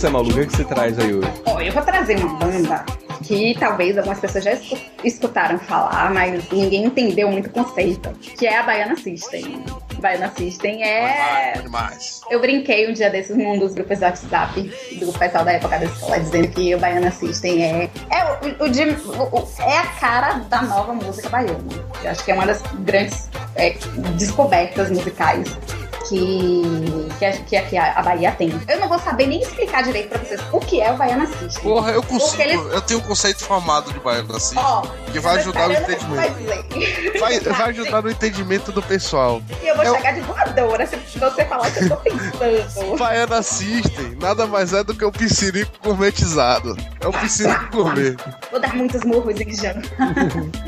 Você, 0.02 0.10
Malu, 0.10 0.30
o 0.30 0.34
que, 0.34 0.40
é 0.40 0.46
que 0.46 0.56
você 0.56 0.64
traz 0.64 0.98
aí 0.98 1.14
hoje? 1.14 1.28
Ó, 1.46 1.60
eu 1.60 1.72
vou 1.72 1.82
trazer 1.82 2.16
uma 2.16 2.34
banda 2.34 2.84
que 3.24 3.56
talvez 3.58 3.96
algumas 3.96 4.18
pessoas 4.18 4.42
já 4.42 4.52
escu- 4.54 4.76
escutaram 5.04 5.58
falar, 5.60 6.12
mas 6.12 6.42
ninguém 6.50 6.86
entendeu 6.86 7.30
muito 7.30 7.46
o 7.46 7.50
conceito, 7.50 8.10
que 8.36 8.44
é 8.46 8.58
a 8.58 8.64
Baiana 8.64 8.96
System. 8.96 9.64
Baiana 10.00 10.32
System 10.36 10.82
é 10.82 11.52
demais. 11.62 12.20
Eu 12.28 12.40
brinquei 12.40 12.90
um 12.90 12.92
dia 12.92 13.08
desses 13.10 13.36
num 13.36 13.56
dos 13.60 13.74
grupos 13.74 14.00
do 14.00 14.04
WhatsApp 14.04 14.60
do 14.98 15.12
pessoal 15.12 15.44
da 15.44 15.52
época 15.52 15.78
da 15.78 15.84
escola, 15.84 16.18
dizendo 16.18 16.48
que 16.48 16.74
o 16.74 16.78
Baiana 16.80 17.12
System 17.12 17.62
é, 17.62 17.88
é, 18.10 18.24
o, 18.24 18.64
o- 18.64 19.40
o- 19.40 19.48
é 19.62 19.78
a 19.78 19.86
cara 20.00 20.32
da 20.48 20.62
nova 20.62 20.92
música 20.92 21.28
baiana. 21.28 21.58
Eu 22.02 22.10
acho 22.10 22.24
que 22.24 22.32
é 22.32 22.34
uma 22.34 22.46
das 22.46 22.60
grandes 22.80 23.30
é, 23.54 23.76
descobertas 24.18 24.90
musicais 24.90 25.46
que, 26.12 27.34
que, 27.48 27.56
a, 27.56 27.62
que 27.62 27.76
a, 27.76 28.02
Bahia 28.02 28.32
tem. 28.32 28.52
Eu 28.68 28.80
não 28.80 28.88
vou 28.88 28.98
saber 28.98 29.26
nem 29.26 29.40
explicar 29.40 29.82
direito 29.82 30.10
pra 30.10 30.18
vocês 30.18 30.40
o 30.52 30.60
que 30.60 30.80
é 30.80 30.92
o 30.92 30.96
Baiana 30.96 31.26
System. 31.26 31.62
Porra, 31.62 31.90
eu 31.92 32.02
consigo. 32.02 32.42
Eles- 32.42 32.72
Eu 32.72 32.80
tenho 32.82 33.00
um 33.00 33.02
conceito 33.02 33.42
formado 33.44 33.92
de 33.92 33.98
baiano 34.00 34.36
assim. 34.36 34.54
Ó, 34.58 34.82
que 35.10 35.18
vai 35.18 35.38
ajudar 35.38 35.68
no 35.68 35.74
entendimento. 35.74 37.18
Vai, 37.20 37.40
vai 37.40 37.70
ajudar 37.70 38.02
no 38.02 38.10
entendimento 38.10 38.72
do 38.72 38.82
pessoal. 38.82 39.42
E 39.62 39.66
eu 39.68 39.76
vou 39.76 39.84
Eu- 39.84 39.94
chegar 39.96 40.12
de 40.12 40.20
voadora 40.20 40.86
se 40.86 40.96
você 41.18 41.44
falar 41.44 41.70
que 41.70 41.84
eu 41.84 41.88
tô 41.88 41.96
pensando. 41.96 42.96
Baiana 42.98 43.42
System 43.42 44.16
nada 44.20 44.46
mais 44.46 44.72
é 44.72 44.84
do 44.84 44.94
que 44.94 45.04
o 45.04 45.12
piscirico 45.12 45.72
gourmetizado. 45.82 46.76
É 47.00 47.06
o 47.08 47.12
piscirico 47.12 47.76
gourmet. 47.76 48.16
Vou 48.50 48.60
dar 48.60 48.74
muitos 48.74 49.02
murros 49.04 49.40
em 49.40 49.54
Jean. 49.54 49.80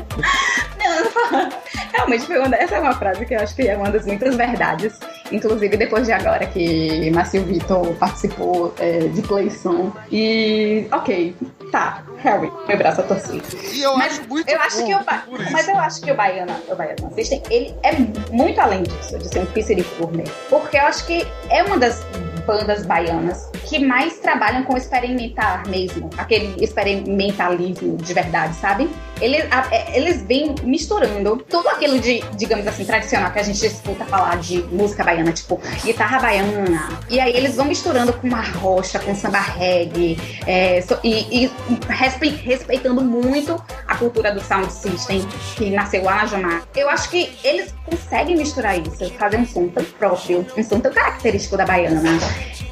Não, 0.77 1.49
realmente 1.93 2.25
foi 2.25 2.37
uma, 2.39 2.55
essa 2.55 2.75
é 2.75 2.79
uma 2.79 2.93
frase 2.93 3.25
que 3.25 3.33
eu 3.33 3.39
acho 3.39 3.55
que 3.55 3.67
é 3.67 3.75
uma 3.75 3.89
das 3.89 4.05
muitas 4.05 4.35
verdades. 4.35 4.93
Inclusive 5.31 5.77
depois 5.77 6.05
de 6.05 6.13
agora 6.13 6.45
que 6.45 7.09
Márcio 7.11 7.43
Vitor 7.43 7.93
participou 7.95 8.73
é, 8.79 8.99
de 8.99 9.21
Playson. 9.21 9.91
E 10.11 10.87
ok, 10.91 11.35
tá, 11.71 12.03
Harry, 12.17 12.51
meu 12.67 12.77
braço 12.77 13.01
a 13.01 13.03
torcer. 13.03 13.41
E 13.73 13.81
eu 13.81 13.97
Mas 13.97 14.19
acho 14.19 14.29
muito 14.29 14.49
eu 14.49 14.59
acho 14.59 14.81
bom 14.81 14.87
que 14.87 14.95
o 14.95 15.03
ba... 15.03 15.23
Mas 15.51 15.67
eu 15.67 15.77
acho 15.77 16.01
que 16.01 16.11
o 16.11 16.15
Baiana, 16.15 16.55
o 16.67 16.75
Baiana 16.75 17.11
System, 17.15 17.41
ele 17.49 17.75
é 17.83 17.93
muito 18.31 18.59
além 18.59 18.83
disso, 18.83 19.17
de 19.17 19.27
ser 19.27 19.39
um 19.39 19.45
piscirico 19.47 19.95
gourmet. 19.97 20.29
Porque 20.49 20.77
eu 20.77 20.83
acho 20.83 21.05
que 21.05 21.25
é 21.49 21.63
uma 21.63 21.77
das 21.77 22.03
bandas 22.45 22.85
baianas 22.85 23.49
que 23.67 23.79
mais 23.79 24.19
trabalham 24.19 24.63
com 24.63 24.77
experimentar 24.77 25.67
mesmo, 25.67 26.09
aquele 26.17 26.55
experimentalismo 26.63 27.97
de 27.97 28.13
verdade, 28.13 28.55
sabe? 28.55 28.89
Eles, 29.21 29.45
a- 29.49 29.67
é, 29.71 29.97
eles 29.97 30.23
vêm 30.23 30.53
misturando 30.63 31.37
tudo 31.49 31.69
aquilo 31.69 31.99
de, 31.99 32.21
digamos 32.35 32.67
assim, 32.67 32.83
tradicional 32.83 33.31
que 33.31 33.39
a 33.39 33.43
gente 33.43 33.65
escuta 33.65 34.03
falar 34.05 34.37
de 34.37 34.61
música 34.63 35.03
baiana, 35.05 35.31
tipo 35.31 35.59
guitarra 35.83 36.19
baiana. 36.19 36.99
E 37.09 37.19
aí 37.19 37.33
eles 37.35 37.55
vão 37.55 37.65
misturando 37.65 38.11
com 38.11 38.27
uma 38.27 38.41
rocha, 38.41 38.99
com 38.99 39.15
samba 39.15 39.39
reggae, 39.39 40.17
é, 40.45 40.81
so- 40.81 40.99
e, 41.03 41.45
e 41.45 41.51
respe- 41.87 42.27
respeitando 42.29 43.01
muito 43.01 43.55
a 43.87 43.95
cultura 43.95 44.33
do 44.33 44.41
sound 44.43 44.71
system 44.71 45.25
que 45.55 45.69
nasceu 45.69 46.03
lá 46.03 46.15
na 46.17 46.25
Jamaica. 46.25 46.67
Eu 46.75 46.89
acho 46.89 47.09
que 47.09 47.31
eles 47.43 47.73
conseguem 47.85 48.35
misturar 48.35 48.77
isso, 48.77 49.09
fazer 49.13 49.37
um 49.37 49.45
som 49.45 49.67
tão 49.69 49.83
próprio, 49.97 50.45
um 50.57 50.63
som 50.63 50.79
tão 50.79 50.91
característico 50.91 51.55
da 51.55 51.65
baiana, 51.65 52.01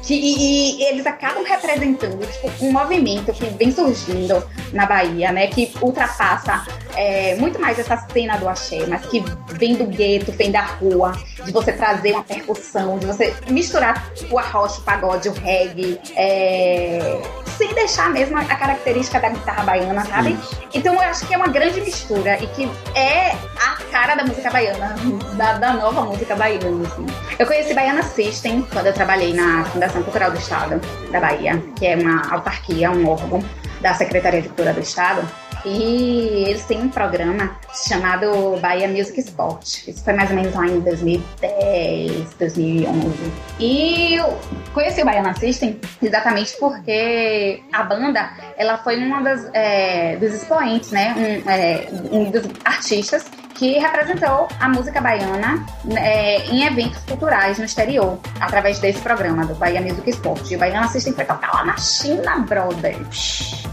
que 0.06 0.14
e, 0.14 0.80
e 0.80 0.84
eles 0.84 1.06
acabam 1.06 1.42
representando 1.44 2.26
tipo, 2.30 2.64
um 2.64 2.72
movimento 2.72 3.32
que 3.32 3.46
vem 3.46 3.72
surgindo 3.72 4.42
na 4.72 4.86
Bahia, 4.86 5.32
né, 5.32 5.46
que 5.46 5.72
ultrapassa 5.80 6.64
é, 6.94 7.34
muito 7.36 7.60
mais 7.60 7.78
essa 7.78 7.96
cena 8.12 8.36
do 8.36 8.48
axé, 8.48 8.86
mas 8.86 9.06
que 9.06 9.24
vem 9.52 9.74
do 9.74 9.86
gueto, 9.86 10.32
vem 10.32 10.50
da 10.50 10.62
rua, 10.62 11.12
de 11.44 11.52
você 11.52 11.72
trazer 11.72 12.12
uma 12.12 12.24
percussão, 12.24 12.98
de 12.98 13.06
você 13.06 13.34
misturar 13.48 14.10
o 14.30 14.38
arroz, 14.38 14.78
o 14.78 14.82
pagode, 14.82 15.28
o 15.28 15.32
reggae, 15.32 15.98
é, 16.16 17.20
sem 17.56 17.72
deixar 17.74 18.10
mesmo 18.10 18.36
a 18.36 18.44
característica 18.44 19.20
da 19.20 19.28
guitarra 19.28 19.62
baiana, 19.64 20.04
sabe? 20.04 20.36
Então 20.72 20.94
eu 20.94 21.00
acho 21.00 21.26
que 21.26 21.34
é 21.34 21.36
uma 21.36 21.46
grande 21.46 21.80
mistura 21.80 22.42
e 22.42 22.46
que 22.48 22.68
é 22.94 23.30
a 23.30 23.76
cara 23.90 24.14
da 24.16 24.24
música 24.24 24.50
baiana, 24.50 24.94
da, 25.34 25.54
da 25.54 25.72
nova 25.74 26.02
música 26.02 26.34
baiana, 26.34 26.86
assim. 26.86 27.06
Eu 27.38 27.46
conheci 27.46 27.74
Baiana 27.74 28.02
System 28.02 28.66
quando 28.72 28.86
eu 28.86 28.92
trabalhei 28.92 29.32
na 29.32 29.64
Fundação 29.66 29.93
Cultural 30.02 30.30
do 30.30 30.38
Estado 30.38 30.80
da 31.10 31.20
Bahia, 31.20 31.62
que 31.76 31.86
é 31.86 31.96
uma 31.96 32.32
autarquia, 32.32 32.90
um 32.90 33.08
órgão 33.08 33.42
da 33.80 33.94
Secretaria 33.94 34.40
de 34.40 34.48
Cultura 34.48 34.72
do 34.72 34.80
Estado. 34.80 35.22
E 35.64 36.44
eles 36.46 36.64
têm 36.66 36.82
um 36.82 36.88
programa 36.90 37.56
chamado 37.72 38.58
Bahia 38.60 38.86
Music 38.86 39.18
Sport. 39.20 39.88
Isso 39.88 40.04
foi 40.04 40.12
mais 40.12 40.28
ou 40.28 40.36
menos 40.36 40.54
lá 40.54 40.66
em 40.66 40.80
2010, 40.80 42.34
2011. 42.38 43.32
E 43.58 44.14
eu 44.14 44.38
conheci 44.74 45.00
o 45.00 45.04
Baiana 45.06 45.34
System 45.34 45.80
exatamente 46.02 46.54
porque 46.58 47.62
a 47.72 47.82
banda 47.82 48.30
ela 48.58 48.76
foi 48.78 48.98
uma 48.98 49.22
das 49.22 49.48
é, 49.54 50.16
dos 50.16 50.34
expoentes, 50.34 50.90
né? 50.90 51.14
Um, 51.16 51.50
é, 51.50 51.88
um 52.10 52.30
dos 52.30 52.42
artistas 52.62 53.24
que 53.54 53.78
representou 53.78 54.48
a 54.60 54.68
música 54.68 55.00
baiana 55.00 55.64
é, 55.96 56.44
em 56.46 56.64
eventos 56.64 57.02
culturais 57.04 57.58
no 57.58 57.64
exterior, 57.64 58.18
através 58.40 58.78
desse 58.78 59.00
programa 59.00 59.44
do 59.46 59.54
Bahia 59.54 59.80
Music 59.80 60.10
Sport. 60.10 60.50
E 60.50 60.56
o 60.56 60.58
Baiana 60.58 60.88
System 60.88 61.12
foi 61.12 61.24
tocar 61.24 61.52
lá 61.54 61.64
na 61.64 61.76
China, 61.76 62.38
brother. 62.40 62.96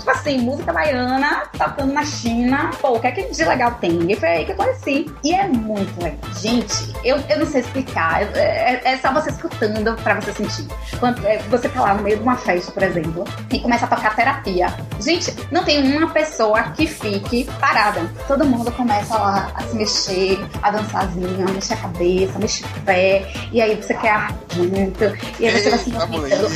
Tipo 0.01 0.09
assim, 0.09 0.39
música 0.39 0.73
baiana 0.73 1.43
tocando 1.57 1.93
na 1.93 2.03
China. 2.03 2.71
Pô, 2.81 2.95
o 2.95 2.99
que 2.99 3.07
é 3.07 3.11
que 3.11 3.31
de 3.31 3.43
legal 3.45 3.71
tem? 3.79 4.11
E 4.11 4.15
foi 4.15 4.29
aí 4.29 4.45
que 4.45 4.51
eu 4.51 4.55
conheci. 4.55 5.11
E 5.23 5.33
é 5.33 5.47
muito 5.47 6.01
legal. 6.01 6.17
Gente, 6.33 6.93
eu, 7.03 7.17
eu 7.29 7.39
não 7.39 7.45
sei 7.45 7.61
explicar. 7.61 8.23
É, 8.35 8.81
é 8.83 8.97
só 8.97 9.11
você 9.13 9.29
escutando 9.29 9.95
pra 10.01 10.15
você 10.15 10.33
sentir. 10.33 10.67
Quando 10.99 11.25
é, 11.25 11.37
você 11.49 11.69
tá 11.69 11.81
lá 11.81 11.93
no 11.93 12.03
meio 12.03 12.17
de 12.17 12.23
uma 12.23 12.35
festa, 12.35 12.71
por 12.71 12.83
exemplo, 12.83 13.23
e 13.51 13.59
começa 13.59 13.85
a 13.85 13.87
tocar 13.87 14.15
terapia. 14.15 14.73
Gente, 14.99 15.35
não 15.51 15.63
tem 15.63 15.97
uma 15.97 16.09
pessoa 16.09 16.63
que 16.63 16.87
fique 16.87 17.45
parada. 17.59 18.01
Todo 18.27 18.45
mundo 18.45 18.71
começa 18.71 19.17
lá 19.17 19.51
a 19.53 19.63
se 19.71 19.75
mexer, 19.77 20.39
a 20.61 20.71
dançarzinha, 20.71 21.45
a 21.47 21.51
mexer 21.51 21.73
a 21.73 21.77
cabeça, 21.77 22.35
a 22.35 22.39
mexer 22.39 22.65
o 22.65 22.81
pé. 22.81 23.31
E 23.51 23.61
aí 23.61 23.75
você 23.75 23.93
quer 23.93 24.09
ar 24.09 24.37
junto. 24.53 25.03
E 25.39 25.47
aí 25.47 25.61
você 25.61 25.69
vai 25.69 25.79
se 25.79 25.89
movimentando. 25.91 26.49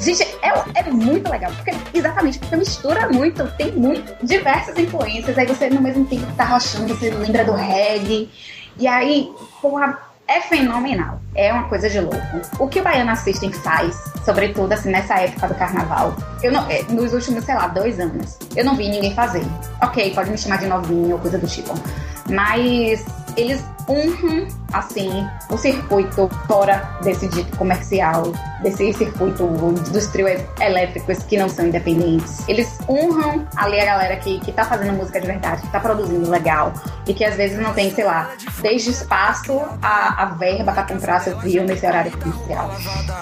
Gente, 0.00 0.22
é, 0.42 0.80
é 0.80 0.90
muito 0.90 1.30
legal, 1.30 1.52
porque 1.52 1.72
exatamente, 1.92 2.38
porque 2.38 2.56
mistura 2.56 3.08
muito, 3.08 3.46
tem 3.56 3.72
muito, 3.72 4.14
diversas 4.24 4.78
influências, 4.78 5.36
aí 5.36 5.46
você 5.46 5.68
no 5.68 5.80
mesmo 5.80 6.04
tempo 6.06 6.26
que 6.26 6.32
tá 6.34 6.44
rochando, 6.44 6.94
você 6.94 7.10
lembra 7.10 7.44
do 7.44 7.52
reggae, 7.52 8.30
e 8.78 8.86
aí, 8.86 9.30
porra, 9.60 9.98
é 10.28 10.40
fenomenal, 10.40 11.20
é 11.34 11.52
uma 11.52 11.68
coisa 11.68 11.88
de 11.88 12.00
louco. 12.00 12.18
O 12.58 12.68
que 12.68 12.80
o 12.80 12.82
Baiana 12.82 13.14
System 13.14 13.52
faz, 13.52 13.96
sobretudo 14.24 14.72
assim, 14.72 14.90
nessa 14.90 15.14
época 15.20 15.48
do 15.48 15.54
carnaval, 15.54 16.16
eu 16.42 16.50
não, 16.50 16.68
é, 16.68 16.82
nos 16.84 17.12
últimos, 17.12 17.44
sei 17.44 17.54
lá, 17.54 17.68
dois 17.68 18.00
anos, 18.00 18.36
eu 18.56 18.64
não 18.64 18.74
vi 18.74 18.88
ninguém 18.88 19.14
fazer. 19.14 19.44
Ok, 19.82 20.12
pode 20.14 20.30
me 20.30 20.38
chamar 20.38 20.58
de 20.58 20.66
novinho 20.66 21.12
ou 21.12 21.18
coisa 21.20 21.38
do 21.38 21.46
tipo, 21.46 21.74
mas 22.28 23.04
eles 23.36 23.64
honram, 23.88 24.46
assim, 24.72 25.26
o 25.50 25.56
circuito 25.56 26.28
fora 26.46 26.98
desse 27.02 27.28
dito 27.28 27.56
comercial, 27.56 28.32
desse 28.62 28.92
circuito 28.92 29.46
dos 29.46 30.06
trios 30.08 30.40
elétricos 30.60 31.22
que 31.24 31.36
não 31.36 31.48
são 31.48 31.66
independentes. 31.66 32.46
Eles 32.48 32.78
honram 32.88 33.46
ali 33.56 33.80
a 33.80 33.84
galera 33.84 34.16
que, 34.16 34.40
que 34.40 34.52
tá 34.52 34.64
fazendo 34.64 34.92
música 34.94 35.20
de 35.20 35.26
verdade, 35.26 35.62
que 35.62 35.68
tá 35.68 35.80
produzindo 35.80 36.28
legal 36.30 36.72
e 37.06 37.14
que 37.14 37.24
às 37.24 37.36
vezes 37.36 37.58
não 37.58 37.72
tem, 37.72 37.90
sei 37.90 38.04
lá, 38.04 38.30
desde 38.60 38.90
espaço 38.90 39.60
a, 39.80 40.22
a 40.22 40.26
verba 40.26 40.72
pra 40.72 40.82
comprar 40.82 41.20
seu 41.20 41.36
trio 41.38 41.64
nesse 41.64 41.86
horário 41.86 42.10
comercial. 42.18 42.70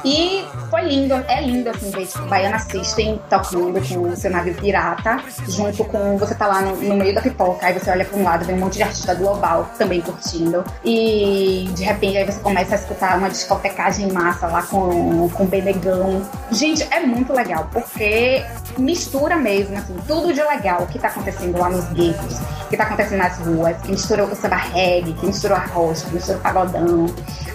E 0.04 0.44
foi 0.70 0.82
lindo, 0.82 1.14
é 1.28 1.40
lindo 1.40 1.70
assim 1.70 1.90
tipo, 1.90 2.26
Baiana 2.26 2.58
System 2.58 3.20
tocando 3.28 3.80
com 3.86 4.08
o 4.08 4.16
seu 4.16 4.30
navio 4.30 4.54
pirata, 4.54 5.18
junto 5.48 5.84
com 5.84 6.16
você 6.16 6.34
tá 6.34 6.46
lá 6.46 6.62
no, 6.62 6.76
no 6.76 6.96
meio 6.96 7.14
da 7.14 7.20
pipoca, 7.20 7.66
aí 7.66 7.78
você 7.78 7.90
olha 7.90 8.04
pra 8.04 8.18
um 8.18 8.22
lado, 8.22 8.44
vem 8.44 8.56
um 8.56 8.60
monte 8.60 8.76
de 8.76 8.82
artista 8.82 9.14
global 9.14 9.68
também 9.78 10.00
curtindo. 10.00 10.53
E 10.84 11.68
de 11.74 11.82
repente 11.82 12.18
aí 12.18 12.24
você 12.24 12.40
começa 12.40 12.74
a 12.74 12.78
escutar 12.78 13.16
uma 13.16 13.30
discotecagem 13.30 14.12
massa 14.12 14.46
lá 14.46 14.62
com, 14.62 15.28
com 15.30 15.46
Benegão. 15.46 16.22
Gente, 16.52 16.86
é 16.90 17.00
muito 17.00 17.32
legal, 17.32 17.68
porque 17.72 18.44
mistura 18.78 19.36
mesmo, 19.36 19.76
assim, 19.76 19.96
tudo 20.06 20.32
de 20.32 20.42
legal 20.42 20.86
que 20.86 20.98
tá 20.98 21.08
acontecendo 21.08 21.58
lá 21.58 21.70
nos 21.70 21.84
guetos, 21.86 22.38
que 22.74 22.78
tá 22.78 22.84
acontecendo 22.84 23.18
nas 23.18 23.38
ruas, 23.38 23.76
que 23.78 23.90
mistura 23.90 24.24
o 24.24 24.34
samba 24.34 24.56
reggae, 24.56 25.12
que 25.12 25.26
mistura 25.26 25.54
o 25.54 25.56
arroz, 25.56 26.02
que 26.02 26.14
mistura 26.14 26.38
o 26.38 26.40
pagodão, 26.40 27.06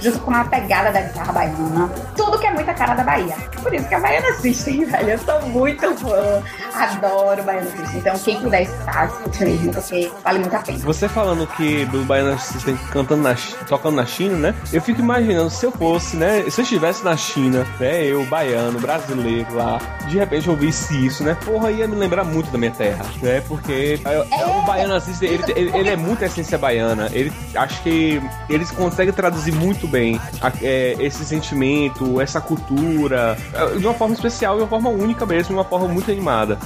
junto 0.02 0.20
com 0.20 0.32
uma 0.32 0.46
pegada 0.46 0.92
da 0.92 1.02
guitarra 1.02 1.34
baiana. 1.34 1.90
Tudo 2.16 2.40
que 2.40 2.48
é 2.48 2.52
muita 2.52 2.74
cara 2.74 2.96
da 2.96 3.04
Bahia. 3.04 3.36
Por 3.62 3.74
isso 3.74 3.88
que 3.88 3.96
a 3.96 4.00
Baiana 4.00 4.34
System, 4.34 4.86
velho. 4.90 5.10
Eu 5.10 5.20
sou 5.20 5.42
muito 5.50 5.96
fã. 5.96 6.44
Adoro 6.74 7.44
Baiana 7.44 7.70
System. 7.70 8.00
Então, 8.00 8.20
quem 8.20 8.40
puder 8.40 8.62
escutar, 8.64 9.08
escute 9.08 9.46
mesmo, 9.46 9.74
porque 9.74 10.12
vale 10.24 10.40
muito 10.40 10.56
a 10.56 10.60
pena. 10.60 10.80
Você 10.80 11.10
falando 11.10 11.48
que 11.48 11.86
do 11.86 12.04
Baiana 12.06 12.38
System 12.38 12.78
cantando 12.92 13.24
na, 13.24 13.36
tocando 13.68 13.96
na 13.96 14.06
China, 14.06 14.36
né? 14.38 14.56
Eu 14.72 14.82
fico 14.82 15.02
imaginando 15.02 15.50
se 15.50 15.66
eu 15.66 15.72
fosse, 15.72 16.16
né? 16.16 16.50
Se 16.50 16.62
eu 16.62 16.64
estivesse 16.64 17.04
na 17.04 17.18
China, 17.18 17.68
né? 17.80 18.06
Eu, 18.06 18.26
baiano, 18.26 18.80
brasileiro 18.80 19.54
lá, 19.56 19.80
de 20.08 20.18
repente 20.18 20.48
eu 20.48 20.54
ouvisse 20.54 21.06
isso, 21.06 21.24
né? 21.24 21.36
Porra, 21.46 21.72
ia 21.72 21.88
me 21.88 21.96
lembrar 21.96 22.24
muito 22.24 22.50
da 22.52 22.58
minha 22.58 22.72
terra, 22.72 23.06
né? 23.22 23.42
Porque 23.48 24.00
é, 24.06 24.14
é, 24.14 24.46
o 24.46 24.62
Baiana 24.62 25.00
System, 25.00 25.09
ele, 25.22 25.44
ele, 25.56 25.78
ele 25.78 25.90
é 25.90 25.96
muito 25.96 26.24
essência 26.24 26.58
baiana. 26.58 27.10
Ele, 27.12 27.32
acho 27.56 27.82
que 27.84 28.22
eles 28.50 28.72
conseguem 28.72 29.14
traduzir 29.14 29.52
muito 29.54 29.88
bem 29.88 30.20
a- 30.42 30.52
é, 30.62 30.96
esse 31.00 31.24
sentimento, 31.26 32.20
essa 32.22 32.40
cultura, 32.42 33.38
é, 33.54 33.78
de 33.78 33.86
uma 33.86 33.94
forma 33.94 34.14
especial 34.14 34.58
e 34.58 34.62
uma 34.62 34.68
forma 34.68 34.90
única 34.90 35.26
mesmo, 35.26 35.48
de 35.50 35.54
uma 35.54 35.66
forma 35.66 35.88
muito 35.88 36.12
animada. 36.12 36.58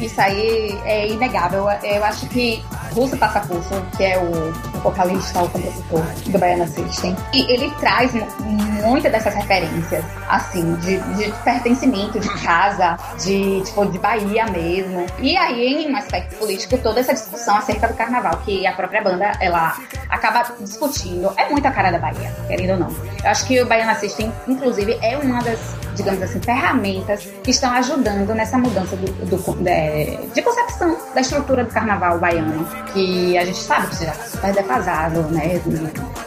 Isso 0.00 0.20
aí 0.20 0.78
é 0.84 1.08
inegável. 1.08 1.66
Eu 1.82 2.04
acho 2.04 2.26
que 2.28 2.62
Russo 2.92 3.16
Passapulso, 3.16 3.82
que 3.96 4.04
é 4.04 4.18
o, 4.18 4.78
o 4.78 4.80
vocalista, 4.80 5.42
o 5.42 5.48
compositor 5.48 6.02
do 6.26 6.38
Baiana 6.38 6.66
System, 6.66 7.16
e 7.32 7.52
ele 7.52 7.70
traz 7.80 8.12
muitas 8.84 9.10
dessas 9.10 9.34
referências, 9.34 10.04
assim, 10.28 10.74
de, 10.76 10.98
de 10.98 11.32
pertencimento, 11.42 12.18
de 12.20 12.28
casa, 12.42 12.96
de, 13.22 13.62
tipo, 13.62 13.86
de 13.86 13.98
Bahia 13.98 14.46
mesmo. 14.46 15.06
E 15.18 15.36
aí, 15.36 15.84
em 15.84 15.92
um 15.92 15.96
aspecto 15.96 16.36
político, 16.36 16.76
toda 16.78 17.00
essa 17.00 17.14
discussão 17.14 17.56
acerca 17.56 17.88
do 17.88 17.94
carnaval, 17.94 18.36
que 18.44 18.66
a 18.66 18.72
própria 18.72 19.02
banda, 19.02 19.32
ela 19.40 19.76
acaba 20.08 20.44
discutindo, 20.60 21.32
é 21.36 21.48
muito 21.48 21.66
a 21.66 21.70
cara 21.70 21.90
da 21.90 21.98
Bahia, 21.98 22.32
querendo 22.46 22.72
ou 22.72 22.78
não. 22.78 22.90
Eu 23.24 23.30
acho 23.30 23.46
que 23.46 23.60
o 23.62 23.66
Baiana 23.66 23.94
System, 23.94 24.32
inclusive, 24.46 24.98
é 25.02 25.16
uma 25.16 25.42
das, 25.42 25.58
digamos 25.94 26.22
assim, 26.22 26.40
ferramentas 26.40 27.26
que 27.42 27.50
estão 27.50 27.70
ajudando 27.72 28.34
nessa 28.34 28.58
mudança 28.58 28.94
do, 28.96 29.06
do- 29.26 29.54
de, 29.62 30.16
de 30.34 30.42
concepção 30.42 30.96
da 31.14 31.20
estrutura 31.20 31.64
do 31.64 31.70
carnaval 31.72 32.18
baiano, 32.18 32.66
que 32.92 33.36
a 33.38 33.44
gente 33.44 33.58
sabe 33.58 33.86
que 33.88 34.04
já 34.04 34.12
está 34.12 34.24
super 34.24 34.52
defasado, 34.52 35.22
né? 35.30 35.60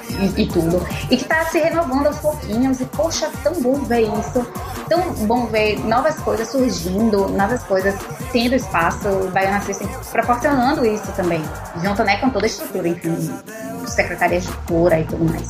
E- 0.10 0.42
e 0.44 0.48
tudo. 0.48 0.86
E 1.12 1.18
que 1.18 1.24
está 1.24 1.46
se 1.46 1.60
renovando 1.60 2.08
aos 2.08 2.18
pouquinhos. 2.18 2.47
E, 2.48 2.86
poxa, 2.86 3.30
tão 3.44 3.62
bom 3.62 3.76
ver 3.86 4.02
isso. 4.02 4.46
Tão 4.88 5.02
bom 5.26 5.48
ver 5.48 5.80
novas 5.86 6.16
coisas 6.20 6.48
surgindo, 6.50 7.28
novas 7.30 7.62
coisas 7.64 7.94
tendo 8.32 8.56
espaço, 8.56 9.08
o 9.10 9.30
Baiana 9.32 9.62
System 9.62 9.88
proporcionando 10.12 10.86
isso 10.86 11.12
também. 11.12 11.44
Junto, 11.84 12.04
né, 12.04 12.18
com 12.18 12.30
toda 12.30 12.46
a 12.46 12.48
estrutura, 12.48 12.88
enfim, 12.88 13.16
secretarias 13.86 14.46
de 14.46 14.52
cura 14.68 15.00
e 15.00 15.04
tudo 15.06 15.26
mais. 15.26 15.48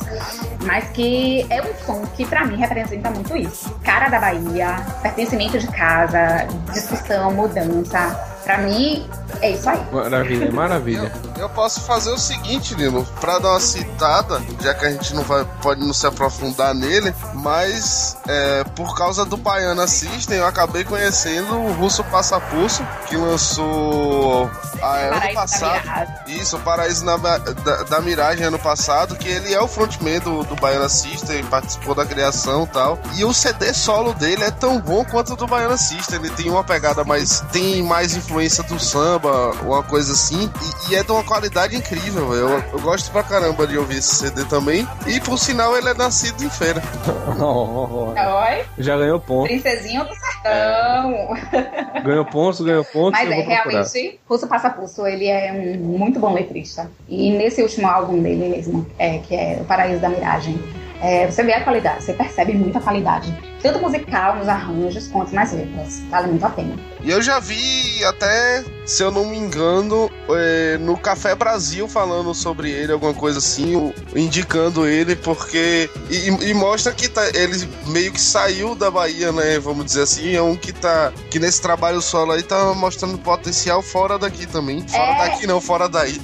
Mas 0.64 0.88
que 0.88 1.46
é 1.50 1.62
um 1.62 1.74
som 1.86 2.04
que 2.16 2.26
pra 2.26 2.44
mim 2.44 2.56
representa 2.56 3.10
muito 3.10 3.36
isso. 3.36 3.72
Cara 3.84 4.08
da 4.08 4.18
Bahia, 4.18 4.76
pertencimento 5.02 5.58
de 5.58 5.66
casa, 5.68 6.46
discussão, 6.72 7.32
mudança. 7.32 8.37
Pra 8.44 8.58
mim, 8.58 9.08
é 9.40 9.50
isso 9.50 9.68
aí. 9.68 9.80
Maravilha, 9.92 10.52
maravilha. 10.52 11.12
Eu 11.38 11.48
posso 11.50 11.80
fazer 11.82 12.10
o 12.10 12.18
seguinte, 12.18 12.74
Nilo, 12.74 13.06
pra 13.20 13.38
dar 13.38 13.50
uma 13.50 13.60
citada, 13.60 14.42
já 14.60 14.74
que 14.74 14.86
a 14.86 14.90
gente 14.90 15.14
não 15.14 15.22
vai, 15.22 15.44
pode 15.62 15.80
não 15.84 15.92
se 15.92 16.06
aprofundar 16.06 16.74
nele, 16.74 17.14
mas 17.34 18.16
é, 18.26 18.64
por 18.74 18.96
causa 18.96 19.24
do 19.24 19.36
Baiana 19.36 19.86
System, 19.86 20.38
eu 20.38 20.46
acabei 20.46 20.84
conhecendo 20.84 21.58
o 21.58 21.72
Russo 21.74 22.02
Passapulso, 22.04 22.86
que 23.06 23.16
lançou 23.16 24.50
a, 24.82 24.96
ano 24.96 25.10
Paraíso 25.14 25.34
da 25.34 25.40
passado. 25.40 26.12
Isso, 26.28 26.56
o 26.56 26.60
Paraíso 26.60 27.04
na- 27.04 27.16
da, 27.16 27.82
da 27.84 28.00
Miragem 28.00 28.44
ano 28.44 28.58
passado, 28.58 29.16
que 29.16 29.28
ele 29.28 29.52
é 29.52 29.60
o 29.60 29.68
frontman 29.68 30.20
do, 30.20 30.44
do 30.44 30.54
Baiana 30.56 30.88
System, 30.88 31.44
participou 31.44 31.94
da 31.94 32.04
criação 32.04 32.64
e 32.64 32.66
tal. 32.68 32.98
E 33.16 33.24
o 33.24 33.32
CD 33.32 33.72
solo 33.74 34.12
dele 34.14 34.44
é 34.44 34.50
tão 34.50 34.80
bom 34.80 35.04
quanto 35.04 35.32
o 35.32 35.36
do 35.36 35.46
Baiana 35.46 35.76
System. 35.76 36.18
Ele 36.18 36.30
tem 36.30 36.50
uma 36.50 36.64
pegada 36.64 37.04
mais. 37.04 37.40
tem 37.52 37.82
mais 37.82 38.14
influência 38.16 38.62
do 38.64 38.78
samba, 38.78 39.52
uma 39.62 39.82
coisa 39.82 40.12
assim. 40.12 40.50
E, 40.88 40.92
e 40.92 40.96
é 40.96 41.02
de 41.02 41.10
uma 41.12 41.24
qualidade 41.24 41.76
incrível. 41.76 42.32
Eu, 42.34 42.48
eu 42.72 42.80
gosto 42.80 43.10
pra 43.10 43.22
caramba 43.22 43.66
de 43.66 43.76
ouvir 43.78 43.98
esse 43.98 44.14
CD 44.16 44.44
também. 44.44 44.88
E 45.06 45.20
por 45.20 45.38
sinal, 45.38 45.76
ele 45.76 45.88
é 45.88 45.94
nascido 45.94 46.42
em 46.44 46.50
feira. 46.50 46.82
Oi, 47.38 48.64
Já 48.78 48.96
ganhou 48.96 49.20
ponto. 49.20 49.46
princesinho 49.48 50.04
do 50.04 50.10
sertão. 50.48 52.02
Ganhou 52.02 52.24
pontos, 52.24 52.60
ganhou 52.60 52.84
pontos. 52.84 53.18
Mas 53.18 53.30
é, 53.30 53.40
realmente, 53.40 54.20
Russo 54.28 54.46
Passapulso, 54.46 55.06
ele 55.06 55.26
é 55.26 55.52
um 55.52 55.76
muito 55.76 56.18
bom 56.18 56.32
letrista. 56.32 56.90
E 57.08 57.30
nesse 57.30 57.62
último 57.62 57.86
álbum 57.86 58.22
dele 58.22 58.48
mesmo, 58.48 58.86
é, 58.98 59.18
que 59.18 59.34
é 59.34 59.58
O 59.60 59.64
Paraíso 59.64 60.00
da 60.00 60.08
Miragem, 60.08 60.58
é, 61.00 61.26
você 61.26 61.42
vê 61.42 61.52
a 61.52 61.62
qualidade, 61.62 62.02
você 62.02 62.12
percebe 62.12 62.52
muita 62.54 62.80
qualidade 62.80 63.32
tanto 63.62 63.80
musical 63.80 64.36
nos 64.36 64.48
arranjos 64.48 65.08
quanto 65.08 65.34
nas 65.34 65.52
letras. 65.52 66.00
Vale 66.10 66.28
muito 66.28 66.44
a 66.46 66.50
pena. 66.50 66.74
E 67.02 67.10
eu 67.10 67.22
já 67.22 67.38
vi 67.38 68.04
até, 68.04 68.64
se 68.84 69.02
eu 69.02 69.10
não 69.10 69.24
me 69.26 69.36
engano, 69.38 70.10
é, 70.30 70.76
no 70.78 70.96
Café 70.96 71.34
Brasil 71.34 71.86
falando 71.88 72.34
sobre 72.34 72.70
ele, 72.70 72.92
alguma 72.92 73.14
coisa 73.14 73.38
assim, 73.38 73.76
o- 73.76 73.94
indicando 74.16 74.86
ele, 74.86 75.14
porque. 75.16 75.88
E, 76.10 76.28
e 76.50 76.54
mostra 76.54 76.92
que 76.92 77.08
tá, 77.08 77.22
ele 77.34 77.68
meio 77.86 78.12
que 78.12 78.20
saiu 78.20 78.74
da 78.74 78.90
Bahia, 78.90 79.30
né? 79.32 79.58
Vamos 79.60 79.84
dizer 79.86 80.02
assim. 80.02 80.34
É 80.34 80.42
um 80.42 80.56
que 80.56 80.72
tá. 80.72 81.12
Que 81.30 81.38
nesse 81.38 81.60
trabalho 81.62 82.00
solo 82.00 82.32
aí 82.32 82.42
tá 82.42 82.74
mostrando 82.74 83.16
potencial 83.18 83.80
fora 83.82 84.18
daqui 84.18 84.46
também. 84.46 84.86
Fora 84.88 85.02
É. 85.02 85.18
daqui 85.30 85.46
não, 85.46 85.60
fora 85.60 85.88
daí. 85.88 86.20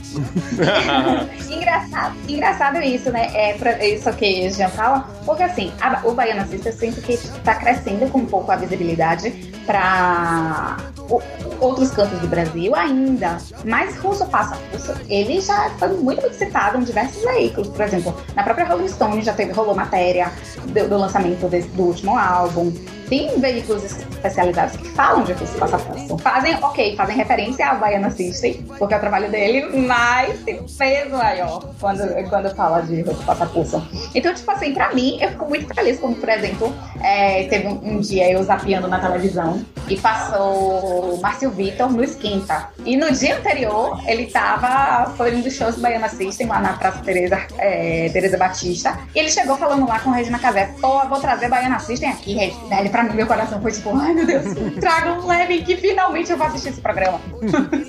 engraçado, 1.50 2.16
engraçado 2.28 2.78
isso, 2.82 3.10
né? 3.10 3.30
É 3.34 3.94
isso 3.94 4.12
que 4.14 4.46
a 4.46 4.50
Jean 4.50 4.68
fala, 4.70 5.08
porque 5.24 5.42
assim, 5.42 5.72
a- 5.80 6.00
o 6.04 6.12
Baiana 6.12 6.46
Sister 6.46 6.72
eu 6.72 6.78
sinto 6.78 7.00
que 7.00 7.18
está 7.24 7.54
crescendo 7.54 8.10
com 8.10 8.18
um 8.18 8.26
pouco 8.26 8.50
a 8.50 8.56
visibilidade 8.56 9.53
para 9.66 10.76
outros 11.60 11.90
cantos 11.90 12.18
do 12.20 12.26
Brasil 12.28 12.74
ainda. 12.74 13.38
Mas 13.64 13.96
Russo 13.98 14.26
Passa 14.26 14.56
Russo, 14.72 14.92
ele 15.08 15.40
já 15.40 15.70
foi 15.78 15.88
muito 15.88 16.32
citado 16.34 16.78
em 16.78 16.84
diversos 16.84 17.22
veículos. 17.22 17.68
Por 17.68 17.82
exemplo, 17.84 18.14
na 18.34 18.42
própria 18.42 18.66
Rolling 18.66 18.88
Stone 18.88 19.22
já 19.22 19.32
teve, 19.32 19.52
rolou 19.52 19.74
matéria 19.74 20.30
do, 20.66 20.88
do 20.88 20.98
lançamento 20.98 21.46
desse- 21.48 21.68
do 21.68 21.84
último 21.84 22.16
álbum. 22.18 22.72
Tem 23.08 23.38
veículos 23.38 23.84
especializados 23.84 24.76
que 24.78 24.88
falam 24.88 25.24
de 25.24 25.32
Russo 25.34 25.52
Passa 25.58 25.76
Russo. 25.76 26.16
Fazem, 26.18 26.54
ok, 26.62 26.96
fazem 26.96 27.14
referência 27.16 27.68
ao 27.68 27.78
Baiana 27.78 28.10
System, 28.10 28.62
porque 28.78 28.94
é 28.94 28.96
o 28.96 29.00
trabalho 29.00 29.30
dele, 29.30 29.66
mas 29.86 30.38
tem 30.40 30.62
peso 30.78 31.10
maior 31.10 31.62
quando, 31.78 32.00
quando 32.30 32.54
fala 32.56 32.80
de 32.80 33.02
Russo 33.02 33.22
Passa 33.24 33.44
Russo. 33.44 33.86
Então, 34.14 34.32
tipo 34.32 34.50
assim, 34.50 34.72
pra 34.72 34.94
mim, 34.94 35.18
eu 35.20 35.28
fico 35.28 35.46
muito 35.46 35.72
feliz, 35.74 36.00
como 36.00 36.16
por 36.16 36.28
exemplo, 36.30 36.74
é, 37.02 37.44
teve 37.44 37.68
um, 37.68 37.96
um 37.96 38.00
dia 38.00 38.32
eu 38.32 38.42
zapeando 38.42 38.88
na 38.88 38.98
televisão 38.98 39.53
e 39.88 39.96
passou 39.98 41.18
Márcio 41.20 41.50
Vitor 41.50 41.90
no 41.92 42.02
Esquenta. 42.02 42.68
E 42.84 42.96
no 42.96 43.10
dia 43.12 43.36
anterior, 43.38 44.00
ele 44.06 44.26
tava, 44.26 45.10
foi 45.16 45.34
um 45.34 45.40
dos 45.40 45.52
shows 45.54 45.76
do 45.76 45.82
Baiana 45.82 46.08
System, 46.08 46.46
lá 46.46 46.60
na 46.60 46.72
Praça 46.74 46.98
Tereza, 47.00 47.40
é, 47.58 48.08
Tereza 48.12 48.36
Batista. 48.36 48.98
E 49.14 49.18
ele 49.18 49.30
chegou 49.30 49.56
falando 49.56 49.86
lá 49.86 49.98
com 50.00 50.10
Regina 50.10 50.38
Casé, 50.38 50.70
pô, 50.80 51.00
vou 51.08 51.20
trazer 51.20 51.48
Baiana 51.48 51.78
System 51.78 52.10
aqui, 52.10 52.34
Regina. 52.34 52.64
Daí, 52.70 52.88
pra 52.88 53.02
mim, 53.02 53.14
meu 53.14 53.26
coração 53.26 53.60
foi 53.60 53.72
tipo, 53.72 53.96
ai 53.96 54.12
meu 54.14 54.26
Deus, 54.26 54.44
tragam 54.80 55.26
leve 55.26 55.62
que 55.62 55.76
finalmente 55.76 56.30
eu 56.30 56.38
vou 56.38 56.46
assistir 56.46 56.70
esse 56.70 56.80
programa. 56.80 57.20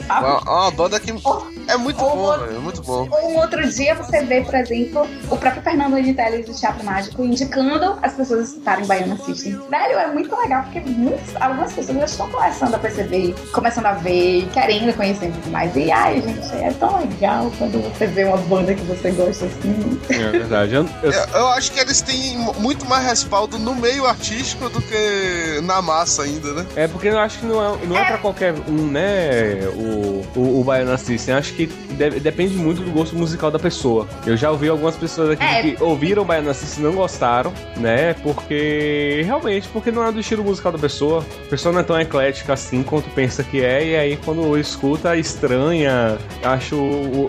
Sabe? 0.08 0.26
Uma, 0.26 0.40
uma 0.42 0.72
banda 0.72 1.00
que 1.00 1.12
é 1.12 1.78
muito 1.78 2.04
Ou- 2.04 2.16
bom. 2.16 2.46
É 2.46 2.60
muito 2.60 2.82
bom. 2.84 3.08
Ou 3.12 3.32
um 3.32 3.38
outro 3.38 3.68
dia 3.70 3.96
você 3.96 4.24
vê, 4.24 4.42
por 4.42 4.56
exemplo, 4.56 5.08
o 5.30 5.38
próprio 5.38 5.62
Fernando 5.64 6.02
de 6.02 6.14
Teles 6.14 6.46
do 6.46 6.54
Teatro 6.54 6.84
Mágico 6.86 7.24
indicando 7.24 7.98
as 8.02 8.14
pessoas 8.14 8.50
escutarem 8.50 8.86
Baiana 8.86 9.18
System. 9.18 9.60
Velho, 9.70 9.98
é 10.00 10.08
muito 10.08 10.36
legal, 10.36 10.64
porque 10.64 10.80
muitos, 10.82 11.36
algumas 11.56 11.74
pessoas 11.74 11.98
já 11.98 12.06
estão 12.06 12.30
começando 12.30 12.76
a 12.76 12.80
perceber, 12.80 13.36
começando 13.52 13.86
a 13.88 13.94
ver, 13.94 14.48
querendo 14.54 14.94
conhecer 14.96 15.30
muito 15.30 15.50
mais. 15.50 15.76
E 15.76 15.92
ai, 15.92 16.22
gente, 16.22 16.54
é 16.64 16.72
tão 16.80 17.00
legal 17.00 17.52
quando 17.58 17.82
você 17.82 18.06
vê 18.08 18.24
uma 18.26 18.38
banda 18.38 18.74
que 18.74 18.82
você 18.84 19.12
gosta 19.12 19.46
assim. 19.46 20.00
É 20.10 20.30
verdade. 20.32 20.74
Eu, 20.76 20.86
eu- 21.04 21.12
Eu, 21.12 21.24
eu 21.34 21.48
acho 21.50 21.72
que 21.72 21.80
eles 21.80 22.02
têm 22.02 22.38
muito 22.60 22.86
mais 22.88 23.06
respaldo 23.06 23.58
no 23.58 23.74
meio 23.76 24.06
artístico 24.06 24.70
do 24.70 24.82
que 24.82 25.62
na 25.64 25.82
massa 25.82 26.24
ainda, 26.24 26.54
né? 26.54 26.66
É 26.76 26.88
porque 26.88 27.08
eu 27.08 27.20
acho 27.20 27.40
que 27.40 27.46
não 27.46 27.62
é, 27.64 27.86
não 27.86 27.98
é 27.98 28.06
pra 28.06 28.18
qualquer 28.18 28.54
um, 28.68 28.88
né? 28.88 29.60
O, 29.76 30.40
o, 30.40 30.60
o 30.60 30.64
Baiana 30.64 30.98
System. 30.98 31.36
Acho 31.36 31.54
que 31.54 31.68
de- 31.68 32.20
depende 32.20 32.56
muito 32.56 32.82
do 32.82 32.92
gosto 32.92 33.16
musical 33.16 33.50
da 33.50 33.60
pessoa. 33.60 34.08
Eu 34.26 34.36
já 34.36 34.52
ouvi 34.52 34.68
algumas 34.68 34.96
pessoas 34.96 35.32
aqui 35.32 35.44
É. 35.44 35.62
que 35.62 35.84
ouviram 35.84 36.24
o 36.24 36.26
Baiana 36.26 36.54
System 36.54 36.84
e 36.84 36.88
não 36.88 36.94
gostaram, 36.96 37.54
né? 37.78 38.14
Porque 38.24 39.22
realmente, 39.26 39.68
porque 39.70 39.92
não 39.92 40.06
é 40.06 40.12
do 40.12 40.20
estilo 40.20 40.44
musical 40.44 40.72
da 40.72 40.78
pessoa. 40.78 41.26
A 41.46 41.48
pessoa 41.48 41.72
não 41.72 41.82
é 41.82 41.84
tão 41.84 42.00
eclética 42.00 42.54
assim 42.54 42.82
quanto 42.82 43.08
pensa 43.12 43.44
que 43.44 43.64
é, 43.64 43.86
e 43.86 43.96
aí 43.96 44.18
quando 44.18 44.58
escuta, 44.58 45.16
estranha. 45.16 46.18
Acho 46.44 46.76
o, 46.76 47.26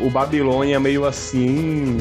o, 0.00 0.06
o 0.06 0.10
Babilônia 0.10 0.80
meio 0.80 1.06
assim. 1.06 1.96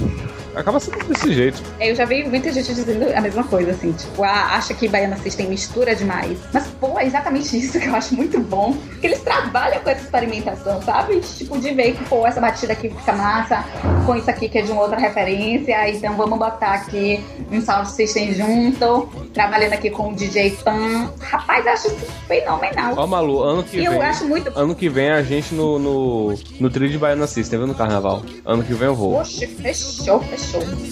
Acaba 0.58 0.80
sendo 0.80 1.04
desse 1.06 1.34
jeito. 1.34 1.62
Eu 1.80 1.96
já 1.96 2.06
vi 2.06 2.24
muita 2.24 2.52
gente 2.52 2.74
dizendo 2.74 3.14
a 3.16 3.22
mesma 3.22 3.44
coisa, 3.44 3.72
assim, 3.72 3.92
tipo, 3.92 4.24
ah, 4.24 4.56
acha 4.56 4.74
que 4.74 4.88
Baiana 4.88 5.18
System 5.18 5.48
mistura 5.48 5.96
demais. 5.96 6.38
Mas, 6.54 6.68
pô, 6.80 7.00
é 7.00 7.06
exatamente 7.06 7.56
isso 7.58 7.80
que 7.80 7.88
eu 7.88 7.96
acho 7.96 8.16
muito 8.16 8.40
bom. 8.40 8.76
Que 9.00 9.08
eles 9.08 9.22
trabalham 9.22 9.80
com 9.82 9.90
essa 9.90 10.04
experimentação, 10.04 10.82
sabe? 10.82 11.20
Tipo, 11.20 11.58
de 11.60 11.74
ver 11.74 11.94
que, 11.94 12.04
pô, 12.06 12.26
essa 12.26 12.42
batida 12.42 12.74
aqui 12.74 12.90
fica 12.90 13.14
massa, 13.14 13.64
com 14.06 14.16
isso 14.16 14.30
aqui 14.30 14.50
que 14.50 14.58
é 14.58 14.62
de 14.62 14.72
uma 14.72 14.82
outra 14.82 14.98
referência, 14.98 15.90
então 15.90 16.16
vamos 16.16 16.40
botar 16.40 16.74
aqui 16.74 17.24
um 17.52 17.62
sound 17.62 17.90
system 17.92 18.34
junto, 18.34 19.10
trabalhando 19.34 19.74
aqui 19.74 19.90
com 19.90 20.12
o 20.12 20.16
DJ 20.16 20.52
Pan. 20.64 21.12
Rapaz, 21.20 21.66
eu 21.66 21.72
acho 21.72 21.88
isso 21.88 22.06
fenomenal. 22.28 22.94
Ó, 22.98 23.08
Malu, 23.08 23.44
ano 23.44 23.64
que 23.64 23.84
eu 23.84 23.92
vem. 23.92 24.02
acho 24.02 24.26
muito. 24.26 24.52
Ano 24.58 24.76
que 24.76 24.90
vem 24.90 25.12
a 25.12 25.22
gente 25.22 25.54
no, 25.54 25.78
no, 25.78 26.36
no 26.60 26.70
trio 26.70 26.90
de 26.90 26.98
Baiana 26.98 27.28
System, 27.28 27.60
viu? 27.60 27.68
No 27.68 27.76
carnaval. 27.76 28.24
Ano 28.46 28.64
que 28.64 28.74
vem 28.74 28.88
eu 28.88 28.96
vou. 28.96 29.18
Poxa, 29.18 29.48
fechou, 29.48 30.20
fechou. 30.22 30.47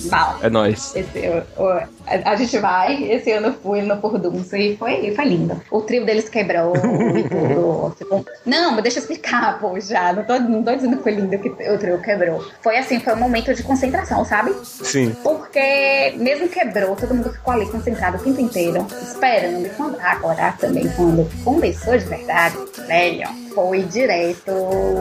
Bala. 0.10 0.40
É 0.44 0.50
nóis. 0.50 0.94
Esse, 0.96 1.20
o- 1.58 1.64
o- 1.64 1.82
a, 2.26 2.36
gente 2.36 2.58
vai, 2.60 3.04
esse 3.12 3.32
ano 3.32 3.48
eu 3.48 3.54
fui 3.54 3.82
no 3.82 4.00
Furdunço 4.00 4.56
e 4.56 4.76
foi, 4.78 5.12
foi 5.16 5.26
lindo. 5.26 5.60
O 5.72 5.82
trio 5.82 6.06
deles 6.06 6.30
quebrou 6.30 6.74
e 6.76 7.24
tudo. 7.28 7.96
Tipo, 7.98 8.26
não, 8.46 8.72
mas 8.74 8.84
deixa 8.84 9.00
eu 9.00 9.02
explicar, 9.02 9.60
pô, 9.60 9.80
já. 9.80 10.12
Não 10.14 10.24
tô, 10.24 10.38
não 10.40 10.64
tô 10.64 10.76
dizendo 10.76 10.98
que 10.98 11.04
foi 11.04 11.14
lindo 11.14 11.38
que 11.40 11.50
o 11.50 11.78
trio 11.78 12.02
quebrou. 12.02 12.44
Foi 12.62 12.78
assim, 12.78 13.00
foi 13.00 13.14
um 13.14 13.18
momento 13.20 13.54
de 13.54 13.64
concentração, 13.64 14.24
sabe? 14.26 14.54
Sim. 14.64 15.16
Porque 15.24 16.14
mesmo 16.18 16.48
quebrou, 16.50 16.96
todo 16.96 17.14
mundo 17.14 17.32
ficou 17.32 17.54
ali 17.54 17.66
concentrado 17.68 18.18
o 18.18 18.20
tempo 18.20 18.42
inteiro, 18.42 18.86
esperando. 19.02 19.70
Quando, 19.76 20.00
agora 20.00 20.54
também, 20.60 20.88
quando 20.96 21.28
começou 21.44 21.98
de 21.98 22.06
verdade, 22.06 22.58
velho, 22.88 23.28
foi 23.56 23.84
direto 23.84 24.52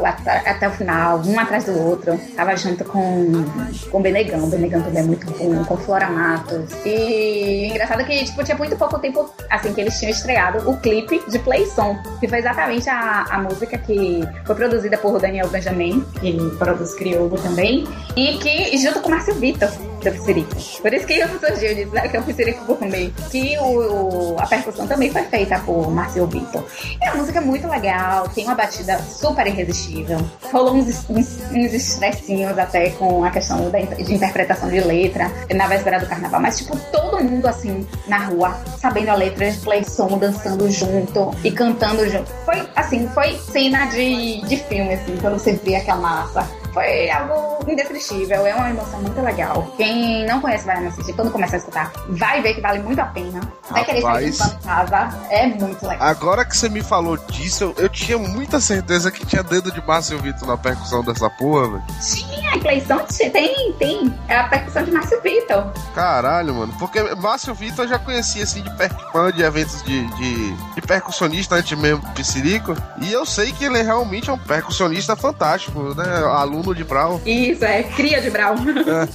até, 0.04 0.48
até 0.48 0.68
o 0.68 0.70
final, 0.70 1.20
um 1.26 1.38
atrás 1.38 1.64
do 1.64 1.76
outro. 1.78 2.18
Tava 2.36 2.56
junto 2.56 2.84
com, 2.84 3.44
com 3.90 4.00
Benegão. 4.00 4.48
Benegão 4.48 4.80
também 4.80 5.02
é 5.02 5.06
muito 5.06 5.26
bom, 5.32 5.64
com 5.64 5.76
Flora 5.76 6.08
Matos. 6.08 6.70
E 6.86 7.66
engraçado 7.70 8.04
que, 8.04 8.24
tipo, 8.24 8.44
tinha 8.44 8.56
muito 8.56 8.76
pouco 8.76 8.98
tempo, 9.00 9.28
assim, 9.50 9.74
que 9.74 9.80
eles 9.80 9.98
tinham 9.98 10.12
estreado 10.12 10.70
o 10.70 10.76
clipe 10.78 11.20
de 11.28 11.38
Play 11.40 11.66
Som, 11.66 11.98
que 12.20 12.28
foi 12.28 12.38
exatamente 12.38 12.88
a, 12.88 13.24
a 13.28 13.38
música 13.38 13.76
que 13.76 14.22
foi 14.46 14.54
produzida 14.54 14.96
por 14.96 15.20
Daniel 15.20 15.48
Benjamin, 15.48 16.04
que 16.20 16.32
produz 16.56 16.94
Crioulo 16.94 17.36
também, 17.36 17.84
e 18.16 18.38
que, 18.38 18.76
junto 18.78 19.00
com 19.00 19.10
Márcio 19.10 19.34
Vitor, 19.34 19.70
do 20.04 20.12
Psirico. 20.12 20.54
Por 20.82 20.92
isso 20.94 21.06
que 21.06 21.14
eu 21.14 21.28
surgiu 21.38 21.74
disso, 21.74 21.94
né, 21.94 22.08
que 22.08 22.16
é 22.16 22.52
Gourmet, 22.66 23.12
que 23.30 23.58
o, 23.58 24.34
o- 24.34 24.36
a 24.38 24.46
percussão 24.46 24.86
também 24.86 25.10
foi 25.10 25.22
feita 25.24 25.58
por 25.60 25.90
Márcio 25.90 26.26
Vitor. 26.26 26.64
E 27.00 27.06
a 27.06 27.14
música 27.14 27.38
é 27.38 27.42
muito 27.42 27.66
legal, 27.68 28.28
tem 28.28 28.44
uma 28.44 28.54
batida 28.54 28.98
super 29.02 29.46
irresistível. 29.46 30.18
Rolou 30.52 30.74
uns, 30.74 31.08
uns, 31.08 31.38
uns 31.52 31.72
estressinhos 31.72 32.56
até 32.58 32.90
com 32.90 33.24
a 33.24 33.30
questão 33.30 33.70
da, 33.70 33.78
de 33.80 34.14
interpretação 34.14 34.68
de 34.68 34.80
letra 34.80 35.30
na 35.54 35.66
véspera 35.66 35.98
do 36.00 36.06
carnaval, 36.06 36.40
mas 36.40 36.58
tipo, 36.58 36.76
todo 36.92 37.22
mundo 37.22 37.46
assim, 37.46 37.86
na 38.06 38.18
rua, 38.18 38.54
sabendo 38.80 39.08
a 39.10 39.14
letra 39.14 39.52
play 39.62 39.84
som, 39.84 40.18
dançando 40.18 40.70
junto 40.70 41.30
e 41.44 41.50
cantando 41.50 42.08
junto. 42.08 42.30
Foi 42.44 42.62
assim, 42.76 43.08
foi 43.08 43.36
cena 43.50 43.86
de, 43.86 44.40
de 44.46 44.56
filme, 44.56 44.94
assim, 44.94 45.16
quando 45.20 45.38
você 45.38 45.52
vê 45.52 45.76
aquela 45.76 45.98
massa. 45.98 46.46
Foi 46.74 47.08
algo 47.08 47.70
indescritível, 47.70 48.44
é 48.44 48.52
uma 48.52 48.70
emoção 48.70 49.00
muito 49.00 49.20
legal. 49.20 49.72
Quem 49.76 50.26
não 50.26 50.40
conhece 50.40 50.66
Baiana 50.66 50.88
Assistir, 50.88 51.12
quando 51.12 51.30
começar 51.30 51.54
a 51.54 51.58
escutar, 51.60 51.92
vai 52.08 52.42
ver 52.42 52.54
que 52.54 52.60
vale 52.60 52.80
muito 52.80 52.98
a 52.98 53.06
pena. 53.06 53.40
Vai 53.70 53.84
querer 53.84 54.02
sair 54.02 54.30
de 54.32 54.64
casa, 54.64 55.08
é 55.30 55.46
muito 55.46 55.86
legal. 55.86 56.06
Agora 56.06 56.44
que 56.44 56.56
você 56.56 56.68
me 56.68 56.82
falou 56.82 57.16
disso, 57.16 57.62
eu, 57.62 57.84
eu 57.84 57.88
tinha 57.88 58.18
muita 58.18 58.60
certeza 58.60 59.10
que 59.12 59.24
tinha 59.24 59.42
dedo 59.42 59.70
de 59.70 59.80
Márcio 59.86 60.18
Vitor 60.18 60.48
na 60.48 60.56
percussão 60.56 61.04
dessa 61.04 61.30
porra, 61.30 61.68
velho. 61.68 61.84
Tinha, 62.02 62.58
Cleiton, 62.58 62.98
tem, 63.32 63.72
tem. 63.74 64.14
É 64.28 64.36
a 64.36 64.48
percussão 64.48 64.82
de 64.82 64.90
Márcio 64.90 65.22
Vitor. 65.22 65.72
Caralho, 65.94 66.54
mano. 66.54 66.74
Porque 66.78 67.00
Márcio 67.14 67.54
Vitor 67.54 67.84
eu 67.84 67.88
já 67.88 67.98
conhecia 68.00 68.42
assim 68.42 68.62
de 68.62 68.70
percussão, 68.76 69.30
de 69.30 69.42
eventos 69.42 69.82
de, 69.84 70.06
de, 70.16 70.52
de 70.52 70.82
percussionista 70.82 71.54
antes 71.54 71.78
mesmo 71.78 72.02
Psirico. 72.14 72.76
E 73.00 73.12
eu 73.12 73.24
sei 73.24 73.52
que 73.52 73.64
ele 73.64 73.80
realmente 73.80 74.28
é 74.28 74.32
um 74.32 74.38
percussionista 74.38 75.14
fantástico, 75.14 75.94
né? 75.94 76.04
Aluno 76.26 76.63
de 76.72 76.84
Brown. 76.84 77.20
Isso, 77.26 77.64
é 77.64 77.82
cria 77.82 78.20
de 78.20 78.30
Brown. 78.30 78.54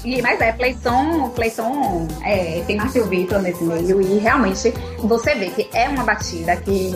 E, 0.04 0.22
mas 0.22 0.42
é, 0.42 0.52
Playson, 0.52 1.30
Playson 1.30 2.08
é, 2.24 2.64
tem 2.68 2.76
Márcio 2.76 3.06
Vitor 3.06 3.42
nesse 3.42 3.64
meio 3.64 4.02
e 4.02 4.18
realmente 4.20 4.74
você 5.00 5.36
vê 5.36 5.50
que 5.50 5.70
é 5.74 5.88
uma 5.88 6.04
batida 6.04 6.56
que 6.58 6.92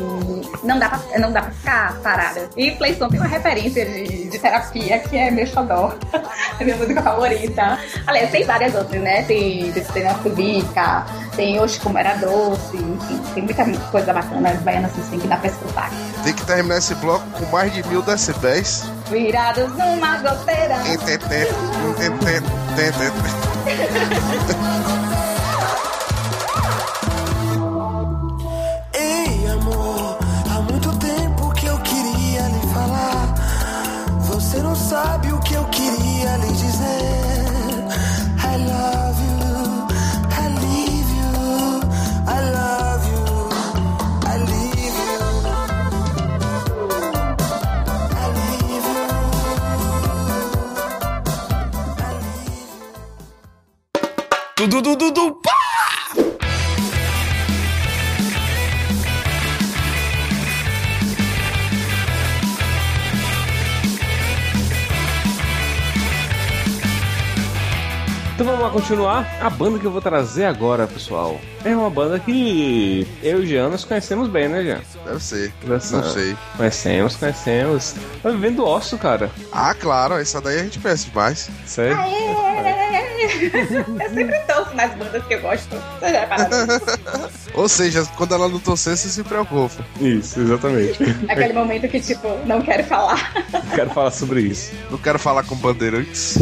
não 0.63 0.77
dá 0.77 0.89
pra, 0.89 1.19
não 1.19 1.31
dá 1.31 1.41
pra 1.41 1.51
ficar 1.51 2.01
parada. 2.01 2.49
E 2.57 2.71
Playson 2.71 3.07
tem 3.09 3.19
uma 3.19 3.29
referência 3.29 3.85
de, 3.85 4.29
de 4.29 4.39
terapia 4.39 4.99
que 4.99 5.17
é 5.17 5.31
meu 5.31 5.47
xodó, 5.47 5.93
é 6.59 6.63
minha 6.63 6.75
música 6.75 7.01
favorita. 7.01 7.79
Aliás, 8.05 8.29
tem 8.31 8.43
várias 8.43 8.75
outras, 8.75 9.01
né? 9.01 9.23
Tem, 9.23 9.71
tem 9.71 10.03
Nossa 10.03 10.29
Bica, 10.29 11.05
tem 11.35 11.59
Hoje 11.59 11.79
Como 11.79 11.97
Era 11.97 12.15
Doce, 12.15 12.77
enfim, 12.77 13.21
tem 13.33 13.43
muita 13.43 13.65
coisa 13.89 14.13
bacana, 14.13 14.49
as 14.49 14.61
baianas 14.61 14.91
assim, 14.99 15.19
que 15.19 15.27
dá 15.27 15.37
pra 15.37 15.49
escutar. 15.49 15.91
Tem 16.23 16.33
que 16.33 16.45
terminar 16.45 16.77
esse 16.77 16.95
bloco 16.95 17.25
com 17.31 17.45
mais 17.47 17.73
de 17.73 17.83
mil 17.87 18.01
decibéis. 18.01 18.83
Virados 19.09 19.69
numa 19.75 20.17
goteira. 20.17 20.77
Du, 54.63 54.69
du, 54.69 54.81
du, 54.81 54.95
du, 54.95 55.11
du, 55.11 55.31
pá! 55.43 55.51
Então 68.33 68.45
vamos 68.45 68.61
lá 68.61 68.69
continuar. 68.69 69.27
A 69.41 69.49
banda 69.49 69.77
que 69.79 69.85
eu 69.85 69.91
vou 69.91 70.01
trazer 70.01 70.45
agora, 70.45 70.87
pessoal, 70.87 71.41
é 71.65 71.75
uma 71.75 71.89
banda 71.89 72.17
que 72.17 73.05
eu 73.21 73.43
e 73.43 73.47
Jean 73.47 73.67
nós 73.67 73.83
conhecemos 73.83 74.29
bem, 74.29 74.47
né, 74.47 74.63
Jean? 74.63 74.81
Deve 75.05 75.21
ser. 75.21 75.53
Dessa... 75.67 75.97
Não 75.97 76.09
sei. 76.09 76.37
Conhecemos, 76.55 77.17
conhecemos. 77.17 77.95
Tá 78.21 78.29
vivendo 78.29 78.65
osso, 78.65 78.97
cara. 78.97 79.29
Ah, 79.51 79.73
claro, 79.73 80.13
essa 80.15 80.39
daí 80.39 80.61
a 80.61 80.63
gente 80.63 80.79
conhece 80.79 81.09
demais. 81.09 81.49
Sério? 81.65 81.97
Eu 83.23 84.09
sempre 84.09 84.39
torço 84.47 84.75
nas 84.75 84.93
bandas 84.95 85.23
que 85.25 85.33
eu 85.33 85.41
gosto. 85.41 85.75
Você 85.99 86.11
já? 86.11 86.27
Ou 87.55 87.69
seja, 87.69 88.05
quando 88.17 88.33
ela 88.33 88.49
não 88.49 88.59
torcer, 88.59 88.97
você 88.97 89.07
se 89.07 89.23
preocupa. 89.23 89.85
Isso, 90.01 90.39
exatamente. 90.39 90.99
Aquele 91.29 91.53
momento 91.53 91.87
que, 91.87 91.99
tipo, 91.99 92.27
não 92.45 92.61
quero 92.61 92.83
falar. 92.83 93.33
Quero 93.75 93.89
falar 93.91 94.11
sobre 94.11 94.41
isso. 94.41 94.73
Não 94.89 94.97
quero 94.97 95.19
falar 95.19 95.43
com 95.43 95.55
bandeirantes. 95.55 96.37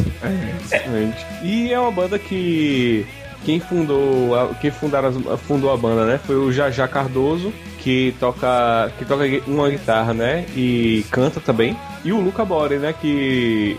Exatamente. 0.66 1.26
E 1.44 1.72
é 1.72 1.80
uma 1.80 1.92
banda 1.92 2.18
que 2.18 3.06
quem 3.46 3.60
fundou, 3.60 4.36
a- 4.40 4.54
quem 4.56 4.72
fundaram 4.72 5.12
fundou 5.38 5.72
a 5.74 5.78
banda, 5.78 6.06
né? 6.06 6.20
Foi 6.26 6.36
o 6.36 6.52
Jajá 6.52 6.88
Cardoso, 6.88 7.52
que 7.80 8.14
toca, 8.20 8.92
que 9.00 9.06
toca 9.06 9.24
uma 9.48 9.70
guitarra, 9.70 10.14
né? 10.14 10.46
E 10.56 11.06
canta 11.12 11.40
também. 11.40 11.76
E 12.04 12.12
o 12.12 12.20
Luca 12.20 12.44
Bore, 12.46 12.78
né? 12.78 12.94
Que 13.00 13.78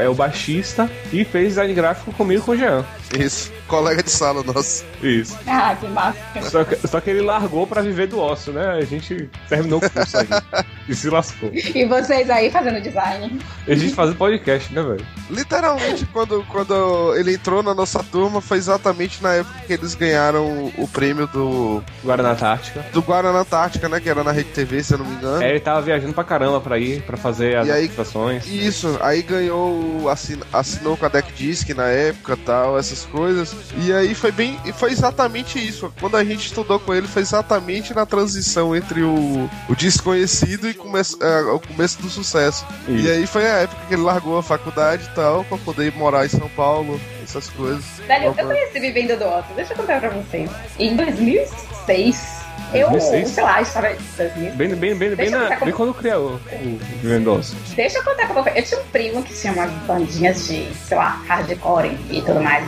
é 0.00 0.08
o 0.08 0.14
baixista 0.14 0.90
e 1.12 1.24
fez 1.24 1.48
design 1.48 1.72
gráfico 1.74 2.12
comigo 2.12 2.40
e 2.42 2.44
com 2.44 2.52
o 2.52 2.56
Jean. 2.56 2.84
Isso. 3.18 3.52
Colega 3.68 4.02
de 4.02 4.10
sala 4.10 4.42
nosso. 4.42 4.84
Isso. 5.02 5.38
Ah, 5.46 5.74
que 5.78 5.86
massa. 5.86 6.18
Só 6.50 6.64
que, 6.64 6.86
só 6.88 7.00
que 7.00 7.10
ele 7.10 7.20
largou 7.22 7.66
pra 7.66 7.80
viver 7.82 8.06
do 8.06 8.18
osso, 8.20 8.50
né? 8.52 8.66
A 8.78 8.84
gente 8.84 9.28
terminou 9.48 9.78
o 9.82 9.90
curso 9.90 10.16
aí. 10.18 10.26
e 10.88 10.94
se 10.94 11.08
lascou. 11.10 11.50
E 11.52 11.84
vocês 11.86 12.28
aí 12.30 12.50
fazendo 12.50 12.80
design. 12.80 13.38
E 13.66 13.72
a 13.72 13.76
gente 13.76 13.94
fazendo 13.94 14.16
podcast, 14.16 14.72
né, 14.72 14.82
velho? 14.82 15.06
Literalmente, 15.30 16.06
quando, 16.12 16.44
quando 16.50 17.14
ele 17.16 17.34
entrou 17.34 17.62
na 17.62 17.74
nossa 17.74 18.02
turma, 18.02 18.40
foi 18.40 18.58
exatamente 18.58 19.22
na 19.22 19.34
época 19.34 19.54
que 19.66 19.72
eles 19.72 19.94
ganharam 19.94 20.72
o, 20.76 20.86
prêmio 20.88 21.26
do, 21.26 21.82
Guaraná 22.04 22.32
Antártica. 22.32 22.84
do 22.92 23.02
Guaraná 23.02 23.40
Antártica, 23.40 23.88
né? 23.88 24.00
Que 24.00 24.08
era 24.08 24.22
na 24.22 24.32
Rede 24.32 24.50
TV, 24.50 24.82
se 24.82 24.94
eu 24.94 24.98
não 24.98 25.06
me 25.06 25.14
engano. 25.16 25.42
É, 25.42 25.50
ele 25.50 25.60
tava 25.60 25.80
viajando 25.82 26.12
pra 26.12 26.24
caramba 26.24 26.60
pra 26.60 26.78
ir, 26.78 27.02
pra 27.02 27.16
fazer 27.16 27.56
as 27.56 27.66
E 27.66 27.70
aí- 27.70 27.84
apresentações. 27.84 28.46
Isso, 28.46 28.98
aí 29.00 29.22
ganhou, 29.22 30.08
assin, 30.10 30.38
assinou 30.52 30.96
com 30.96 31.06
a 31.06 31.08
Deck 31.08 31.32
Disc 31.32 31.68
na 31.70 31.86
época 31.86 32.36
tal, 32.44 32.78
essas 32.78 33.04
coisas. 33.06 33.54
E 33.82 33.92
aí 33.92 34.14
foi 34.14 34.30
bem. 34.32 34.58
e 34.64 34.72
Foi 34.72 34.90
exatamente 34.92 35.58
isso. 35.58 35.92
Quando 36.00 36.16
a 36.16 36.24
gente 36.24 36.46
estudou 36.46 36.78
com 36.78 36.92
ele, 36.94 37.06
foi 37.06 37.22
exatamente 37.22 37.94
na 37.94 38.04
transição 38.04 38.74
entre 38.76 39.02
o, 39.02 39.48
o 39.68 39.74
desconhecido 39.76 40.68
e 40.68 40.73
começo, 40.76 41.18
é, 41.22 41.40
o 41.42 41.60
começo 41.60 42.00
do 42.02 42.08
sucesso. 42.08 42.66
Isso. 42.88 43.06
E 43.06 43.10
aí 43.10 43.26
foi 43.26 43.44
a 43.46 43.58
época 43.62 43.80
que 43.88 43.94
ele 43.94 44.02
largou 44.02 44.38
a 44.38 44.42
faculdade 44.42 45.04
e 45.10 45.14
tal, 45.14 45.44
pra 45.44 45.58
poder 45.58 45.92
morar 45.94 46.24
em 46.24 46.28
São 46.28 46.48
Paulo, 46.50 47.00
essas 47.22 47.48
coisas. 47.50 47.84
Velho, 48.06 48.26
eu 48.26 48.34
conheci 48.46 48.80
Vivendo 48.80 49.18
do 49.18 49.24
Otto. 49.26 49.52
Deixa 49.54 49.72
eu 49.72 49.76
contar 49.76 50.00
pra 50.00 50.10
vocês. 50.10 50.50
Em 50.78 50.96
2006, 50.96 52.44
eu, 52.72 52.90
2006? 52.90 53.28
sei 53.30 53.44
lá, 53.44 53.60
estava 53.62 53.90
em 53.92 53.96
2000. 54.16 54.52
Bem, 54.52 54.74
bem, 54.74 54.94
bem, 54.96 55.14
bem, 55.14 55.30
na, 55.30 55.48
como- 55.56 55.64
bem 55.66 55.74
quando 55.74 55.94
criou 55.94 56.32
o, 56.34 56.78
Vendoso. 57.02 57.56
Deixa 57.74 57.98
eu 57.98 58.04
contar 58.04 58.26
pra 58.26 58.42
vocês. 58.42 58.56
Eu 58.56 58.62
tinha 58.64 58.80
um 58.80 58.84
primo 58.90 59.22
que 59.22 59.34
tinha 59.34 59.52
umas 59.52 59.70
bandinhas 59.86 60.46
de, 60.48 60.66
sei 60.74 60.96
lá, 60.96 61.20
hardcore 61.26 61.96
e 62.10 62.20
tudo 62.22 62.40
mais 62.40 62.64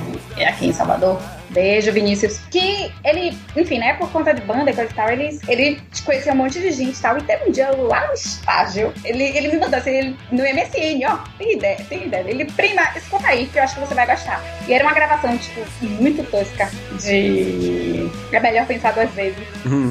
aqui 0.47 0.69
em 0.69 0.73
Salvador. 0.73 1.21
Beijo, 1.51 1.93
Vinícius. 1.93 2.39
Que 2.51 2.93
ele, 3.05 3.37
enfim, 3.57 3.79
né, 3.79 3.95
por 3.95 4.11
conta 4.11 4.35
de 4.35 4.43
banda 4.43 4.71
e 4.71 4.75
coisa 4.75 4.91
e 4.91 4.95
tal, 4.95 5.09
ele, 5.11 5.41
ele 5.49 5.81
conhecia 6.05 6.33
um 6.33 6.37
monte 6.37 6.61
de 6.61 6.71
gente 6.73 6.97
e 6.97 7.01
tal. 7.03 7.19
E 7.19 7.23
teve 7.23 7.49
um 7.49 7.53
dia 7.53 7.71
lá 7.71 8.07
no 8.07 8.15
estágio, 8.15 8.93
ele, 9.05 9.25
ele 9.25 9.49
me 9.49 9.59
mandou 9.59 9.79
assim, 9.79 9.91
ele, 9.91 10.17
no 10.31 10.43
MSN, 10.43 11.05
ó, 11.09 11.19
tem 11.39 11.55
ideia, 11.55 11.79
tem 11.89 12.07
ideia. 12.07 12.25
Ele, 12.29 12.45
prima, 12.45 12.83
escuta 12.97 13.29
aí, 13.29 13.47
que 13.47 13.59
eu 13.59 13.63
acho 13.63 13.75
que 13.75 13.81
você 13.81 13.95
vai 13.95 14.07
gostar. 14.07 14.43
E 14.67 14.75
era 14.75 14.85
uma 14.85 14.95
gravação, 14.95 15.37
tipo, 15.39 15.61
muito 15.83 16.23
tosca 16.31 16.71
de. 17.01 18.11
É 18.33 18.41
melhor 18.41 18.67
pensar 18.67 18.93
duas 18.93 19.11
vezes. 19.11 19.39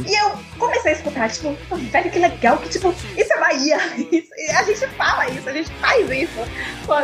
E 0.07 0.15
eu 0.15 0.31
comecei 0.57 0.91
a 0.91 0.95
escutar, 0.95 1.29
tipo, 1.29 1.55
velho, 1.75 2.11
que 2.11 2.19
legal, 2.19 2.57
que 2.57 2.69
tipo, 2.69 2.93
isso 3.17 3.33
é 3.33 3.39
Bahia. 3.39 3.77
Isso- 4.11 4.33
a 4.57 4.63
gente 4.63 4.87
fala 4.95 5.27
isso, 5.29 5.49
a 5.49 5.53
gente 5.53 5.69
faz 5.75 6.09
isso. 6.11 6.33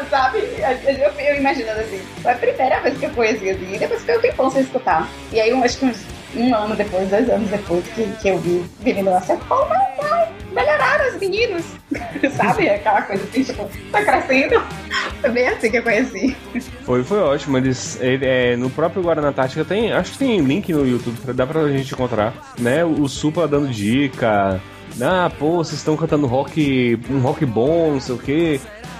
Sabe? 0.09 0.39
Eu, 0.39 1.11
eu, 1.19 1.35
imaginando 1.37 1.79
assim. 1.81 2.01
Foi 2.21 2.31
a 2.31 2.35
primeira 2.35 2.79
vez 2.81 2.97
que 2.97 3.05
eu 3.05 3.09
conheci 3.11 3.49
assim, 3.49 3.73
e 3.75 3.79
depois 3.79 4.03
foi 4.03 4.17
um 4.17 4.21
tempão 4.21 4.51
sem 4.51 4.61
escutar. 4.61 5.07
E 5.31 5.39
aí, 5.41 5.49
eu 5.49 5.63
acho 5.63 5.77
que 5.79 5.85
uns 5.85 5.97
um 6.35 6.55
ano 6.55 6.75
depois, 6.75 7.09
dois 7.09 7.29
anos 7.29 7.49
depois 7.49 7.85
que, 7.87 8.03
que 8.21 8.29
eu 8.29 8.37
vi 8.39 8.63
Vivendo 8.79 9.11
na 9.11 9.21
Serra, 9.21 9.41
pô, 9.47 9.65
mas, 9.65 9.79
mas 10.01 10.29
melhoraram 10.51 11.13
os 11.13 11.19
meninos. 11.19 11.65
sabe? 12.35 12.69
Aquela 12.69 13.01
coisa 13.01 13.23
assim, 13.23 13.43
tipo, 13.43 13.69
tá 13.91 14.03
crescendo. 14.03 14.61
Foi 15.21 15.29
bem 15.29 15.47
assim 15.47 15.69
que 15.71 15.77
eu 15.77 15.83
conheci. 15.83 16.35
Foi, 16.83 17.03
foi 17.03 17.19
ótimo. 17.19 17.57
Eles, 17.57 17.99
ele, 18.01 18.25
é, 18.25 18.55
no 18.55 18.69
próprio 18.69 19.03
Guaraná 19.03 19.29
Antártica 19.29 19.63
tem. 19.63 19.91
Acho 19.91 20.13
que 20.13 20.17
tem 20.17 20.39
link 20.39 20.71
no 20.73 20.87
YouTube, 20.87 21.15
dá 21.33 21.45
pra 21.45 21.69
gente 21.69 21.93
encontrar. 21.93 22.33
Né? 22.59 22.83
O 22.83 23.07
Supla 23.07 23.47
dando 23.47 23.69
dica. 23.69 24.59
Ah, 24.99 25.31
pô, 25.37 25.57
vocês 25.57 25.79
estão 25.79 25.95
cantando 25.95 26.27
rock. 26.27 26.99
um 27.09 27.19
rock 27.19 27.45
bom, 27.45 27.93
não 27.93 27.99
sei 27.99 28.15
o 28.15 28.17
quê. 28.17 28.59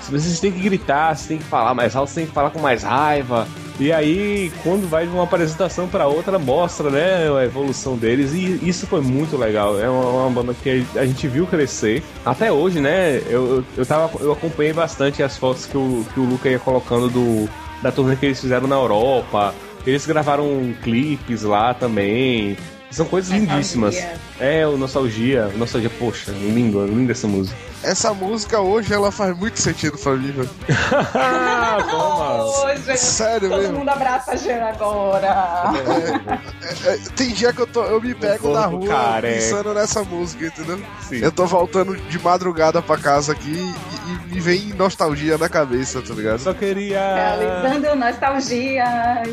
Vocês 0.10 0.40
têm 0.40 0.52
que 0.52 0.60
gritar, 0.60 1.16
vocês 1.16 1.28
têm 1.28 1.38
que 1.38 1.44
falar 1.44 1.74
mais 1.74 1.96
alto, 1.96 2.10
vocês 2.10 2.16
têm 2.16 2.26
que 2.26 2.34
falar 2.34 2.50
com 2.50 2.60
mais 2.60 2.84
raiva. 2.84 3.48
E 3.80 3.92
aí, 3.92 4.52
quando 4.62 4.88
vai 4.88 5.08
de 5.08 5.12
uma 5.12 5.24
apresentação 5.24 5.88
pra 5.88 6.06
outra, 6.06 6.38
mostra, 6.38 6.90
né, 6.90 7.32
a 7.36 7.46
evolução 7.46 7.98
deles. 7.98 8.34
E 8.34 8.60
isso 8.68 8.86
foi 8.86 9.02
muito 9.02 9.38
legal. 9.38 9.80
É 9.80 9.90
uma, 9.90 10.04
uma 10.04 10.30
banda 10.30 10.54
que 10.54 10.86
a 10.96 11.06
gente 11.06 11.28
viu 11.28 11.48
crescer. 11.48 12.04
Até 12.26 12.52
hoje, 12.52 12.80
né, 12.80 13.18
eu, 13.28 13.58
eu, 13.58 13.66
eu, 13.78 13.86
tava, 13.86 14.12
eu 14.20 14.34
acompanhei 14.34 14.74
bastante 14.74 15.24
as 15.24 15.38
fotos 15.38 15.66
que 15.66 15.78
o, 15.78 16.06
que 16.14 16.20
o 16.20 16.26
Luca 16.26 16.50
ia 16.50 16.60
colocando 16.60 17.10
do, 17.10 17.50
da 17.82 17.92
turnê 17.92 18.16
que 18.16 18.26
eles 18.26 18.40
fizeram 18.40 18.68
na 18.68 18.76
Europa. 18.76 19.54
Eles 19.86 20.06
gravaram 20.06 20.74
clipes 20.84 21.42
lá 21.42 21.74
também. 21.74 22.58
São 22.92 23.06
coisas 23.06 23.32
lindíssimas. 23.32 23.96
É, 24.40 24.68
o 24.68 24.78
Nostalgia. 24.78 25.48
Nostalgia, 25.58 25.90
poxa, 25.90 26.32
lindo, 26.32 26.86
linda 26.86 27.14
essa 27.14 27.28
música. 27.28 27.58
Essa 27.84 28.14
música 28.14 28.60
hoje 28.60 28.94
ela 28.94 29.12
faz 29.12 29.36
muito 29.36 29.60
sentido 29.60 29.98
pra 29.98 30.14
mim, 30.14 30.32
velho. 30.32 30.50
Ah, 31.16 31.78
toma! 31.90 32.96
Sério 32.96 33.50
todo 33.50 33.60
mesmo. 33.60 33.80
mundo 33.80 33.90
abraça 33.90 34.34
a 34.34 34.36
Jean 34.36 34.64
agora. 34.66 35.72
É, 36.86 36.98
tem 37.16 37.30
dia 37.30 37.52
que 37.52 37.60
eu, 37.62 37.68
tô, 37.68 37.84
eu 37.84 38.00
me 38.00 38.14
pego 38.14 38.54
na 38.54 38.66
rua 38.68 38.88
careca. 38.88 39.34
pensando 39.36 39.74
nessa 39.74 40.04
música, 40.04 40.46
entendeu? 40.46 40.80
Sim. 41.08 41.18
Eu 41.18 41.32
tô 41.32 41.46
voltando 41.46 41.96
de 41.96 42.20
madrugada 42.20 42.82
pra 42.82 42.98
casa 42.98 43.32
aqui 43.32 43.52
e, 43.52 44.32
e 44.32 44.34
me 44.36 44.40
vem 44.40 44.74
nostalgia 44.74 45.38
na 45.38 45.50
cabeça, 45.50 46.02
tá 46.02 46.14
ligado? 46.14 46.40
Só 46.40 46.54
queria. 46.54 47.00
Realizando 47.00 47.96
nostalgias. 47.96 49.30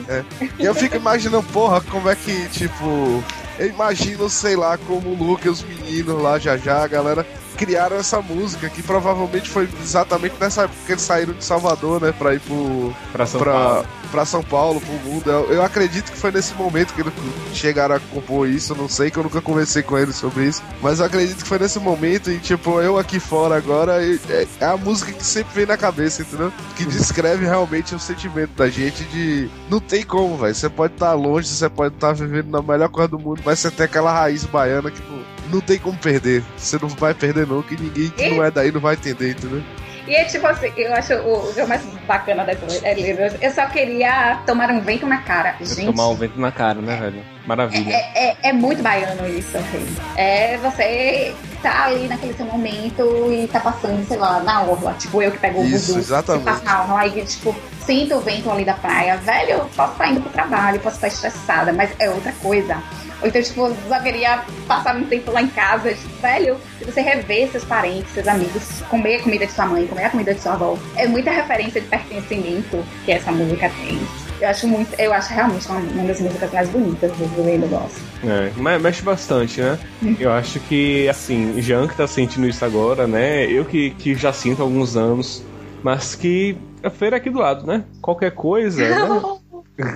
E 0.59 0.65
eu 0.65 0.75
fico 0.75 0.97
imaginando, 0.97 1.43
porra, 1.53 1.81
como 1.83 2.09
é 2.09 2.17
que, 2.17 2.49
tipo. 2.49 3.23
Eu 3.59 3.67
imagino, 3.67 4.31
sei 4.31 4.55
lá, 4.55 4.79
como 4.79 5.09
o 5.11 5.15
Luke 5.15 5.47
e 5.49 5.51
os 5.51 5.63
meninos 5.65 6.23
lá, 6.23 6.39
já 6.39 6.57
já, 6.57 6.85
a 6.85 6.87
galera 6.87 7.27
criaram 7.59 7.97
essa 7.97 8.23
música, 8.23 8.71
que 8.71 8.83
provavelmente 8.83 9.51
foi 9.51 9.69
exatamente 9.83 10.37
nessa 10.41 10.63
época 10.63 10.79
que 10.87 10.93
eles 10.93 11.03
saíram 11.03 11.35
de 11.35 11.45
Salvador, 11.45 12.01
né, 12.01 12.13
pra 12.17 12.35
ir 12.35 12.41
pro. 12.41 12.95
Pra 13.13 13.27
São 13.27 13.41
pra, 13.41 13.53
Paulo. 13.53 13.87
pra 14.13 14.25
São 14.25 14.43
Paulo, 14.43 14.81
pro 14.81 15.11
mundo. 15.11 15.29
Eu, 15.29 15.53
eu 15.53 15.63
acredito 15.63 16.13
que 16.13 16.17
foi 16.17 16.31
nesse 16.31 16.55
momento 16.55 16.95
que 16.95 17.01
eles 17.01 17.13
chegaram 17.53 17.97
a 17.97 18.01
compor 18.01 18.49
isso, 18.49 18.73
eu 18.73 18.77
não 18.77 18.89
sei, 18.89 19.11
que 19.11 19.19
eu 19.19 19.25
nunca 19.25 19.41
conversei 19.41 19.83
com 19.83 19.99
eles 19.99 20.15
sobre 20.15 20.45
isso, 20.45 20.63
mas 20.81 21.01
eu 21.01 21.07
acredito 21.07 21.43
que 21.43 21.49
foi 21.49 21.59
nesse 21.59 21.81
momento 21.81 22.31
e, 22.31 22.39
tipo, 22.39 22.81
eu 22.81 22.97
aqui 22.97 23.19
fora 23.19 23.57
agora, 23.57 24.01
é, 24.05 24.47
é 24.61 24.65
a 24.65 24.77
música 24.77 25.13
que 25.13 25.25
sempre 25.25 25.53
vem 25.55 25.67
na 25.67 25.77
cabeça, 25.77 26.23
entendeu? 26.23 26.53
Que 26.77 26.85
descreve 26.85 27.45
realmente 27.45 27.95
o 27.95 27.99
sentimento 27.99 28.51
da 28.57 28.69
gente 28.69 29.03
de. 29.05 29.51
Não 29.69 29.81
tem 29.81 30.05
como, 30.05 30.37
velho. 30.37 30.55
Você 30.55 30.69
pode 30.69 30.95
estar 30.95 31.13
longe, 31.15 31.49
você 31.49 31.69
pode 31.69 31.95
estar 31.95 32.13
vivendo 32.13 32.51
na 32.51 32.63
melhor 32.63 32.89
coisa 32.89 33.09
do 33.09 33.19
mundo, 33.19 33.43
mas 33.45 33.59
você 33.59 33.71
tem 33.71 33.85
aquela 33.85 34.13
raiz 34.13 34.45
baiana 34.45 34.91
que 34.91 35.03
não, 35.11 35.19
não 35.49 35.61
tem 35.61 35.79
como 35.79 35.99
perder. 35.99 36.43
Você 36.57 36.79
não 36.81 36.89
vai 36.89 37.15
perder, 37.15 37.47
não, 37.47 37.63
que 37.63 37.77
ninguém 37.81 38.11
que 38.11 38.31
não 38.31 38.45
é 38.45 38.51
daí 38.51 38.71
não 38.73 38.81
vai 38.81 38.95
entender, 38.95 39.31
entendeu? 39.33 39.63
E 40.09 40.15
é 40.15 40.25
tipo 40.25 40.47
assim, 40.47 40.73
eu 40.75 40.95
acho 40.95 41.13
o, 41.17 41.51
o 41.51 41.53
que 41.53 41.61
é 41.61 41.67
mais 41.67 41.83
bacana 42.07 42.43
dessa 42.43 42.65
é, 42.83 43.37
Eu 43.43 43.51
só 43.53 43.67
queria 43.67 44.41
tomar 44.47 44.71
um 44.71 44.81
vento 44.81 45.07
na 45.07 45.19
cara. 45.19 45.55
Gente, 45.61 45.85
Tomar 45.85 46.09
o 46.09 46.15
vento 46.15 46.41
na 46.41 46.51
cara, 46.51 46.81
né, 46.81 46.97
velho? 46.97 47.23
Maravilha. 47.47 47.93
é, 47.93 48.29
é, 48.31 48.37
é 48.45 48.53
muito 48.55 48.83
baiano 48.83 49.29
isso, 49.29 49.57
assim. 49.59 49.87
É 50.17 50.57
você 50.59 51.35
tá 51.63 51.85
ali 51.85 52.09
naquele 52.09 52.33
seu 52.33 52.47
momento 52.47 53.03
e 53.31 53.47
tá 53.49 53.61
passando, 53.61 54.07
sei 54.09 54.17
lá, 54.17 54.41
na 54.41 54.63
orla. 54.63 54.95
Tipo, 54.99 55.21
eu 55.21 55.31
que 55.31 55.39
pego 55.39 55.61
o 55.61 55.65
Isso, 55.67 55.89
buzu. 55.89 55.99
exatamente. 55.99 56.45
Passa 56.45 56.65
na 56.65 56.83
orla 56.85 57.07
e, 57.07 57.25
tipo, 57.27 57.55
sinto 57.85 58.15
o 58.15 58.21
vento 58.21 58.51
ali 58.51 58.65
da 58.65 58.75
praia. 58.75 59.19
Velho, 59.19 59.51
eu 59.51 59.65
posso 59.77 59.93
estar 59.93 60.09
indo 60.09 60.23
pro 60.23 60.31
trabalho, 60.31 60.81
posso 60.81 60.97
estar 60.97 61.09
estressada, 61.09 61.71
mas 61.71 61.91
é 61.99 62.09
outra 62.09 62.33
coisa. 62.41 62.83
Ou 63.21 63.29
então, 63.29 63.43
tipo, 63.43 63.75
só 63.89 64.01
queria 64.01 64.45
passar 64.67 64.97
um 64.97 65.05
tempo 65.05 65.33
lá 65.33 65.43
em 65.43 65.49
casa. 65.49 65.95
Velho, 66.21 66.57
se 66.79 66.85
você 66.85 67.01
rever 67.01 67.51
seus 67.51 67.65
parentes, 67.65 68.13
seus 68.13 68.29
amigos, 68.29 68.83
comer 68.89 69.17
a 69.17 69.23
comida 69.23 69.47
de 69.47 69.53
sua 69.53 69.67
mãe, 69.67 69.87
comer 69.87 70.05
a 70.05 70.11
comida 70.11 70.35
de 70.35 70.41
sua 70.41 70.53
avó, 70.53 70.79
é 70.97 71.07
muita 71.07 71.31
referência 71.31 71.81
de 71.81 71.87
pertencimento 71.89 72.85
que 73.05 73.13
essa 73.13 73.33
música 73.33 73.71
tem. 73.71 73.99
Eu 74.41 74.49
acho 74.49 74.69
muito, 74.69 74.95
eu 75.01 75.13
acho 75.13 75.35
realmente 75.35 75.67
uma, 75.69 75.81
uma 75.81 76.05
das 76.05 76.21
músicas 76.21 76.53
mais 76.53 76.69
bonitas 76.69 77.11
do 77.11 77.27
Vivendo 77.27 77.69
Gosto. 77.69 78.01
É, 78.25 78.53
mas 78.57 78.81
mexe 78.81 79.03
bastante, 79.03 79.61
né? 79.61 79.77
Eu 80.19 80.31
acho 80.31 80.61
que, 80.61 81.09
assim, 81.09 81.61
Jean 81.61 81.89
que 81.89 81.97
tá 81.97 82.07
sentindo 82.07 82.47
isso 82.47 82.65
agora, 82.65 83.09
né? 83.09 83.47
Eu 83.47 83.65
que, 83.65 83.91
que 83.91 84.15
já 84.15 84.33
sinto 84.33 84.63
há 84.63 84.65
alguns 84.65 84.97
anos, 84.97 85.43
mas 85.83 86.15
que 86.15 86.57
a 86.85 86.91
feira 86.91 87.17
é 87.17 87.19
aqui 87.19 87.31
do 87.31 87.41
lado, 87.41 87.67
né? 87.67 87.83
Qualquer 88.01 88.31
coisa, 88.31 88.81
né? 88.81 89.21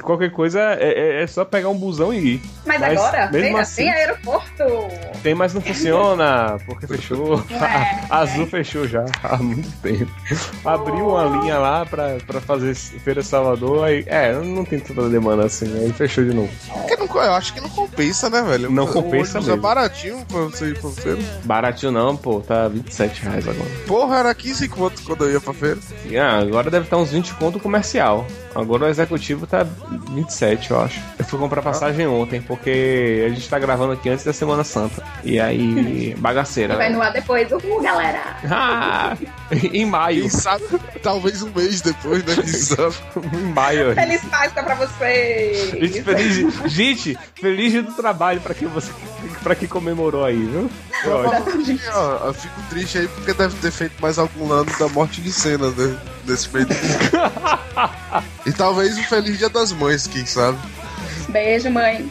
Qualquer 0.03 0.31
coisa 0.31 0.61
é, 0.79 1.19
é- 1.21 1.23
é 1.23 1.27
só 1.27 1.45
pegar 1.45 1.69
um 1.69 1.77
busão 1.77 2.13
e 2.15 2.35
ir. 2.35 2.43
Mas, 2.65 2.81
Mas 2.81 2.99
agora, 2.99 3.31
mesmo 3.31 3.49
tem, 3.49 3.59
assim- 3.61 3.83
tem 3.83 3.91
aeroporto. 3.91 4.65
Tem, 5.23 5.35
mas 5.35 5.55
não 5.55 5.61
funciona, 5.61 6.57
porque 6.67 6.87
fechou. 6.87 7.43
É, 7.51 8.03
A 8.11 8.19
Azul 8.19 8.47
fechou 8.47 8.87
já 8.87 9.05
há 9.23 9.37
muito 9.39 9.71
tempo. 9.83 10.11
Abriu 10.65 11.09
uma 11.09 11.25
linha 11.41 11.59
lá 11.59 11.85
pra, 11.87 12.19
pra 12.27 12.41
fazer 12.41 12.75
Feira 12.75 13.23
Salvador, 13.23 13.85
aí. 13.85 14.05
É, 14.07 14.33
não 14.35 14.65
tem 14.65 14.79
tanta 14.79 15.09
demanda 15.09 15.45
assim, 15.47 15.67
aí 15.83 15.93
fechou 15.93 16.25
de 16.25 16.33
novo. 16.35 16.51
Porque 16.73 16.97
não, 16.97 17.07
eu 17.23 17.33
acho 17.35 17.53
que 17.55 17.61
não 17.61 17.69
compensa, 17.69 18.29
né, 18.31 18.43
velho? 18.43 18.71
Não 18.71 18.85
O 18.85 18.93
compensa 18.93 19.39
é 19.39 19.41
mesmo. 19.43 19.57
baratinho 19.59 20.25
pra 20.27 20.41
você 20.43 20.67
ir 20.71 20.79
pra 20.81 20.91
feira. 20.91 21.19
Baratinho 21.45 21.93
não, 21.93 22.17
pô, 22.17 22.41
tá 22.41 22.69
27 22.69 23.23
reais 23.23 23.47
agora. 23.49 23.69
Porra, 23.87 24.17
era 24.19 24.35
15 24.35 24.69
conto 24.69 25.03
quando 25.05 25.25
eu 25.25 25.33
ia 25.33 25.41
pra 25.41 25.53
feira. 25.55 25.79
Ah, 26.21 26.39
agora 26.39 26.71
deve 26.71 26.85
estar 26.87 26.97
uns 26.97 27.11
20 27.11 27.35
conto 27.35 27.59
comercial. 27.61 28.27
Agora 28.55 28.85
o 28.85 28.89
executivo 28.89 29.47
tá 29.47 29.67
27, 30.11 30.71
eu 30.71 30.81
acho. 30.81 31.01
Eu 31.19 31.25
fui 31.25 31.39
comprar 31.39 31.63
passagem 31.63 32.07
ontem, 32.07 32.41
porque 32.41 33.25
a 33.27 33.29
gente 33.31 33.49
tá 33.49 33.59
gravando 33.59 33.93
aqui 33.93 34.09
antes 34.09 34.25
da 34.25 34.33
Semana 34.33 34.63
Santa. 34.65 35.03
E 35.25 35.41
aí, 35.41 36.15
bagaceira, 36.21 36.77
Vai 36.77 36.91
né? 36.91 36.97
no 36.97 37.03
ar 37.03 37.13
depois. 37.13 37.51
Uhul, 37.51 37.83
galera. 37.83 38.37
Ah, 38.51 39.17
em 39.51 39.85
maio. 39.85 40.23
Quem 40.23 40.31
sabe, 40.31 40.65
talvez 41.03 41.43
um 41.43 41.51
mês 41.55 41.81
depois, 41.81 42.25
né? 42.25 42.35
Em 43.33 43.53
maio. 43.53 43.95
Feliz 43.95 44.25
Páscoa 44.25 44.63
pra 44.63 44.75
vocês. 44.75 45.71
Gente, 45.71 46.03
feliz, 46.03 46.71
gente, 46.71 47.19
feliz 47.35 47.73
dia 47.73 47.83
do 47.83 47.93
trabalho 47.93 48.41
pra 48.41 48.55
quem 48.55 48.69
você 48.69 48.91
para 49.43 49.55
quem 49.55 49.69
comemorou 49.69 50.25
aí, 50.25 50.37
viu? 50.37 50.71
Foi 51.03 51.13
ótimo. 51.13 51.63
E, 51.63 51.81
ó, 51.93 52.27
eu 52.27 52.35
fico 52.35 52.55
triste 52.71 52.99
aí 52.99 53.09
porque 53.09 53.33
deve 53.33 53.55
ter 53.57 53.71
feito 53.71 54.01
mais 54.01 54.19
algum 54.19 54.53
ano 54.53 54.71
da 54.79 54.89
morte 54.89 55.21
de 55.21 55.33
cena 55.33 55.71
né, 55.71 55.97
desse 56.25 56.49
período. 56.49 56.75
e 58.47 58.53
talvez 58.53 58.97
um 58.97 59.03
feliz 59.05 59.39
dia 59.39 59.49
das 59.49 59.73
mães, 59.73 60.07
quem 60.07 60.25
sabe. 60.27 60.59
Beijo, 61.29 61.71
mãe. 61.71 62.11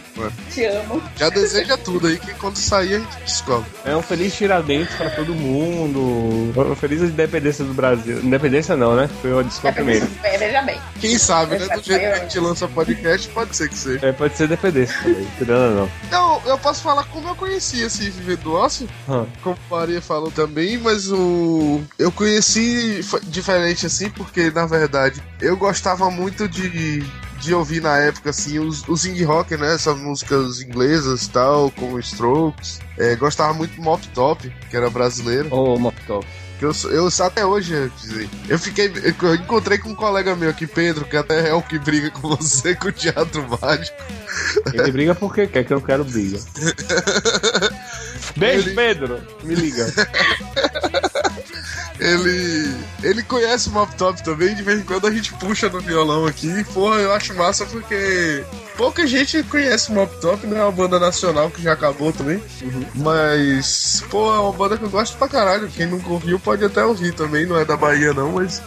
Te 0.51 0.65
amo. 0.65 1.01
Já 1.15 1.29
deseja 1.29 1.77
tudo 1.77 2.07
aí 2.07 2.17
que 2.17 2.33
quando 2.35 2.57
sair 2.57 2.95
a 2.95 2.99
gente 2.99 3.17
descobre. 3.23 3.69
É 3.85 3.95
um 3.95 4.01
feliz 4.01 4.33
tiradentes 4.33 4.95
pra 4.95 5.09
todo 5.09 5.33
mundo. 5.33 6.51
Uma 6.55 6.75
feliz 6.75 7.01
independência 7.01 7.63
do 7.63 7.73
Brasil. 7.73 8.19
Independência 8.19 8.75
não, 8.75 8.95
né? 8.95 9.09
Foi 9.21 9.33
o 9.33 9.43
desculpa 9.43 9.75
primeiro. 9.75 10.07
É, 10.23 10.37
veja 10.37 10.61
bem. 10.61 10.79
Quem 10.99 11.17
sabe, 11.17 11.57
né? 11.57 11.67
Do 11.67 11.81
jeito 11.81 12.01
que 12.01 12.05
a 12.05 12.19
gente 12.19 12.39
lança 12.39 12.67
podcast, 12.67 13.27
pode 13.29 13.55
ser 13.55 13.69
que 13.69 13.77
seja. 13.77 14.05
É, 14.05 14.11
pode 14.11 14.35
ser 14.35 14.45
independência 14.45 14.95
também, 15.01 15.27
tirando 15.37 15.75
não. 15.75 15.89
Então, 16.07 16.41
eu 16.45 16.57
posso 16.57 16.81
falar 16.81 17.03
como 17.05 17.29
eu 17.29 17.35
conheci 17.35 17.81
esse 17.81 18.09
Viver 18.09 18.37
do 18.37 18.53
Ócio, 18.53 18.87
Hã. 19.09 19.25
como 19.43 19.57
a 19.69 19.75
Maria 19.75 20.01
falou 20.01 20.31
também, 20.31 20.77
mas 20.77 21.11
o. 21.11 21.81
Eu 21.97 22.11
conheci 22.11 23.01
diferente 23.23 23.85
assim, 23.85 24.09
porque 24.09 24.51
na 24.51 24.65
verdade 24.65 25.21
eu 25.39 25.55
gostava 25.57 26.09
muito 26.11 26.47
de. 26.47 27.03
De 27.41 27.53
ouvir 27.55 27.81
na 27.81 27.97
época, 27.97 28.29
assim, 28.29 28.59
os, 28.59 28.87
os 28.87 29.03
indie 29.05 29.23
rock, 29.23 29.57
né? 29.57 29.73
Essas 29.73 29.97
músicas 29.97 30.61
inglesas 30.61 31.23
e 31.23 31.29
tal, 31.31 31.71
como 31.71 31.99
Strokes. 31.99 32.79
É, 32.97 33.15
gostava 33.15 33.51
muito 33.53 33.75
do 33.75 33.81
Mop 33.81 34.05
Top, 34.09 34.47
que 34.69 34.77
era 34.77 34.89
brasileiro. 34.89 35.47
Ô, 35.53 35.77
Mop 35.79 35.95
Top. 36.05 36.25
Que 36.59 36.65
eu, 36.65 36.73
sou- 36.75 36.91
eu 36.91 37.09
até 37.25 37.43
hoje, 37.43 37.73
eu 37.73 37.89
dizer, 37.89 38.29
eu 38.47 38.59
fiquei. 38.59 38.93
Eu 39.23 39.33
encontrei 39.33 39.79
com 39.79 39.89
um 39.89 39.95
colega 39.95 40.35
meu 40.35 40.51
aqui, 40.51 40.67
Pedro, 40.67 41.05
que 41.05 41.17
até 41.17 41.49
é 41.49 41.53
o 41.55 41.61
que 41.63 41.79
briga 41.79 42.11
com 42.11 42.35
você 42.35 42.75
com 42.75 42.89
o 42.89 42.91
teatro 42.91 43.43
mágico. 43.59 43.97
Ele 44.71 44.91
briga 44.91 45.15
porque 45.15 45.47
quer 45.47 45.63
que 45.63 45.73
eu 45.73 45.81
quero 45.81 46.03
briga. 46.05 46.37
Beijo, 48.37 48.67
Ele- 48.69 48.75
Pedro. 48.75 49.19
Me 49.43 49.55
liga. 49.55 49.87
Ele. 52.01 52.75
Ele 53.03 53.23
conhece 53.23 53.69
o 53.69 53.71
Mop 53.71 53.95
Top 53.95 54.21
também, 54.23 54.55
de 54.55 54.63
vez 54.63 54.79
em 54.79 54.83
quando 54.83 55.05
a 55.05 55.11
gente 55.11 55.31
puxa 55.33 55.69
no 55.69 55.79
violão 55.79 56.25
aqui. 56.25 56.47
E, 56.47 56.63
porra, 56.65 56.95
eu 56.97 57.13
acho 57.13 57.35
massa 57.35 57.65
porque. 57.65 58.43
Pouca 58.75 59.05
gente 59.05 59.43
conhece 59.43 59.91
o 59.91 59.93
Mop 59.93 60.11
Top, 60.19 60.45
né? 60.47 60.59
É 60.59 60.63
uma 60.63 60.71
banda 60.71 60.99
nacional 60.99 61.51
que 61.51 61.61
já 61.61 61.73
acabou 61.73 62.11
também. 62.11 62.41
Mas, 62.95 64.03
pô, 64.09 64.33
é 64.33 64.39
uma 64.39 64.51
banda 64.51 64.77
que 64.77 64.83
eu 64.83 64.89
gosto 64.89 65.15
pra 65.17 65.27
caralho. 65.27 65.69
Quem 65.69 65.85
nunca 65.85 66.09
ouviu 66.09 66.39
pode 66.39 66.65
até 66.65 66.83
ouvir 66.83 67.13
também, 67.13 67.45
não 67.45 67.57
é 67.57 67.63
da 67.63 67.77
Bahia 67.77 68.13
não, 68.13 68.31
mas. 68.31 68.61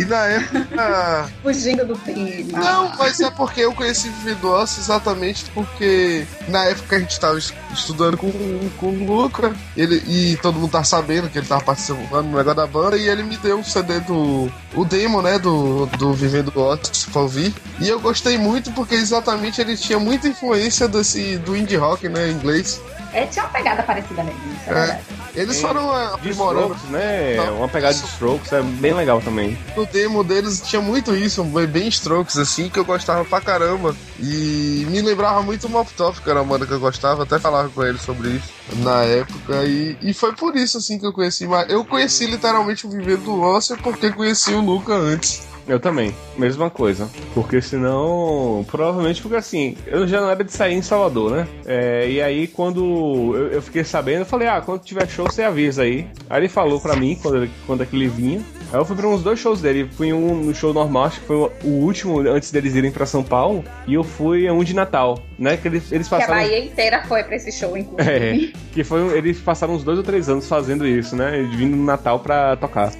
E 0.00 0.04
na 0.04 0.24
época. 0.26 1.30
Fugindo 1.42 1.84
do 1.84 1.96
clima. 1.98 2.58
Não, 2.58 2.92
mas 2.96 3.20
é 3.20 3.30
porque 3.30 3.60
eu 3.60 3.72
conheci 3.74 4.10
Ócio 4.42 4.80
exatamente 4.80 5.44
porque 5.52 6.26
na 6.48 6.64
época 6.64 6.96
a 6.96 6.98
gente 6.98 7.18
tava 7.20 7.38
es- 7.38 7.52
estudando 7.74 8.16
com, 8.16 8.30
com 8.78 8.86
o 8.86 9.04
Luca 9.04 9.52
ele, 9.76 10.02
e 10.06 10.36
todo 10.40 10.58
mundo 10.58 10.70
tá 10.70 10.82
sabendo 10.84 11.28
que 11.28 11.38
ele 11.38 11.46
tava 11.46 11.62
participando 11.62 12.30
do 12.30 12.36
negócio 12.36 12.54
da 12.54 12.66
banda 12.66 12.96
e 12.96 13.08
ele 13.08 13.22
me 13.22 13.36
deu 13.36 13.58
um 13.58 13.64
CD 13.64 14.00
do. 14.00 14.50
o 14.74 14.84
demo, 14.84 15.20
né? 15.22 15.38
Do, 15.38 15.86
do 15.98 16.12
Vivendo 16.14 16.50
do 16.50 16.60
Ócio 16.60 17.10
pra 17.12 17.22
ouvir. 17.22 17.54
E 17.80 17.88
eu 17.88 18.00
gostei 18.00 18.38
muito 18.38 18.70
porque 18.72 18.94
exatamente 18.94 19.60
ele 19.60 19.76
tinha 19.76 19.98
muita 19.98 20.28
influência 20.28 20.88
desse, 20.88 21.36
do 21.38 21.56
indie 21.56 21.76
rock, 21.76 22.08
né? 22.08 22.28
Em 22.28 22.32
inglês. 22.32 22.80
É, 23.12 23.26
tinha 23.26 23.44
uma 23.44 23.50
pegada 23.52 23.82
parecida 23.82 24.22
mesmo, 24.22 24.40
isso 24.52 24.68
é, 24.68 24.70
É. 24.70 24.74
verdade. 24.74 25.00
Eles 25.34 25.60
foram 25.60 25.96
é, 25.96 26.06
De 26.08 26.14
aprimorando. 26.14 26.74
Strokes, 26.74 26.90
né? 26.90 27.34
Não. 27.36 27.58
Uma 27.58 27.68
pegada 27.68 27.94
de 27.94 28.04
Strokes 28.04 28.52
é 28.52 28.62
bem 28.62 28.94
legal 28.94 29.20
também. 29.20 29.58
No 29.76 29.84
demo 29.92 30.22
deles 30.24 30.60
tinha 30.62 30.80
muito 30.80 31.14
isso, 31.14 31.42
bem- 31.44 31.88
strokes, 31.88 32.36
assim, 32.36 32.68
que 32.68 32.78
eu 32.78 32.84
gostava 32.84 33.24
pra 33.24 33.40
caramba. 33.40 33.94
E 34.20 34.86
me 34.88 35.00
lembrava 35.02 35.42
muito 35.42 35.66
o 35.66 35.70
Mop 35.70 35.92
Top, 35.94 36.20
que 36.20 36.30
era 36.30 36.40
uma 36.42 36.48
banda 36.52 36.66
que 36.66 36.72
eu 36.72 36.80
gostava, 36.80 37.22
até 37.24 37.38
falava 37.38 37.68
com 37.68 37.82
ele 37.82 37.98
sobre 37.98 38.30
isso 38.30 38.48
na 38.82 39.02
época. 39.02 39.64
E, 39.64 39.96
e 40.00 40.14
foi 40.14 40.32
por 40.34 40.56
isso, 40.56 40.78
assim, 40.78 40.98
que 40.98 41.06
eu 41.06 41.12
conheci. 41.12 41.46
Mas 41.46 41.68
eu 41.68 41.84
conheci 41.84 42.26
literalmente 42.26 42.86
o 42.86 42.90
Viver 42.90 43.18
do 43.18 43.40
Ócio 43.40 43.76
porque 43.82 44.12
conheci 44.12 44.52
o 44.52 44.60
Luca 44.60 44.94
antes. 44.94 45.49
Eu 45.68 45.78
também, 45.78 46.14
mesma 46.36 46.70
coisa. 46.70 47.08
Porque 47.34 47.60
senão. 47.60 48.64
Provavelmente 48.70 49.22
porque 49.22 49.36
assim, 49.36 49.76
eu 49.86 50.06
já 50.06 50.20
não 50.20 50.30
era 50.30 50.42
de 50.42 50.52
sair 50.52 50.74
em 50.74 50.82
Salvador, 50.82 51.30
né? 51.30 51.48
É, 51.66 52.08
e 52.08 52.20
aí 52.20 52.46
quando 52.46 53.34
eu, 53.36 53.48
eu 53.52 53.62
fiquei 53.62 53.84
sabendo, 53.84 54.20
eu 54.20 54.26
falei, 54.26 54.48
ah, 54.48 54.60
quando 54.60 54.82
tiver 54.82 55.08
show, 55.08 55.26
você 55.26 55.42
avisa 55.42 55.82
aí. 55.82 56.08
Aí 56.28 56.40
ele 56.40 56.48
falou 56.48 56.80
pra 56.80 56.96
mim 56.96 57.18
quando, 57.20 57.48
quando 57.66 57.82
é 57.82 57.86
que 57.86 57.96
ele 57.96 58.08
vinha. 58.08 58.42
Aí 58.72 58.78
eu 58.78 58.84
fui 58.84 58.94
pra 58.94 59.08
uns 59.08 59.22
dois 59.22 59.38
shows 59.38 59.60
dele. 59.60 59.88
Fui 59.96 60.12
um 60.12 60.34
no 60.34 60.54
show 60.54 60.72
normal, 60.72 61.04
acho 61.04 61.20
que 61.20 61.26
foi 61.26 61.36
o, 61.36 61.68
último 61.68 62.20
antes 62.20 62.50
deles 62.52 62.74
irem 62.74 62.90
pra 62.90 63.04
São 63.04 63.22
Paulo. 63.22 63.64
E 63.86 63.94
eu 63.94 64.04
fui 64.04 64.46
a 64.46 64.52
um 64.52 64.62
de 64.62 64.74
Natal, 64.74 65.18
né? 65.38 65.56
Que 65.56 65.68
eles, 65.68 65.90
eles 65.90 66.08
Que 66.08 66.14
a 66.14 66.18
passaram. 66.18 66.40
Bahia 66.40 66.64
inteira 66.64 67.02
foi 67.06 67.22
pra 67.24 67.36
esse 67.36 67.50
show, 67.50 67.76
inclusive. 67.76 68.54
É, 68.54 68.58
que 68.72 68.84
foi. 68.84 69.18
Eles 69.18 69.40
passaram 69.40 69.74
uns 69.74 69.82
dois 69.82 69.98
ou 69.98 70.04
três 70.04 70.28
anos 70.28 70.48
fazendo 70.48 70.86
isso, 70.86 71.16
né? 71.16 71.42
Vindo 71.56 71.76
no 71.76 71.84
Natal 71.84 72.20
pra 72.20 72.56
tocar 72.56 72.92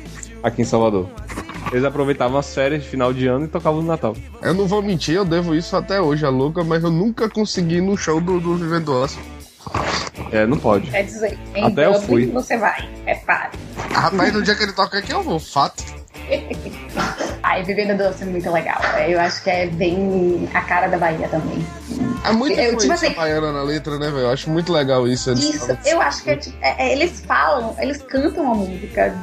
aqui 0.42 0.62
em 0.62 0.64
Salvador. 0.64 1.08
Eles 1.72 1.84
aproveitavam 1.84 2.38
as 2.38 2.52
férias 2.54 2.82
de 2.82 2.88
final 2.88 3.12
de 3.12 3.26
ano 3.26 3.44
e 3.44 3.48
tocavam 3.48 3.80
no 3.82 3.86
Natal. 3.88 4.16
Eu 4.42 4.54
não 4.54 4.66
vou 4.66 4.82
mentir, 4.82 5.14
eu 5.14 5.24
devo 5.24 5.54
isso 5.54 5.76
até 5.76 6.00
hoje 6.00 6.24
a 6.26 6.28
Luca, 6.30 6.64
mas 6.64 6.82
eu 6.82 6.90
nunca 6.90 7.28
consegui 7.28 7.76
ir 7.76 7.80
no 7.80 7.96
show 7.96 8.20
do, 8.20 8.40
do 8.40 8.56
Viver 8.56 8.80
do 8.80 8.92
Ócio. 8.94 9.20
É, 10.32 10.46
não 10.46 10.58
pode. 10.58 10.90
Quer 10.90 11.04
dizer, 11.04 11.38
em 11.54 11.64
Até 11.64 11.86
eu 11.86 12.00
fui. 12.00 12.26
você 12.26 12.56
vai. 12.56 12.88
É 13.06 13.14
Repare. 13.14 13.58
Rapaz, 13.92 14.32
no 14.32 14.42
dia 14.42 14.54
que 14.54 14.62
ele 14.62 14.72
toca 14.72 14.98
aqui 14.98 15.12
eu 15.12 15.22
vou, 15.22 15.38
fato. 15.38 15.82
Ai, 17.42 17.62
Vivendo 17.64 17.96
Doce 17.96 18.22
é 18.22 18.26
muito 18.26 18.50
legal. 18.50 18.78
É, 18.96 19.12
Eu 19.12 19.20
acho 19.20 19.42
que 19.42 19.50
é 19.50 19.66
bem 19.66 20.48
a 20.54 20.60
cara 20.60 20.88
da 20.88 20.98
Bahia 20.98 21.28
também. 21.28 21.64
É 22.24 22.32
muito 22.32 22.58
Eu, 22.58 22.76
tipo 22.76 22.92
assim- 22.92 23.12
baiana 23.14 23.50
na 23.52 23.62
letra, 23.62 23.98
né, 23.98 24.06
velho? 24.06 24.18
Eu 24.20 24.30
acho 24.30 24.50
muito 24.50 24.72
legal 24.72 25.08
isso. 25.08 25.30
eles 25.30 25.44
Isso, 25.44 25.58
falam- 25.66 25.78
eu 25.86 26.00
acho 26.00 26.22
que 26.22 26.30
é, 26.30 26.36
tipo, 26.36 26.56
é, 26.60 26.88
é, 26.88 26.92
eles 26.92 27.20
falam, 27.20 27.74
eles 27.78 28.02
cantam 28.02 28.52
a 28.52 28.54
música 28.54 29.14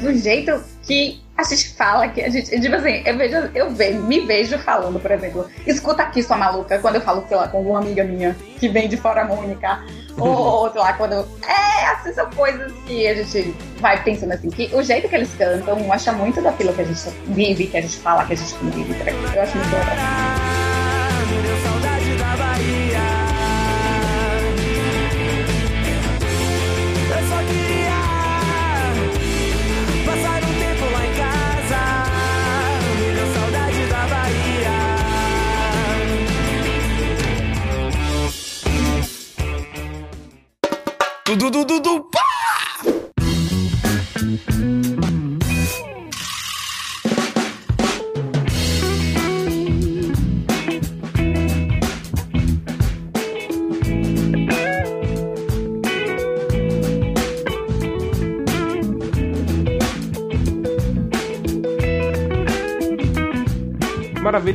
do 0.00 0.14
jeito 0.14 0.60
que 0.82 1.20
a 1.38 1.44
gente 1.44 1.68
fala, 1.68 2.08
que 2.08 2.20
a 2.20 2.28
gente. 2.28 2.50
Tipo 2.60 2.74
assim, 2.74 3.00
eu 3.06 3.16
vejo, 3.16 3.36
eu 3.54 3.70
vejo, 3.70 4.00
me 4.00 4.20
vejo 4.26 4.58
falando, 4.58 4.98
por 4.98 5.10
exemplo, 5.12 5.48
escuta 5.64 6.02
aqui, 6.02 6.20
sua 6.20 6.36
maluca, 6.36 6.80
quando 6.80 6.96
eu 6.96 7.00
falo, 7.00 7.24
sei 7.28 7.36
lá, 7.36 7.46
com 7.46 7.62
uma 7.62 7.78
amiga 7.78 8.02
minha 8.02 8.36
que 8.58 8.68
vem 8.68 8.88
de 8.88 8.96
fora 8.96 9.24
Mônica, 9.24 9.80
ou 10.18 10.68
sei 10.72 10.80
lá, 10.80 10.92
quando. 10.94 11.14
É, 11.46 11.86
assim, 11.86 12.12
são 12.12 12.28
coisas 12.30 12.72
que 12.84 13.06
a 13.06 13.14
gente 13.14 13.54
vai 13.78 14.02
pensando 14.02 14.32
assim, 14.32 14.50
que 14.50 14.68
o 14.74 14.82
jeito 14.82 15.08
que 15.08 15.14
eles 15.14 15.32
cantam 15.36 15.78
mostra 15.78 16.12
muito 16.12 16.42
daquilo 16.42 16.72
que 16.72 16.80
a 16.80 16.84
gente 16.84 17.08
vive, 17.28 17.68
que 17.68 17.76
a 17.76 17.82
gente 17.82 17.98
fala, 17.98 18.24
que 18.24 18.32
a 18.32 18.36
gente 18.36 18.54
convive. 18.54 18.96
Eu 19.34 19.42
acho 19.42 19.56
muito 19.56 19.76
legal. 19.76 19.96
Me 21.28 21.42
deu 21.42 21.56
saudade 21.62 22.16
da 22.16 22.36
Bahia. 22.36 22.87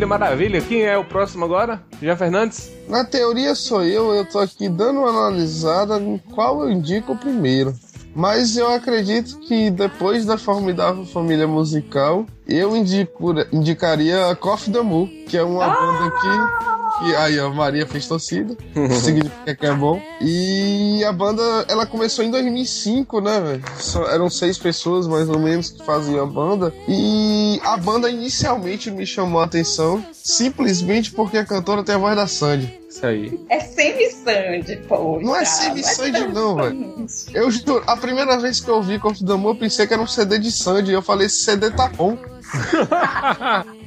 Maravilha, 0.06 0.34
maravilha. 0.34 0.62
Quem 0.62 0.84
é 0.84 0.98
o 0.98 1.06
próximo 1.06 1.46
agora? 1.46 1.82
Jean 2.02 2.16
Fernandes? 2.16 2.72
Na 2.88 3.06
teoria 3.06 3.56
sou 3.56 3.84
eu, 3.84 4.14
eu 4.14 4.26
tô 4.26 4.40
aqui 4.40 4.68
dando 4.68 5.00
uma 5.00 5.10
analisada 5.10 6.00
em 6.00 6.18
qual 6.18 6.62
eu 6.62 6.72
indico 6.72 7.16
primeiro. 7.16 7.74
Mas 8.16 8.58
eu 8.58 8.72
acredito 8.72 9.40
que 9.40 9.72
depois 9.72 10.26
da 10.26 10.38
formidável 10.38 11.04
família 11.06 11.48
musical, 11.48 12.26
eu 12.48 12.76
indico, 12.76 13.34
indicaria 13.52 14.28
a 14.30 14.36
Coffee 14.36 14.74
Moo, 14.82 15.08
que 15.28 15.38
é 15.38 15.44
uma 15.44 15.68
banda 15.68 16.12
que. 16.12 16.73
Que 17.00 17.16
aí 17.16 17.40
a 17.40 17.50
Maria 17.50 17.88
fez 17.88 18.08
torcida, 18.08 18.56
significa 19.02 19.56
que 19.56 19.66
é 19.66 19.74
bom. 19.74 20.02
E 20.22 21.04
a 21.04 21.12
banda, 21.12 21.42
ela 21.68 21.86
começou 21.86 22.24
em 22.24 22.32
2005, 22.32 23.22
né, 23.22 23.40
velho? 23.40 23.64
Eram 24.10 24.30
seis 24.30 24.58
pessoas 24.58 25.08
mais 25.08 25.30
ou 25.30 25.40
menos 25.40 25.72
que 25.72 25.84
faziam 25.86 26.24
a 26.24 26.26
banda. 26.26 26.74
E 26.88 27.60
a 27.64 27.78
banda 27.78 28.10
inicialmente 28.10 28.92
me 28.92 29.06
chamou 29.06 29.42
a 29.42 29.46
atenção 29.46 30.04
simplesmente 30.12 31.12
porque 31.12 31.38
a 31.38 31.46
cantora 31.46 31.84
tem 31.84 31.96
a 31.96 31.98
voz 31.98 32.16
da 32.16 32.28
Sandy. 32.28 32.80
Isso 32.90 33.06
aí. 33.06 33.40
É 33.50 33.60
semi-sandy, 33.60 34.78
pô. 34.88 35.20
Não 35.20 35.36
é 35.36 35.44
semi-Sandy, 35.44 36.28
não, 36.28 36.56
velho. 36.56 37.06
Eu 37.34 37.50
juro, 37.52 37.84
a 37.88 37.98
primeira 37.98 38.38
vez 38.38 38.60
que 38.60 38.70
eu 38.70 38.76
ouvi 38.76 39.00
Corpo 39.00 39.24
do 39.24 39.34
Amor, 39.34 39.56
eu 39.56 39.60
pensei 39.60 39.88
que 39.88 39.94
era 39.94 40.02
um 40.02 40.08
CD 40.08 40.38
de 40.38 40.52
Sandy. 40.52 40.92
E 40.92 40.94
eu 40.94 41.02
falei, 41.02 41.28
esse 41.28 41.44
CD 41.44 41.72
tá 41.72 41.90
bom. 41.90 42.18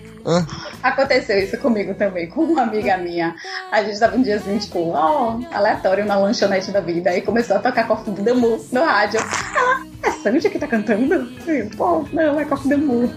Aconteceu 0.83 1.39
isso 1.39 1.57
comigo 1.59 1.95
também, 1.95 2.29
com 2.29 2.43
uma 2.43 2.63
amiga 2.63 2.97
minha. 2.97 3.35
A 3.71 3.83
gente 3.83 3.99
tava 3.99 4.17
um 4.17 4.23
dia 4.23 4.37
assim, 4.37 4.59
tipo, 4.59 4.91
ó, 4.91 5.39
aleatório 5.53 6.05
na 6.05 6.17
lanchonete 6.17 6.71
da 6.71 6.81
vida. 6.81 7.11
Aí 7.11 7.23
começou 7.23 7.57
a 7.57 7.61
tocar 7.61 7.87
Coffee 7.87 8.15
the 8.15 8.33
Moo 8.33 8.65
no 8.73 8.85
rádio. 8.85 9.21
Ela, 9.55 9.87
é 10.11 10.51
que 10.51 10.59
tá 10.59 10.67
cantando? 10.67 11.29
Pô, 11.77 12.05
não, 12.13 12.41
é 12.41 12.45
Coffee 12.45 12.71
the 12.71 12.77
Moo. 12.77 13.11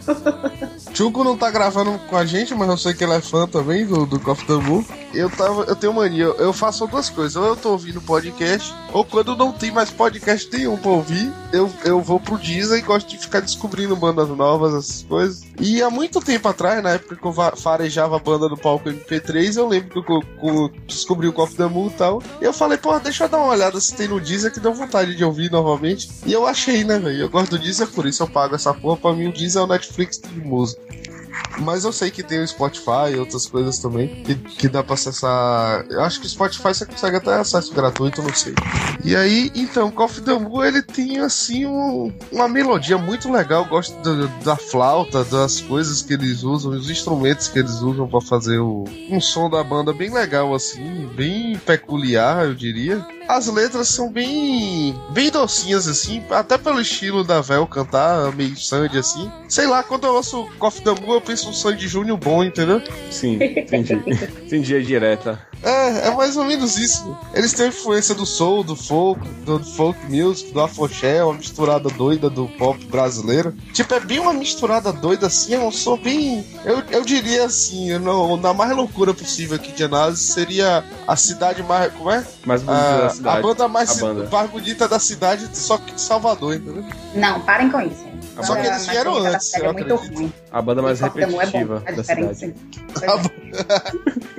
Chuco 0.93 1.23
não 1.23 1.37
tá 1.37 1.49
gravando 1.51 1.97
com 2.09 2.15
a 2.17 2.25
gente, 2.25 2.53
mas 2.55 2.67
eu 2.69 2.77
sei 2.77 2.93
que 2.93 3.03
ele 3.03 3.13
é 3.13 3.21
fã 3.21 3.47
também 3.47 3.85
do, 3.85 4.05
do 4.05 4.19
Coffee 4.19 4.47
Tambu. 4.47 4.85
Eu, 5.13 5.29
tava, 5.29 5.63
eu 5.63 5.75
tenho 5.75 5.93
mania, 5.93 6.25
eu, 6.25 6.35
eu 6.35 6.53
faço 6.53 6.85
duas 6.87 7.09
coisas. 7.09 7.35
Ou 7.35 7.45
eu 7.45 7.55
tô 7.55 7.71
ouvindo 7.71 8.01
podcast, 8.01 8.73
ou 8.93 9.03
quando 9.03 9.35
não 9.35 9.51
tem 9.51 9.71
mais 9.71 9.89
podcast 9.89 10.49
nenhum 10.55 10.77
pra 10.77 10.91
ouvir, 10.91 11.31
eu, 11.51 11.69
eu 11.83 12.01
vou 12.01 12.19
pro 12.19 12.37
Disney 12.37 12.79
e 12.79 12.81
gosto 12.81 13.07
de 13.09 13.17
ficar 13.17 13.39
descobrindo 13.39 13.95
bandas 13.95 14.29
novas, 14.29 14.73
essas 14.73 15.03
coisas. 15.03 15.41
E 15.59 15.81
há 15.81 15.89
muito 15.89 16.19
tempo 16.21 16.47
atrás, 16.47 16.81
na 16.83 16.91
época 16.91 17.15
que 17.15 17.25
eu 17.25 17.31
va- 17.31 17.55
farejava 17.55 18.15
a 18.15 18.19
banda 18.19 18.47
no 18.47 18.57
palco 18.57 18.89
MP3, 18.89 19.57
eu 19.57 19.67
lembro 19.67 20.03
que 20.03 20.11
eu, 20.11 20.21
eu 20.43 20.71
descobri 20.87 21.27
o 21.27 21.33
Coffee 21.33 21.57
Tambu 21.57 21.87
e 21.87 21.91
tal. 21.97 22.21
E 22.41 22.45
eu 22.45 22.53
falei, 22.53 22.77
pô, 22.77 22.97
deixa 22.99 23.25
eu 23.25 23.29
dar 23.29 23.37
uma 23.39 23.47
olhada 23.53 23.79
se 23.79 23.95
tem 23.95 24.07
no 24.07 24.19
Deezer 24.19 24.51
que 24.53 24.59
deu 24.59 24.73
vontade 24.73 25.15
de 25.15 25.23
ouvir 25.23 25.51
novamente. 25.51 26.09
E 26.25 26.31
eu 26.33 26.45
achei, 26.45 26.78
né, 26.83 26.99
velho? 26.99 27.21
Eu 27.21 27.29
gosto 27.29 27.51
do 27.51 27.59
Deezer, 27.59 27.87
por 27.87 28.05
isso 28.05 28.23
eu 28.23 28.27
pago 28.27 28.55
essa 28.55 28.73
porra. 28.73 28.97
Pra 28.97 29.13
mim, 29.13 29.27
o 29.27 29.33
Deezer 29.33 29.61
é 29.61 29.65
o 29.65 29.67
Netflix 29.67 30.19
de 30.19 30.39
música. 30.39 30.81
Mas 31.59 31.83
eu 31.83 31.91
sei 31.91 32.09
que 32.11 32.23
tem 32.23 32.41
o 32.41 32.47
Spotify 32.47 33.11
e 33.13 33.17
outras 33.17 33.45
coisas 33.45 33.79
também 33.79 34.23
que, 34.23 34.35
que 34.35 34.67
dá 34.67 34.83
pra 34.83 34.93
acessar. 34.95 35.85
Eu 35.89 36.01
acho 36.03 36.19
que 36.19 36.25
o 36.25 36.29
Spotify 36.29 36.63
você 36.73 36.85
consegue 36.85 37.17
até 37.17 37.33
acesso 37.35 37.73
gratuito, 37.73 38.21
não 38.21 38.33
sei. 38.33 38.53
E 39.03 39.15
aí, 39.15 39.51
então, 39.55 39.91
Coffee 39.91 40.23
the 40.23 40.33
Moo, 40.33 40.63
ele 40.63 40.81
tem 40.81 41.19
assim 41.19 41.65
um- 41.65 42.13
uma 42.31 42.47
melodia 42.47 42.97
muito 42.97 43.31
legal. 43.31 43.63
Eu 43.63 43.69
gosto 43.69 43.95
da, 44.43 44.55
flauta, 44.55 45.23
das 45.25 45.61
coisas 45.61 46.01
que 46.01 46.13
eles 46.13 46.43
usam, 46.43 46.71
os 46.71 46.89
instrumentos 46.89 47.47
que 47.47 47.59
eles 47.59 47.81
usam 47.81 48.07
pra 48.07 48.21
fazer 48.21 48.59
o, 48.59 48.85
um 49.09 49.19
som 49.21 49.49
da 49.49 49.63
banda 49.63 49.93
bem 49.93 50.11
legal, 50.13 50.53
assim, 50.55 51.07
bem 51.15 51.57
peculiar, 51.65 52.45
eu 52.45 52.55
diria. 52.55 53.05
As 53.27 53.45
letras 53.47 53.87
são 53.89 54.11
bem 54.11 54.99
bem 55.11 55.29
docinhas, 55.29 55.87
assim, 55.87 56.23
até 56.31 56.57
pelo 56.57 56.81
estilo 56.81 57.23
da 57.23 57.41
Vel 57.41 57.67
cantar, 57.67 58.33
meio 58.35 58.57
Sandy, 58.57 58.97
assim. 58.97 59.31
Sei 59.47 59.67
lá, 59.67 59.83
quando 59.83 60.07
eu 60.07 60.15
ouço 60.15 60.47
Coffee 60.57 60.83
Moo, 61.05 61.18
eu 61.19 61.25
penso 61.25 61.49
um 61.49 61.53
Sandy 61.53 61.87
Júnior 61.87 62.17
bom, 62.17 62.43
entendeu? 62.43 62.81
Sim, 63.11 63.35
entendi. 63.35 63.93
entendi 64.45 64.75
a 64.75 64.81
direta. 64.81 65.47
É, 65.61 66.07
é 66.07 66.11
mais 66.15 66.37
ou 66.37 66.45
menos 66.45 66.77
isso. 66.77 67.17
Eles 67.33 67.51
têm 67.51 67.67
influência 67.67 68.15
do 68.15 68.25
soul, 68.25 68.63
do 68.63 68.77
folk, 68.77 69.27
do 69.45 69.59
folk 69.75 69.99
music, 70.09 70.53
do 70.53 70.61
afoxé, 70.61 71.21
uma 71.21 71.33
misturada 71.33 71.89
doida 71.89 72.29
do 72.29 72.47
pop 72.47 72.81
brasileiro. 72.85 73.53
Tipo, 73.73 73.93
é 73.95 73.99
bem 73.99 74.19
uma 74.19 74.31
misturada 74.33 74.93
doida 74.93 75.27
assim, 75.27 75.53
é 75.55 75.59
um 75.59 75.69
som 75.71 75.97
bem. 75.97 76.45
Eu, 76.63 76.81
eu 76.91 77.03
diria 77.03 77.43
assim, 77.45 77.97
no- 77.97 78.37
na 78.37 78.53
mais 78.53 78.73
loucura 78.73 79.13
possível 79.13 79.57
aqui 79.57 79.73
de 79.73 79.83
análise, 79.83 80.21
seria 80.23 80.81
a 81.05 81.15
cidade 81.17 81.61
mais. 81.61 81.91
Como 81.91 82.09
é? 82.09 82.25
Mais 82.45 82.63
bonita 82.63 82.81
a, 82.95 82.97
da 83.01 83.09
cidade. 83.09 83.37
A 83.37 83.41
banda 83.41 83.67
mais, 83.67 83.89
A 84.01 84.05
banda. 84.05 84.29
mais 84.31 84.49
bonita 84.49 84.87
da 84.87 84.97
cidade, 84.99 85.49
só 85.57 85.77
que 85.77 85.93
de 85.93 85.99
Salvador, 86.01 86.55
entendeu? 86.55 86.85
Não, 87.13 87.41
parem 87.41 87.69
com 87.69 87.81
isso. 87.81 88.07
Só 88.41 88.55
que 88.55 88.61
eles 88.61 88.85
Mas 88.85 88.87
vieram 88.87 89.17
a 89.17 89.29
antes, 89.29 89.53
eu 89.55 89.65
é 89.65 89.67
acredito. 89.69 89.95
ruim. 90.15 90.33
A 90.51 90.61
banda 90.61 90.81
mais 90.81 90.99
Moo 90.99 91.07
é 91.19 91.25
bom, 91.27 91.37
repetitiva 91.37 91.83
é 91.85 91.91
da 91.93 92.03
cidade. 92.03 92.37
sim. 92.39 92.53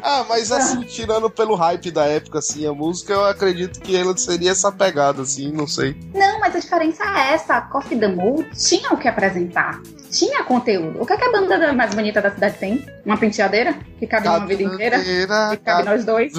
Ah, 0.03 0.24
mas 0.28 0.51
assim, 0.53 0.81
tirando 0.83 1.28
pelo 1.31 1.55
hype 1.55 1.91
da 1.91 2.07
época, 2.07 2.39
assim, 2.39 2.66
a 2.66 2.72
música, 2.72 3.12
eu 3.12 3.24
acredito 3.24 3.81
que 3.81 3.97
ela 3.97 4.16
seria 4.16 4.51
essa 4.51 4.72
pegada, 4.72 5.22
assim, 5.22 5.53
não 5.53 5.66
sei. 5.66 5.97
Não, 6.14 6.41
mas 6.41 6.55
a 6.57 6.59
diferença 6.59 7.05
é 7.05 7.35
essa. 7.35 7.55
A 7.55 7.61
Coffee 7.62 7.99
the 7.99 8.09
Moo 8.09 8.45
tinha 8.55 8.91
o 8.93 8.97
que 8.97 9.09
apresentar. 9.09 9.81
Tinha 10.11 10.42
conteúdo. 10.44 11.00
O 11.02 11.06
que, 11.06 11.12
é 11.12 11.16
que 11.16 11.24
a 11.24 11.30
banda 11.32 11.58
da- 11.58 11.72
mais 11.72 11.94
bonita 11.94 12.20
da 12.20 12.30
cidade 12.30 12.56
tem? 12.58 12.84
Uma 13.06 13.16
penteadeira 13.16 13.74
que 13.98 14.06
cabe 14.06 14.26
uma 14.28 14.44
vida 14.46 14.62
inteira? 14.62 14.98
Inteira, 14.98 15.50
E 15.52 15.56
cabe 15.56 15.84
nós 15.84 16.04
dois. 16.04 16.32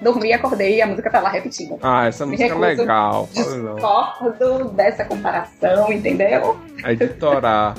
Dormi, 0.00 0.32
acordei 0.32 0.76
e 0.76 0.82
a 0.82 0.86
música 0.86 1.10
tá 1.10 1.20
lá 1.20 1.28
repetida. 1.30 1.76
Ah, 1.82 2.06
essa 2.06 2.24
Me 2.24 2.32
música 2.32 2.54
é 2.54 2.58
legal. 2.58 3.28
Discordo 3.32 4.70
dessa 4.70 5.04
comparação, 5.04 5.92
entendeu? 5.92 6.58
É 6.84 6.94
de 6.94 7.08
torar. 7.08 7.74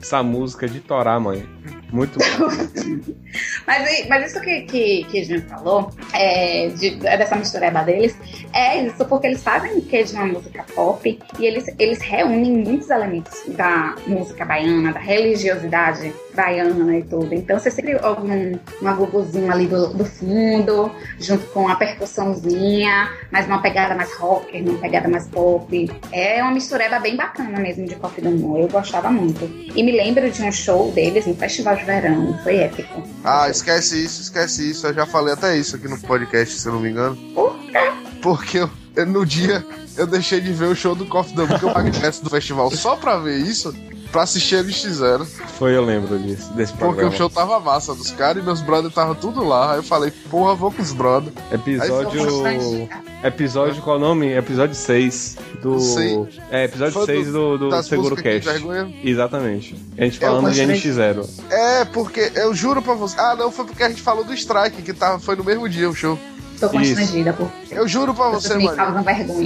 Essa 0.00 0.22
música 0.22 0.66
é 0.66 0.68
de 0.68 0.80
torar, 0.80 1.18
mãe. 1.20 1.46
Muito 1.92 2.18
bom. 2.18 2.24
Mas, 3.66 4.06
mas 4.08 4.30
isso 4.30 4.40
que, 4.40 4.62
que, 4.62 5.04
que 5.04 5.40
falou, 5.42 5.90
é, 6.12 6.68
de- 6.68 6.96
dessa 6.96 7.36
mistureba 7.36 7.82
deles, 7.82 8.16
é 8.52 8.82
isso 8.84 9.04
porque 9.04 9.26
eles 9.26 9.42
fazem 9.42 9.80
que 9.80 10.02
de 10.02 10.14
uma 10.14 10.26
música 10.26 10.64
pop 10.74 11.18
e 11.38 11.46
eles, 11.46 11.66
eles 11.78 12.00
reúnem 12.00 12.52
muitos 12.52 12.90
elementos 12.90 13.42
da 13.48 13.94
música 14.06 14.44
baiana, 14.44 14.92
da 14.92 15.00
religiosidade 15.00 16.12
baiana 16.34 16.96
e 16.98 17.02
tudo. 17.04 17.32
Então 17.34 17.58
você 17.58 17.70
sempre 17.70 17.96
ouve 18.04 18.30
um, 18.30 18.58
um 18.82 18.88
agogozinho 18.88 19.50
ali 19.52 19.66
do, 19.66 19.88
do 19.94 20.04
fundo, 20.04 20.90
junto 21.18 21.46
com 21.48 21.68
a 21.68 21.76
percussãozinha, 21.76 23.10
mas 23.30 23.46
uma 23.46 23.60
pegada 23.62 23.94
mais 23.94 24.12
rocker, 24.14 24.62
uma 24.62 24.78
pegada 24.78 25.08
mais 25.08 25.26
pop. 25.28 25.90
É 26.12 26.42
uma 26.42 26.52
mistureba 26.52 26.98
bem 26.98 27.16
bacana 27.16 27.58
mesmo 27.60 27.86
de 27.86 27.94
Coffee 27.96 28.22
do 28.24 28.30
Mo. 28.30 28.58
Eu 28.58 28.68
gostava 28.68 29.10
muito. 29.10 29.44
E 29.74 29.82
me 29.82 29.92
lembro 29.92 30.30
de 30.30 30.42
um 30.42 30.52
show 30.52 30.90
deles 30.92 31.26
no 31.26 31.34
Festival 31.34 31.76
de 31.76 31.84
Verão. 31.84 32.38
Foi 32.42 32.56
épico. 32.56 33.02
Ah, 33.24 33.48
esquece 33.50 34.02
isso, 34.02 34.22
esquece 34.22 34.70
isso. 34.70 34.86
Eu 34.86 34.94
já 34.94 35.06
falei 35.06 35.34
até 35.34 35.56
isso 35.56 35.76
aqui 35.76 35.88
no 35.88 35.98
podcast, 36.00 36.58
se 36.58 36.66
eu 36.66 36.72
não 36.72 36.80
me 36.80 36.90
engano. 36.90 37.16
Porque 38.22 38.58
eu, 38.58 38.70
eu- 38.96 39.06
no 39.06 39.24
dia 39.26 39.64
eu 39.96 40.06
deixei 40.06 40.40
de 40.40 40.52
ver 40.52 40.66
o 40.66 40.74
show 40.74 40.94
do 40.94 41.06
Coffee 41.06 41.34
Damo, 41.34 41.58
que 41.58 41.64
eu 41.64 41.72
paguei 41.72 41.90
ingresso 41.90 42.22
do 42.24 42.30
festival 42.30 42.70
só 42.70 42.96
pra 42.96 43.18
ver 43.18 43.38
isso, 43.38 43.74
pra 44.10 44.22
assistir 44.22 44.56
eles 44.56 44.80
fizeram. 44.82 45.24
Foi, 45.24 45.76
eu 45.76 45.84
lembro 45.84 46.18
disso, 46.18 46.52
desse 46.54 46.72
Porque 46.72 46.84
programa. 46.86 47.10
o 47.10 47.16
show 47.16 47.30
tava 47.30 47.60
massa 47.60 47.94
dos 47.94 48.10
caras 48.10 48.42
e 48.42 48.46
meus 48.46 48.60
brothers 48.60 48.88
estavam 48.90 49.14
tudo 49.14 49.44
lá. 49.44 49.72
Aí 49.72 49.78
eu 49.78 49.82
falei, 49.82 50.10
porra, 50.30 50.54
vou 50.54 50.70
com 50.70 50.82
os 50.82 50.92
brothers. 50.92 51.34
Episódio. 51.52 52.88
Episódio, 53.22 53.82
qual 53.82 53.96
é 53.96 53.98
o 53.98 54.02
nome? 54.02 54.32
Episódio 54.32 54.74
6 54.74 55.36
do. 55.62 55.78
Sei. 55.78 56.28
É, 56.50 56.64
episódio 56.64 56.94
Foi 56.94 57.06
6 57.06 57.26
do, 57.32 57.58
do 57.58 57.68
das 57.68 57.86
Seguro 57.86 58.16
Cast. 58.16 58.48
Exatamente. 59.04 59.76
A 59.98 60.04
gente 60.04 60.22
Eu 60.22 60.28
falando 60.28 60.52
de 60.52 60.64
gostei. 60.64 60.92
NX0. 60.92 61.28
É, 61.50 61.84
porque 61.84 62.32
eu 62.34 62.54
juro 62.54 62.80
pra 62.80 62.94
você. 62.94 63.18
Ah, 63.20 63.36
não, 63.36 63.52
foi 63.52 63.66
porque 63.66 63.82
a 63.82 63.88
gente 63.88 64.00
falou 64.00 64.24
do 64.24 64.32
Strike, 64.32 64.82
que 64.82 64.92
tava, 64.94 65.18
foi 65.18 65.36
no 65.36 65.44
mesmo 65.44 65.68
dia 65.68 65.88
o 65.88 65.94
show. 65.94 66.18
Tô 66.60 66.68
constrangida, 66.68 67.32
pô. 67.32 67.46
Eu 67.70 67.88
juro 67.88 68.12
pra 68.12 68.28
você, 68.28 68.54
mano. 68.58 68.76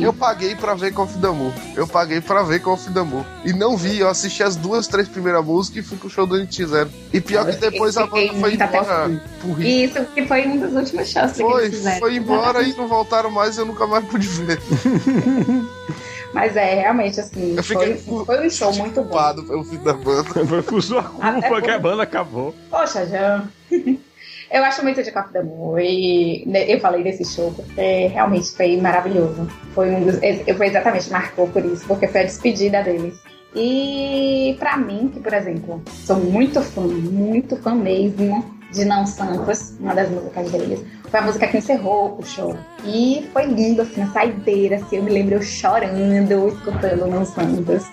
Eu 0.02 0.12
paguei 0.12 0.56
pra 0.56 0.74
ver 0.74 0.92
Coffee 0.92 1.18
Damu. 1.18 1.54
Eu 1.76 1.86
paguei 1.86 2.20
pra 2.20 2.42
ver 2.42 2.60
Coffee 2.60 2.92
Damu. 2.92 3.24
E 3.44 3.52
não 3.52 3.76
vi, 3.76 4.00
eu 4.00 4.08
assisti 4.08 4.42
as 4.42 4.56
duas, 4.56 4.88
três 4.88 5.08
primeiras 5.08 5.44
músicas 5.44 5.84
e 5.84 5.88
fui 5.88 5.96
pro 5.96 6.10
show 6.10 6.26
do 6.26 6.34
NX0. 6.34 6.88
E 7.12 7.20
pior 7.20 7.46
que 7.46 7.56
depois 7.56 7.96
a 7.96 8.06
banda 8.06 8.32
foi 8.40 8.54
embora 8.54 9.22
pro 9.40 9.52
Rio. 9.52 9.84
Isso 9.84 10.04
que 10.06 10.26
foi 10.26 10.46
um 10.46 10.58
dos 10.58 10.72
últimos 10.72 11.08
shows 11.08 11.32
que 11.32 11.42
Foi, 11.42 11.64
eles 11.66 11.76
fizeram. 11.76 11.98
foi 12.00 12.16
embora 12.16 12.62
e 12.62 12.74
não 12.74 12.88
voltaram 12.88 13.30
mais, 13.30 13.56
eu 13.56 13.64
nunca 13.64 13.86
mais 13.86 14.04
pude 14.06 14.26
ver. 14.26 14.60
Mas 16.34 16.56
é, 16.56 16.80
realmente, 16.80 17.20
assim, 17.20 17.54
Eu 17.56 17.62
fiquei 17.62 17.94
foi, 17.96 18.24
foi 18.24 18.46
um 18.46 18.50
show 18.50 18.74
muito 18.74 18.96
bom. 18.96 19.02
Culpado 19.08 19.44
pelo 19.44 19.62
fim 19.62 19.78
da 19.78 19.92
banda. 19.92 20.24
Foi 20.24 20.62
por 20.62 20.82
sua 20.82 21.12
Até 21.20 21.42
culpa 21.48 21.62
que 21.62 21.70
a 21.70 21.78
banda 21.78 22.02
acabou. 22.02 22.52
Poxa, 22.68 23.06
já. 23.06 23.44
Eu 24.50 24.64
acho 24.64 24.82
muito 24.82 25.02
de 25.02 25.10
Coffee 25.10 25.32
the 25.32 25.42
Moon 25.42 25.78
e 25.78 26.44
eu 26.68 26.80
falei 26.80 27.02
desse 27.02 27.24
show 27.24 27.52
porque 27.52 28.06
realmente 28.08 28.50
foi 28.52 28.76
maravilhoso. 28.80 29.48
Foi 29.74 29.90
um 29.90 30.04
dos, 30.04 30.18
eu 30.22 30.54
foi 30.56 30.68
exatamente 30.68 31.10
marcou 31.10 31.48
por 31.48 31.64
isso, 31.64 31.86
porque 31.86 32.06
foi 32.06 32.22
a 32.22 32.24
despedida 32.24 32.82
deles. 32.82 33.20
E 33.56 34.56
pra 34.58 34.76
mim, 34.76 35.10
que 35.12 35.20
por 35.20 35.32
exemplo, 35.32 35.82
sou 35.86 36.16
muito 36.16 36.60
fã, 36.60 36.82
muito 36.82 37.56
fã 37.56 37.74
mesmo 37.74 38.54
de 38.72 38.84
Não 38.84 39.06
Santos, 39.06 39.76
uma 39.78 39.94
das 39.94 40.10
músicas 40.10 40.50
deles, 40.50 40.84
foi 41.08 41.20
a 41.20 41.22
música 41.22 41.46
que 41.46 41.58
encerrou 41.58 42.18
o 42.18 42.26
show. 42.26 42.56
E 42.84 43.28
foi 43.32 43.46
lindo, 43.46 43.82
assim, 43.82 44.02
a 44.02 44.08
saideira, 44.08 44.76
assim, 44.76 44.96
eu 44.96 45.02
me 45.04 45.12
lembro 45.12 45.36
eu 45.36 45.42
chorando, 45.42 46.48
escutando 46.48 47.06
Não 47.06 47.24
Santos. 47.24 47.84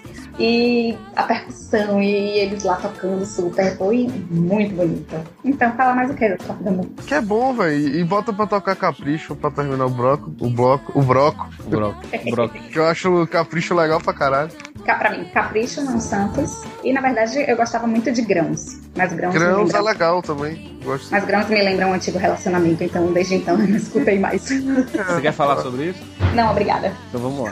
E 0.42 0.98
a 1.16 1.22
percussão 1.22 2.02
e 2.02 2.40
eles 2.40 2.64
lá 2.64 2.76
tocando 2.76 3.24
super. 3.24 3.78
Foi 3.78 4.08
muito 4.32 4.74
bonito. 4.74 5.16
Então, 5.46 5.72
fala 5.74 5.94
mais 5.94 6.10
o 6.10 6.16
que 6.16 6.30
do 6.30 6.44
Toque 6.44 6.64
da 6.64 6.72
Música? 6.72 7.04
Que 7.06 7.14
é 7.14 7.22
bom, 7.22 7.54
velho. 7.54 7.96
E 7.96 8.04
bota 8.04 8.34
pra 8.34 8.48
tocar 8.48 8.76
capricho 8.76 9.36
pra 9.36 9.52
terminar 9.52 9.86
o 9.86 9.90
bloco. 9.90 10.32
O 10.40 10.50
bloco. 10.50 11.00
O 11.00 11.04
broco. 11.04 11.48
O 11.64 11.70
broco. 11.70 12.02
O 12.26 12.32
broco. 12.32 12.58
Que 12.72 12.80
eu 12.80 12.86
acho 12.86 13.24
o 13.24 13.28
capricho 13.28 13.76
legal 13.76 14.00
pra 14.00 14.14
caralho. 14.14 14.52
Pra 14.84 15.12
mim, 15.12 15.26
Capricho 15.26 15.82
não 15.84 16.00
Santos. 16.00 16.64
E 16.84 16.92
na 16.92 17.02
verdade 17.02 17.40
eu 17.48 17.56
gostava 17.56 17.86
muito 17.86 18.12
de 18.12 18.22
Grãos. 18.22 18.80
Mas 18.96 19.14
Grãos, 19.14 19.34
Grãos 19.34 19.70
é 19.70 19.78
lembram, 19.78 19.84
legal 19.84 20.22
também. 20.22 20.80
Gosto. 20.84 21.12
mas 21.12 21.24
Grãos 21.24 21.48
me 21.48 21.62
lembram 21.62 21.90
um 21.90 21.94
antigo 21.94 22.18
relacionamento, 22.18 22.84
então 22.84 23.12
desde 23.14 23.36
então 23.36 23.54
eu 23.62 23.68
não 23.68 23.78
escutei 23.78 24.20
mais. 24.20 24.42
Você 24.42 25.22
quer 25.22 25.32
falar 25.32 25.62
sobre 25.62 25.90
isso? 25.90 26.00
Não, 26.34 26.52
obrigada. 26.52 26.92
Então 27.10 27.22
vamos 27.22 27.52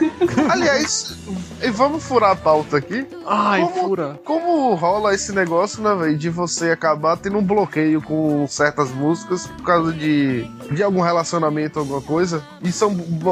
Aliás, 0.50 1.16
e 1.62 1.70
vamos 1.70 2.04
furar 2.04 2.32
a 2.32 2.36
pauta 2.36 2.79
aqui. 2.80 3.06
Ai, 3.26 3.60
Como- 3.62 3.88
fura. 3.88 4.20
Como 4.24 4.74
rola 4.74 5.14
esse 5.14 5.32
negócio, 5.32 5.82
né, 5.82 5.94
velho? 5.94 6.18
De 6.18 6.28
você 6.28 6.70
acabar 6.70 7.16
tendo 7.16 7.38
um 7.38 7.42
bloqueio 7.44 8.02
com 8.02 8.46
certas 8.48 8.90
músicas 8.90 9.46
por 9.46 9.62
causa 9.64 9.92
de, 9.92 10.44
de 10.72 10.82
algum 10.82 11.00
relacionamento, 11.00 11.78
alguma 11.78 12.00
coisa. 12.02 12.42
E 12.62 12.72
são 12.72 12.90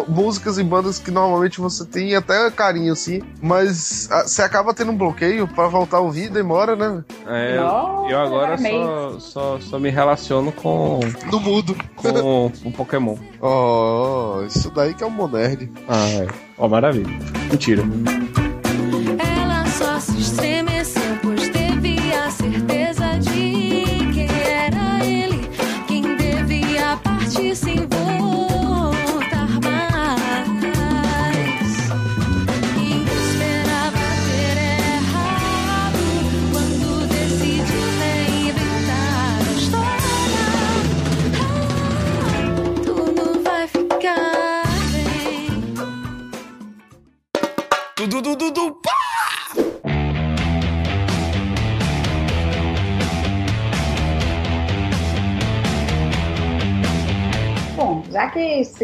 músicas 0.09 0.59
e 0.59 0.63
bandas 0.63 0.99
que 0.99 1.11
normalmente 1.11 1.61
você 1.61 1.85
tem 1.85 2.15
até 2.15 2.51
carinho, 2.51 2.93
assim. 2.93 3.21
Mas 3.43 4.09
ah, 4.11 4.23
você 4.23 4.43
acaba 4.43 4.73
tendo 4.73 4.93
um 4.93 4.97
bloqueio 4.97 5.47
pra 5.49 5.67
voltar 5.69 5.99
a 5.99 6.01
ouvir, 6.01 6.31
demora, 6.31 6.77
né? 6.77 7.03
É, 7.27 7.57
eu 7.59 8.19
agora 8.19 8.57
só, 8.59 9.19
só, 9.19 9.61
só 9.61 9.79
me 9.79 9.91
relaciono 9.91 10.53
com, 10.53 11.01
No 11.31 11.41
mudo. 11.41 11.77
com 11.97 12.53
o 12.65 12.73
Pokémon. 12.73 13.17
Oh, 13.41 14.43
isso 14.49 14.69
daí 14.73 14.93
que 14.95 15.05
é 15.05 15.07
um 15.07 15.11
monerd. 15.11 15.71
Ah, 15.89 16.09
é. 16.09 16.27
Ó, 16.59 16.67
maravilha. 16.69 17.09
Mentira. 17.49 17.85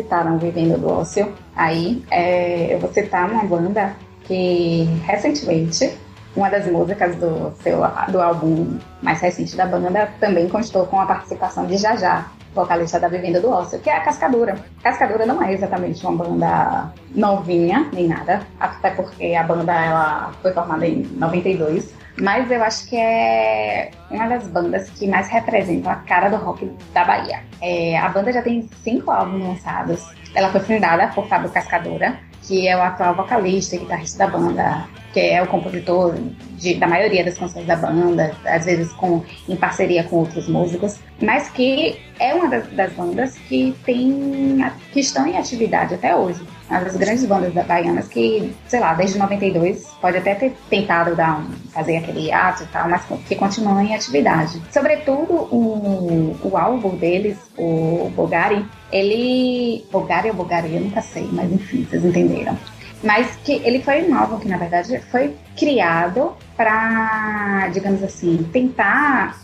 Citaram 0.05 0.39
Vivendo 0.39 0.79
do 0.79 0.89
Ócio, 0.89 1.33
aí 1.57 2.05
é, 2.11 2.75
eu 2.75 2.79
vou 2.79 2.93
citar 2.93 3.31
uma 3.31 3.45
banda 3.45 3.97
que 4.25 4.85
recentemente, 5.05 5.99
uma 6.37 6.49
das 6.49 6.67
músicas 6.67 7.17
do, 7.17 7.53
seu, 7.63 7.79
do 8.09 8.21
álbum 8.21 8.79
mais 9.03 9.21
recente 9.21 9.57
da 9.57 9.67
banda 9.67 10.13
também 10.21 10.49
constou 10.49 10.87
com 10.87 11.01
a 11.01 11.07
participação 11.07 11.67
de 11.67 11.77
Jajá, 11.77 12.27
vocalista 12.55 13.01
da 13.01 13.09
Vivenda 13.09 13.41
do 13.41 13.51
Ócio, 13.51 13.79
que 13.81 13.91
é 13.91 13.97
a 13.97 14.01
Cascadura. 14.01 14.57
Cascadura 14.83 15.27
não 15.27 15.43
é 15.43 15.53
exatamente 15.53 16.05
uma 16.07 16.25
banda 16.25 16.93
novinha, 17.15 17.89
nem 17.93 18.09
nada, 18.09 18.43
até 18.59 18.91
porque 18.91 19.35
a 19.35 19.43
banda 19.43 19.73
ela 19.73 20.33
foi 20.41 20.53
formada 20.53 20.87
em 20.87 21.03
92, 21.17 21.93
mas 22.21 22.51
eu 22.51 22.62
acho 22.62 22.89
que 22.89 22.97
é 22.97 23.91
uma 24.11 24.29
das 24.29 24.47
bandas 24.47 24.89
que 24.91 25.07
mais 25.07 25.29
representam 25.29 25.91
a 25.91 25.97
cara 25.97 26.29
do 26.29 26.37
rock 26.37 26.71
da 26.93 27.05
Bahia. 27.05 27.41
É, 27.61 27.99
a 27.99 28.09
banda 28.09 28.33
já 28.33 28.43
tem 28.43 28.69
cinco 28.83 29.11
álbuns 29.11 29.43
lançados. 29.45 30.05
Ela 30.35 30.51
foi 30.51 30.61
fundada 30.61 31.09
por 31.09 31.27
Fábio 31.29 31.51
Cascadura, 31.51 32.19
que 32.43 32.69
é 32.69 32.77
o 32.77 32.83
atual 32.83 33.15
vocalista 33.15 33.75
e 33.77 33.79
guitarrista 33.79 34.19
da 34.19 34.27
banda, 34.27 34.85
que 35.12 35.21
é 35.21 35.43
o 35.43 35.47
compositor 35.47 36.15
de- 36.59 36.75
da 36.75 36.87
maioria 36.87 37.25
das 37.25 37.39
canções 37.39 37.67
da 37.67 37.77
banda, 37.77 38.35
às 38.45 38.65
vezes 38.65 38.93
com, 38.93 39.23
em 39.49 39.57
parceria 39.57 40.05
com 40.05 40.17
outros 40.17 40.47
músicos, 40.49 40.99
mas 41.23 41.49
que 41.49 41.99
é 42.21 42.35
uma 42.35 42.49
das, 42.49 42.67
das 42.73 42.93
bandas 42.93 43.39
que 43.49 43.75
tem 43.85 44.59
que 44.93 45.01
estão 45.01 45.27
em 45.27 45.39
atividade 45.39 45.95
até 45.95 46.15
hoje. 46.15 46.45
Das 46.69 46.97
grandes 46.97 47.25
bandas 47.27 47.53
da 47.53 47.62
baianas 47.62 48.09
que, 48.09 48.55
sei 48.67 48.81
lá, 48.81 48.95
desde 48.95 49.19
92 49.19 49.87
pode 50.01 50.17
até 50.17 50.35
ter 50.35 50.57
tentado 50.71 51.15
dar 51.15 51.45
fazer 51.71 51.99
aquele 51.99 52.33
ato 52.33 52.62
e 52.62 52.67
tal, 52.67 52.89
mas 52.89 53.03
que 53.29 53.35
continuam 53.35 53.81
em 53.83 53.95
atividade. 53.95 54.62
Sobretudo 54.71 55.35
o, 55.35 56.37
o 56.43 56.57
álbum 56.57 56.97
deles, 56.97 57.37
o 57.59 58.11
Bogari, 58.17 58.65
ele. 58.91 59.85
Bogari 59.93 60.31
ou 60.31 60.35
Bogari, 60.35 60.75
eu 60.75 60.81
nunca 60.81 61.03
sei, 61.03 61.29
mas 61.33 61.53
enfim, 61.53 61.85
vocês 61.85 62.05
entenderam. 62.05 62.57
Mas 63.05 63.37
que 63.45 63.61
ele 63.65 63.83
foi 63.83 64.03
um 64.09 64.17
álbum 64.17 64.39
que, 64.39 64.49
na 64.49 64.57
verdade, 64.57 64.99
foi 65.11 65.37
criado 65.55 66.33
para, 66.57 67.69
digamos 67.73 68.03
assim, 68.03 68.49
tentar 68.51 69.39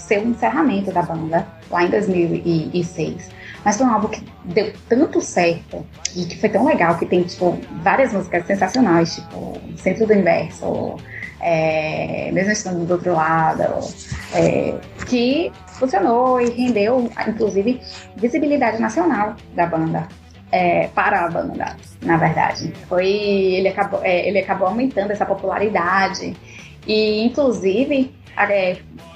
ser 0.00 0.18
um 0.18 0.30
encerramento 0.30 0.90
da 0.90 1.02
banda 1.02 1.46
lá 1.70 1.84
em 1.84 1.90
2006. 1.90 3.30
Mas 3.68 3.76
foi 3.76 3.84
um 3.84 3.90
álbum 3.90 4.08
que 4.08 4.24
deu 4.46 4.72
tanto 4.88 5.20
certo 5.20 5.84
e 6.16 6.24
que 6.24 6.40
foi 6.40 6.48
tão 6.48 6.64
legal 6.64 6.96
que 6.96 7.04
tem, 7.04 7.22
tipo, 7.22 7.60
várias 7.82 8.14
músicas 8.14 8.46
sensacionais, 8.46 9.16
tipo, 9.16 9.60
Centro 9.76 10.06
do 10.06 10.14
Inverso, 10.14 10.96
é, 11.38 12.30
mesmo 12.32 12.50
estando 12.50 12.86
do 12.86 12.94
outro 12.94 13.12
lado, 13.12 13.64
é, 14.34 14.74
que 15.06 15.52
funcionou 15.66 16.40
e 16.40 16.48
rendeu, 16.48 17.10
inclusive, 17.28 17.78
visibilidade 18.16 18.80
nacional 18.80 19.36
da 19.54 19.66
banda. 19.66 20.08
é, 20.50 20.88
para 20.88 21.26
a 21.26 21.28
banda, 21.28 21.76
na 22.02 22.16
verdade. 22.16 22.72
Foi, 22.88 23.06
ele, 23.06 23.68
acabou, 23.68 24.00
é, 24.02 24.26
ele 24.26 24.38
acabou 24.38 24.68
aumentando 24.68 25.10
essa 25.10 25.26
popularidade 25.26 26.34
e, 26.86 27.22
inclusive, 27.22 28.14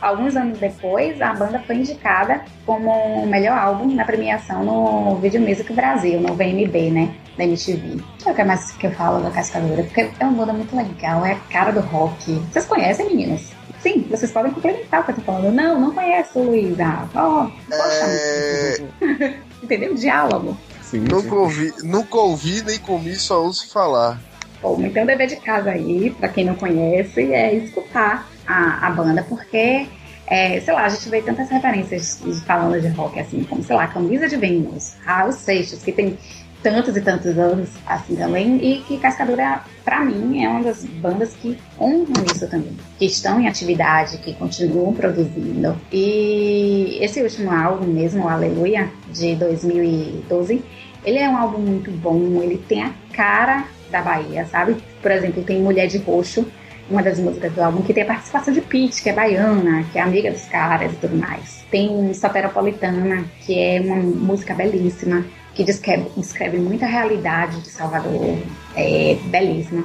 alguns 0.00 0.36
anos 0.36 0.58
depois, 0.58 1.20
a 1.20 1.32
banda 1.32 1.62
foi 1.66 1.76
indicada 1.76 2.44
como 2.66 2.90
o 2.90 3.26
melhor 3.26 3.56
álbum 3.56 3.94
na 3.94 4.04
premiação 4.04 4.64
no 4.64 5.16
Video 5.16 5.40
Music 5.40 5.72
Brasil, 5.72 6.20
no 6.20 6.34
VMB, 6.34 6.90
né? 6.90 7.14
Da 7.36 7.44
MTV. 7.44 8.02
Deixa 8.16 8.30
eu 8.30 8.34
ver 8.34 8.44
mais 8.44 8.70
que 8.72 8.86
eu 8.86 8.92
falo 8.92 9.22
da 9.22 9.30
Cascadura, 9.30 9.84
porque 9.84 10.10
é 10.18 10.24
uma 10.24 10.32
banda 10.32 10.52
muito 10.52 10.76
legal, 10.76 11.24
é 11.24 11.32
a 11.32 11.40
cara 11.50 11.70
do 11.72 11.80
rock. 11.80 12.32
Vocês 12.52 12.66
conhecem, 12.66 13.06
meninos? 13.06 13.52
Sim, 13.80 14.06
vocês 14.08 14.30
podem 14.30 14.52
complementar 14.52 15.00
o 15.00 15.04
que 15.04 15.10
eu 15.10 15.14
tô 15.16 15.22
falando. 15.22 15.52
Não, 15.52 15.80
não 15.80 15.92
conheço, 15.92 16.38
Luísa. 16.38 17.08
Oh, 17.14 17.50
poxa, 17.68 18.06
É, 18.06 18.76
entendeu? 19.62 19.94
Diálogo. 19.94 20.56
Sim, 20.82 21.00
nunca, 21.00 21.34
ouvi, 21.34 21.72
nunca 21.82 22.16
ouvi 22.18 22.62
nem 22.62 22.78
comi, 22.78 23.14
só 23.16 23.42
ouço 23.42 23.72
falar. 23.72 24.20
Bom, 24.60 24.80
então 24.82 25.02
o 25.02 25.06
dever 25.06 25.26
de 25.26 25.36
casa 25.36 25.70
aí, 25.70 26.10
pra 26.10 26.28
quem 26.28 26.44
não 26.44 26.54
conhece, 26.54 27.32
é 27.32 27.54
escutar 27.54 28.28
a, 28.46 28.86
a 28.86 28.90
banda, 28.90 29.24
porque, 29.28 29.86
é, 30.26 30.60
sei 30.60 30.74
lá, 30.74 30.84
a 30.84 30.88
gente 30.88 31.08
vê 31.08 31.22
tantas 31.22 31.48
referências 31.48 32.22
falando 32.46 32.80
de 32.80 32.88
rock, 32.88 33.18
assim, 33.18 33.44
como, 33.44 33.62
sei 33.62 33.76
lá, 33.76 33.86
Camisa 33.86 34.28
de 34.28 34.36
Vênus, 34.36 34.94
Raul 35.04 35.32
Seixas, 35.32 35.82
que 35.82 35.92
tem 35.92 36.18
tantos 36.62 36.96
e 36.96 37.00
tantos 37.00 37.36
anos, 37.36 37.68
assim, 37.86 38.14
também, 38.14 38.56
e 38.62 38.80
que 38.82 38.96
Cascadura, 38.98 39.62
pra 39.84 40.04
mim, 40.04 40.44
é 40.44 40.48
uma 40.48 40.62
das 40.62 40.84
bandas 40.84 41.34
que 41.34 41.58
honram 41.78 42.24
isso 42.24 42.46
também, 42.48 42.76
que 42.98 43.04
estão 43.04 43.40
em 43.40 43.48
atividade, 43.48 44.18
que 44.18 44.32
continuam 44.34 44.94
produzindo. 44.94 45.76
E 45.90 46.98
esse 47.00 47.20
último 47.20 47.50
álbum 47.50 47.86
mesmo, 47.86 48.28
Aleluia, 48.28 48.88
de 49.12 49.34
2012, 49.34 50.62
ele 51.04 51.18
é 51.18 51.28
um 51.28 51.36
álbum 51.36 51.58
muito 51.58 51.90
bom, 51.90 52.40
ele 52.42 52.58
tem 52.58 52.84
a 52.84 52.92
cara 53.12 53.64
da 53.90 54.00
Bahia, 54.00 54.46
sabe? 54.46 54.76
Por 55.02 55.10
exemplo, 55.10 55.42
tem 55.42 55.60
Mulher 55.60 55.88
de 55.88 55.98
Roxo, 55.98 56.46
uma 56.90 57.02
das 57.02 57.18
músicas 57.18 57.52
do 57.52 57.62
álbum, 57.62 57.82
que 57.82 57.94
tem 57.94 58.02
a 58.02 58.06
participação 58.06 58.52
de 58.52 58.60
Pete, 58.60 59.02
que 59.02 59.10
é 59.10 59.12
baiana, 59.12 59.84
que 59.92 59.98
é 59.98 60.02
amiga 60.02 60.30
dos 60.30 60.44
caras 60.46 60.92
e 60.92 60.96
tudo 60.96 61.16
mais. 61.16 61.64
Tem 61.70 62.12
Soteropolitana, 62.14 63.24
que 63.40 63.58
é 63.58 63.80
uma 63.80 63.96
música 63.96 64.54
belíssima, 64.54 65.24
que 65.54 65.64
descreve, 65.64 66.08
descreve 66.16 66.58
muita 66.58 66.86
realidade 66.86 67.60
de 67.60 67.68
Salvador, 67.68 68.38
é 68.76 69.16
belíssima. 69.26 69.84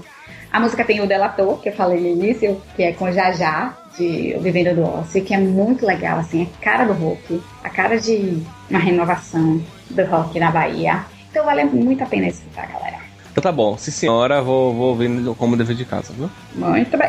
A 0.52 0.60
música 0.60 0.84
tem 0.84 1.02
o 1.02 1.08
Delator, 1.08 1.60
que 1.60 1.70
eu 1.70 1.74
falei 1.74 2.00
no 2.00 2.08
início, 2.08 2.62
que 2.76 2.84
é 2.84 2.94
com 2.94 3.12
Jajá, 3.12 3.78
de 3.98 4.36
O 4.38 4.42
Vivenda 4.42 4.74
do 4.74 4.84
Ócio, 4.84 5.24
que 5.24 5.34
é 5.34 5.38
muito 5.38 5.86
legal, 5.86 6.20
assim, 6.20 6.44
é 6.44 6.64
cara 6.64 6.86
do 6.86 6.94
rock, 6.94 7.42
a 7.64 7.70
cara 7.70 8.00
de 8.00 8.42
uma 8.70 8.80
renovação 8.80 9.62
do 9.90 10.06
rock 10.06 10.40
na 10.40 10.52
Bahia. 10.52 11.06
Então 11.30 11.44
vale 11.44 11.66
muito 11.66 12.04
a 12.04 12.08
pena 12.08 12.28
escutar, 12.28 12.68
galera. 12.68 13.07
Então 13.38 13.52
tá 13.52 13.56
bom, 13.56 13.78
se 13.78 13.92
senhora, 13.92 14.42
vou, 14.42 14.74
vou 14.74 14.90
ouvindo 14.90 15.36
como 15.36 15.56
dever 15.56 15.76
de 15.76 15.86
casa, 15.86 16.12
viu? 16.12 16.28
Muito 16.56 16.98
bem. 16.98 17.08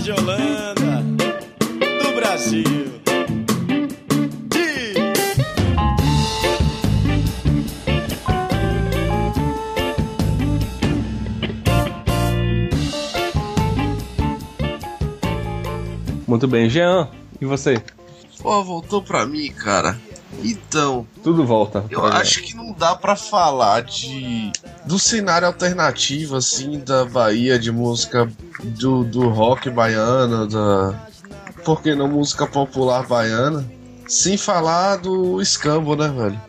Buarque 0.00 0.02
de 0.02 0.12
Holanda, 0.12 1.02
do 2.02 2.14
Brasil. 2.14 2.64
Muito 16.26 16.48
bem, 16.48 16.70
Jean. 16.70 17.08
E 17.40 17.44
você? 17.44 17.82
Pô, 18.40 18.62
voltou 18.64 19.02
pra 19.02 19.26
mim, 19.26 19.52
cara. 19.52 19.98
Então, 20.42 21.06
Tudo 21.22 21.44
volta. 21.44 21.84
eu 21.90 22.04
acho 22.06 22.42
que 22.42 22.54
não 22.54 22.72
dá 22.72 22.94
pra 22.94 23.14
falar 23.16 23.82
de 23.82 24.50
do 24.86 24.98
cenário 24.98 25.46
alternativo 25.46 26.36
assim 26.36 26.78
da 26.78 27.04
Bahia 27.04 27.58
de 27.58 27.70
música 27.70 28.30
do, 28.62 29.04
do 29.04 29.28
rock 29.28 29.68
baiano, 29.70 30.46
da 30.46 30.98
por 31.64 31.82
que 31.82 31.94
não 31.94 32.08
música 32.08 32.46
popular 32.46 33.06
baiana, 33.06 33.64
sem 34.08 34.36
falar 34.36 34.96
do 34.96 35.40
escambo, 35.40 35.94
né, 35.94 36.08
velho? 36.08 36.40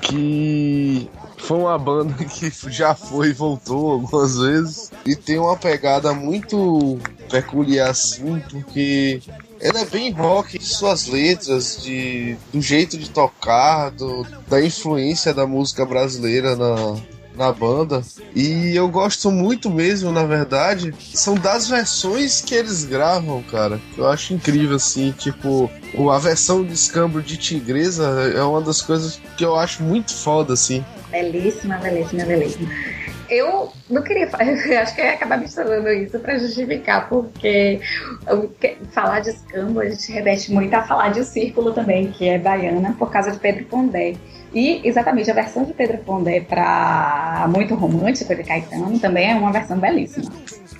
Que 0.00 1.10
foi 1.38 1.58
uma 1.58 1.78
banda 1.78 2.14
que 2.24 2.50
já 2.70 2.94
foi 2.94 3.28
e 3.28 3.32
voltou 3.32 3.92
algumas 3.92 4.38
vezes 4.38 4.90
e 5.04 5.14
tem 5.16 5.38
uma 5.38 5.56
pegada 5.56 6.14
muito 6.14 6.98
peculiar 7.30 7.90
assim, 7.90 8.40
porque 8.50 9.20
ela 9.64 9.80
é 9.80 9.86
bem 9.86 10.10
rock 10.10 10.58
de 10.58 10.66
suas 10.66 11.06
letras, 11.06 11.78
de, 11.82 12.36
do 12.52 12.60
jeito 12.60 12.98
de 12.98 13.08
tocar, 13.08 13.90
do, 13.90 14.26
da 14.46 14.62
influência 14.62 15.32
da 15.32 15.46
música 15.46 15.86
brasileira 15.86 16.54
na, 16.54 16.96
na 17.34 17.50
banda. 17.50 18.02
E 18.36 18.76
eu 18.76 18.86
gosto 18.88 19.30
muito 19.30 19.70
mesmo, 19.70 20.12
na 20.12 20.24
verdade, 20.24 20.94
são 21.14 21.34
das 21.34 21.66
versões 21.66 22.42
que 22.42 22.54
eles 22.54 22.84
gravam, 22.84 23.42
cara. 23.44 23.80
Eu 23.96 24.06
acho 24.06 24.34
incrível, 24.34 24.76
assim, 24.76 25.12
tipo, 25.12 25.70
a 26.12 26.18
versão 26.18 26.62
de 26.62 26.74
escambro 26.74 27.22
de 27.22 27.38
Tigresa 27.38 28.04
é 28.36 28.42
uma 28.42 28.60
das 28.60 28.82
coisas 28.82 29.18
que 29.34 29.46
eu 29.46 29.56
acho 29.56 29.82
muito 29.82 30.12
foda, 30.12 30.52
assim. 30.52 30.84
Belíssima, 31.10 31.78
belíssima, 31.78 32.24
belíssima. 32.26 32.68
Eu 33.36 33.72
não 33.90 34.02
queria, 34.02 34.28
fa- 34.28 34.38
eu 34.44 34.78
acho 34.80 34.94
que 34.94 35.00
eu 35.00 35.04
ia 35.06 35.12
acabar 35.14 35.38
misturando 35.38 35.88
isso 35.90 36.18
pra 36.20 36.38
justificar, 36.38 37.08
porque 37.08 37.80
falar 38.92 39.20
de 39.20 39.30
escambo 39.30 39.80
a 39.80 39.88
gente 39.88 40.12
remete 40.12 40.52
muito 40.52 40.72
a 40.74 40.82
falar 40.82 41.10
de 41.10 41.20
O 41.20 41.24
Círculo 41.24 41.72
também, 41.72 42.10
que 42.12 42.28
é 42.28 42.38
baiana, 42.38 42.94
por 42.98 43.10
causa 43.10 43.30
de 43.30 43.38
Pedro 43.38 43.64
Pondé. 43.64 44.14
E 44.52 44.80
exatamente 44.84 45.28
a 45.30 45.34
versão 45.34 45.64
de 45.64 45.72
Pedro 45.72 45.98
Pondé 45.98 46.40
pra 46.40 47.46
Muito 47.52 47.74
Romântico 47.74 48.32
de 48.36 48.44
Caetano 48.44 48.98
também 49.00 49.32
é 49.32 49.34
uma 49.34 49.50
versão 49.52 49.76
belíssima. 49.78 50.30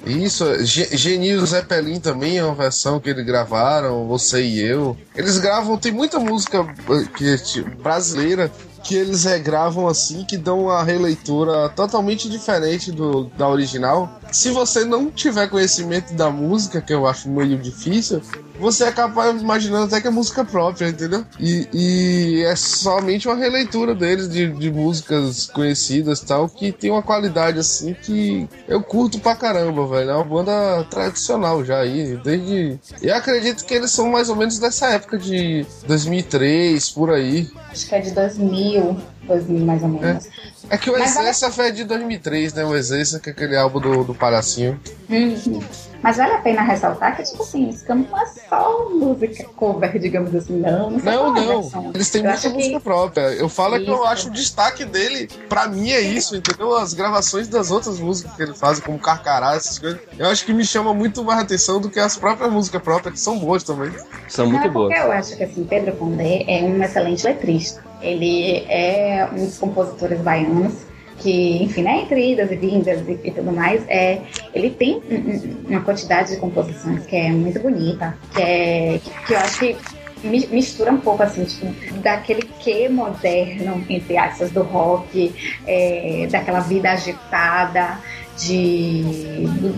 Isso, 0.07 0.65
Ge- 0.65 0.97
Genil 0.97 1.45
Zeppelin 1.45 1.99
também 1.99 2.39
é 2.39 2.45
uma 2.45 2.55
versão 2.55 3.01
que 3.01 3.11
eles 3.11 3.25
gravaram, 3.27 4.07
Você 4.07 4.43
e 4.45 4.61
Eu. 4.61 4.97
Eles 5.17 5.39
gravam, 5.39 5.77
tem 5.77 5.91
muita 5.91 6.21
música 6.21 6.59
eh, 6.61 7.09
que, 7.17 7.37
tipo, 7.39 7.71
brasileira 7.83 8.49
que 8.85 8.95
eles 8.95 9.25
regravam 9.25 9.89
assim, 9.89 10.25
que 10.25 10.37
dão 10.37 10.65
uma 10.65 10.85
releitura 10.85 11.69
totalmente 11.71 12.29
diferente 12.29 12.93
do, 12.93 13.25
da 13.37 13.49
original. 13.49 14.21
Se 14.35 14.51
você 14.51 14.85
não 14.85 15.13
tiver 15.13 15.49
conhecimento 15.49 16.13
da 16.13 16.29
música, 16.29 16.81
que 16.81 16.93
eu 16.93 17.07
acho 17.07 17.29
meio 17.29 17.57
difícil, 17.57 18.21
você 18.59 18.83
acaba 18.83 19.31
imaginando 19.31 19.85
até 19.85 20.01
que 20.01 20.09
é 20.09 20.11
música 20.11 20.45
própria, 20.45 20.89
entendeu? 20.89 21.25
E, 21.39 21.69
e 21.73 22.43
é 22.43 22.57
somente 22.57 23.29
uma 23.29 23.37
releitura 23.37 23.95
deles 23.95 24.29
de, 24.29 24.49
de 24.49 24.73
músicas 24.73 25.47
conhecidas 25.47 26.21
tal, 26.21 26.49
que 26.49 26.73
tem 26.73 26.91
uma 26.91 27.01
qualidade 27.01 27.61
assim 27.61 27.95
que 27.95 28.49
eu 28.67 28.83
curto 28.83 29.21
pra 29.21 29.37
caramba, 29.37 29.87
velho. 29.87 30.11
É 30.11 30.15
uma 30.17 30.25
banda 30.25 30.85
tradicional 30.91 31.65
já 31.65 31.79
aí, 31.79 32.17
desde. 32.17 32.81
Eu 33.01 33.15
acredito 33.15 33.65
que 33.65 33.73
eles 33.73 33.93
são 33.93 34.11
mais 34.11 34.29
ou 34.29 34.35
menos 34.35 34.59
dessa 34.59 34.89
época 34.89 35.17
de 35.17 35.65
2003, 35.87 36.91
por 36.91 37.13
aí. 37.13 37.49
Acho 37.71 37.89
que 37.89 37.95
é 37.95 38.01
de 38.01 38.11
2000, 38.11 38.97
2000 39.27 39.65
mais 39.65 39.83
ou 39.83 39.89
menos. 39.89 40.29
É 40.71 40.79
que 40.79 40.89
o 40.91 40.99
Mas 40.99 41.15
vale- 41.15 41.29
Essência 41.31 41.51
foi 41.51 41.73
de 41.73 41.85
2003, 41.85 42.55
né? 42.55 42.65
O 42.65 42.75
Essência, 42.77 43.19
que 43.19 43.31
é 43.31 43.33
aquele 43.33 43.57
álbum 43.57 43.81
do, 43.81 44.05
do 44.05 44.15
Palhacinho. 44.15 44.81
Uhum. 45.11 45.61
Mas 46.03 46.19
vale 46.19 46.33
a 46.35 46.39
pena 46.39 46.61
ressaltar 46.63 47.17
que, 47.17 47.23
tipo 47.23 47.43
assim, 47.43 47.73
Scampo 47.73 48.11
não 48.11 48.21
é 48.23 48.27
só 48.27 48.91
música 48.91 49.45
cover, 49.57 49.99
digamos 49.99 50.35
assim, 50.35 50.59
não. 50.61 50.91
Não, 50.91 51.33
Não, 51.33 51.63
só 51.63 51.81
não. 51.81 51.91
Eles 51.95 52.11
têm 52.11 52.21
Eu 52.21 52.25
muita 52.31 52.39
acho 52.39 52.51
que- 52.51 52.57
música 52.59 52.81
própria. 52.81 53.23
Eu 53.33 53.49
falo 53.49 53.79
que 53.83 53.89
eu 53.89 53.95
Isso. 53.95 54.05
acho 54.05 54.29
o 54.29 54.31
destaque 54.31 54.85
dele, 54.85 55.29
pra 55.49 55.67
mim, 55.67 55.91
é 55.93 56.01
isso, 56.03 56.37
entendeu? 56.37 56.77
As 56.77 56.93
gravações 56.93 57.49
das 57.49 57.71
outras 57.71 57.99
músicas 58.01 58.35
que 58.37 58.43
ele 58.43 58.53
faz, 58.55 58.81
como 58.81 58.99
Carcará, 58.99 59.55
essas 59.55 59.79
coisas. 59.79 59.99
Eu 60.19 60.27
acho 60.29 60.45
que 60.45 60.53
me 60.53 60.65
chama 60.65 60.93
muito 60.93 61.25
mais 61.25 61.41
atenção 61.41 61.81
do 61.81 61.89
que 61.89 61.99
as 61.99 62.19
próprias 62.19 62.53
músicas 62.53 62.83
próprias, 62.83 63.15
que 63.15 63.21
são 63.21 63.39
boas 63.39 63.63
também. 63.63 63.91
São 64.29 64.51
Não, 64.51 64.61
é 64.63 64.69
porque 64.69 64.95
eu 64.95 65.11
acho 65.11 65.35
que 65.37 65.45
assim, 65.45 65.65
Pedro 65.65 65.93
Pondé 65.97 66.45
é 66.47 66.63
um 66.65 66.83
excelente 66.83 67.25
letrista. 67.25 67.83
Ele 68.05 68.65
é 68.69 69.27
um 69.33 69.37
dos 69.37 69.59
compositores 69.59 70.21
baianos 70.21 70.75
que, 71.19 71.63
enfim, 71.63 71.83
né, 71.83 72.03
entre 72.03 72.33
idas 72.33 72.51
e 72.51 72.57
vindas 72.57 73.01
e, 73.09 73.19
e 73.25 73.31
tudo 73.31 73.51
mais, 73.53 73.83
é, 73.89 74.21
ele 74.53 74.71
tem 74.71 75.01
um- 75.11 75.15
um- 75.15 75.57
uma 75.71 75.81
quantidade 75.81 76.33
de 76.35 76.37
composições 76.39 77.07
que 77.07 77.17
é 77.17 77.31
muito 77.31 77.61
bonita, 77.61 78.17
que 78.35 78.43
é 78.43 79.01
que 79.27 79.33
eu 79.33 79.39
acho 79.39 79.59
que 79.61 79.77
mi- 80.25 80.49
mistura 80.51 80.91
um 80.93 80.99
pouco 80.99 81.23
assim, 81.23 81.45
tipo, 81.45 81.67
daquele 82.01 82.43
que 82.59 82.89
moderno, 82.89 83.85
entre 83.89 84.17
aspas, 84.17 84.51
do 84.51 84.63
rock, 84.63 85.33
é, 85.67 86.27
daquela 86.31 86.61
vida 86.61 86.91
agitada, 86.91 88.01
de, 88.39 89.03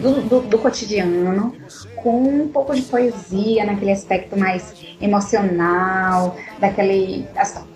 do, 0.02 0.22
do- 0.22 0.40
do 0.42 0.58
cotidiano, 0.58 1.54
com 1.96 2.22
um 2.22 2.48
pouco 2.48 2.74
de 2.74 2.82
poesia, 2.82 3.64
naquele 3.64 3.92
aspecto 3.92 4.38
mais 4.38 4.72
emocional, 5.00 6.36
daquele 6.58 7.26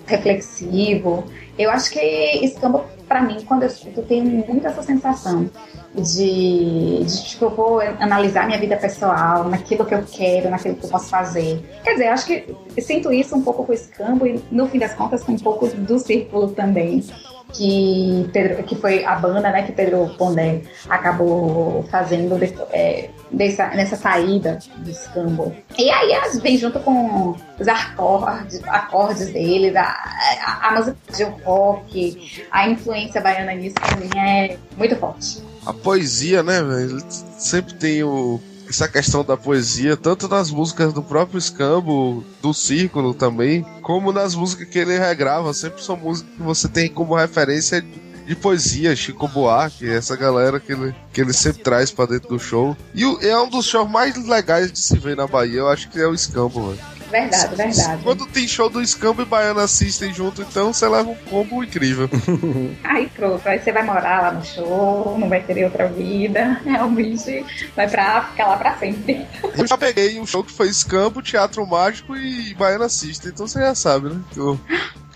reflexivo. 0.06 1.24
Eu 1.58 1.70
acho 1.70 1.90
que 1.90 2.00
escamba, 2.44 2.84
pra 3.06 3.20
mim, 3.22 3.38
quando 3.46 3.62
eu 3.64 3.68
escuto, 3.68 4.02
tem 4.02 4.22
muito 4.22 4.66
essa 4.66 4.82
sensação 4.82 5.50
de, 5.94 7.04
de 7.04 7.24
tipo, 7.28 7.44
eu 7.46 7.50
vou 7.50 7.80
analisar 7.80 8.46
minha 8.46 8.58
vida 8.58 8.76
pessoal, 8.76 9.44
naquilo 9.48 9.84
que 9.84 9.94
eu 9.94 10.02
quero, 10.10 10.48
naquilo 10.48 10.76
que 10.76 10.84
eu 10.86 10.88
posso 10.90 11.08
fazer. 11.10 11.60
Quer 11.84 11.92
dizer, 11.92 12.06
acho 12.08 12.26
que 12.26 12.54
sinto 12.80 13.12
isso 13.12 13.36
um 13.36 13.42
pouco 13.42 13.64
com 13.64 13.72
o 13.72 13.74
escambo 13.74 14.26
e, 14.26 14.40
no 14.50 14.66
fim 14.68 14.78
das 14.78 14.94
contas, 14.94 15.22
com 15.22 15.32
um 15.32 15.38
pouco 15.38 15.66
do 15.68 15.98
círculo 15.98 16.48
também. 16.52 17.04
Que, 17.52 18.28
Pedro, 18.32 18.62
que 18.62 18.74
foi 18.76 19.04
a 19.04 19.16
banda 19.16 19.50
né, 19.50 19.62
que 19.62 19.72
Pedro 19.72 20.14
Pondé 20.16 20.62
acabou 20.88 21.84
fazendo 21.90 22.38
é, 22.72 23.10
dessa, 23.30 23.68
nessa 23.68 23.96
saída 23.96 24.58
do 24.76 24.90
escambo. 24.90 25.54
E 25.78 25.90
aí 25.90 26.12
vêm 26.40 26.56
junto 26.56 26.80
com 26.80 27.34
os 27.58 27.68
acordes, 27.68 28.62
acordes 28.64 29.30
deles, 29.30 29.74
a, 29.76 29.82
a, 29.82 30.68
a 30.68 30.74
música 30.74 30.96
de 31.16 31.24
rock, 31.44 32.44
a 32.50 32.68
influência 32.68 33.20
baiana 33.20 33.54
nisso 33.54 33.76
pra 33.76 33.96
mim 33.96 34.10
é 34.16 34.56
muito 34.76 34.96
forte. 34.96 35.42
A 35.66 35.72
poesia, 35.72 36.42
né, 36.42 36.62
velho? 36.62 36.98
Sempre 37.38 37.74
tem 37.74 38.02
o, 38.02 38.40
essa 38.70 38.88
questão 38.88 39.24
da 39.24 39.36
poesia, 39.36 39.96
tanto 39.96 40.28
nas 40.28 40.50
músicas 40.50 40.92
do 40.92 41.02
próprio 41.02 41.38
Escambo, 41.38 42.24
do 42.40 42.54
Círculo 42.54 43.12
também, 43.12 43.66
como 43.82 44.12
nas 44.12 44.34
músicas 44.34 44.68
que 44.68 44.78
ele 44.78 44.98
regrava. 44.98 45.52
Sempre 45.52 45.82
são 45.82 45.96
músicas 45.96 46.32
que 46.34 46.42
você 46.42 46.68
tem 46.68 46.88
como 46.88 47.14
referência 47.14 47.82
de, 48.26 48.36
poesia, 48.36 48.94
Chico 48.94 49.26
Buarque, 49.26 49.88
essa 49.88 50.14
galera 50.14 50.60
que 50.60 50.72
ele, 50.72 50.94
que 51.12 51.20
ele 51.20 51.32
sempre 51.32 51.64
traz 51.64 51.90
pra 51.90 52.06
dentro 52.06 52.28
do 52.28 52.38
show. 52.38 52.76
E 52.94 53.02
é 53.26 53.36
um 53.38 53.50
dos 53.50 53.66
shows 53.66 53.90
mais 53.90 54.16
legais 54.24 54.70
de 54.70 54.78
se 54.78 54.96
ver 54.96 55.16
na 55.16 55.26
Bahia, 55.26 55.58
eu 55.58 55.68
acho 55.68 55.90
que 55.90 55.98
é 55.98 56.06
o 56.06 56.14
Escambo, 56.14 56.68
velho. 56.70 56.99
Verdade, 57.10 57.54
verdade. 57.56 58.02
Quando 58.02 58.26
tem 58.26 58.46
show 58.46 58.70
do 58.70 58.80
Escambo 58.80 59.22
e 59.22 59.24
Baiano 59.24 59.60
assistem 59.60 60.12
junto, 60.14 60.42
então 60.42 60.72
você 60.72 60.86
leva 60.88 61.08
um 61.10 61.14
combo 61.14 61.62
incrível. 61.64 62.08
Aí 62.84 63.08
pronto, 63.08 63.46
aí 63.48 63.58
você 63.58 63.72
vai 63.72 63.82
morar 63.82 64.22
lá 64.22 64.32
no 64.32 64.44
show, 64.44 65.16
não 65.18 65.28
vai 65.28 65.42
ter 65.42 65.64
outra 65.64 65.88
vida, 65.88 66.60
realmente 66.64 67.44
vai 67.76 67.88
pra 67.88 68.22
ficar 68.30 68.46
lá 68.46 68.56
pra 68.56 68.76
sempre. 68.78 69.26
Eu 69.56 69.66
já 69.66 69.76
peguei 69.76 70.18
um 70.20 70.26
show 70.26 70.42
que 70.44 70.52
foi 70.52 70.68
Escambo, 70.68 71.20
Teatro 71.22 71.66
Mágico 71.66 72.16
e 72.16 72.54
Baiano 72.54 72.84
Assistem, 72.84 73.30
então 73.30 73.46
você 73.46 73.60
já 73.60 73.74
sabe, 73.74 74.08
né? 74.10 74.20
eu- 74.36 74.58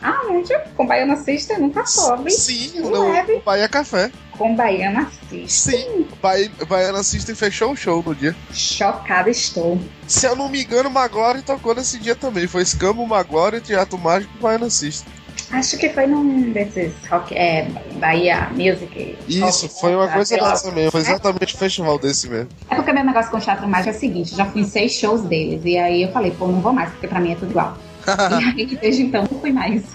Ah, 0.05 0.21
onde 0.29 0.53
com 0.77 0.87
Baiana 0.87 1.15
Assista 1.15 1.59
nunca 1.59 1.87
soube. 1.87 2.31
Sim, 2.31 2.79
no 2.81 3.41
Bahia 3.41 3.67
Café. 3.67 4.13
Com 4.33 4.55
Baiana 4.55 5.09
Assista. 5.09 5.71
Sim, 5.71 6.07
Bahia, 6.21 6.51
Baiana 6.69 6.99
Assistem 6.99 7.35
fechou 7.35 7.73
o 7.73 7.77
show 7.77 8.03
no 8.05 8.15
dia. 8.15 8.37
Chocada 8.53 9.31
estou. 9.31 9.81
Se 10.07 10.27
eu 10.27 10.37
não 10.37 10.51
me 10.51 10.63
engano, 10.63 10.91
Maglore 10.91 11.41
tocou 11.41 11.75
nesse 11.75 11.99
dia 11.99 12.15
também. 12.15 12.47
Foi 12.47 12.61
Escambo, 12.61 13.07
Maglore, 13.07 13.63
Teatro 13.63 13.97
Mágico 13.97 14.31
e 14.37 14.43
Baiano 14.43 14.67
Assistem. 14.67 15.11
Acho 15.51 15.79
que 15.79 15.89
foi 15.89 16.07
num 16.07 16.53
desses 16.53 16.93
rock, 17.09 17.35
é, 17.35 17.67
Bahia 17.95 18.51
Music. 18.51 19.17
Isso, 19.27 19.67
rock, 19.67 19.81
foi 19.81 19.95
uma 19.95 20.09
coisa 20.09 20.37
dessa 20.37 20.71
mesmo. 20.71 20.91
Foi 20.91 21.01
exatamente 21.01 21.55
o 21.55 21.59
festival 21.59 21.99
desse 21.99 22.29
mesmo. 22.29 22.51
É 22.69 22.75
porque 22.75 22.93
meu 22.93 23.05
negócio 23.05 23.31
com 23.31 23.39
o 23.39 23.41
Teatro 23.41 23.67
Mágico 23.67 23.91
é 23.91 23.97
o 23.97 23.99
seguinte, 23.99 24.37
já 24.37 24.45
fui 24.47 24.63
em 24.63 24.65
seis 24.65 24.93
shows 24.93 25.23
deles, 25.23 25.63
e 25.65 25.79
aí 25.79 26.03
eu 26.03 26.13
falei, 26.13 26.31
pô, 26.33 26.47
não 26.49 26.61
vou 26.61 26.73
mais, 26.73 26.91
porque 26.91 27.09
pra 27.09 27.21
mim 27.21 27.33
é 27.33 27.37
tudo 27.37 27.51
igual. 27.51 27.79
e 28.57 28.61
aí, 28.63 28.79
desde 28.81 29.03
então, 29.03 29.27
não 29.31 29.41
fui 29.41 29.53
mais. 29.53 29.83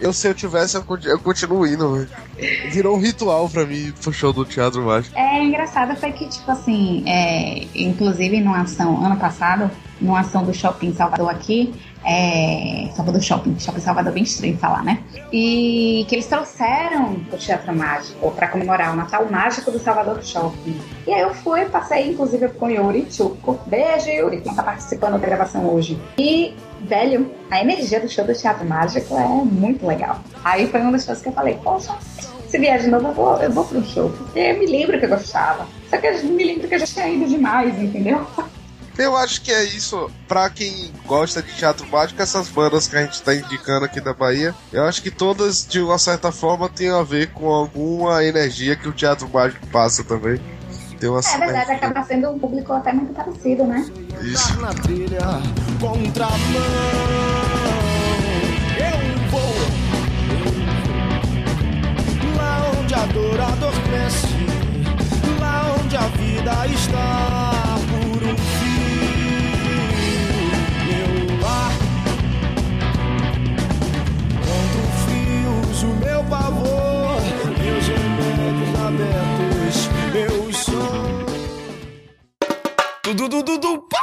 Eu, 0.00 0.12
se 0.12 0.28
eu 0.28 0.34
tivesse, 0.34 0.76
eu, 0.76 0.82
conti- 0.82 1.08
eu 1.08 1.18
continuo 1.18 1.66
indo. 1.66 1.94
velho. 1.94 2.08
Virou 2.70 2.96
um 2.96 3.00
ritual 3.00 3.48
pra 3.48 3.64
mim 3.64 3.90
pro 4.02 4.12
show 4.12 4.32
do 4.34 4.44
Teatro 4.44 4.82
Mágico. 4.84 5.16
É 5.18 5.42
engraçado 5.42 5.96
foi 5.96 6.12
que, 6.12 6.28
tipo 6.28 6.50
assim, 6.50 7.02
é, 7.08 7.64
inclusive 7.74 8.38
numa 8.40 8.62
ação 8.62 9.02
ano 9.02 9.16
passado, 9.16 9.70
numa 10.00 10.20
ação 10.20 10.44
do 10.44 10.52
Shopping 10.52 10.92
Salvador 10.92 11.30
aqui, 11.30 11.72
é, 12.04 12.90
Salvador 12.94 13.22
Shopping, 13.22 13.58
Shopping 13.58 13.80
Salvador 13.80 14.12
bem 14.12 14.24
estranho 14.24 14.58
falar, 14.58 14.82
né? 14.84 14.98
E 15.32 16.04
que 16.06 16.16
eles 16.16 16.26
trouxeram 16.26 17.16
o 17.32 17.36
Teatro 17.38 17.74
Mágico 17.74 18.30
pra 18.32 18.48
comemorar 18.48 18.92
o 18.92 18.96
Natal 18.96 19.26
Mágico 19.30 19.70
do 19.70 19.78
Salvador 19.78 20.22
Shopping. 20.22 20.78
E 21.06 21.14
aí 21.14 21.22
eu 21.22 21.32
fui, 21.32 21.64
passei 21.66 22.10
inclusive 22.10 22.48
com 22.48 22.66
o 22.66 22.70
Yuri 22.70 23.06
Chuco. 23.10 23.58
Beijo, 23.66 24.10
Yuri, 24.10 24.42
que 24.42 24.54
tá 24.54 24.62
participando 24.62 25.12
da 25.18 25.26
gravação 25.26 25.64
hoje. 25.72 25.98
E, 26.18 26.54
velho, 26.84 27.30
a 27.50 27.60
energia 27.60 28.00
do 28.00 28.08
show 28.08 28.24
do 28.24 28.34
Teatro 28.34 28.66
Mágico 28.66 29.16
é 29.16 29.26
muito 29.26 29.86
legal. 29.86 30.20
Aí 30.44 30.68
foi 30.68 30.80
uma 30.80 30.92
das 30.92 31.04
coisas 31.04 31.22
que 31.22 31.28
eu 31.28 31.32
falei, 31.32 31.58
poxa, 31.62 31.94
se 32.48 32.58
vier 32.58 32.80
de 32.80 32.88
novo, 32.88 33.08
eu 33.08 33.14
vou, 33.14 33.42
eu 33.42 33.50
vou 33.50 33.64
pro 33.64 33.84
show. 33.84 34.10
Porque 34.10 34.38
eu 34.38 34.58
me 34.58 34.66
lembro 34.66 34.98
que 34.98 35.04
eu 35.04 35.08
gostava. 35.08 35.66
Só 35.90 35.96
que 35.96 36.06
eu 36.06 36.24
me 36.24 36.44
lembro 36.44 36.68
que 36.68 36.74
eu 36.74 36.78
já 36.78 36.86
tinha 36.86 37.08
ido 37.08 37.26
demais, 37.26 37.76
entendeu? 37.78 38.26
Eu 38.96 39.16
acho 39.16 39.42
que 39.42 39.50
é 39.50 39.64
isso, 39.64 40.08
pra 40.28 40.48
quem 40.48 40.92
gosta 41.04 41.42
de 41.42 41.52
teatro 41.56 41.84
mágico, 41.88 42.22
essas 42.22 42.48
bandas 42.48 42.86
que 42.86 42.96
a 42.96 43.02
gente 43.02 43.20
tá 43.22 43.34
indicando 43.34 43.84
aqui 43.84 44.00
da 44.00 44.14
Bahia, 44.14 44.54
eu 44.72 44.84
acho 44.84 45.02
que 45.02 45.10
todas, 45.10 45.66
de 45.66 45.80
uma 45.80 45.98
certa 45.98 46.30
forma, 46.30 46.68
têm 46.68 46.90
a 46.90 47.02
ver 47.02 47.32
com 47.32 47.48
alguma 47.48 48.24
energia 48.24 48.76
que 48.76 48.88
o 48.88 48.92
teatro 48.92 49.28
mágico 49.28 49.66
passa 49.66 50.04
também. 50.04 50.40
Tem 51.04 51.10
uma 51.10 51.20
É 51.20 51.38
verdade, 51.38 51.70
acaba 51.70 52.02
sendo 52.02 52.30
um 52.30 52.38
público 52.38 52.72
até 52.72 52.90
muito 52.90 53.12
parecido, 53.12 53.64
né? 53.64 53.86
Isso. 54.22 54.58
na 54.58 54.72
trilha, 54.72 55.20
contramão. 55.78 56.38
Eu 58.78 59.28
vou 59.30 59.54
lá 62.38 62.70
onde 62.80 62.94
a 62.94 63.04
dor 63.04 63.38
adormece, 63.38 64.28
lá 65.38 65.76
onde 65.78 65.94
a 65.94 66.06
vida 66.06 66.66
está 66.68 67.76
por 67.90 68.22
um 68.22 68.36
fio. 68.38 69.34
Meu 70.88 71.38
lar 71.42 71.72
contra 74.40 74.84
frios, 75.04 75.82
o 75.82 75.88
meu 76.02 76.24
pavor, 76.24 77.20
meus 77.62 77.88
remédios 77.88 78.74
abertos, 78.80 79.90
sonhos. 80.14 80.33
Dudu, 83.14 83.28
dudu, 83.28 83.58
dudu, 83.58 83.82
pá! 83.88 83.98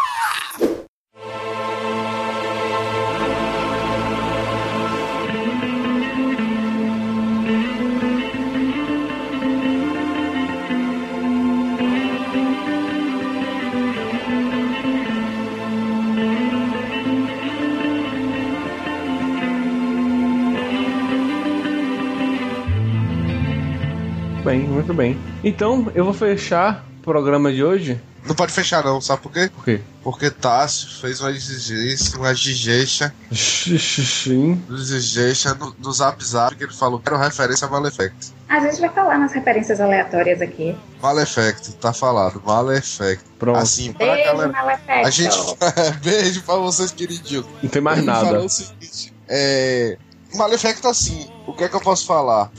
Bem, 24.45 24.61
muito 24.61 24.93
bem. 24.93 25.17
Então, 25.43 25.91
eu 25.93 26.05
vou 26.05 26.13
fechar 26.13 26.85
o 26.99 27.03
programa 27.03 27.51
de 27.51 27.61
hoje. 27.61 27.99
Não 28.25 28.35
pode 28.35 28.51
fechar 28.51 28.83
não, 28.83 29.01
sabe 29.01 29.21
por 29.21 29.31
quê? 29.31 29.49
Por 29.53 29.65
quê? 29.65 29.81
Porque 30.03 30.29
Tássio 30.29 30.89
fez 31.01 31.19
uma 31.19 31.31
exigência, 31.31 32.17
uma 32.17 32.31
exigência, 32.31 33.13
Sim. 33.31 34.63
exigência 34.69 35.53
no, 35.55 35.75
no 35.79 35.91
Zap 35.91 36.23
Zap 36.23 36.55
que 36.55 36.63
ele 36.63 36.73
falou, 36.73 36.99
quero 36.99 37.17
referência 37.17 37.67
a 37.67 37.69
Malefect. 37.69 38.31
A 38.47 38.59
gente 38.59 38.79
vai 38.79 38.89
falar 38.89 39.17
nas 39.17 39.31
referências 39.31 39.79
aleatórias 39.79 40.41
aqui. 40.41 40.77
Malefect, 41.01 41.73
tá 41.75 41.93
falado, 41.93 42.41
Malefect. 42.45 43.23
Pronto. 43.39 43.57
Assim, 43.57 43.93
pra 43.93 44.13
Beijo, 44.13 44.25
galera... 44.25 44.51
Malefacto. 44.51 45.07
A 45.07 45.09
gente... 45.09 45.37
Beijo 46.03 46.43
pra 46.43 46.55
vocês, 46.55 46.91
queridinhos. 46.91 47.45
Não 47.63 47.69
tem 47.69 47.81
mais 47.81 47.97
Ele 47.97 48.07
nada. 48.07 48.25
falou 48.25 48.45
o 48.45 48.49
seguinte, 48.49 49.13
é... 49.27 49.97
Malefacto 50.35 50.87
assim, 50.87 51.29
o 51.47 51.53
que 51.53 51.63
é 51.63 51.69
que 51.69 51.75
eu 51.75 51.81
posso 51.81 52.05
falar? 52.05 52.51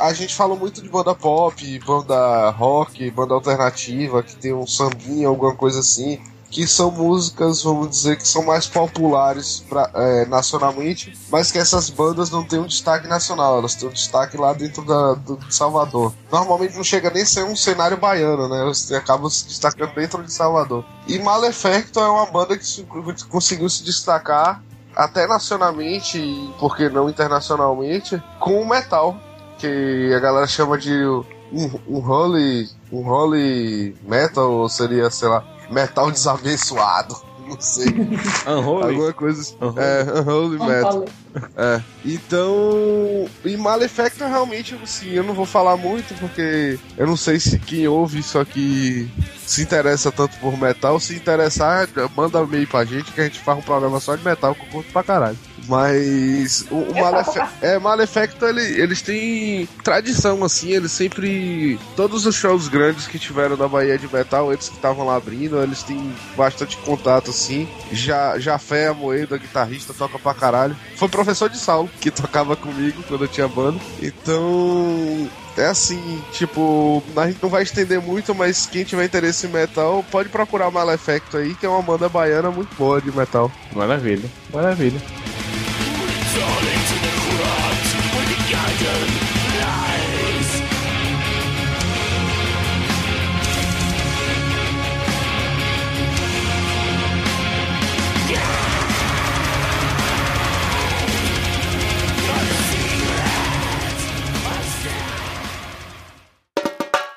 A 0.00 0.12
gente 0.12 0.34
falou 0.34 0.56
muito 0.56 0.82
de 0.82 0.88
banda 0.88 1.14
pop, 1.14 1.78
banda 1.80 2.50
rock, 2.50 3.10
banda 3.10 3.34
alternativa, 3.34 4.22
que 4.22 4.36
tem 4.36 4.52
um 4.52 4.66
sambinha, 4.66 5.28
alguma 5.28 5.54
coisa 5.54 5.80
assim, 5.80 6.20
que 6.50 6.66
são 6.66 6.90
músicas, 6.90 7.62
vamos 7.62 7.90
dizer, 7.90 8.16
que 8.16 8.26
são 8.26 8.44
mais 8.44 8.66
populares 8.66 9.64
pra, 9.68 9.90
é, 9.94 10.24
nacionalmente, 10.26 11.16
mas 11.30 11.52
que 11.52 11.58
essas 11.58 11.90
bandas 11.90 12.30
não 12.30 12.42
têm 12.42 12.58
um 12.58 12.66
destaque 12.66 13.06
nacional, 13.06 13.58
elas 13.58 13.74
têm 13.74 13.88
um 13.88 13.92
destaque 13.92 14.36
lá 14.36 14.52
dentro 14.52 14.82
da, 14.84 15.14
do, 15.14 15.38
Salvador. 15.52 16.12
Normalmente 16.32 16.74
não 16.74 16.84
chega 16.84 17.10
nem 17.10 17.22
a 17.22 17.26
ser 17.26 17.44
um 17.44 17.54
cenário 17.54 17.96
baiano, 17.98 18.48
né? 18.48 18.64
Eles 18.64 18.90
acabam 18.92 19.28
se 19.28 19.46
destacando 19.46 19.94
dentro 19.94 20.22
de 20.22 20.32
Salvador. 20.32 20.84
E 21.06 21.18
Malefacto 21.18 22.00
é 22.00 22.08
uma 22.08 22.26
banda 22.26 22.56
que 22.56 22.66
se- 22.66 22.86
conseguiu 23.28 23.68
se 23.68 23.84
destacar 23.84 24.62
até 24.96 25.26
nacionalmente, 25.26 26.18
e 26.18 26.52
por 26.58 26.76
que 26.76 26.88
não 26.88 27.08
internacionalmente, 27.08 28.20
com 28.40 28.60
o 28.60 28.68
metal, 28.68 29.16
que 29.58 30.12
a 30.14 30.20
galera 30.20 30.46
chama 30.46 30.78
de 30.78 30.92
um, 31.52 31.70
um 31.88 31.98
holy, 31.98 32.68
um 32.92 33.08
holy 33.08 33.96
metal, 34.06 34.52
ou 34.52 34.68
seria, 34.68 35.10
sei 35.10 35.28
lá, 35.28 35.44
metal 35.70 36.10
desabençoado, 36.10 37.16
não 37.48 37.60
sei. 37.60 37.88
Unholy. 38.46 38.94
Alguma 38.94 39.12
coisa 39.12 39.40
assim. 39.40 39.56
Unholy. 39.60 39.78
É, 39.78 40.20
unholy 40.20 40.58
metal. 40.58 40.94
Unholy. 40.94 41.08
É. 41.56 41.82
Então, 42.04 43.28
em 43.44 43.56
Malefacto 43.56 44.24
realmente, 44.24 44.74
assim, 44.82 45.10
eu 45.10 45.22
não 45.22 45.34
vou 45.34 45.46
falar 45.46 45.76
muito 45.76 46.14
porque 46.18 46.78
eu 46.96 47.06
não 47.06 47.16
sei 47.16 47.38
se 47.38 47.58
quem 47.58 47.86
ouve 47.86 48.18
isso 48.18 48.38
aqui 48.38 49.10
se 49.46 49.62
interessa 49.62 50.10
tanto 50.10 50.36
por 50.38 50.58
metal. 50.58 50.98
Se 51.00 51.14
interessar, 51.14 51.88
manda 52.16 52.40
e-mail 52.40 52.66
pra 52.66 52.84
gente 52.84 53.12
que 53.12 53.20
a 53.20 53.24
gente 53.24 53.40
faz 53.40 53.58
um 53.58 53.62
programa 53.62 54.00
só 54.00 54.16
de 54.16 54.24
metal 54.24 54.54
que 54.54 54.62
eu 54.62 54.70
curto 54.70 54.92
pra 54.92 55.02
caralho. 55.02 55.38
Mas 55.68 56.64
o, 56.70 56.76
o 56.76 56.92
É 56.96 57.00
Malefe 57.02 57.40
é, 57.60 57.78
Malefacto, 57.78 58.44
ele- 58.46 58.80
eles 58.80 59.02
têm 59.02 59.68
tradição, 59.84 60.42
assim, 60.42 60.70
eles 60.70 60.90
sempre. 60.92 61.78
Todos 61.94 62.24
os 62.26 62.34
shows 62.34 62.68
grandes 62.68 63.06
que 63.06 63.18
tiveram 63.18 63.56
na 63.56 63.68
Bahia 63.68 63.98
de 63.98 64.12
Metal, 64.12 64.52
eles 64.52 64.68
que 64.68 64.76
estavam 64.76 65.06
lá 65.06 65.16
abrindo, 65.16 65.62
eles 65.62 65.82
têm 65.82 66.12
bastante 66.36 66.76
contato, 66.78 67.30
assim. 67.30 67.68
Já, 67.92 68.38
já 68.38 68.58
Fé, 68.58 68.88
a 68.88 68.94
Moeda, 68.94 69.36
guitarrista, 69.36 69.92
toca 69.92 70.18
pra 70.18 70.34
caralho. 70.34 70.76
Foi 70.96 71.08
professor 71.08 71.48
de 71.50 71.58
Saulo, 71.58 71.88
que 72.00 72.10
tocava 72.10 72.56
comigo 72.56 73.02
quando 73.06 73.24
eu 73.24 73.28
tinha 73.28 73.46
banda. 73.46 73.78
Então. 74.02 75.28
É 75.56 75.66
assim, 75.66 76.22
tipo, 76.30 77.02
a 77.16 77.26
gente 77.26 77.40
não 77.42 77.50
vai 77.50 77.64
estender 77.64 78.00
muito, 78.00 78.32
mas 78.32 78.64
quem 78.64 78.84
tiver 78.84 79.04
interesse 79.04 79.44
em 79.44 79.50
metal, 79.50 80.04
pode 80.08 80.28
procurar 80.28 80.68
o 80.68 80.72
Malefacto 80.72 81.36
aí, 81.36 81.52
que 81.56 81.66
é 81.66 81.68
uma 81.68 81.82
banda 81.82 82.08
baiana 82.08 82.48
muito 82.48 82.72
boa 82.76 83.00
de 83.02 83.10
metal. 83.10 83.50
Maravilha. 83.74 84.30
Maravilha. 84.54 85.02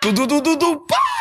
Dudu, 0.02 0.27
dudu, 0.27 0.56
dudu, 0.56 0.80
pá! 0.89 1.20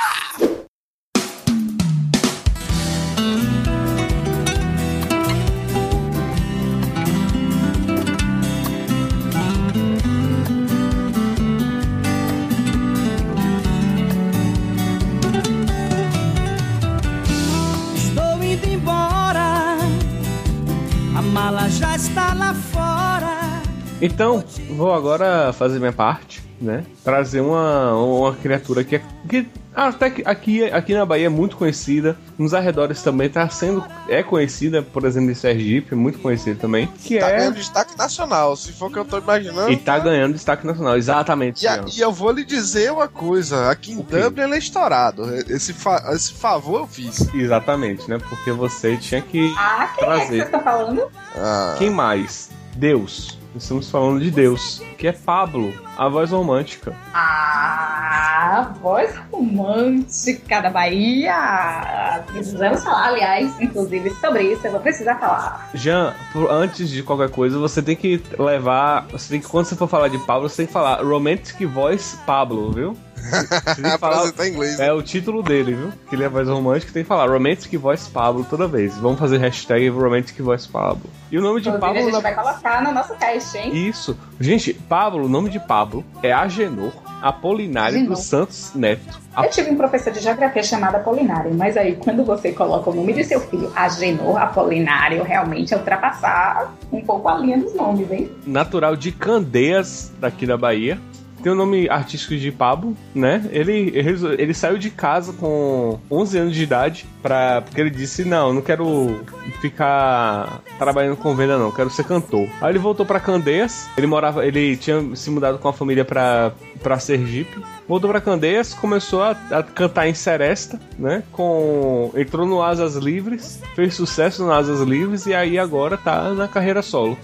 Então, 24.01 24.43
vou 24.71 24.93
agora 24.93 25.53
fazer 25.53 25.79
minha 25.79 25.93
parte. 25.93 26.43
né? 26.61 26.85
Trazer 27.03 27.41
uma, 27.41 27.95
uma 27.95 28.35
criatura 28.35 28.85
que, 28.85 28.97
é, 28.97 29.03
que 29.29 29.47
até 29.75 30.11
que 30.11 30.23
aqui, 30.27 30.65
aqui 30.65 30.93
na 30.93 31.07
Bahia 31.07 31.25
é 31.25 31.29
muito 31.31 31.57
conhecida, 31.57 32.19
nos 32.39 32.53
arredores 32.53 33.03
também 33.03 33.31
tá 33.31 33.49
sendo 33.49 33.83
é 34.09 34.23
conhecida, 34.23 34.83
por 34.83 35.05
exemplo, 35.07 35.31
em 35.31 35.35
Sergipe, 35.35 35.95
é 35.95 35.97
muito 35.97 36.19
conhecida 36.19 36.59
também, 36.61 36.87
que 37.03 37.19
Tá 37.19 37.29
é 37.31 37.39
ganhando 37.39 37.55
destaque 37.55 37.97
nacional, 37.97 38.55
se 38.57 38.73
for 38.73 38.91
o 38.91 38.93
que 38.93 38.99
eu 38.99 39.05
tô 39.07 39.17
imaginando. 39.19 39.71
e 39.73 39.77
tá 39.79 39.99
ganhando 39.99 40.35
destaque 40.35 40.67
nacional, 40.67 40.99
exatamente. 40.99 41.63
E, 41.65 41.69
a- 41.69 41.83
e 41.97 41.99
eu 42.01 42.13
vou 42.13 42.31
lhe 42.31 42.45
dizer 42.45 42.93
uma 42.93 43.09
coisa, 43.09 43.71
aqui 43.71 43.93
em 43.93 43.97
Dublin 44.03 44.43
ele 44.45 44.55
é 44.57 44.59
estourado. 44.59 45.35
Esse, 45.49 45.73
fa- 45.73 46.11
esse 46.13 46.35
favor 46.35 46.81
eu 46.81 46.87
fiz. 46.87 47.27
Exatamente, 47.33 48.07
né? 48.11 48.19
Porque 48.29 48.53
você 48.53 48.99
tinha 48.99 49.23
que 49.23 49.51
Ah, 49.57 49.77
quem 49.77 49.85
é 49.85 49.87
que 49.95 49.99
trazer. 50.05 50.27
vocês 50.27 50.45
estão 50.45 50.61
falando? 50.63 51.03
Ah, 51.35 51.75
Quem 51.79 51.89
mais? 51.89 52.51
Deus. 52.77 53.40
Estamos 53.55 53.91
falando 53.91 54.21
de 54.21 54.31
Deus, 54.31 54.81
que 54.97 55.09
é 55.09 55.13
Pablo, 55.13 55.73
a 56.01 56.09
voz 56.09 56.31
romântica. 56.31 56.95
Ah, 57.13 58.73
voz 58.81 59.15
romântica 59.31 60.61
da 60.63 60.71
Bahia. 60.71 62.23
Precisamos 62.27 62.83
falar, 62.83 63.09
aliás, 63.09 63.53
inclusive, 63.61 64.09
sobre 64.15 64.43
isso. 64.45 64.67
Eu 64.67 64.73
vou 64.73 64.81
precisar 64.81 65.17
falar. 65.17 65.69
Jean, 65.75 66.15
por- 66.33 66.51
antes 66.51 66.89
de 66.89 67.03
qualquer 67.03 67.29
coisa, 67.31 67.59
você 67.59 67.83
tem 67.83 67.95
que 67.95 68.23
levar. 68.39 69.07
Você 69.13 69.29
tem 69.29 69.41
que, 69.43 69.47
quando 69.47 69.67
você 69.67 69.77
for 69.77 69.89
falar 69.89 70.09
de 70.09 70.17
Pablo, 70.21 70.49
você 70.49 70.57
tem 70.59 70.67
que 70.67 70.73
falar 70.73 71.03
Romantic 71.03 71.61
Voice 71.67 72.17
Pablo, 72.25 72.73
viu? 72.73 72.97
Você 73.21 73.83
tem 73.83 73.91
que 73.93 73.99
falar. 73.99 74.33
em 74.47 74.49
inglês. 74.49 74.79
né? 74.79 74.87
É 74.87 74.93
o 74.95 75.03
título 75.03 75.43
dele, 75.43 75.75
viu? 75.75 75.93
Que 76.09 76.15
ele 76.17 76.25
é 76.25 76.29
voz 76.29 76.49
romântica, 76.49 76.91
tem 76.91 77.03
que 77.03 77.09
falar 77.09 77.29
Romantic 77.31 77.71
Voice 77.79 78.09
Pablo 78.09 78.47
toda 78.49 78.67
vez. 78.67 78.97
Vamos 78.97 79.19
fazer 79.19 79.37
hashtag 79.37 79.91
Romantic 79.91 80.41
Voice 80.41 80.67
Pablo. 80.67 81.03
E 81.31 81.39
o 81.39 81.43
nome 81.43 81.61
de 81.61 81.69
Inclusive, 81.69 81.77
a 81.77 81.81
Pablo. 81.87 82.03
gente 82.03 82.13
na- 82.15 82.21
vai 82.21 82.35
colocar 82.35 82.83
no 82.83 82.93
nosso 82.93 83.15
cast, 83.17 83.59
hein? 83.59 83.77
Isso. 83.89 84.17
Gente, 84.41 84.73
Pablo, 84.73 85.27
o 85.27 85.29
nome 85.29 85.51
de 85.51 85.61
Pablo 85.61 85.90
é 86.23 86.33
Agenor 86.33 86.93
Apolinário 87.21 87.97
Agenor. 87.97 88.15
dos 88.17 88.25
Santos 88.25 88.73
Neto. 88.75 89.21
Eu 89.37 89.51
tive 89.51 89.71
um 89.71 89.77
professor 89.77 90.13
de 90.13 90.21
geografia 90.21 90.63
chamado 90.63 90.97
Apolinário, 90.97 91.55
mas 91.55 91.77
aí 91.77 91.97
quando 91.97 92.25
você 92.25 92.53
coloca 92.53 92.91
o 92.91 92.95
nome 92.95 93.13
de 93.13 93.25
seu 93.25 93.41
filho, 93.41 93.71
Agenor 93.75 94.37
Apolinário, 94.37 95.23
realmente 95.23 95.73
é 95.75 95.77
ultrapassar 95.77 96.75
um 96.93 97.01
pouco 97.01 97.29
a 97.29 97.39
linha 97.39 97.59
dos 97.59 97.75
nomes, 97.75 98.11
hein? 98.11 98.31
natural 98.47 98.97
de 98.97 99.13
Candeias, 99.13 100.13
daqui 100.19 100.47
da 100.47 100.57
Bahia. 100.57 100.99
Tem 101.43 101.51
o 101.51 101.55
nome 101.55 101.89
artístico 101.89 102.37
de 102.37 102.53
Pablo, 102.53 102.97
né? 103.15 103.49
Ele, 103.51 103.93
ele, 103.95 104.11
ele 104.39 104.55
saiu 104.55 104.79
de 104.79 104.91
casa 104.91 105.33
com 105.33 105.99
11 106.11 106.39
anos 106.39 106.55
de 106.55 106.63
idade 106.63 107.07
pra, 107.23 107.63
porque 107.63 107.81
ele 107.81 107.91
disse: 107.91 108.25
Não, 108.25 108.53
não 108.53 108.63
quero 108.63 109.25
ficar 109.61 110.61
trabalhando 110.79 111.17
com 111.17 111.35
venda, 111.35 111.59
não, 111.59 111.71
quero 111.71 111.91
ser 111.91 112.05
cantor. 112.05 112.49
Aí 112.61 112.71
ele 112.71 112.79
voltou 112.79 113.07
pra 113.07 113.21
Candeias, 113.21 113.89
ele 113.97 114.07
morava, 114.07 114.47
ele 114.47 114.77
tinha 114.77 115.15
se 115.17 115.31
mudado 115.31 115.59
com 115.59 115.69
a 115.69 115.73
família 115.73 116.05
pra, 116.05 116.53
pra 116.83 116.99
Sergipe. 116.99 117.63
Voltou 117.89 118.11
pra 118.11 118.21
Candeias, 118.21 118.75
começou 118.75 119.23
a, 119.23 119.31
a 119.51 119.63
cantar 119.63 120.09
em 120.09 120.15
Seresta, 120.15 120.81
né? 120.99 121.23
Com, 121.33 122.13
entrou 122.15 122.47
no 122.47 122.63
Asas 122.63 122.95
Livres, 122.97 123.61
fez 123.75 123.95
sucesso 123.95 124.45
no 124.45 124.53
Asas 124.53 124.81
Livres 124.81 125.27
e 125.27 125.35
aí 125.35 125.59
agora 125.59 125.97
tá 125.97 126.31
na 126.35 126.47
carreira 126.47 126.83
solo. 126.83 127.19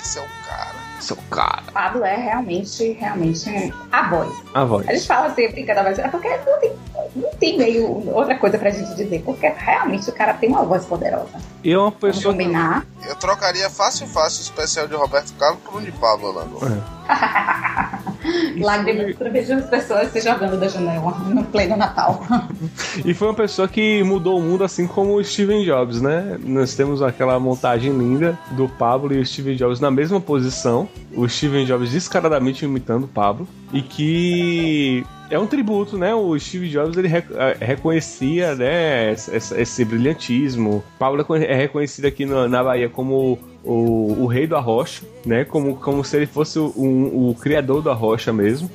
Esse 0.00 0.18
é 0.18 0.22
o 0.22 0.41
Seu 1.14 1.22
cara. 1.30 1.62
Pablo 1.72 2.04
é 2.04 2.16
realmente, 2.16 2.92
realmente 2.92 3.72
a 3.90 4.08
voz. 4.08 4.30
A 4.54 4.64
voz. 4.64 4.88
A 4.88 4.94
gente 4.94 5.06
fala 5.06 5.26
assim, 5.26 5.48
brincando, 5.48 5.82
mas 5.84 5.98
é 5.98 6.08
porque 6.08 6.28
não 6.28 6.60
tem, 6.60 6.72
não 7.16 7.30
tem 7.34 7.58
meio 7.58 8.08
outra 8.14 8.36
coisa 8.38 8.58
pra 8.58 8.70
gente 8.70 8.94
dizer, 8.94 9.22
porque 9.24 9.46
realmente 9.48 10.08
o 10.08 10.12
cara 10.12 10.34
tem 10.34 10.48
uma 10.48 10.64
voz 10.64 10.84
poderosa. 10.84 11.38
E 11.62 11.72
é 11.72 11.76
uma 11.78 11.90
Vamos 11.90 12.00
pessoa. 12.00 12.32
combinar. 12.32 12.86
Eu 13.06 13.14
trocaria 13.16 13.68
fácil, 13.68 14.06
fácil 14.06 14.40
o 14.40 14.42
especial 14.42 14.88
de 14.88 14.94
Roberto 14.94 15.32
Carlos 15.34 15.60
por 15.64 15.80
um 15.80 15.84
de 15.84 15.92
Pablo 15.92 16.32
lá. 16.32 16.46
Lágrimas 18.60 19.16
quando 19.16 19.32
vejo 19.32 19.54
as 19.54 19.66
pessoas 19.66 20.12
se 20.12 20.20
jogando 20.20 20.58
da 20.58 20.68
janela 20.68 21.10
no 21.28 21.44
pleno 21.44 21.76
Natal. 21.76 22.22
E 23.04 23.14
foi 23.14 23.28
uma 23.28 23.34
pessoa 23.34 23.66
que 23.66 24.02
mudou 24.04 24.38
o 24.38 24.42
mundo 24.42 24.62
assim 24.64 24.86
como 24.86 25.14
o 25.14 25.24
Steven 25.24 25.64
Jobs, 25.64 26.00
né? 26.00 26.38
Nós 26.40 26.74
temos 26.74 27.00
aquela 27.02 27.38
montagem 27.40 27.90
linda 27.90 28.38
do 28.50 28.68
Pablo 28.68 29.14
e 29.14 29.18
o 29.18 29.26
Steven 29.26 29.56
Jobs 29.56 29.80
na 29.80 29.90
mesma 29.90 30.20
posição. 30.20 30.88
O 31.14 31.28
Steven 31.28 31.64
Jobs 31.66 31.90
descaradamente 31.90 32.64
imitando 32.64 33.04
o 33.04 33.08
Pablo. 33.08 33.46
E 33.72 33.82
que 33.82 35.04
é 35.30 35.38
um 35.38 35.46
tributo, 35.46 35.96
né? 35.96 36.14
O 36.14 36.38
Steve 36.38 36.68
Jobs 36.68 36.96
ele 36.96 37.08
rec- 37.08 37.30
eh, 37.34 37.56
reconhecia, 37.60 38.54
né, 38.54 39.12
esse, 39.12 39.60
esse 39.60 39.84
brilhantismo. 39.84 40.84
Pablo 40.98 41.20
é 41.20 41.44
é 41.44 41.54
reconhecido 41.54 42.04
aqui 42.06 42.26
na, 42.26 42.46
na 42.46 42.62
Bahia 42.62 42.88
como 42.88 43.38
o, 43.64 44.22
o 44.22 44.26
rei 44.26 44.46
do 44.46 44.56
arrocha, 44.56 45.02
né? 45.24 45.44
Como, 45.44 45.76
como 45.76 46.04
se 46.04 46.16
ele 46.16 46.26
fosse 46.26 46.58
o, 46.58 46.70
criador 47.40 47.80
do 47.82 47.90
arrocha 47.90 48.32
mesmo. 48.32 48.70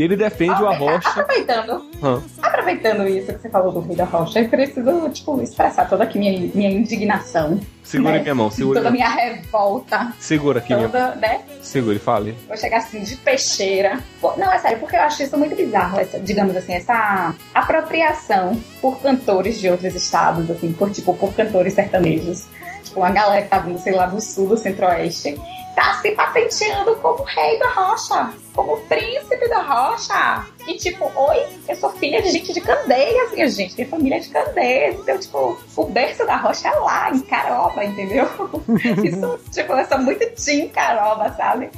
E 0.00 0.02
ele 0.02 0.16
defende 0.16 0.62
o 0.62 0.66
arrocha. 0.66 1.10
Aproveitando, 1.10 1.84
Hã. 2.02 2.22
aproveitando 2.40 3.06
isso 3.06 3.34
que 3.34 3.42
você 3.42 3.50
falou 3.50 3.70
do 3.70 3.80
Rei 3.80 3.94
da 3.94 4.06
Rocha, 4.06 4.40
eu 4.40 4.48
preciso, 4.48 5.10
tipo, 5.10 5.42
expressar 5.42 5.86
toda 5.90 6.04
aqui 6.04 6.18
minha, 6.18 6.50
minha 6.54 6.70
indignação. 6.70 7.60
Segura 7.82 8.12
né? 8.12 8.20
minha 8.20 8.34
mão, 8.34 8.50
segura. 8.50 8.78
Toda 8.78 8.88
a 8.88 8.92
minha 8.92 9.10
revolta. 9.10 10.10
Segura 10.18 10.60
aqui, 10.60 10.74
minha. 10.74 10.88
Toda, 10.88 11.16
né? 11.16 11.42
Segure, 11.60 11.98
fale. 11.98 12.34
Vou 12.48 12.56
chegar 12.56 12.78
assim 12.78 13.02
de 13.02 13.14
peixeira. 13.16 14.00
Não, 14.38 14.50
é 14.50 14.58
sério, 14.58 14.78
porque 14.78 14.96
eu 14.96 15.02
acho 15.02 15.22
isso 15.22 15.36
muito 15.36 15.54
bizarro, 15.54 16.00
essa, 16.00 16.18
digamos 16.18 16.56
assim, 16.56 16.72
essa 16.72 17.34
apropriação 17.52 18.58
por 18.80 19.02
cantores 19.02 19.60
de 19.60 19.68
outros 19.68 19.94
estados, 19.94 20.50
assim, 20.50 20.72
por 20.72 20.90
tipo, 20.90 21.12
por 21.12 21.34
cantores 21.34 21.74
sertanejos. 21.74 22.46
Tipo, 22.84 23.00
uma 23.00 23.10
galera 23.10 23.42
que 23.42 23.48
tá 23.48 23.58
vindo, 23.58 23.78
sei 23.78 23.92
lá, 23.92 24.06
do 24.06 24.18
sul, 24.18 24.48
do 24.48 24.56
centro-oeste, 24.56 25.38
tá 25.74 25.94
se 26.00 26.10
patenteando 26.12 26.96
como 26.96 27.22
rei 27.24 27.58
da 27.58 27.68
rocha, 27.70 28.32
como 28.54 28.76
príncipe 28.82 29.48
da 29.48 29.62
rocha. 29.62 30.44
E 30.66 30.76
tipo, 30.76 31.10
oi, 31.14 31.46
eu 31.68 31.76
sou 31.76 31.90
filha 31.92 32.20
de 32.22 32.30
gente 32.30 32.52
de 32.52 32.60
Candeias, 32.60 33.32
minha 33.32 33.48
gente, 33.48 33.74
minha 33.76 33.88
família 33.88 34.16
é 34.16 34.20
de 34.20 34.28
Candeias. 34.28 34.96
Então, 35.00 35.18
tipo, 35.18 35.58
o 35.76 35.84
berço 35.86 36.26
da 36.26 36.36
rocha 36.36 36.68
é 36.68 36.72
lá, 36.72 37.10
em 37.10 37.20
Caroba, 37.20 37.84
entendeu? 37.84 38.28
Isso, 39.04 39.40
tipo, 39.50 39.72
eu 39.72 39.86
sou 39.86 39.98
muito 39.98 40.26
Team 40.42 40.68
Caroba, 40.68 41.32
sabe? 41.36 41.70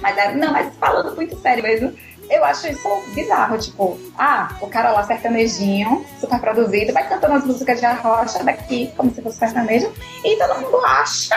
Mas, 0.00 0.16
é- 0.18 0.34
não, 0.34 0.52
mas 0.52 0.74
falando 0.76 1.14
muito 1.16 1.36
sério 1.40 1.62
mesmo, 1.62 1.92
eu 2.28 2.44
acho 2.44 2.66
isso 2.66 2.88
bizarro, 3.14 3.56
tipo, 3.56 3.98
ah, 4.18 4.48
o 4.60 4.66
cara 4.66 4.90
lá 4.90 5.04
sertanejinho, 5.04 6.04
super 6.20 6.40
produzido, 6.40 6.92
vai 6.92 7.08
cantando 7.08 7.34
as 7.34 7.44
músicas 7.44 7.78
de 7.78 7.86
arrocha 7.86 8.42
daqui, 8.42 8.92
como 8.96 9.14
se 9.14 9.22
fosse 9.22 9.38
sertanejo, 9.38 9.92
e 10.24 10.36
todo 10.36 10.60
mundo 10.60 10.76
acha 10.84 11.36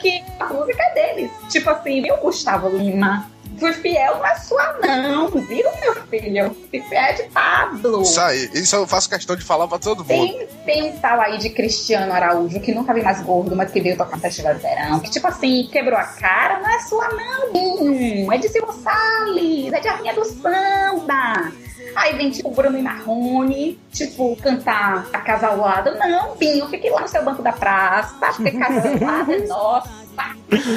que 0.00 0.24
a 0.38 0.46
música 0.46 0.82
é 0.82 0.94
deles. 0.94 1.30
Tipo 1.48 1.70
assim, 1.70 2.02
viu, 2.02 2.16
Gustavo 2.18 2.68
Lima? 2.68 3.30
Fui 3.58 3.74
fiel 3.74 4.18
na 4.20 4.34
sua 4.36 4.72
não, 4.80 5.28
viu, 5.28 5.68
meu 5.82 5.94
filho? 6.06 6.56
Fui 6.70 6.80
fiel 6.80 7.14
de 7.14 7.24
Pablo. 7.24 8.00
Isso 8.00 8.18
aí, 8.18 8.50
isso 8.54 8.74
eu 8.74 8.86
faço 8.86 9.10
questão 9.10 9.36
de 9.36 9.44
falar 9.44 9.68
pra 9.68 9.78
todo 9.78 9.98
mundo. 9.98 10.06
Tem, 10.06 10.46
tem 10.64 10.82
um 10.84 10.98
tal 10.98 11.20
aí 11.20 11.36
de 11.36 11.50
Cristiano 11.50 12.10
Araújo, 12.10 12.58
que 12.60 12.72
nunca 12.72 12.94
vi 12.94 13.02
mais 13.02 13.20
gordo, 13.20 13.54
mas 13.54 13.70
que 13.70 13.80
veio 13.82 13.98
tocar 13.98 14.16
no 14.16 14.22
Festival 14.22 14.54
de 14.54 14.62
Verão, 14.62 15.00
que 15.00 15.10
tipo 15.10 15.26
assim, 15.26 15.68
quebrou 15.70 15.98
a 15.98 16.04
cara, 16.04 16.60
não 16.60 16.70
é 16.70 16.78
sua 16.80 17.08
não, 17.10 18.32
é 18.32 18.38
de 18.38 18.48
Silvio 18.48 18.72
Salles, 18.72 19.72
é 19.72 19.80
de 19.80 19.88
Arminha 19.88 20.14
do 20.14 20.24
Samba. 20.24 21.52
Aí 21.94 22.16
vem 22.16 22.30
tipo 22.30 22.50
Bruno 22.50 22.78
e 22.78 22.82
Marrone, 22.82 23.78
tipo, 23.92 24.36
cantar 24.36 25.06
a 25.12 25.18
casa 25.18 25.48
ao 25.48 25.58
lado. 25.58 25.96
Não, 25.98 26.36
Binho, 26.36 26.68
fique 26.68 26.88
lá 26.90 27.02
no 27.02 27.08
seu 27.08 27.24
banco 27.24 27.42
da 27.42 27.52
praça, 27.52 28.14
porque 28.36 28.50
casa 28.52 28.88
ao 28.88 29.00
lado 29.00 29.32
é 29.32 29.46
nossa. 29.46 29.90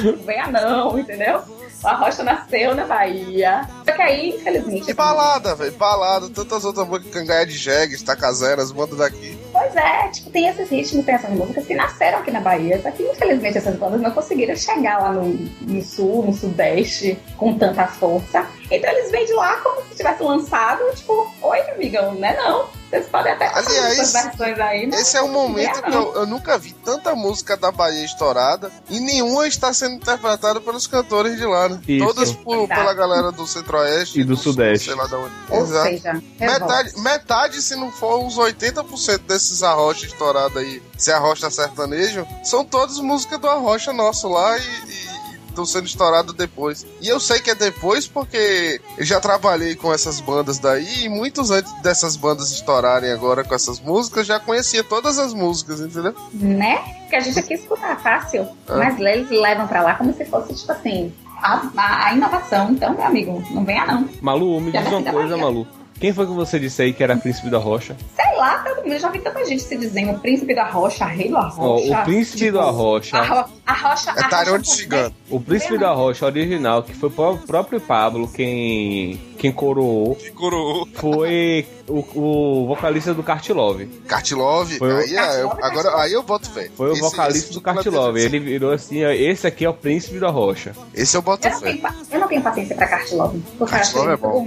Não 0.04 0.24
venha 0.24 0.46
não, 0.48 0.98
entendeu? 0.98 1.42
A 1.84 1.94
Rocha 1.94 2.22
nasceu 2.22 2.74
na 2.74 2.86
Bahia. 2.86 3.68
Só 3.84 3.92
que 3.92 4.02
aí, 4.02 4.30
infelizmente. 4.30 4.90
E 4.90 4.94
balada, 4.94 5.54
velho, 5.54 5.72
balada, 5.72 6.28
tantas 6.30 6.64
outras 6.64 6.86
músicas, 6.86 7.12
Cangaia 7.12 7.46
de 7.46 7.56
Jegue, 7.56 7.94
Estacazeras, 7.94 8.72
bandas 8.72 8.98
daqui. 8.98 9.38
Pois 9.52 9.76
é, 9.76 10.08
tipo, 10.08 10.30
tem 10.30 10.48
esses 10.48 10.68
ritmos, 10.68 11.04
tem 11.04 11.14
essas 11.14 11.30
músicas 11.30 11.66
que 11.66 11.74
nasceram 11.74 12.18
aqui 12.18 12.30
na 12.30 12.40
Bahia, 12.40 12.80
só 12.82 12.90
que 12.90 13.02
infelizmente 13.02 13.58
essas 13.58 13.76
bandas 13.76 14.00
não 14.00 14.10
conseguiram 14.10 14.56
chegar 14.56 14.98
lá 14.98 15.12
no, 15.12 15.28
no 15.28 15.82
sul, 15.82 16.24
no 16.24 16.32
sudeste, 16.32 17.18
com 17.36 17.56
tanta 17.56 17.86
força. 17.86 18.46
Então 18.70 18.90
eles 18.90 19.10
vêm 19.10 19.26
de 19.26 19.32
lá 19.34 19.56
como 19.58 19.82
se 19.88 19.96
tivesse 19.96 20.22
lançado, 20.22 20.82
tipo, 20.94 21.32
oi, 21.42 21.60
amigão, 21.70 22.14
né 22.14 22.36
não? 22.36 22.68
Vocês 22.94 23.06
podem 23.08 23.32
até 23.32 23.50
fazer 23.50 23.70
Aliás, 23.78 23.98
essas 23.98 24.22
versões 24.24 24.58
aí, 24.60 24.86
mas 24.86 25.00
Esse 25.00 25.16
é 25.16 25.22
o 25.22 25.28
momento 25.28 25.82
que 25.82 25.92
eu, 25.94 26.14
eu 26.14 26.26
nunca 26.26 26.56
vi 26.56 26.72
tanta 26.72 27.14
música 27.14 27.56
da 27.56 27.70
Bahia 27.72 28.04
estourada 28.04 28.70
e 28.88 29.00
nenhuma 29.00 29.46
está 29.46 29.72
sendo 29.72 29.96
interpretada 29.96 30.60
pelos 30.60 30.86
cantores 30.86 31.36
de 31.36 31.44
lá, 31.44 31.68
né? 31.68 31.80
Isso. 31.88 32.06
Todas 32.06 32.32
por- 32.32 32.68
pela 32.68 32.94
galera 32.94 33.32
do 33.32 33.46
Centro-Oeste 33.46 34.20
E 34.20 34.24
do 34.24 34.36
Sul, 34.36 34.52
Sudeste. 34.52 34.86
Sei 34.86 34.94
lá 34.94 35.06
da 35.06 35.18
onde. 35.18 35.32
Ou 35.50 35.62
Exato. 35.62 35.88
seja, 35.88 36.22
Metade, 36.40 37.00
metade, 37.00 37.62
se 37.62 37.74
não 37.76 37.90
for 37.90 38.20
uns 38.20 38.36
80% 38.38 39.18
desses 39.26 39.62
arrocha 39.62 40.06
estourados 40.06 40.56
aí, 40.56 40.82
se 40.96 41.10
arrocha 41.10 41.50
sertanejo, 41.50 42.26
são 42.44 42.64
todas 42.64 42.98
músicas 42.98 43.40
do 43.40 43.48
arrocha 43.48 43.92
nosso 43.92 44.28
lá 44.28 44.56
e 44.58 45.13
estão 45.54 45.64
sendo 45.64 45.86
estourados 45.86 46.34
depois. 46.34 46.86
E 47.00 47.08
eu 47.08 47.18
sei 47.18 47.40
que 47.40 47.50
é 47.50 47.54
depois 47.54 48.06
porque 48.06 48.80
eu 48.98 49.04
já 49.04 49.20
trabalhei 49.20 49.74
com 49.74 49.92
essas 49.92 50.20
bandas 50.20 50.58
daí 50.58 51.04
e 51.04 51.08
muitos 51.08 51.50
antes 51.50 51.72
dessas 51.82 52.16
bandas 52.16 52.50
estourarem 52.52 53.10
agora 53.12 53.42
com 53.44 53.54
essas 53.54 53.80
músicas 53.80 54.26
já 54.26 54.38
conhecia 54.40 54.82
todas 54.84 55.18
as 55.18 55.32
músicas, 55.32 55.80
entendeu? 55.80 56.14
né? 56.32 56.78
Porque 57.00 57.16
a 57.16 57.20
gente 57.20 57.38
aqui 57.38 57.54
escuta 57.54 57.96
fácil, 57.96 58.46
Ah. 58.68 58.76
mas 58.76 58.98
eles 58.98 59.30
levam 59.30 59.66
pra 59.66 59.82
lá 59.82 59.94
como 59.94 60.12
se 60.14 60.24
fosse, 60.24 60.54
tipo 60.54 60.72
assim, 60.72 61.12
a, 61.40 61.62
a- 61.76 62.06
a 62.08 62.14
inovação. 62.14 62.70
Então, 62.72 62.92
meu 62.94 63.04
amigo, 63.04 63.42
não 63.50 63.64
venha 63.64 63.86
não. 63.86 64.08
Malu, 64.20 64.60
me 64.60 64.72
Já 64.72 64.82
diz 64.82 64.92
uma 64.92 65.12
coisa. 65.12 65.36
Malu. 65.36 65.66
Quem 66.00 66.12
foi 66.12 66.26
que 66.26 66.32
você 66.32 66.58
disse 66.58 66.82
aí 66.82 66.92
que 66.92 67.02
era 67.02 67.16
príncipe 67.16 67.48
da 67.48 67.58
rocha? 67.58 67.96
Sei 68.16 68.36
lá, 68.36 68.58
todo 68.58 68.82
mundo, 68.82 68.92
eu 68.92 68.98
já 68.98 69.08
vi 69.10 69.20
tanta 69.20 69.44
gente 69.44 69.62
se 69.62 69.76
dizendo 69.76 70.18
príncipe 70.18 70.54
da 70.54 70.64
rocha, 70.68 71.04
rei 71.06 71.30
da 71.30 71.40
rocha. 71.48 72.00
o 72.00 72.04
príncipe 72.04 72.50
da 72.50 72.64
rocha. 72.64 73.16
A, 73.16 73.22
ro 73.42 73.48
a 73.64 73.72
rocha. 73.72 74.10
É 74.10 74.22
rocha 74.22 74.58
de 74.58 74.68
Cigano. 74.70 75.14
O 75.30 75.40
príncipe 75.40 75.78
da 75.78 75.92
rocha 75.92 76.26
original, 76.26 76.82
que 76.82 76.92
foi 76.94 77.08
o 77.08 77.38
próprio 77.38 77.80
Pablo 77.80 78.28
quem, 78.28 79.18
quem 79.38 79.50
coroou, 79.52 80.18
Coroou. 80.34 80.86
foi 80.94 81.66
o, 81.88 82.04
o 82.14 82.66
vocalista 82.66 83.14
do 83.14 83.22
Cartilove. 83.22 83.86
Cartilove, 84.06 84.78
Foi 84.78 84.92
o- 84.92 84.96
aí, 84.98 85.16
é, 85.16 85.42
eu- 85.42 85.52
agora, 85.62 85.96
aí 86.02 86.12
eu 86.12 86.22
boto 86.22 86.50
fé. 86.50 86.68
Foi 86.76 86.90
o 86.90 86.92
Esse- 86.92 87.00
vocalista 87.00 87.38
esse 87.38 87.48
do 87.48 87.52
tipo 87.60 87.62
Cartilove. 87.74 88.20
de- 88.20 88.26
Ele 88.26 88.38
virou 88.40 88.72
assim: 88.72 89.04
ó, 89.04 89.10
esse 89.10 89.46
aqui 89.46 89.64
é 89.64 89.68
o 89.70 89.74
príncipe 89.74 90.18
da 90.18 90.28
rocha. 90.28 90.72
Esse 90.92 91.16
eu 91.16 91.22
boto 91.22 91.46
Eu 91.46 91.52
não, 91.52 91.60
fé. 91.60 91.72
tenho, 91.72 91.88
eu 92.10 92.20
não 92.20 92.28
tenho 92.28 92.42
paciência 92.42 92.76
pra 92.76 92.86
Cartilove. 92.88 93.42
Cartilove 93.70 94.12
é 94.12 94.16
bom. 94.16 94.46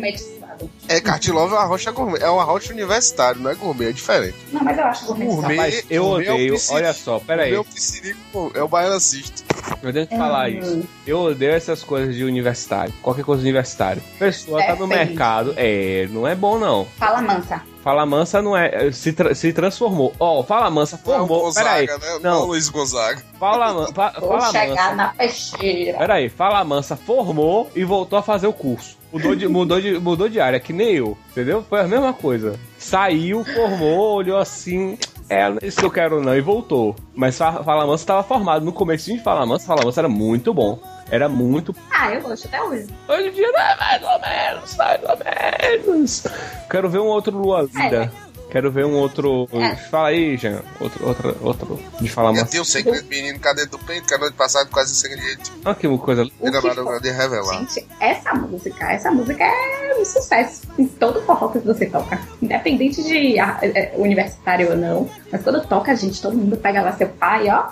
É, 0.87 0.99
Cartilove 1.01 1.53
é 1.53 1.57
uma 1.57 1.65
rocha 1.65 1.91
gourmet. 1.91 2.19
É 2.21 2.29
uma 2.29 2.43
rocha 2.43 2.71
universitária, 2.73 3.39
não 3.41 3.49
é 3.51 3.55
gourmet, 3.55 3.89
é 3.89 3.91
diferente. 3.91 4.35
Não, 4.51 4.63
mas 4.63 4.77
eu 4.77 4.83
acho. 4.85 5.05
Gourmet, 5.05 5.55
Rapaz, 5.55 5.83
eu 5.89 6.03
gourmet 6.03 6.25
é 6.27 6.31
odeio, 6.33 6.53
piscirico. 6.53 6.75
olha 6.75 6.93
só, 6.93 7.19
pera 7.19 7.43
aí. 7.43 7.51
Gourmet 7.51 7.57
é 7.57 7.59
o 7.69 7.73
piscirico, 7.73 8.51
é 8.55 8.63
o 8.63 8.67
baiancista. 8.67 9.43
Eu 9.83 9.93
tenho 9.93 10.07
que 10.07 10.17
falar 10.17 10.49
Hum. 10.49 10.59
isso. 10.59 10.89
Eu 11.05 11.19
odeio 11.19 11.51
essas 11.53 11.83
coisas 11.83 12.15
de 12.15 12.23
universitário. 12.23 12.93
Qualquer 13.01 13.23
coisa 13.25 13.41
universitária. 13.41 14.01
Pessoa 14.17 14.59
tá 14.59 14.67
É, 14.69 14.71
no 14.75 14.87
tem 14.87 14.97
mercado. 14.97 15.53
É, 15.57 16.07
não 16.11 16.27
é 16.27 16.33
bom 16.35 16.57
não. 16.57 16.85
Fala 16.97 17.21
mansa. 17.21 17.61
Fala 17.87 18.05
Mansa 18.05 18.41
não 18.41 18.57
é. 18.57 18.91
Se, 18.91 19.13
tra- 19.13 19.33
se 19.33 19.53
transformou. 19.53 20.11
Ó, 20.19 20.43
Fala 20.43 20.69
Mansa 20.69 20.97
é 20.97 20.99
o 20.99 21.01
formou. 21.03 21.53
Peraí. 21.53 21.87
Gonzaga, 21.87 22.13
né? 22.15 22.19
Não, 22.21 22.43
é 22.43 22.45
Luiz 22.45 22.67
Gonzaga. 22.67 23.23
Fala, 23.39 23.73
Man- 23.73 23.93
fa- 23.93 24.13
Vou 24.19 24.27
Fala 24.37 24.51
chegar 24.51 24.83
Mansa. 24.89 24.95
na 24.95 25.07
peixeira. 25.13 25.97
Peraí, 25.97 26.27
Fala 26.27 26.61
Mansa 26.65 26.97
formou 26.97 27.71
e 27.73 27.85
voltou 27.85 28.19
a 28.19 28.21
fazer 28.21 28.45
o 28.45 28.51
curso. 28.51 28.97
Mudou 29.13 29.33
de, 29.37 29.47
mudou 29.47 29.79
de, 29.79 29.97
mudou 30.01 30.27
de 30.27 30.37
área, 30.37 30.59
que 30.59 30.73
nem 30.73 30.95
eu, 30.95 31.17
entendeu? 31.31 31.63
Foi 31.69 31.79
a 31.79 31.87
mesma 31.87 32.11
coisa. 32.11 32.59
Saiu, 32.77 33.45
formou, 33.45 34.15
olhou 34.17 34.37
assim. 34.37 34.97
É, 35.29 35.49
não 35.49 35.57
é 35.61 35.65
isso 35.67 35.79
que 35.79 35.85
eu 35.85 35.91
quero 35.91 36.21
não, 36.21 36.35
e 36.35 36.41
voltou. 36.41 36.93
Mas 37.15 37.37
Fa- 37.37 37.63
Fala 37.63 37.87
Mansa 37.87 38.03
estava 38.03 38.21
formado. 38.21 38.65
No 38.65 38.73
começo 38.73 39.09
de 39.13 39.17
Fala 39.23 39.45
Mansa, 39.45 39.65
Fala 39.65 39.85
Mansa 39.85 40.01
era 40.01 40.09
muito 40.09 40.53
bom. 40.53 40.77
Era 41.09 41.29
muito. 41.29 41.75
Ah, 41.91 42.11
eu 42.13 42.21
gosto 42.21 42.47
até 42.47 42.61
hoje. 42.61 42.87
Hoje 43.07 43.27
em 43.29 43.31
dia 43.31 43.51
não 43.51 43.59
é 43.59 43.77
mais 43.77 44.03
ou 44.03 44.19
menos, 44.19 44.75
mais 44.75 45.01
ou 45.03 45.87
menos. 45.87 46.23
Quero 46.69 46.89
ver 46.89 46.99
um 46.99 47.05
outro 47.07 47.37
Lua 47.37 47.61
Linda. 47.73 48.11
Quero 48.49 48.71
ver 48.71 48.85
um 48.85 48.93
outro. 48.93 49.47
É. 49.51 49.75
Fala 49.75 50.07
aí, 50.07 50.37
Jean. 50.37 50.61
Outro, 50.79 51.05
outro, 51.05 51.37
outro. 51.41 51.79
De 51.99 52.07
Fala 52.07 52.29
Eu 52.29 52.33
Mansa. 52.35 52.45
tenho 52.51 52.63
o 52.63 52.65
segredo 52.65 53.05
menino, 53.07 53.37
cadê 53.39 53.65
do 53.65 53.77
peito? 53.77 54.07
Que 54.07 54.13
a 54.13 54.17
noite 54.17 54.35
passada 54.35 54.69
quase 54.71 54.95
sem 54.95 55.11
segredo. 55.11 55.41
Olha 55.65 55.75
que 55.75 55.97
coisa. 55.97 56.21
Ainda 56.21 56.61
que 56.61 56.67
nada 56.67 56.81
for- 56.83 57.01
de 57.01 57.11
revelar. 57.11 57.59
Gente, 57.59 57.85
essa 57.99 58.33
música, 58.33 58.89
essa 58.91 59.11
música 59.11 59.43
é 59.43 59.95
um 59.99 60.05
sucesso 60.05 60.61
em 60.79 60.87
todo 60.87 61.21
forró 61.23 61.49
que 61.49 61.59
você 61.59 61.87
toca. 61.87 62.21
Independente 62.41 63.03
de 63.03 63.37
ah, 63.37 63.57
é, 63.61 63.67
é, 63.67 63.97
universitário 63.97 64.69
ou 64.71 64.77
não. 64.77 65.09
Mas 65.29 65.43
quando 65.43 65.67
toca, 65.67 65.93
gente, 65.93 66.21
todo 66.21 66.37
mundo 66.37 66.55
pega 66.55 66.81
lá 66.81 66.93
seu 66.93 67.09
pai, 67.09 67.49
ó, 67.49 67.67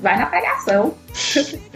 vai 0.00 0.18
na 0.18 0.26
pegação. 0.26 0.94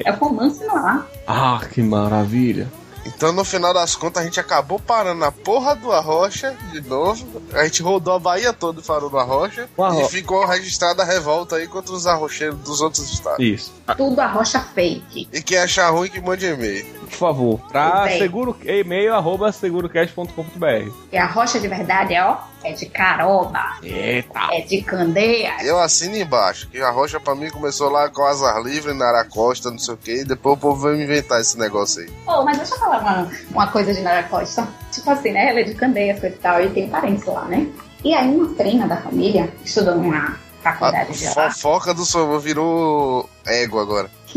É 0.05 0.11
romance 0.11 0.65
no 0.65 0.75
ar. 0.77 1.07
Ah, 1.27 1.61
que 1.73 1.83
maravilha. 1.83 2.69
Então, 3.05 3.33
no 3.33 3.45
final 3.45 3.75
das 3.75 3.95
contas, 3.97 4.23
a 4.23 4.25
gente 4.25 4.39
acabou 4.39 4.79
parando 4.79 5.21
na 5.21 5.33
porra 5.33 5.75
do 5.75 5.93
Arrocha, 5.93 6.57
de 6.71 6.81
novo. 6.81 7.43
A 7.53 7.65
gente 7.65 7.83
rodou 7.83 8.15
a 8.15 8.19
Bahia 8.19 8.53
toda 8.53 8.81
e 8.81 8.85
parou 8.85 9.11
no 9.11 9.19
Arrocha. 9.19 9.69
E 10.01 10.09
ficou 10.09 10.47
registrada 10.47 11.03
a 11.03 11.07
revolta 11.07 11.57
aí 11.57 11.67
contra 11.67 11.93
os 11.93 12.07
arrocheiros 12.07 12.59
dos 12.61 12.81
outros 12.81 13.13
estados. 13.13 13.45
Isso. 13.45 13.73
Tudo 13.97 14.21
a 14.21 14.27
rocha 14.27 14.61
fake. 14.61 15.29
E 15.33 15.43
quem 15.43 15.59
achar 15.59 15.91
ruim, 15.91 16.09
que 16.09 16.21
mande 16.21 16.47
e-mail. 16.47 16.85
Por 17.01 17.11
favor, 17.11 17.61
pra 17.69 18.09
seguro, 18.17 18.57
e-mail 18.65 19.15
arroba 19.15 19.53
segurocast.com.br. 19.53 20.91
E 21.13 21.17
a 21.17 21.27
rocha 21.27 21.61
de 21.61 21.69
verdade, 21.69 22.15
ó, 22.19 22.39
é 22.65 22.73
de 22.73 22.87
caroba, 22.87 23.61
Eita. 23.83 24.39
é 24.53 24.61
de 24.61 24.83
candeia. 24.83 25.57
Eu 25.65 25.79
assino 25.81 26.17
embaixo, 26.17 26.69
que 26.69 26.81
a 26.81 26.91
rocha 26.91 27.19
pra 27.21 27.35
mim 27.35 27.51
começou 27.51 27.89
lá 27.91 28.09
com 28.09 28.23
azar 28.25 28.61
livre, 28.63 28.93
na 28.95 29.07
Aracosta, 29.07 29.71
não 29.71 29.79
sei 29.79 29.95
o 29.95 29.97
que, 29.97 30.21
e 30.21 30.25
depois 30.25 30.57
o 30.57 30.61
povo 30.61 30.83
veio 30.83 30.97
me 30.97 31.05
inventar 31.05 31.41
esse 31.41 31.59
negócio 31.59 32.03
aí. 32.03 32.11
Pô, 32.25 32.45
mas 32.45 32.57
deixa 32.59 32.75
eu 32.75 32.79
falar 32.79 33.01
uma, 33.01 33.31
uma 33.51 33.67
coisa 33.69 33.93
de 33.93 34.01
Nara 34.01 34.23
Costa. 34.25 34.67
Tipo 34.93 35.11
assim, 35.11 35.33
né? 35.33 35.51
Ela 35.51 35.61
é 35.61 35.65
de 35.65 35.75
Candeias, 35.75 36.21
coisa 36.21 36.35
e 36.35 36.39
tal, 36.39 36.61
e 36.63 36.69
tem 36.71 36.89
parentes 36.89 37.25
lá, 37.25 37.45
né? 37.47 37.67
E 38.05 38.15
aí 38.15 38.29
uma 38.35 38.55
prima 38.55 38.87
da 38.87 38.97
família 38.99 39.53
estudou 39.65 39.95
numa 39.97 40.37
A 40.65 40.73
faculdade 40.73 41.13
de 41.19 41.25
lá. 41.35 41.51
fofoca 41.51 41.95
do 41.95 42.05
Soma 42.05 42.39
virou 42.39 43.29
ego 43.47 43.79
agora. 43.79 44.11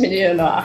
Menino, 0.00 0.44
ó. 0.44 0.62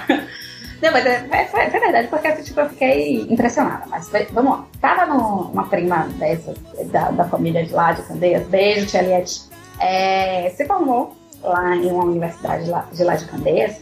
Não, 0.84 0.92
mas 0.92 1.06
é, 1.06 1.26
é- 1.32 1.46
foi, 1.46 1.70
foi 1.70 1.80
verdade, 1.80 2.10
porque 2.10 2.28
assim, 2.28 2.44
tipo, 2.44 2.60
eu 2.60 2.68
fiquei 2.68 3.22
impressionada. 3.22 3.86
Mas 3.88 4.10
foi- 4.10 4.28
vamos 4.34 4.52
lá. 4.52 4.66
Tava 4.82 5.06
no- 5.06 5.50
uma 5.54 5.66
prima 5.68 6.10
dessas, 6.20 6.58
da, 6.92 7.10
da 7.12 7.24
família 7.24 7.66
de 7.66 7.72
lá, 7.72 7.94
de 7.94 8.02
Candeias, 8.02 8.46
beijo, 8.48 8.88
tia 8.88 9.02
Eliette, 9.02 9.44
é, 9.80 10.50
se 10.50 10.66
formou 10.66 11.16
lá 11.42 11.74
em 11.78 11.90
uma 11.90 12.04
universidade 12.04 12.70
lá, 12.70 12.86
de 12.92 13.02
lá 13.02 13.16
de 13.16 13.24
Candeias. 13.28 13.80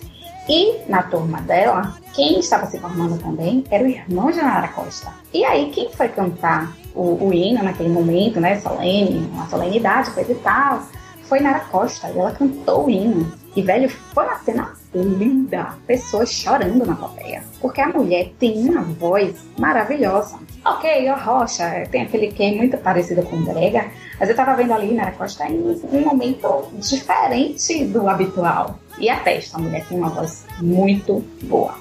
E 0.47 0.77
na 0.87 1.01
turma 1.01 1.41
dela, 1.41 1.95
quem 2.13 2.39
estava 2.39 2.67
se 2.67 2.79
formando 2.79 3.17
também 3.17 3.63
era 3.71 3.83
o 3.83 3.87
irmão 3.87 4.29
de 4.29 4.37
Nara 4.39 4.67
Costa. 4.67 5.11
E 5.33 5.43
aí, 5.43 5.71
quem 5.71 5.89
foi 5.91 6.07
cantar 6.07 6.71
o, 6.93 7.25
o 7.29 7.33
hino 7.33 7.63
naquele 7.63 7.89
momento, 7.89 8.39
né, 8.39 8.59
solene, 8.59 9.27
uma 9.33 9.47
solenidade, 9.47 10.11
coisa 10.11 10.31
e 10.31 10.35
tal, 10.35 10.83
foi 11.23 11.39
Nara 11.39 11.61
Costa. 11.61 12.11
E 12.11 12.19
ela 12.19 12.31
cantou 12.31 12.85
o 12.85 12.89
hino. 12.91 13.31
E, 13.55 13.61
velho, 13.63 13.89
foi 13.89 14.23
uma 14.23 14.37
cena 14.39 14.80
linda. 14.93 15.75
Pessoas 15.87 16.31
chorando 16.31 16.85
na 16.85 16.95
plateia. 16.95 17.43
Porque 17.59 17.81
a 17.81 17.87
mulher 17.87 18.31
tem 18.39 18.69
uma 18.69 18.81
voz 18.81 19.35
maravilhosa. 19.57 20.39
Ok, 20.63 21.07
a 21.07 21.15
Rocha 21.15 21.87
tem 21.89 22.03
aquele 22.03 22.27
que 22.27 22.43
é 22.43 22.55
muito 22.55 22.77
parecido 22.77 23.23
com 23.23 23.41
Brega, 23.43 23.87
mas 24.19 24.29
eu 24.29 24.35
tava 24.35 24.55
vendo 24.55 24.73
ali 24.73 24.93
Nara 24.93 25.11
Costa 25.11 25.47
em 25.47 25.59
um 25.59 26.01
momento 26.01 26.69
diferente 26.75 27.85
do 27.85 28.07
habitual. 28.07 28.79
E 28.99 29.09
a 29.09 29.19
testa, 29.19 29.57
a 29.57 29.59
mulher 29.59 29.85
tem 29.87 29.97
uma 29.97 30.09
voz 30.09 30.45
muito 30.61 31.25
boa. 31.43 31.75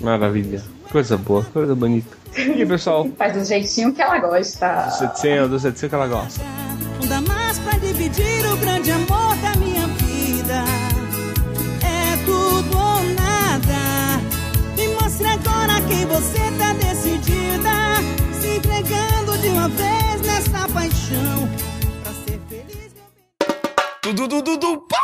Maravilha. 0.00 0.62
Coisa 0.90 1.16
boa, 1.16 1.44
coisa 1.44 1.74
bonita. 1.74 2.16
E 2.36 2.64
pessoal? 2.66 3.08
Faz 3.16 3.32
do 3.32 3.44
jeitinho 3.44 3.94
que 3.94 4.02
ela 4.02 4.18
gosta. 4.18 4.90
700, 4.90 5.50
do 5.50 5.58
700 5.58 5.88
que 5.88 5.94
ela 5.94 6.06
gosta. 6.06 6.44
Não 7.00 7.08
dá 7.08 7.20
mais 7.20 7.58
pra 7.60 7.78
dividir 7.78 8.44
o 8.52 8.56
grande 8.56 8.90
amor 8.90 8.97
você 16.18 16.50
tá 16.58 16.72
decidida. 16.72 17.70
Se 18.40 18.56
entregando 18.56 19.38
de 19.38 19.48
uma 19.48 19.68
vez 19.68 20.20
nessa 20.22 20.68
paixão. 20.68 21.48
Pra 22.02 22.12
ser 22.12 22.40
feliz. 22.48 22.92
Dudu, 24.02 24.26
dudu, 24.26 24.56
dudu, 24.56 24.78
pá! 24.88 24.98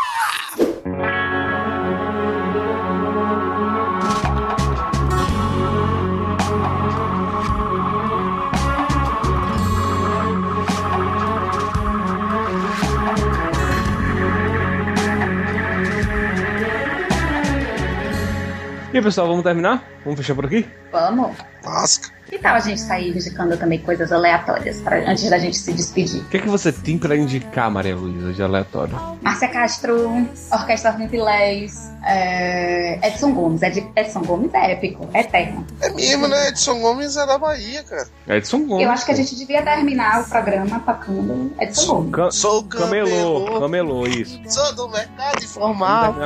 E 18.95 18.97
aí, 18.97 19.03
pessoal, 19.03 19.27
vamos 19.27 19.43
terminar? 19.43 19.83
Vamos 20.05 20.21
fechar 20.21 20.37
por 20.37 20.47
aqui? 20.47 20.65
Vamos. 20.93 21.37
Lasca. 21.65 22.13
Que 22.29 22.39
tal 22.39 22.55
a 22.57 22.61
gente 22.61 22.81
sair 22.81 23.11
indicando 23.11 23.57
também 23.57 23.79
coisas 23.81 24.11
aleatórias 24.13 24.79
pra, 24.81 24.99
antes 25.11 25.29
da 25.29 25.39
gente 25.39 25.57
se 25.57 25.73
despedir? 25.73 26.21
O 26.23 26.25
que 26.29 26.39
é 26.39 26.41
que 26.41 26.49
você 26.49 26.73
tem 26.73 26.97
pra 26.99 27.17
indicar, 27.17 27.71
Maria 27.71 27.95
Luísa, 27.95 28.33
de 28.33 28.43
aleatório? 28.43 28.99
Márcia 29.23 29.49
Castro, 29.49 30.27
Orquestra 30.51 30.93
Vintilés, 30.93 31.91
é, 32.05 32.99
Edson 33.07 33.33
Gomes. 33.33 33.63
Ed, 33.63 33.87
Edson 33.95 34.21
Gomes 34.23 34.53
é 34.55 34.73
épico, 34.73 35.09
é 35.13 35.21
eterno. 35.21 35.67
É 35.81 35.91
mesmo, 35.91 36.27
né? 36.29 36.49
Edson 36.49 36.81
Gomes 36.81 37.17
é 37.17 37.27
da 37.27 37.39
Bahia, 37.39 37.83
cara. 37.85 38.09
Edson 38.29 38.65
Gomes. 38.67 38.85
Eu 38.85 38.91
acho 38.91 39.05
que 39.07 39.13
a 39.13 39.17
gente 39.17 39.37
devia 39.37 39.63
terminar 39.63 40.23
o 40.23 40.29
programa 40.29 40.81
tocando 40.81 41.53
Edson 41.61 41.95
Gomes. 41.97 42.13
Ca- 42.13 42.31
Sou 42.31 42.65
Camelô, 42.65 43.61
camelô, 43.61 44.07
isso. 44.07 44.41
Sou 44.49 44.75
do 44.75 44.89
mercado 44.89 45.43
informal. 45.45 46.17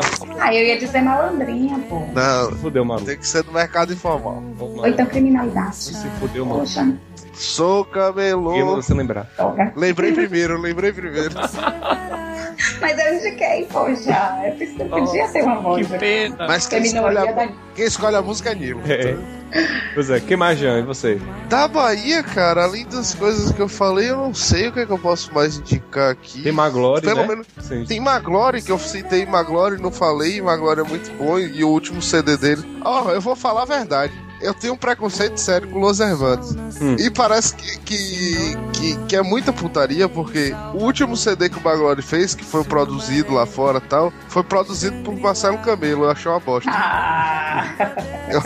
Ah, 0.40 0.54
eu 0.54 0.64
ia 0.66 0.78
dizer 0.78 1.02
malandrinha, 1.02 1.78
pô. 1.88 2.00
Não, 2.14 2.52
Fudeu, 2.58 2.84
maluco. 2.84 3.06
tem 3.06 3.18
que 3.18 3.26
ser 3.26 3.42
do 3.42 3.52
mercado 3.52 3.92
informal. 3.92 4.42
Ou 4.58 4.86
então 4.86 5.04
criminalidade. 5.06 5.88
Se 6.02 6.08
fudeu, 6.20 6.44
maluco. 6.46 6.66
Poxa, 6.66 6.94
Sou 7.34 7.84
camelô. 7.84 8.76
você 8.76 8.94
lembrar. 8.94 9.26
toca. 9.36 9.72
Lembrei 9.76 10.12
primeiro, 10.12 10.60
lembrei 10.60 10.92
primeiro. 10.92 11.34
Mas 12.80 12.98
eu 12.98 13.14
indiquei, 13.14 13.66
poxa. 13.70 14.40
Eu 14.44 14.52
pensei 14.56 14.76
eu 14.80 14.88
podia 14.88 15.28
ter 15.28 15.42
uma 15.44 15.60
voz. 15.60 15.86
Que 15.86 15.98
pena. 15.98 16.36
Mas 16.48 16.66
quem 16.66 16.82
Terminou 16.82 17.08
escolhe, 17.10 17.28
a, 17.28 17.32
da- 17.32 17.52
quem 17.74 17.84
escolhe 17.84 18.16
a 18.16 18.22
música 18.22 18.50
é 18.50 18.54
Nilo. 18.54 18.80
É. 18.86 19.16
Pois 19.94 20.10
é, 20.10 20.20
que 20.20 20.36
mais, 20.36 20.58
Jean? 20.58 20.80
E 20.80 20.82
você? 20.82 21.20
Da 21.48 21.66
Bahia, 21.68 22.22
cara, 22.22 22.64
além 22.64 22.84
das 22.86 23.14
coisas 23.14 23.50
que 23.52 23.60
eu 23.62 23.68
falei, 23.68 24.10
eu 24.10 24.16
não 24.16 24.34
sei 24.34 24.68
o 24.68 24.72
que, 24.72 24.80
é 24.80 24.86
que 24.86 24.92
eu 24.92 24.98
posso 24.98 25.32
mais 25.32 25.56
indicar 25.58 26.10
aqui. 26.10 26.42
Tem 26.42 26.52
Maglore, 26.52 27.00
Pelo 27.02 27.20
né? 27.22 27.26
menos. 27.28 27.46
Sim. 27.60 27.84
Tem 27.84 27.98
Maglore, 28.00 28.60
que 28.60 28.70
eu 28.72 28.78
citei 28.78 29.24
Maglore, 29.24 29.80
não 29.80 29.90
falei. 29.92 30.42
Maglore 30.42 30.80
é 30.80 30.84
muito 30.84 31.10
bom 31.16 31.38
e 31.38 31.62
o 31.64 31.68
último 31.68 32.02
CD 32.02 32.36
dele. 32.36 32.62
Ó, 32.84 33.10
eu 33.10 33.20
vou 33.20 33.34
falar 33.36 33.62
a 33.62 33.66
verdade. 33.66 34.12
Eu 34.40 34.54
tenho 34.54 34.74
um 34.74 34.76
preconceito 34.76 35.36
sério 35.38 35.68
com 35.68 35.78
Los 35.78 36.00
Hermanos. 36.00 36.54
Hum. 36.80 36.96
E 36.98 37.10
parece 37.10 37.54
que, 37.56 37.78
que, 37.80 38.56
que, 38.72 38.96
que 39.06 39.16
é 39.16 39.22
muita 39.22 39.52
putaria, 39.52 40.08
porque 40.08 40.54
o 40.74 40.84
último 40.84 41.16
CD 41.16 41.48
que 41.48 41.58
o 41.58 41.62
Maglore 41.62 42.02
fez, 42.02 42.34
que 42.34 42.44
foi 42.44 42.62
produzido 42.64 43.32
lá 43.34 43.46
fora 43.46 43.78
e 43.78 43.88
tal, 43.88 44.12
foi 44.28 44.42
produzido 44.44 45.02
por 45.02 45.16
Marcelo 45.18 45.58
Camelo. 45.58 46.04
Eu 46.04 46.10
achei 46.10 46.30
uma 46.30 46.40
bosta. 46.40 46.70
Ah, 46.70 47.64
Eu- 48.30 48.42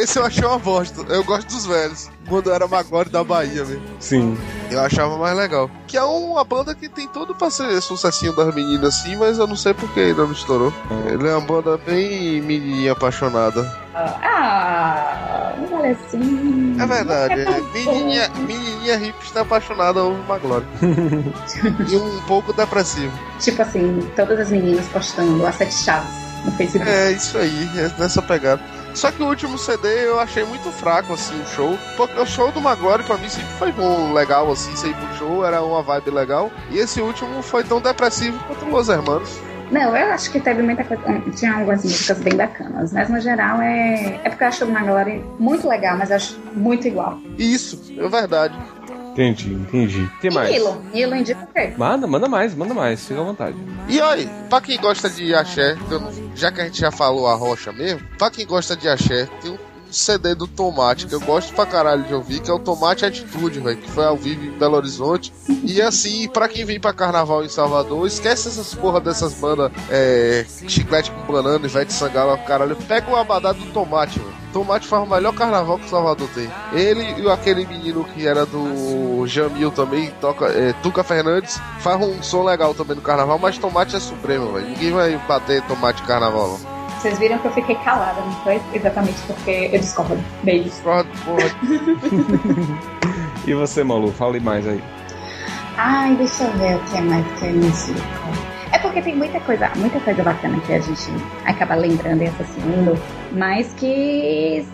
esse 0.00 0.18
eu 0.18 0.24
achei 0.24 0.44
uma 0.44 0.58
bosta. 0.58 1.02
Eu 1.12 1.22
gosto 1.24 1.48
dos 1.48 1.66
velhos. 1.66 2.10
Quando 2.28 2.52
era 2.52 2.66
Maglore 2.66 3.08
da 3.08 3.22
Bahia 3.22 3.64
mesmo. 3.64 3.82
Sim. 4.00 4.36
Eu 4.70 4.80
achava 4.80 5.16
mais 5.16 5.36
legal. 5.36 5.70
Que 5.86 5.96
é 5.96 6.02
uma 6.02 6.42
banda 6.44 6.74
que 6.74 6.88
tem 6.88 7.06
tudo 7.08 7.34
pra 7.34 7.50
ser 7.50 7.80
sucessinho 7.80 8.34
das 8.34 8.54
meninas 8.54 8.96
assim, 8.96 9.16
mas 9.16 9.38
eu 9.38 9.46
não 9.46 9.56
sei 9.56 9.72
por 9.72 9.88
que 9.92 10.00
ainda 10.00 10.24
não 10.24 10.32
estourou. 10.32 10.72
Ele 11.06 11.28
é 11.28 11.36
uma 11.36 11.46
banda 11.46 11.78
bem 11.78 12.40
menininha 12.40 12.92
apaixonada. 12.92 13.62
ah, 13.94 15.54
não 15.58 15.68
vale 15.68 15.88
assim. 15.88 16.76
É 16.80 16.86
verdade. 16.86 17.40
É 17.40 17.60
Menininha, 17.72 18.30
menininha 18.38 18.96
hipster 18.96 19.42
apaixonada 19.42 20.02
over 20.02 20.22
Maglore. 20.26 20.64
e 21.88 21.96
um 21.96 22.20
pouco 22.22 22.52
depressivo. 22.52 23.12
Tipo 23.38 23.62
assim, 23.62 24.00
todas 24.16 24.38
as 24.40 24.50
meninas 24.50 24.86
postando 24.88 25.46
as 25.46 25.54
sete 25.54 25.74
chaves 25.74 26.10
no 26.44 26.52
Facebook. 26.52 26.90
É 26.90 27.12
isso 27.12 27.38
aí, 27.38 27.70
é 27.78 27.90
nessa 27.98 28.20
pegada. 28.22 28.60
Só 28.96 29.12
que 29.12 29.22
o 29.22 29.26
último 29.26 29.58
CD 29.58 30.06
eu 30.06 30.18
achei 30.18 30.42
muito 30.42 30.72
fraco, 30.72 31.12
assim, 31.12 31.38
o 31.38 31.46
show. 31.46 31.78
Porque 31.98 32.18
o 32.18 32.24
show 32.24 32.50
do 32.50 32.62
Maglore 32.62 33.02
pra 33.02 33.18
mim 33.18 33.28
sempre 33.28 33.50
foi 33.58 33.70
bom, 33.70 34.14
legal, 34.14 34.50
assim, 34.50 34.74
sair 34.74 34.94
pro 34.94 35.14
show, 35.18 35.44
era 35.44 35.62
uma 35.62 35.82
vibe 35.82 36.10
legal. 36.12 36.50
E 36.70 36.78
esse 36.78 37.02
último 37.02 37.42
foi 37.42 37.62
tão 37.62 37.78
depressivo 37.78 38.42
quanto 38.46 38.64
Los 38.64 38.88
Hermanos. 38.88 39.38
Não, 39.70 39.94
eu 39.94 40.12
acho 40.12 40.30
que 40.30 40.40
teve 40.40 40.62
muita 40.62 40.82
coisa. 40.82 41.02
Tinha 41.34 41.56
algumas 41.56 41.84
músicas 41.84 42.18
bem 42.20 42.36
bacanas, 42.36 42.92
mas 42.92 43.10
no 43.10 43.20
geral 43.20 43.60
é. 43.60 44.18
É 44.24 44.30
porque 44.30 44.44
eu 44.44 44.48
acho 44.48 44.64
o 44.64 44.72
Maglore 44.72 45.22
muito 45.38 45.68
legal, 45.68 45.98
mas 45.98 46.08
eu 46.08 46.16
acho 46.16 46.40
muito 46.54 46.88
igual. 46.88 47.18
Isso, 47.36 47.78
é 47.98 48.08
verdade. 48.08 48.56
Entendi, 49.16 49.54
entendi. 49.54 50.10
Tem 50.20 50.30
mais? 50.30 50.50
Nilo? 50.50 50.82
Nilo 50.92 51.16
indica 51.16 51.40
o 51.42 51.46
quê? 51.46 51.72
Manda, 51.78 52.06
manda 52.06 52.28
mais, 52.28 52.54
manda 52.54 52.74
mais, 52.74 53.08
fica 53.08 53.18
à 53.18 53.24
vontade. 53.24 53.56
E 53.88 53.98
aí, 53.98 54.28
pra 54.50 54.60
quem 54.60 54.78
gosta 54.78 55.08
de 55.08 55.34
axé, 55.34 55.74
já 56.34 56.52
que 56.52 56.60
a 56.60 56.64
gente 56.64 56.78
já 56.78 56.90
falou 56.92 57.26
a 57.26 57.34
rocha 57.34 57.72
mesmo, 57.72 58.06
pra 58.18 58.30
quem 58.30 58.46
gosta 58.46 58.76
de 58.76 58.86
axé, 58.86 59.26
tem 59.40 59.52
um 59.52 59.58
CD 59.90 60.34
do 60.34 60.46
Tomate, 60.46 61.06
que 61.06 61.14
eu 61.14 61.20
gosto 61.20 61.54
pra 61.54 61.66
caralho 61.66 62.04
de 62.04 62.14
ouvir, 62.14 62.40
que 62.40 62.50
é 62.50 62.54
o 62.54 62.58
Tomate 62.58 63.04
Atitude, 63.04 63.60
velho, 63.60 63.76
que 63.76 63.90
foi 63.90 64.04
ao 64.04 64.16
vivo 64.16 64.44
em 64.44 64.58
Belo 64.58 64.76
Horizonte. 64.76 65.32
E 65.64 65.80
assim, 65.80 66.28
pra 66.28 66.48
quem 66.48 66.64
vem 66.64 66.80
pra 66.80 66.92
carnaval 66.92 67.44
em 67.44 67.48
Salvador, 67.48 68.06
esquece 68.06 68.48
essas 68.48 68.74
porra 68.74 69.00
dessas 69.00 69.34
bandas 69.34 69.70
é, 69.90 70.44
chiclete 70.68 71.10
com 71.10 71.32
banana, 71.32 71.64
Ivete 71.66 71.92
Sangalo, 71.92 72.36
caralho. 72.44 72.76
Pega 72.76 73.10
o 73.10 73.16
abadá 73.16 73.52
do 73.52 73.64
Tomate, 73.72 74.18
velho. 74.18 74.46
Tomate 74.52 74.86
faz 74.86 75.02
o 75.02 75.06
melhor 75.06 75.34
carnaval 75.34 75.78
que 75.78 75.88
Salvador 75.88 76.28
tem. 76.34 76.50
Ele 76.72 77.22
e 77.22 77.30
aquele 77.30 77.66
menino 77.66 78.04
que 78.04 78.26
era 78.26 78.46
do 78.46 79.26
Jamil 79.26 79.70
também, 79.70 80.10
toca, 80.20 80.46
é, 80.46 80.72
Tuca 80.82 81.04
Fernandes, 81.04 81.60
faz 81.80 82.00
um 82.00 82.22
som 82.22 82.42
legal 82.42 82.72
também 82.72 82.96
no 82.96 83.02
carnaval, 83.02 83.38
mas 83.38 83.58
Tomate 83.58 83.96
é 83.96 84.00
supremo, 84.00 84.52
velho. 84.52 84.68
Ninguém 84.68 84.92
vai 84.92 85.16
bater 85.28 85.60
Tomate 85.66 86.02
carnaval. 86.04 86.58
Vocês 87.06 87.20
viram 87.20 87.38
que 87.38 87.46
eu 87.46 87.52
fiquei 87.52 87.76
calada, 87.76 88.20
não 88.20 88.32
foi? 88.42 88.60
Exatamente 88.74 89.22
porque 89.28 89.70
eu 89.72 89.78
discordo. 89.78 90.18
Beijos. 90.42 90.72
Discordo, 90.72 91.08
porra. 91.24 91.46
E 93.46 93.54
você, 93.54 93.84
Malu, 93.84 94.10
fale 94.10 94.40
mais 94.40 94.66
aí. 94.66 94.82
Ai, 95.76 96.16
deixa 96.16 96.42
eu 96.42 96.52
ver 96.54 96.74
o 96.74 96.80
que 96.80 96.96
é 96.96 97.00
mais 97.02 97.24
que 97.38 97.44
eu 97.44 97.50
indico. 97.50 98.00
É 98.72 98.78
porque 98.80 99.00
tem 99.00 99.14
muita 99.14 99.38
coisa, 99.38 99.70
muita 99.76 100.00
coisa 100.00 100.20
bacana 100.24 100.58
que 100.62 100.72
a 100.72 100.80
gente 100.80 101.08
acaba 101.44 101.76
lembrando 101.76 102.22
e 102.22 102.26
associando, 102.26 103.00
mas 103.30 103.72
que 103.74 104.66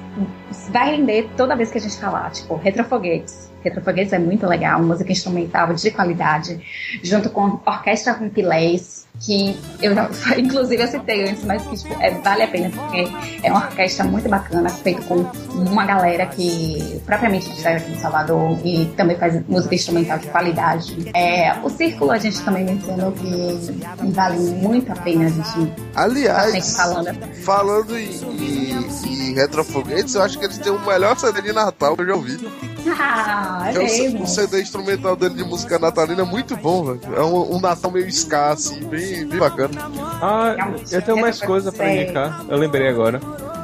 vai 0.71 0.97
render 0.97 1.29
toda 1.37 1.55
vez 1.55 1.71
que 1.71 1.77
a 1.77 1.81
gente 1.83 1.99
falar, 1.99 2.31
tipo, 2.31 2.57
Retrofoguetes. 2.57 3.53
Retrofoguetes 3.63 4.15
é 4.15 4.19
muito 4.19 4.47
legal, 4.47 4.83
música 4.83 5.13
instrumental 5.13 5.75
de 5.75 5.91
qualidade, 5.91 6.59
junto 7.03 7.29
com 7.29 7.61
orquestra 7.67 8.15
com 8.15 8.31
pilés, 8.31 9.02
que 9.23 9.57
eu 9.81 9.93
inclusive 10.37 10.83
eu 10.83 10.89
citei 10.89 11.31
antes, 11.31 11.45
mas 11.45 11.63
que 11.63 11.77
tipo, 11.77 12.03
é, 12.03 12.11
vale 12.11 12.43
a 12.43 12.49
pena, 12.49 12.71
porque 12.71 13.09
é 13.43 13.51
uma 13.51 13.67
orquestra 13.67 14.05
muito 14.05 14.29
bacana, 14.29 14.69
feita 14.69 15.01
com 15.03 15.25
uma 15.55 15.85
galera 15.85 16.27
que 16.27 17.01
propriamente 17.07 17.61
sai 17.61 17.77
aqui 17.77 17.93
em 17.93 17.99
Salvador 17.99 18.59
e 18.65 18.87
também 18.97 19.17
faz 19.17 19.41
música 19.49 19.75
instrumental 19.75 20.19
de 20.19 20.27
qualidade. 20.27 21.11
É, 21.15 21.55
o 21.63 21.71
Círculo 21.71 22.11
a 22.11 22.19
gente 22.19 22.43
também 22.43 22.65
mencionou 22.65 23.13
que 23.13 24.11
vale 24.13 24.39
muito 24.39 24.91
a 24.93 24.97
pena 24.97 25.27
a 25.27 25.29
gente 25.29 25.73
Aliás, 25.95 26.77
falando. 26.77 27.15
falando 27.45 27.99
em, 27.99 28.11
em, 28.11 29.31
em 29.31 29.35
retrofoguetes, 29.35 30.15
eu 30.15 30.23
acho 30.23 30.39
que 30.39 30.45
eles 30.45 30.59
têm 30.59 30.73
o 30.73 30.85
melhor 30.85 31.17
CD 31.17 31.43
de 31.43 31.53
Natal 31.53 31.97
que 31.97 32.03
eu 32.03 32.07
já 32.07 32.15
ouvi. 32.15 32.72
Ah, 32.89 33.71
é 33.73 33.75
é 33.77 33.79
o 34.19 34.23
o 34.23 34.27
CD 34.27 34.63
instrumental 34.63 35.17
dele 35.17 35.35
de 35.35 35.45
música 35.45 35.79
natalina 35.79 36.23
é 36.23 36.25
muito 36.25 36.57
bom, 36.57 36.85
velho. 36.85 37.01
É 37.17 37.23
um, 37.23 37.57
um 37.57 37.61
Natal 37.61 37.91
meio 37.91 38.09
ska, 38.09 38.51
assim, 38.53 38.81
bem, 38.85 39.27
bem 39.27 39.39
bacana. 39.39 39.71
Ah, 40.21 40.55
Realmente, 40.57 40.95
eu 40.95 41.03
tenho 41.03 41.21
mais 41.21 41.41
coisa 41.41 41.71
pra 41.73 41.87
série. 41.87 42.03
indicar. 42.03 42.45
Eu 42.49 42.59
lembrei 42.59 42.89
agora. 42.89 43.21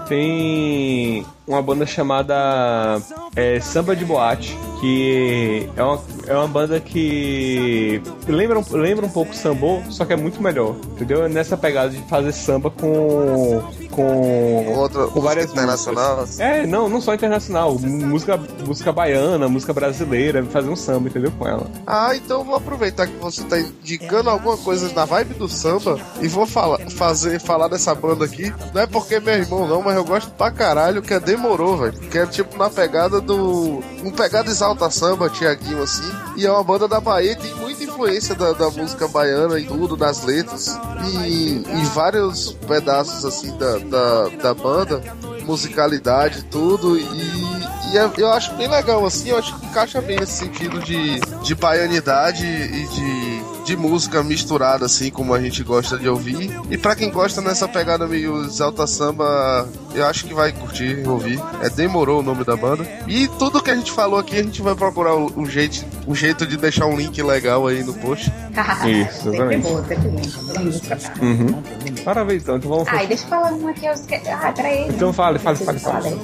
Tem 0.08 1.24
uma 1.48 1.62
banda 1.62 1.86
chamada 1.86 3.00
é, 3.34 3.58
Samba 3.60 3.96
de 3.96 4.04
Boate, 4.04 4.56
que 4.80 5.68
é 5.76 5.82
uma, 5.82 6.00
é 6.26 6.34
uma 6.36 6.46
banda 6.46 6.78
que 6.78 8.00
lembra, 8.28 8.58
um- 8.58 8.64
lembra 8.76 9.06
um 9.06 9.10
pouco 9.10 9.34
sambô, 9.34 9.80
só 9.90 10.04
que 10.04 10.12
é 10.12 10.16
muito 10.16 10.42
melhor, 10.42 10.76
entendeu? 10.92 11.24
É 11.24 11.28
Nessa 11.28 11.56
pegada 11.56 11.90
de 11.90 11.98
fazer 12.08 12.32
samba 12.32 12.70
com 12.70 13.62
com, 13.90 14.74
Outra 14.76 15.06
com 15.08 15.20
várias 15.20 15.50
internacional. 15.50 16.18
músicas. 16.18 16.38
É, 16.40 16.66
não, 16.66 16.88
não 16.88 17.00
só 17.00 17.14
internacional, 17.14 17.76
música 17.78 18.38
música 18.66 18.92
baiana, 18.92 19.48
música 19.48 19.72
brasileira, 19.72 20.44
fazer 20.44 20.68
um 20.68 20.76
samba, 20.76 21.08
entendeu? 21.08 21.32
Com 21.38 21.48
ela. 21.48 21.66
Ah, 21.86 22.14
então 22.14 22.44
vou 22.44 22.54
aproveitar 22.54 23.06
que 23.08 23.16
você 23.16 23.42
tá 23.44 23.58
indicando 23.58 24.30
alguma 24.30 24.56
coisa 24.58 24.92
na 24.94 25.04
vibe 25.04 25.34
do 25.34 25.48
samba 25.48 25.98
e 26.20 26.28
vou 26.28 26.46
falar, 26.46 26.78
fazer, 26.90 27.40
falar 27.40 27.68
dessa 27.68 27.94
banda 27.94 28.24
aqui. 28.24 28.52
Não 28.74 28.82
é 28.82 28.86
porque 28.86 29.16
é 29.16 29.20
meu 29.20 29.34
irmão, 29.34 29.66
não, 29.66 29.82
mas 29.82 29.96
eu 29.96 30.04
gosto 30.04 30.30
pra 30.32 30.50
caralho 30.50 31.02
que 31.02 31.14
é 31.14 31.18
Demorou, 31.38 31.76
velho. 31.76 31.92
Que 31.92 32.18
é 32.18 32.26
tipo 32.26 32.58
na 32.58 32.68
pegada 32.68 33.20
do. 33.20 33.80
Um 34.02 34.10
pegada 34.10 34.50
exalta 34.50 34.90
samba, 34.90 35.30
Tiaguinho, 35.30 35.82
assim. 35.82 36.10
E 36.36 36.44
é 36.44 36.50
uma 36.50 36.64
banda 36.64 36.88
da 36.88 37.00
Bahia, 37.00 37.36
tem 37.36 37.54
muita 37.54 37.84
influência 37.84 38.34
da, 38.34 38.52
da 38.52 38.70
música 38.70 39.06
baiana 39.06 39.58
e 39.58 39.64
tudo, 39.64 39.96
das 39.96 40.24
letras. 40.24 40.76
E, 41.12 41.62
e 41.64 41.84
vários 41.94 42.52
pedaços, 42.66 43.24
assim, 43.24 43.56
da, 43.56 43.78
da, 43.78 44.28
da 44.42 44.54
banda, 44.54 45.00
musicalidade, 45.44 46.42
tudo. 46.44 46.98
E 46.98 47.68
e 47.92 47.96
é- 47.96 48.10
eu 48.18 48.28
acho 48.30 48.54
bem 48.54 48.68
legal, 48.68 49.04
assim, 49.06 49.30
eu 49.30 49.38
acho 49.38 49.58
que 49.58 49.66
encaixa 49.66 50.00
bem 50.02 50.18
nesse 50.18 50.32
sentido 50.32 50.78
de, 50.80 51.18
de 51.42 51.54
baianidade 51.54 52.44
e 52.44 52.86
de, 52.86 53.37
de 53.68 53.76
música 53.76 54.22
misturada, 54.22 54.86
assim, 54.86 55.10
como 55.10 55.34
a 55.34 55.40
gente 55.42 55.62
gosta 55.62 55.98
de 55.98 56.08
ouvir. 56.08 56.58
E 56.70 56.78
pra 56.78 56.96
quem 56.96 57.10
gosta 57.10 57.42
nessa 57.42 57.68
pegada 57.68 58.06
meio 58.06 58.46
exalta 58.46 58.86
samba, 58.86 59.68
eu 59.94 60.06
acho 60.06 60.24
que 60.24 60.32
vai 60.32 60.52
curtir 60.52 61.06
ouvir. 61.06 61.38
É 61.60 61.68
Demorou 61.68 62.20
o 62.20 62.22
nome 62.22 62.44
da 62.44 62.56
banda. 62.56 62.88
E 63.06 63.28
tudo 63.38 63.62
que 63.62 63.70
a 63.70 63.74
gente 63.74 63.92
falou 63.92 64.18
aqui, 64.18 64.36
a 64.36 64.42
gente 64.42 64.62
vai 64.62 64.74
procurar 64.74 65.14
o, 65.14 65.26
o 65.38 65.44
jeito, 65.44 65.84
o 66.06 66.14
jeito 66.14 66.46
de 66.46 66.56
deixar 66.56 66.86
um 66.86 66.96
link 66.96 67.22
legal 67.22 67.66
aí 67.66 67.84
no 67.84 67.92
post. 67.92 68.32
Isso, 68.88 69.30
sempre 69.30 69.56
exatamente. 69.56 69.62
boa, 69.68 69.84
sempre 69.84 70.08
bom. 70.08 71.26
Uhum. 71.26 71.62
Parabéns, 72.04 72.42
então. 72.42 72.56
Então 72.56 72.70
vamos 72.70 72.88
Ai, 72.88 73.06
deixa 73.06 73.24
eu 73.24 73.28
falar 73.28 73.52
uma 73.52 73.72
que 73.74 73.84
eu 73.84 73.92
esqueci. 73.92 74.30
Ah, 74.30 74.50
peraí. 74.50 74.88
Então 74.88 75.12
fale, 75.12 75.38
fale, 75.38 75.58
fale, 75.58 75.78
fale. 75.78 76.18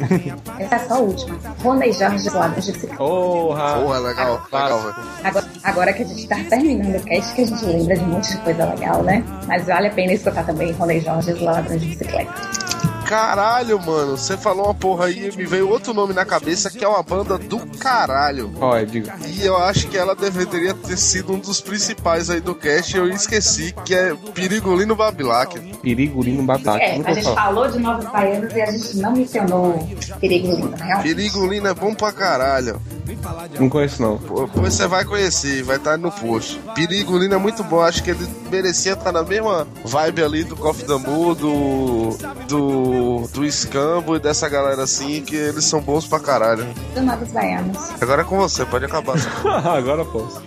Essa 0.58 0.74
é 0.76 0.78
só 0.78 0.94
a 0.94 0.98
última. 0.98 1.38
Rony 1.62 1.92
Jorge 1.92 2.30
do 2.30 2.38
lado 2.38 2.60
de 2.60 2.72
bicicleta. 2.72 2.96
Porra! 2.96 3.74
Porra, 3.74 3.98
legal, 3.98 4.42
legal, 4.50 4.80
velho. 4.80 4.94
Agora, 5.22 5.46
agora 5.64 5.92
que 5.92 6.02
a 6.02 6.06
gente 6.06 6.28
tá 6.28 6.36
terminando 6.48 6.96
o 6.96 7.04
cast, 7.04 7.34
que 7.34 7.42
a 7.42 7.46
gente 7.46 7.64
lembra 7.64 7.96
de 7.96 8.04
um 8.04 8.08
monte 8.08 8.30
de 8.30 8.38
coisa 8.38 8.64
legal, 8.66 9.02
né? 9.02 9.24
Mas 9.46 9.66
vale 9.66 9.88
a 9.88 9.90
pena 9.90 10.12
escutar 10.12 10.44
também 10.44 10.72
Rony 10.72 11.00
Jorge 11.00 11.32
do 11.32 11.44
lado 11.44 11.76
de 11.78 11.86
bicicleta. 11.86 12.63
Caralho, 13.06 13.80
mano, 13.80 14.16
você 14.16 14.36
falou 14.36 14.66
uma 14.66 14.74
porra 14.74 15.06
aí 15.06 15.28
e 15.28 15.36
me 15.36 15.44
veio 15.44 15.68
outro 15.68 15.92
nome 15.92 16.12
na 16.12 16.24
cabeça 16.24 16.70
que 16.70 16.84
é 16.84 16.88
uma 16.88 17.02
banda 17.02 17.38
do 17.38 17.58
caralho. 17.78 18.52
Ó, 18.60 18.78
diga. 18.80 19.14
E 19.26 19.44
eu 19.44 19.56
acho 19.56 19.88
que 19.88 19.96
ela 19.96 20.14
deveria 20.14 20.74
ter 20.74 20.96
sido 20.96 21.32
um 21.32 21.38
dos 21.38 21.60
principais 21.60 22.30
aí 22.30 22.40
do 22.40 22.54
cast. 22.54 22.96
Eu 22.96 23.08
esqueci 23.08 23.74
que 23.84 23.94
é 23.94 24.14
Perigolino 24.34 24.96
Babilac. 24.96 25.58
Perigolino 25.82 26.42
Batata. 26.42 26.78
É, 26.82 27.00
a 27.04 27.12
gente 27.12 27.24
falo. 27.24 27.36
falou 27.36 27.68
de 27.68 27.78
Novos 27.78 28.06
Baianos 28.06 28.52
e 28.54 28.62
a 28.62 28.70
gente 28.70 28.96
não 28.96 29.12
mencionou 29.12 29.88
Perigo 30.20 30.48
Lindo, 30.48 30.76
realmente. 30.76 31.14
Perigolino 31.14 31.68
é 31.68 31.74
bom 31.74 31.94
pra 31.94 32.12
caralho. 32.12 32.80
Não 33.58 33.68
conheço, 33.68 34.00
não. 34.02 34.18
Pô, 34.18 34.46
Depois 34.46 34.74
você 34.74 34.86
vai 34.86 35.04
conhecer, 35.04 35.62
vai 35.62 35.76
estar 35.76 35.98
no 35.98 36.10
post. 36.10 36.58
Pirigolino 36.74 37.34
é 37.34 37.38
muito 37.38 37.62
bom, 37.64 37.80
acho 37.80 38.02
que 38.02 38.10
ele 38.10 38.26
merecia 38.50 38.92
estar 38.92 39.12
na 39.12 39.22
mesma 39.22 39.66
vibe 39.84 40.22
ali 40.22 40.44
do 40.44 40.56
Coffee 40.56 40.86
Damu, 40.86 41.34
do. 41.34 42.16
do. 42.48 42.93
Do 43.32 43.50
Scambo 43.50 44.16
e 44.16 44.18
dessa 44.18 44.48
galera 44.48 44.82
assim, 44.82 45.22
que 45.22 45.36
eles 45.36 45.64
são 45.64 45.80
bons 45.80 46.06
pra 46.06 46.20
caralho. 46.20 46.66
Danados 46.94 47.30
baianos. 47.30 47.76
Agora 48.00 48.22
é 48.22 48.24
com 48.24 48.36
você, 48.36 48.64
pode 48.64 48.84
acabar. 48.84 49.16
Agora 49.76 50.04
posso. 50.04 50.42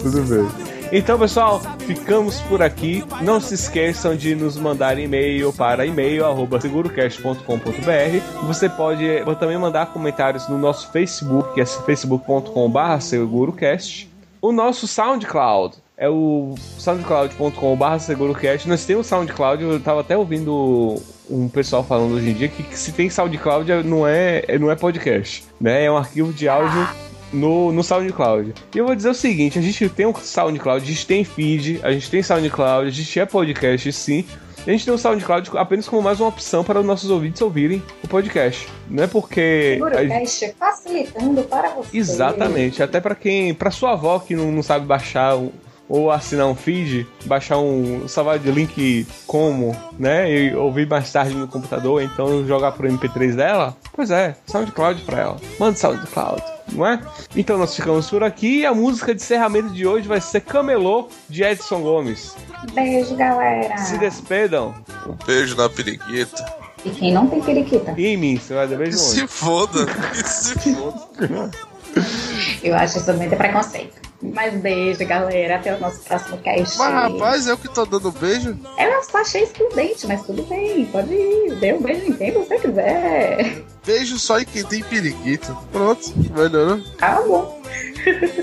Tudo 0.00 0.22
bem. 0.22 0.48
Então, 0.92 1.18
pessoal, 1.18 1.60
ficamos 1.78 2.40
por 2.42 2.62
aqui. 2.62 3.02
Não 3.20 3.40
se 3.40 3.54
esqueçam 3.54 4.14
de 4.14 4.32
nos 4.34 4.56
mandar 4.56 4.98
e-mail 4.98 5.52
para 5.52 5.84
e-mail@segurocast.com.br. 5.84 8.46
Você 8.46 8.68
pode 8.68 9.04
também 9.40 9.58
mandar 9.58 9.86
comentários 9.86 10.48
no 10.48 10.56
nosso 10.58 10.92
Facebook, 10.92 11.54
que 11.54 11.60
é 11.60 11.66
facebook.com/segurocast. 11.66 14.08
O 14.40 14.52
nosso 14.52 14.86
SoundCloud 14.86 15.78
é 15.96 16.08
o 16.08 16.54
soundcloud.com.br 16.78 17.98
segurocast. 17.98 18.68
Nós 18.68 18.84
temos 18.84 19.06
SoundCloud, 19.06 19.62
eu 19.62 19.80
tava 19.80 20.02
até 20.02 20.16
ouvindo 20.16 21.00
um 21.30 21.48
pessoal 21.48 21.82
falando 21.84 22.14
hoje 22.14 22.30
em 22.30 22.34
dia 22.34 22.48
que, 22.48 22.62
que 22.62 22.78
se 22.78 22.92
tem 22.92 23.08
SoundCloud 23.08 23.70
é- 23.70 23.82
não 23.82 24.06
é, 24.06 24.44
é- 24.46 24.58
não 24.58 24.70
é 24.70 24.74
podcast, 24.76 25.44
né? 25.60 25.84
É 25.84 25.90
um 25.90 25.96
arquivo 25.96 26.32
de 26.32 26.48
áudio 26.48 26.86
no, 27.32 27.72
no 27.72 27.82
SoundCloud. 27.82 28.54
E 28.74 28.78
eu 28.78 28.86
vou 28.86 28.94
dizer 28.94 29.08
o 29.10 29.14
seguinte: 29.14 29.58
a 29.58 29.62
gente 29.62 29.88
tem 29.88 30.06
um 30.06 30.14
SoundCloud, 30.14 30.84
a 30.84 30.86
gente 30.86 31.06
tem 31.06 31.24
feed, 31.24 31.80
a 31.82 31.90
gente 31.92 32.10
tem 32.10 32.22
SoundCloud, 32.22 32.88
a 32.88 32.90
gente 32.92 33.20
é 33.20 33.26
podcast 33.26 33.92
sim. 33.92 34.24
A 34.66 34.70
gente 34.70 34.86
tem 34.86 34.94
o 34.94 34.98
SoundCloud 34.98 35.50
apenas 35.56 35.86
como 35.86 36.00
mais 36.00 36.20
uma 36.20 36.28
opção 36.30 36.64
para 36.64 36.80
os 36.80 36.86
nossos 36.86 37.10
ouvintes 37.10 37.42
ouvirem 37.42 37.82
o 38.02 38.08
podcast. 38.08 38.66
Não 38.88 39.04
é 39.04 39.06
porque. 39.06 39.78
a 39.82 40.02
gente- 40.04 40.30
Segurocast 40.30 40.54
facilitando 40.58 41.42
para 41.42 41.68
você. 41.70 41.96
Exatamente, 41.98 42.82
até 42.82 42.98
pra 42.98 43.14
quem, 43.14 43.52
para 43.52 43.70
sua 43.70 43.92
avó 43.92 44.18
que 44.20 44.34
não, 44.34 44.50
não 44.50 44.62
sabe 44.62 44.86
baixar 44.86 45.36
um- 45.36 45.50
ou 45.94 46.10
assinar 46.10 46.48
um 46.48 46.56
feed, 46.56 47.06
baixar 47.24 47.58
um 47.58 48.08
salvar 48.08 48.36
de 48.40 48.50
link 48.50 49.06
como, 49.28 49.76
né, 49.96 50.28
e 50.28 50.52
ouvir 50.52 50.88
mais 50.88 51.12
tarde 51.12 51.36
no 51.36 51.46
computador, 51.46 52.02
então 52.02 52.44
jogar 52.44 52.72
pro 52.72 52.88
MP3 52.88 53.36
dela. 53.36 53.76
Pois 53.92 54.10
é, 54.10 54.34
SoundCloud 54.48 55.02
pra 55.02 55.20
ela. 55.20 55.36
Manda 55.56 55.76
SoundCloud, 55.76 56.42
não 56.72 56.84
é? 56.84 57.00
Então 57.36 57.56
nós 57.56 57.76
ficamos 57.76 58.10
por 58.10 58.24
aqui 58.24 58.62
e 58.62 58.66
a 58.66 58.74
música 58.74 59.14
de 59.14 59.22
encerramento 59.22 59.68
de 59.68 59.86
hoje 59.86 60.08
vai 60.08 60.20
ser 60.20 60.40
Camelô 60.40 61.08
de 61.28 61.44
Edson 61.44 61.80
Gomes. 61.80 62.34
Beijo, 62.72 63.14
galera. 63.14 63.78
Se 63.78 63.96
despedam. 63.96 64.74
Um 65.06 65.14
beijo 65.24 65.56
na 65.56 65.68
periquita. 65.68 66.44
E 66.84 66.90
quem 66.90 67.12
não 67.12 67.28
tem 67.28 67.40
periquita? 67.40 67.94
E 67.96 68.08
em 68.08 68.16
mim, 68.16 68.36
você 68.36 68.52
vai 68.52 68.66
dar 68.66 68.76
beijo 68.76 68.98
se 68.98 69.28
foda, 69.28 69.86
que 69.86 70.28
se 70.28 70.74
foda. 70.74 71.50
Eu 72.64 72.74
acho 72.74 72.98
isso 72.98 73.12
muito 73.14 73.36
preconceito. 73.36 74.03
Mas 74.32 74.54
beijo, 74.54 75.04
galera. 75.06 75.56
Até 75.56 75.74
o 75.74 75.80
nosso 75.80 76.00
próximo 76.00 76.38
cast. 76.38 76.78
Mas 76.78 76.92
rapaz, 76.92 77.46
eu 77.46 77.58
que 77.58 77.68
tô 77.68 77.84
dando 77.84 78.10
beijo. 78.12 78.58
Eu 78.78 79.02
só 79.04 79.18
achei 79.18 79.42
excludente, 79.42 80.06
mas 80.06 80.22
tudo 80.22 80.42
bem. 80.44 80.86
Pode 80.86 81.12
ir. 81.12 81.54
Dê 81.56 81.72
um 81.74 81.82
beijo 81.82 82.06
em 82.06 82.12
quem 82.12 82.32
você 82.32 82.58
quiser. 82.58 83.62
Beijo 83.84 84.18
só 84.18 84.40
em 84.40 84.44
quem 84.44 84.64
tem 84.64 84.82
periquita. 84.82 85.54
Pronto, 85.70 86.12
melhorou. 86.34 86.80
Acabou. 86.98 87.62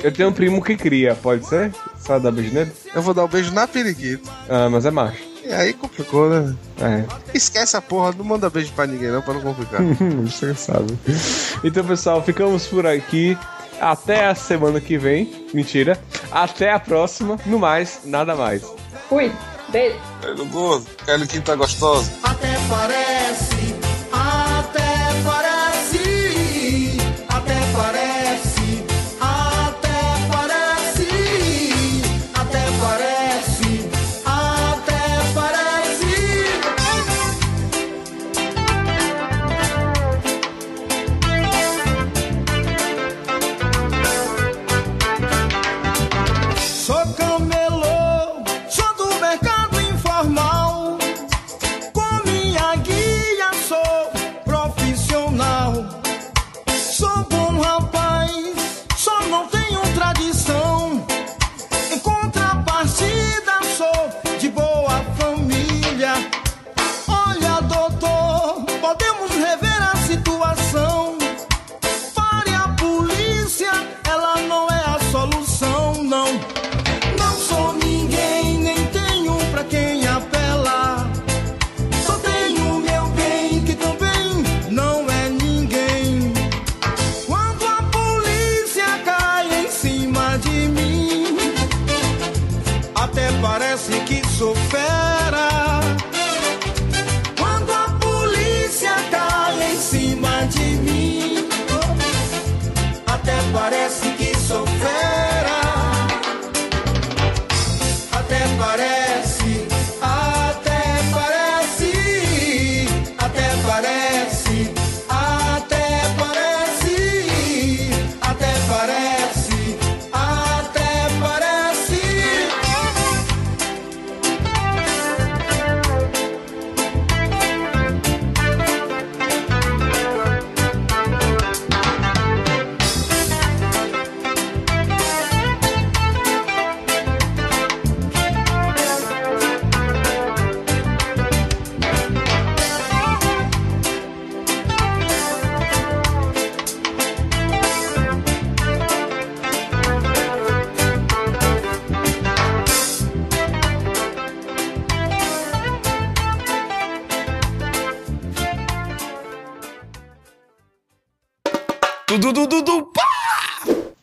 Eu 0.04 0.12
tenho 0.12 0.30
um 0.30 0.34
primo 0.34 0.64
que 0.64 0.76
cria, 0.76 1.16
pode 1.16 1.48
ser? 1.48 1.72
Só 2.00 2.20
dar 2.20 2.32
beijo 2.32 2.54
nele? 2.54 2.72
Eu 2.94 3.02
vou 3.02 3.14
dar 3.14 3.26
um 3.26 3.28
beijo 3.28 3.52
na 3.54 3.68
periquita. 3.68 4.30
Ah, 4.50 4.70
mas 4.70 4.86
é 4.86 4.92
macho. 4.92 5.32
E 5.44 5.52
aí 5.52 5.74
complicou, 5.74 6.30
né? 6.30 6.56
É. 6.80 7.06
Esquece 7.36 7.76
a 7.76 7.82
porra, 7.82 8.14
não 8.16 8.24
manda 8.24 8.50
beijo 8.50 8.72
pra 8.74 8.86
ninguém 8.86 9.10
não, 9.10 9.22
pra 9.22 9.34
não 9.34 9.42
complicar. 9.42 9.82
Você 10.24 10.54
sabe. 10.54 10.98
Então, 11.64 11.84
pessoal, 11.84 12.24
ficamos 12.24 12.68
por 12.68 12.86
aqui. 12.86 13.38
Até 13.82 14.28
a 14.28 14.36
semana 14.36 14.80
que 14.80 14.98
vem. 14.98 15.48
Mentira. 15.54 16.00
Até 16.32 16.72
a 16.72 16.80
próxima. 16.80 17.38
No 17.46 17.58
mais, 17.58 18.02
nada 18.06 18.36
mais. 18.36 18.64
Fui. 19.10 19.32
Beijo. 19.70 19.98
Pelo 20.22 20.46
gozo, 20.48 20.86
Kelly 21.06 21.28
tá 21.42 21.56
gostosa. 21.56 22.12
Até 22.24 22.58
parece, 22.70 23.56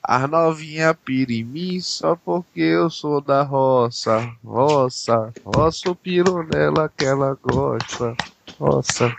As 0.08 0.26
novinha 0.26 0.94
pira 0.94 1.34
em 1.34 1.44
mim 1.44 1.80
só 1.82 2.16
porque 2.16 2.62
eu 2.62 2.88
sou 2.88 3.20
da 3.20 3.42
roça. 3.42 4.32
Roça, 4.42 5.34
roça 5.44 5.90
o 5.90 5.94
piro 5.94 6.42
nela 6.44 6.90
que 6.96 7.04
ela 7.04 7.36
gosta. 7.42 8.16
Roça. 8.58 9.14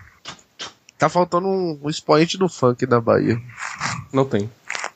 Tá 0.98 1.08
faltando 1.08 1.48
um, 1.48 1.80
um 1.84 1.90
expoente 1.92 2.40
do 2.40 2.50
funk 2.50 2.88
da 2.88 3.00
Bahia. 3.00 3.40
Não 4.12 4.26
tem. 4.26 4.50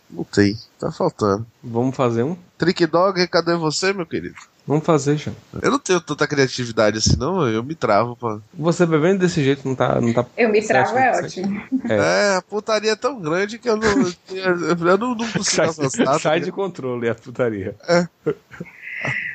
Não 0.10 0.24
tem, 0.24 0.58
tá 0.80 0.92
faltando. 0.92 1.46
Vamos 1.64 1.96
fazer 1.96 2.24
um? 2.24 2.36
Trick 2.58 2.88
Dog, 2.88 3.28
cadê 3.28 3.56
você, 3.56 3.94
meu 3.94 4.08
querido? 4.08 4.36
Vamos 4.66 4.86
fazer, 4.86 5.18
Jean. 5.18 5.34
Eu 5.62 5.72
não 5.72 5.80
tenho 5.80 6.00
tanta 6.00 6.26
criatividade 6.26 6.98
assim, 6.98 7.18
não. 7.18 7.46
Eu 7.48 7.62
me 7.62 7.76
travo, 7.76 8.16
pô. 8.16 8.40
Você 8.54 8.86
bebendo 8.86 9.20
desse 9.20 9.44
jeito 9.44 9.68
não 9.68 9.76
tá. 9.76 10.00
Não 10.00 10.14
tá 10.14 10.26
Eu 10.38 10.50
me 10.50 10.66
travo, 10.66 10.98
é 10.98 11.12
ótimo. 11.20 11.62
É, 11.90 12.38
a 12.38 12.42
putaria 12.42 12.92
é 12.92 12.96
tão 12.96 13.20
grande 13.20 13.60
que 13.60 13.70
eu 13.70 13.76
não. 13.76 14.14
Eu 14.32 14.98
não, 14.98 15.16
não 15.16 15.32
consigo 15.32 15.44
Sai, 15.44 15.68
avançar. 15.68 16.06
tá 16.06 16.20
sai 16.20 16.40
de 16.40 16.52
controle 16.52 17.10
a 17.10 17.16
putaria. 17.16 17.76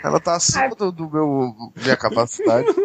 Ela 0.02 0.18
tá 0.18 0.36
acima 0.36 0.70
do, 0.74 0.90
do 0.90 1.10
meu 1.10 1.54
minha 1.76 1.96
capacidade. 1.96 2.68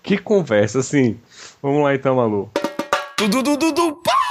Que 0.00 0.16
conversa, 0.16 0.78
assim. 0.78 1.18
Vamos 1.60 1.82
lá 1.82 1.92
então, 1.92 2.14
Malu. 2.14 2.48
Tudo, 3.16 3.42
tudo, 3.42 3.72
tudo, 3.72 3.96
pá! 3.96 4.25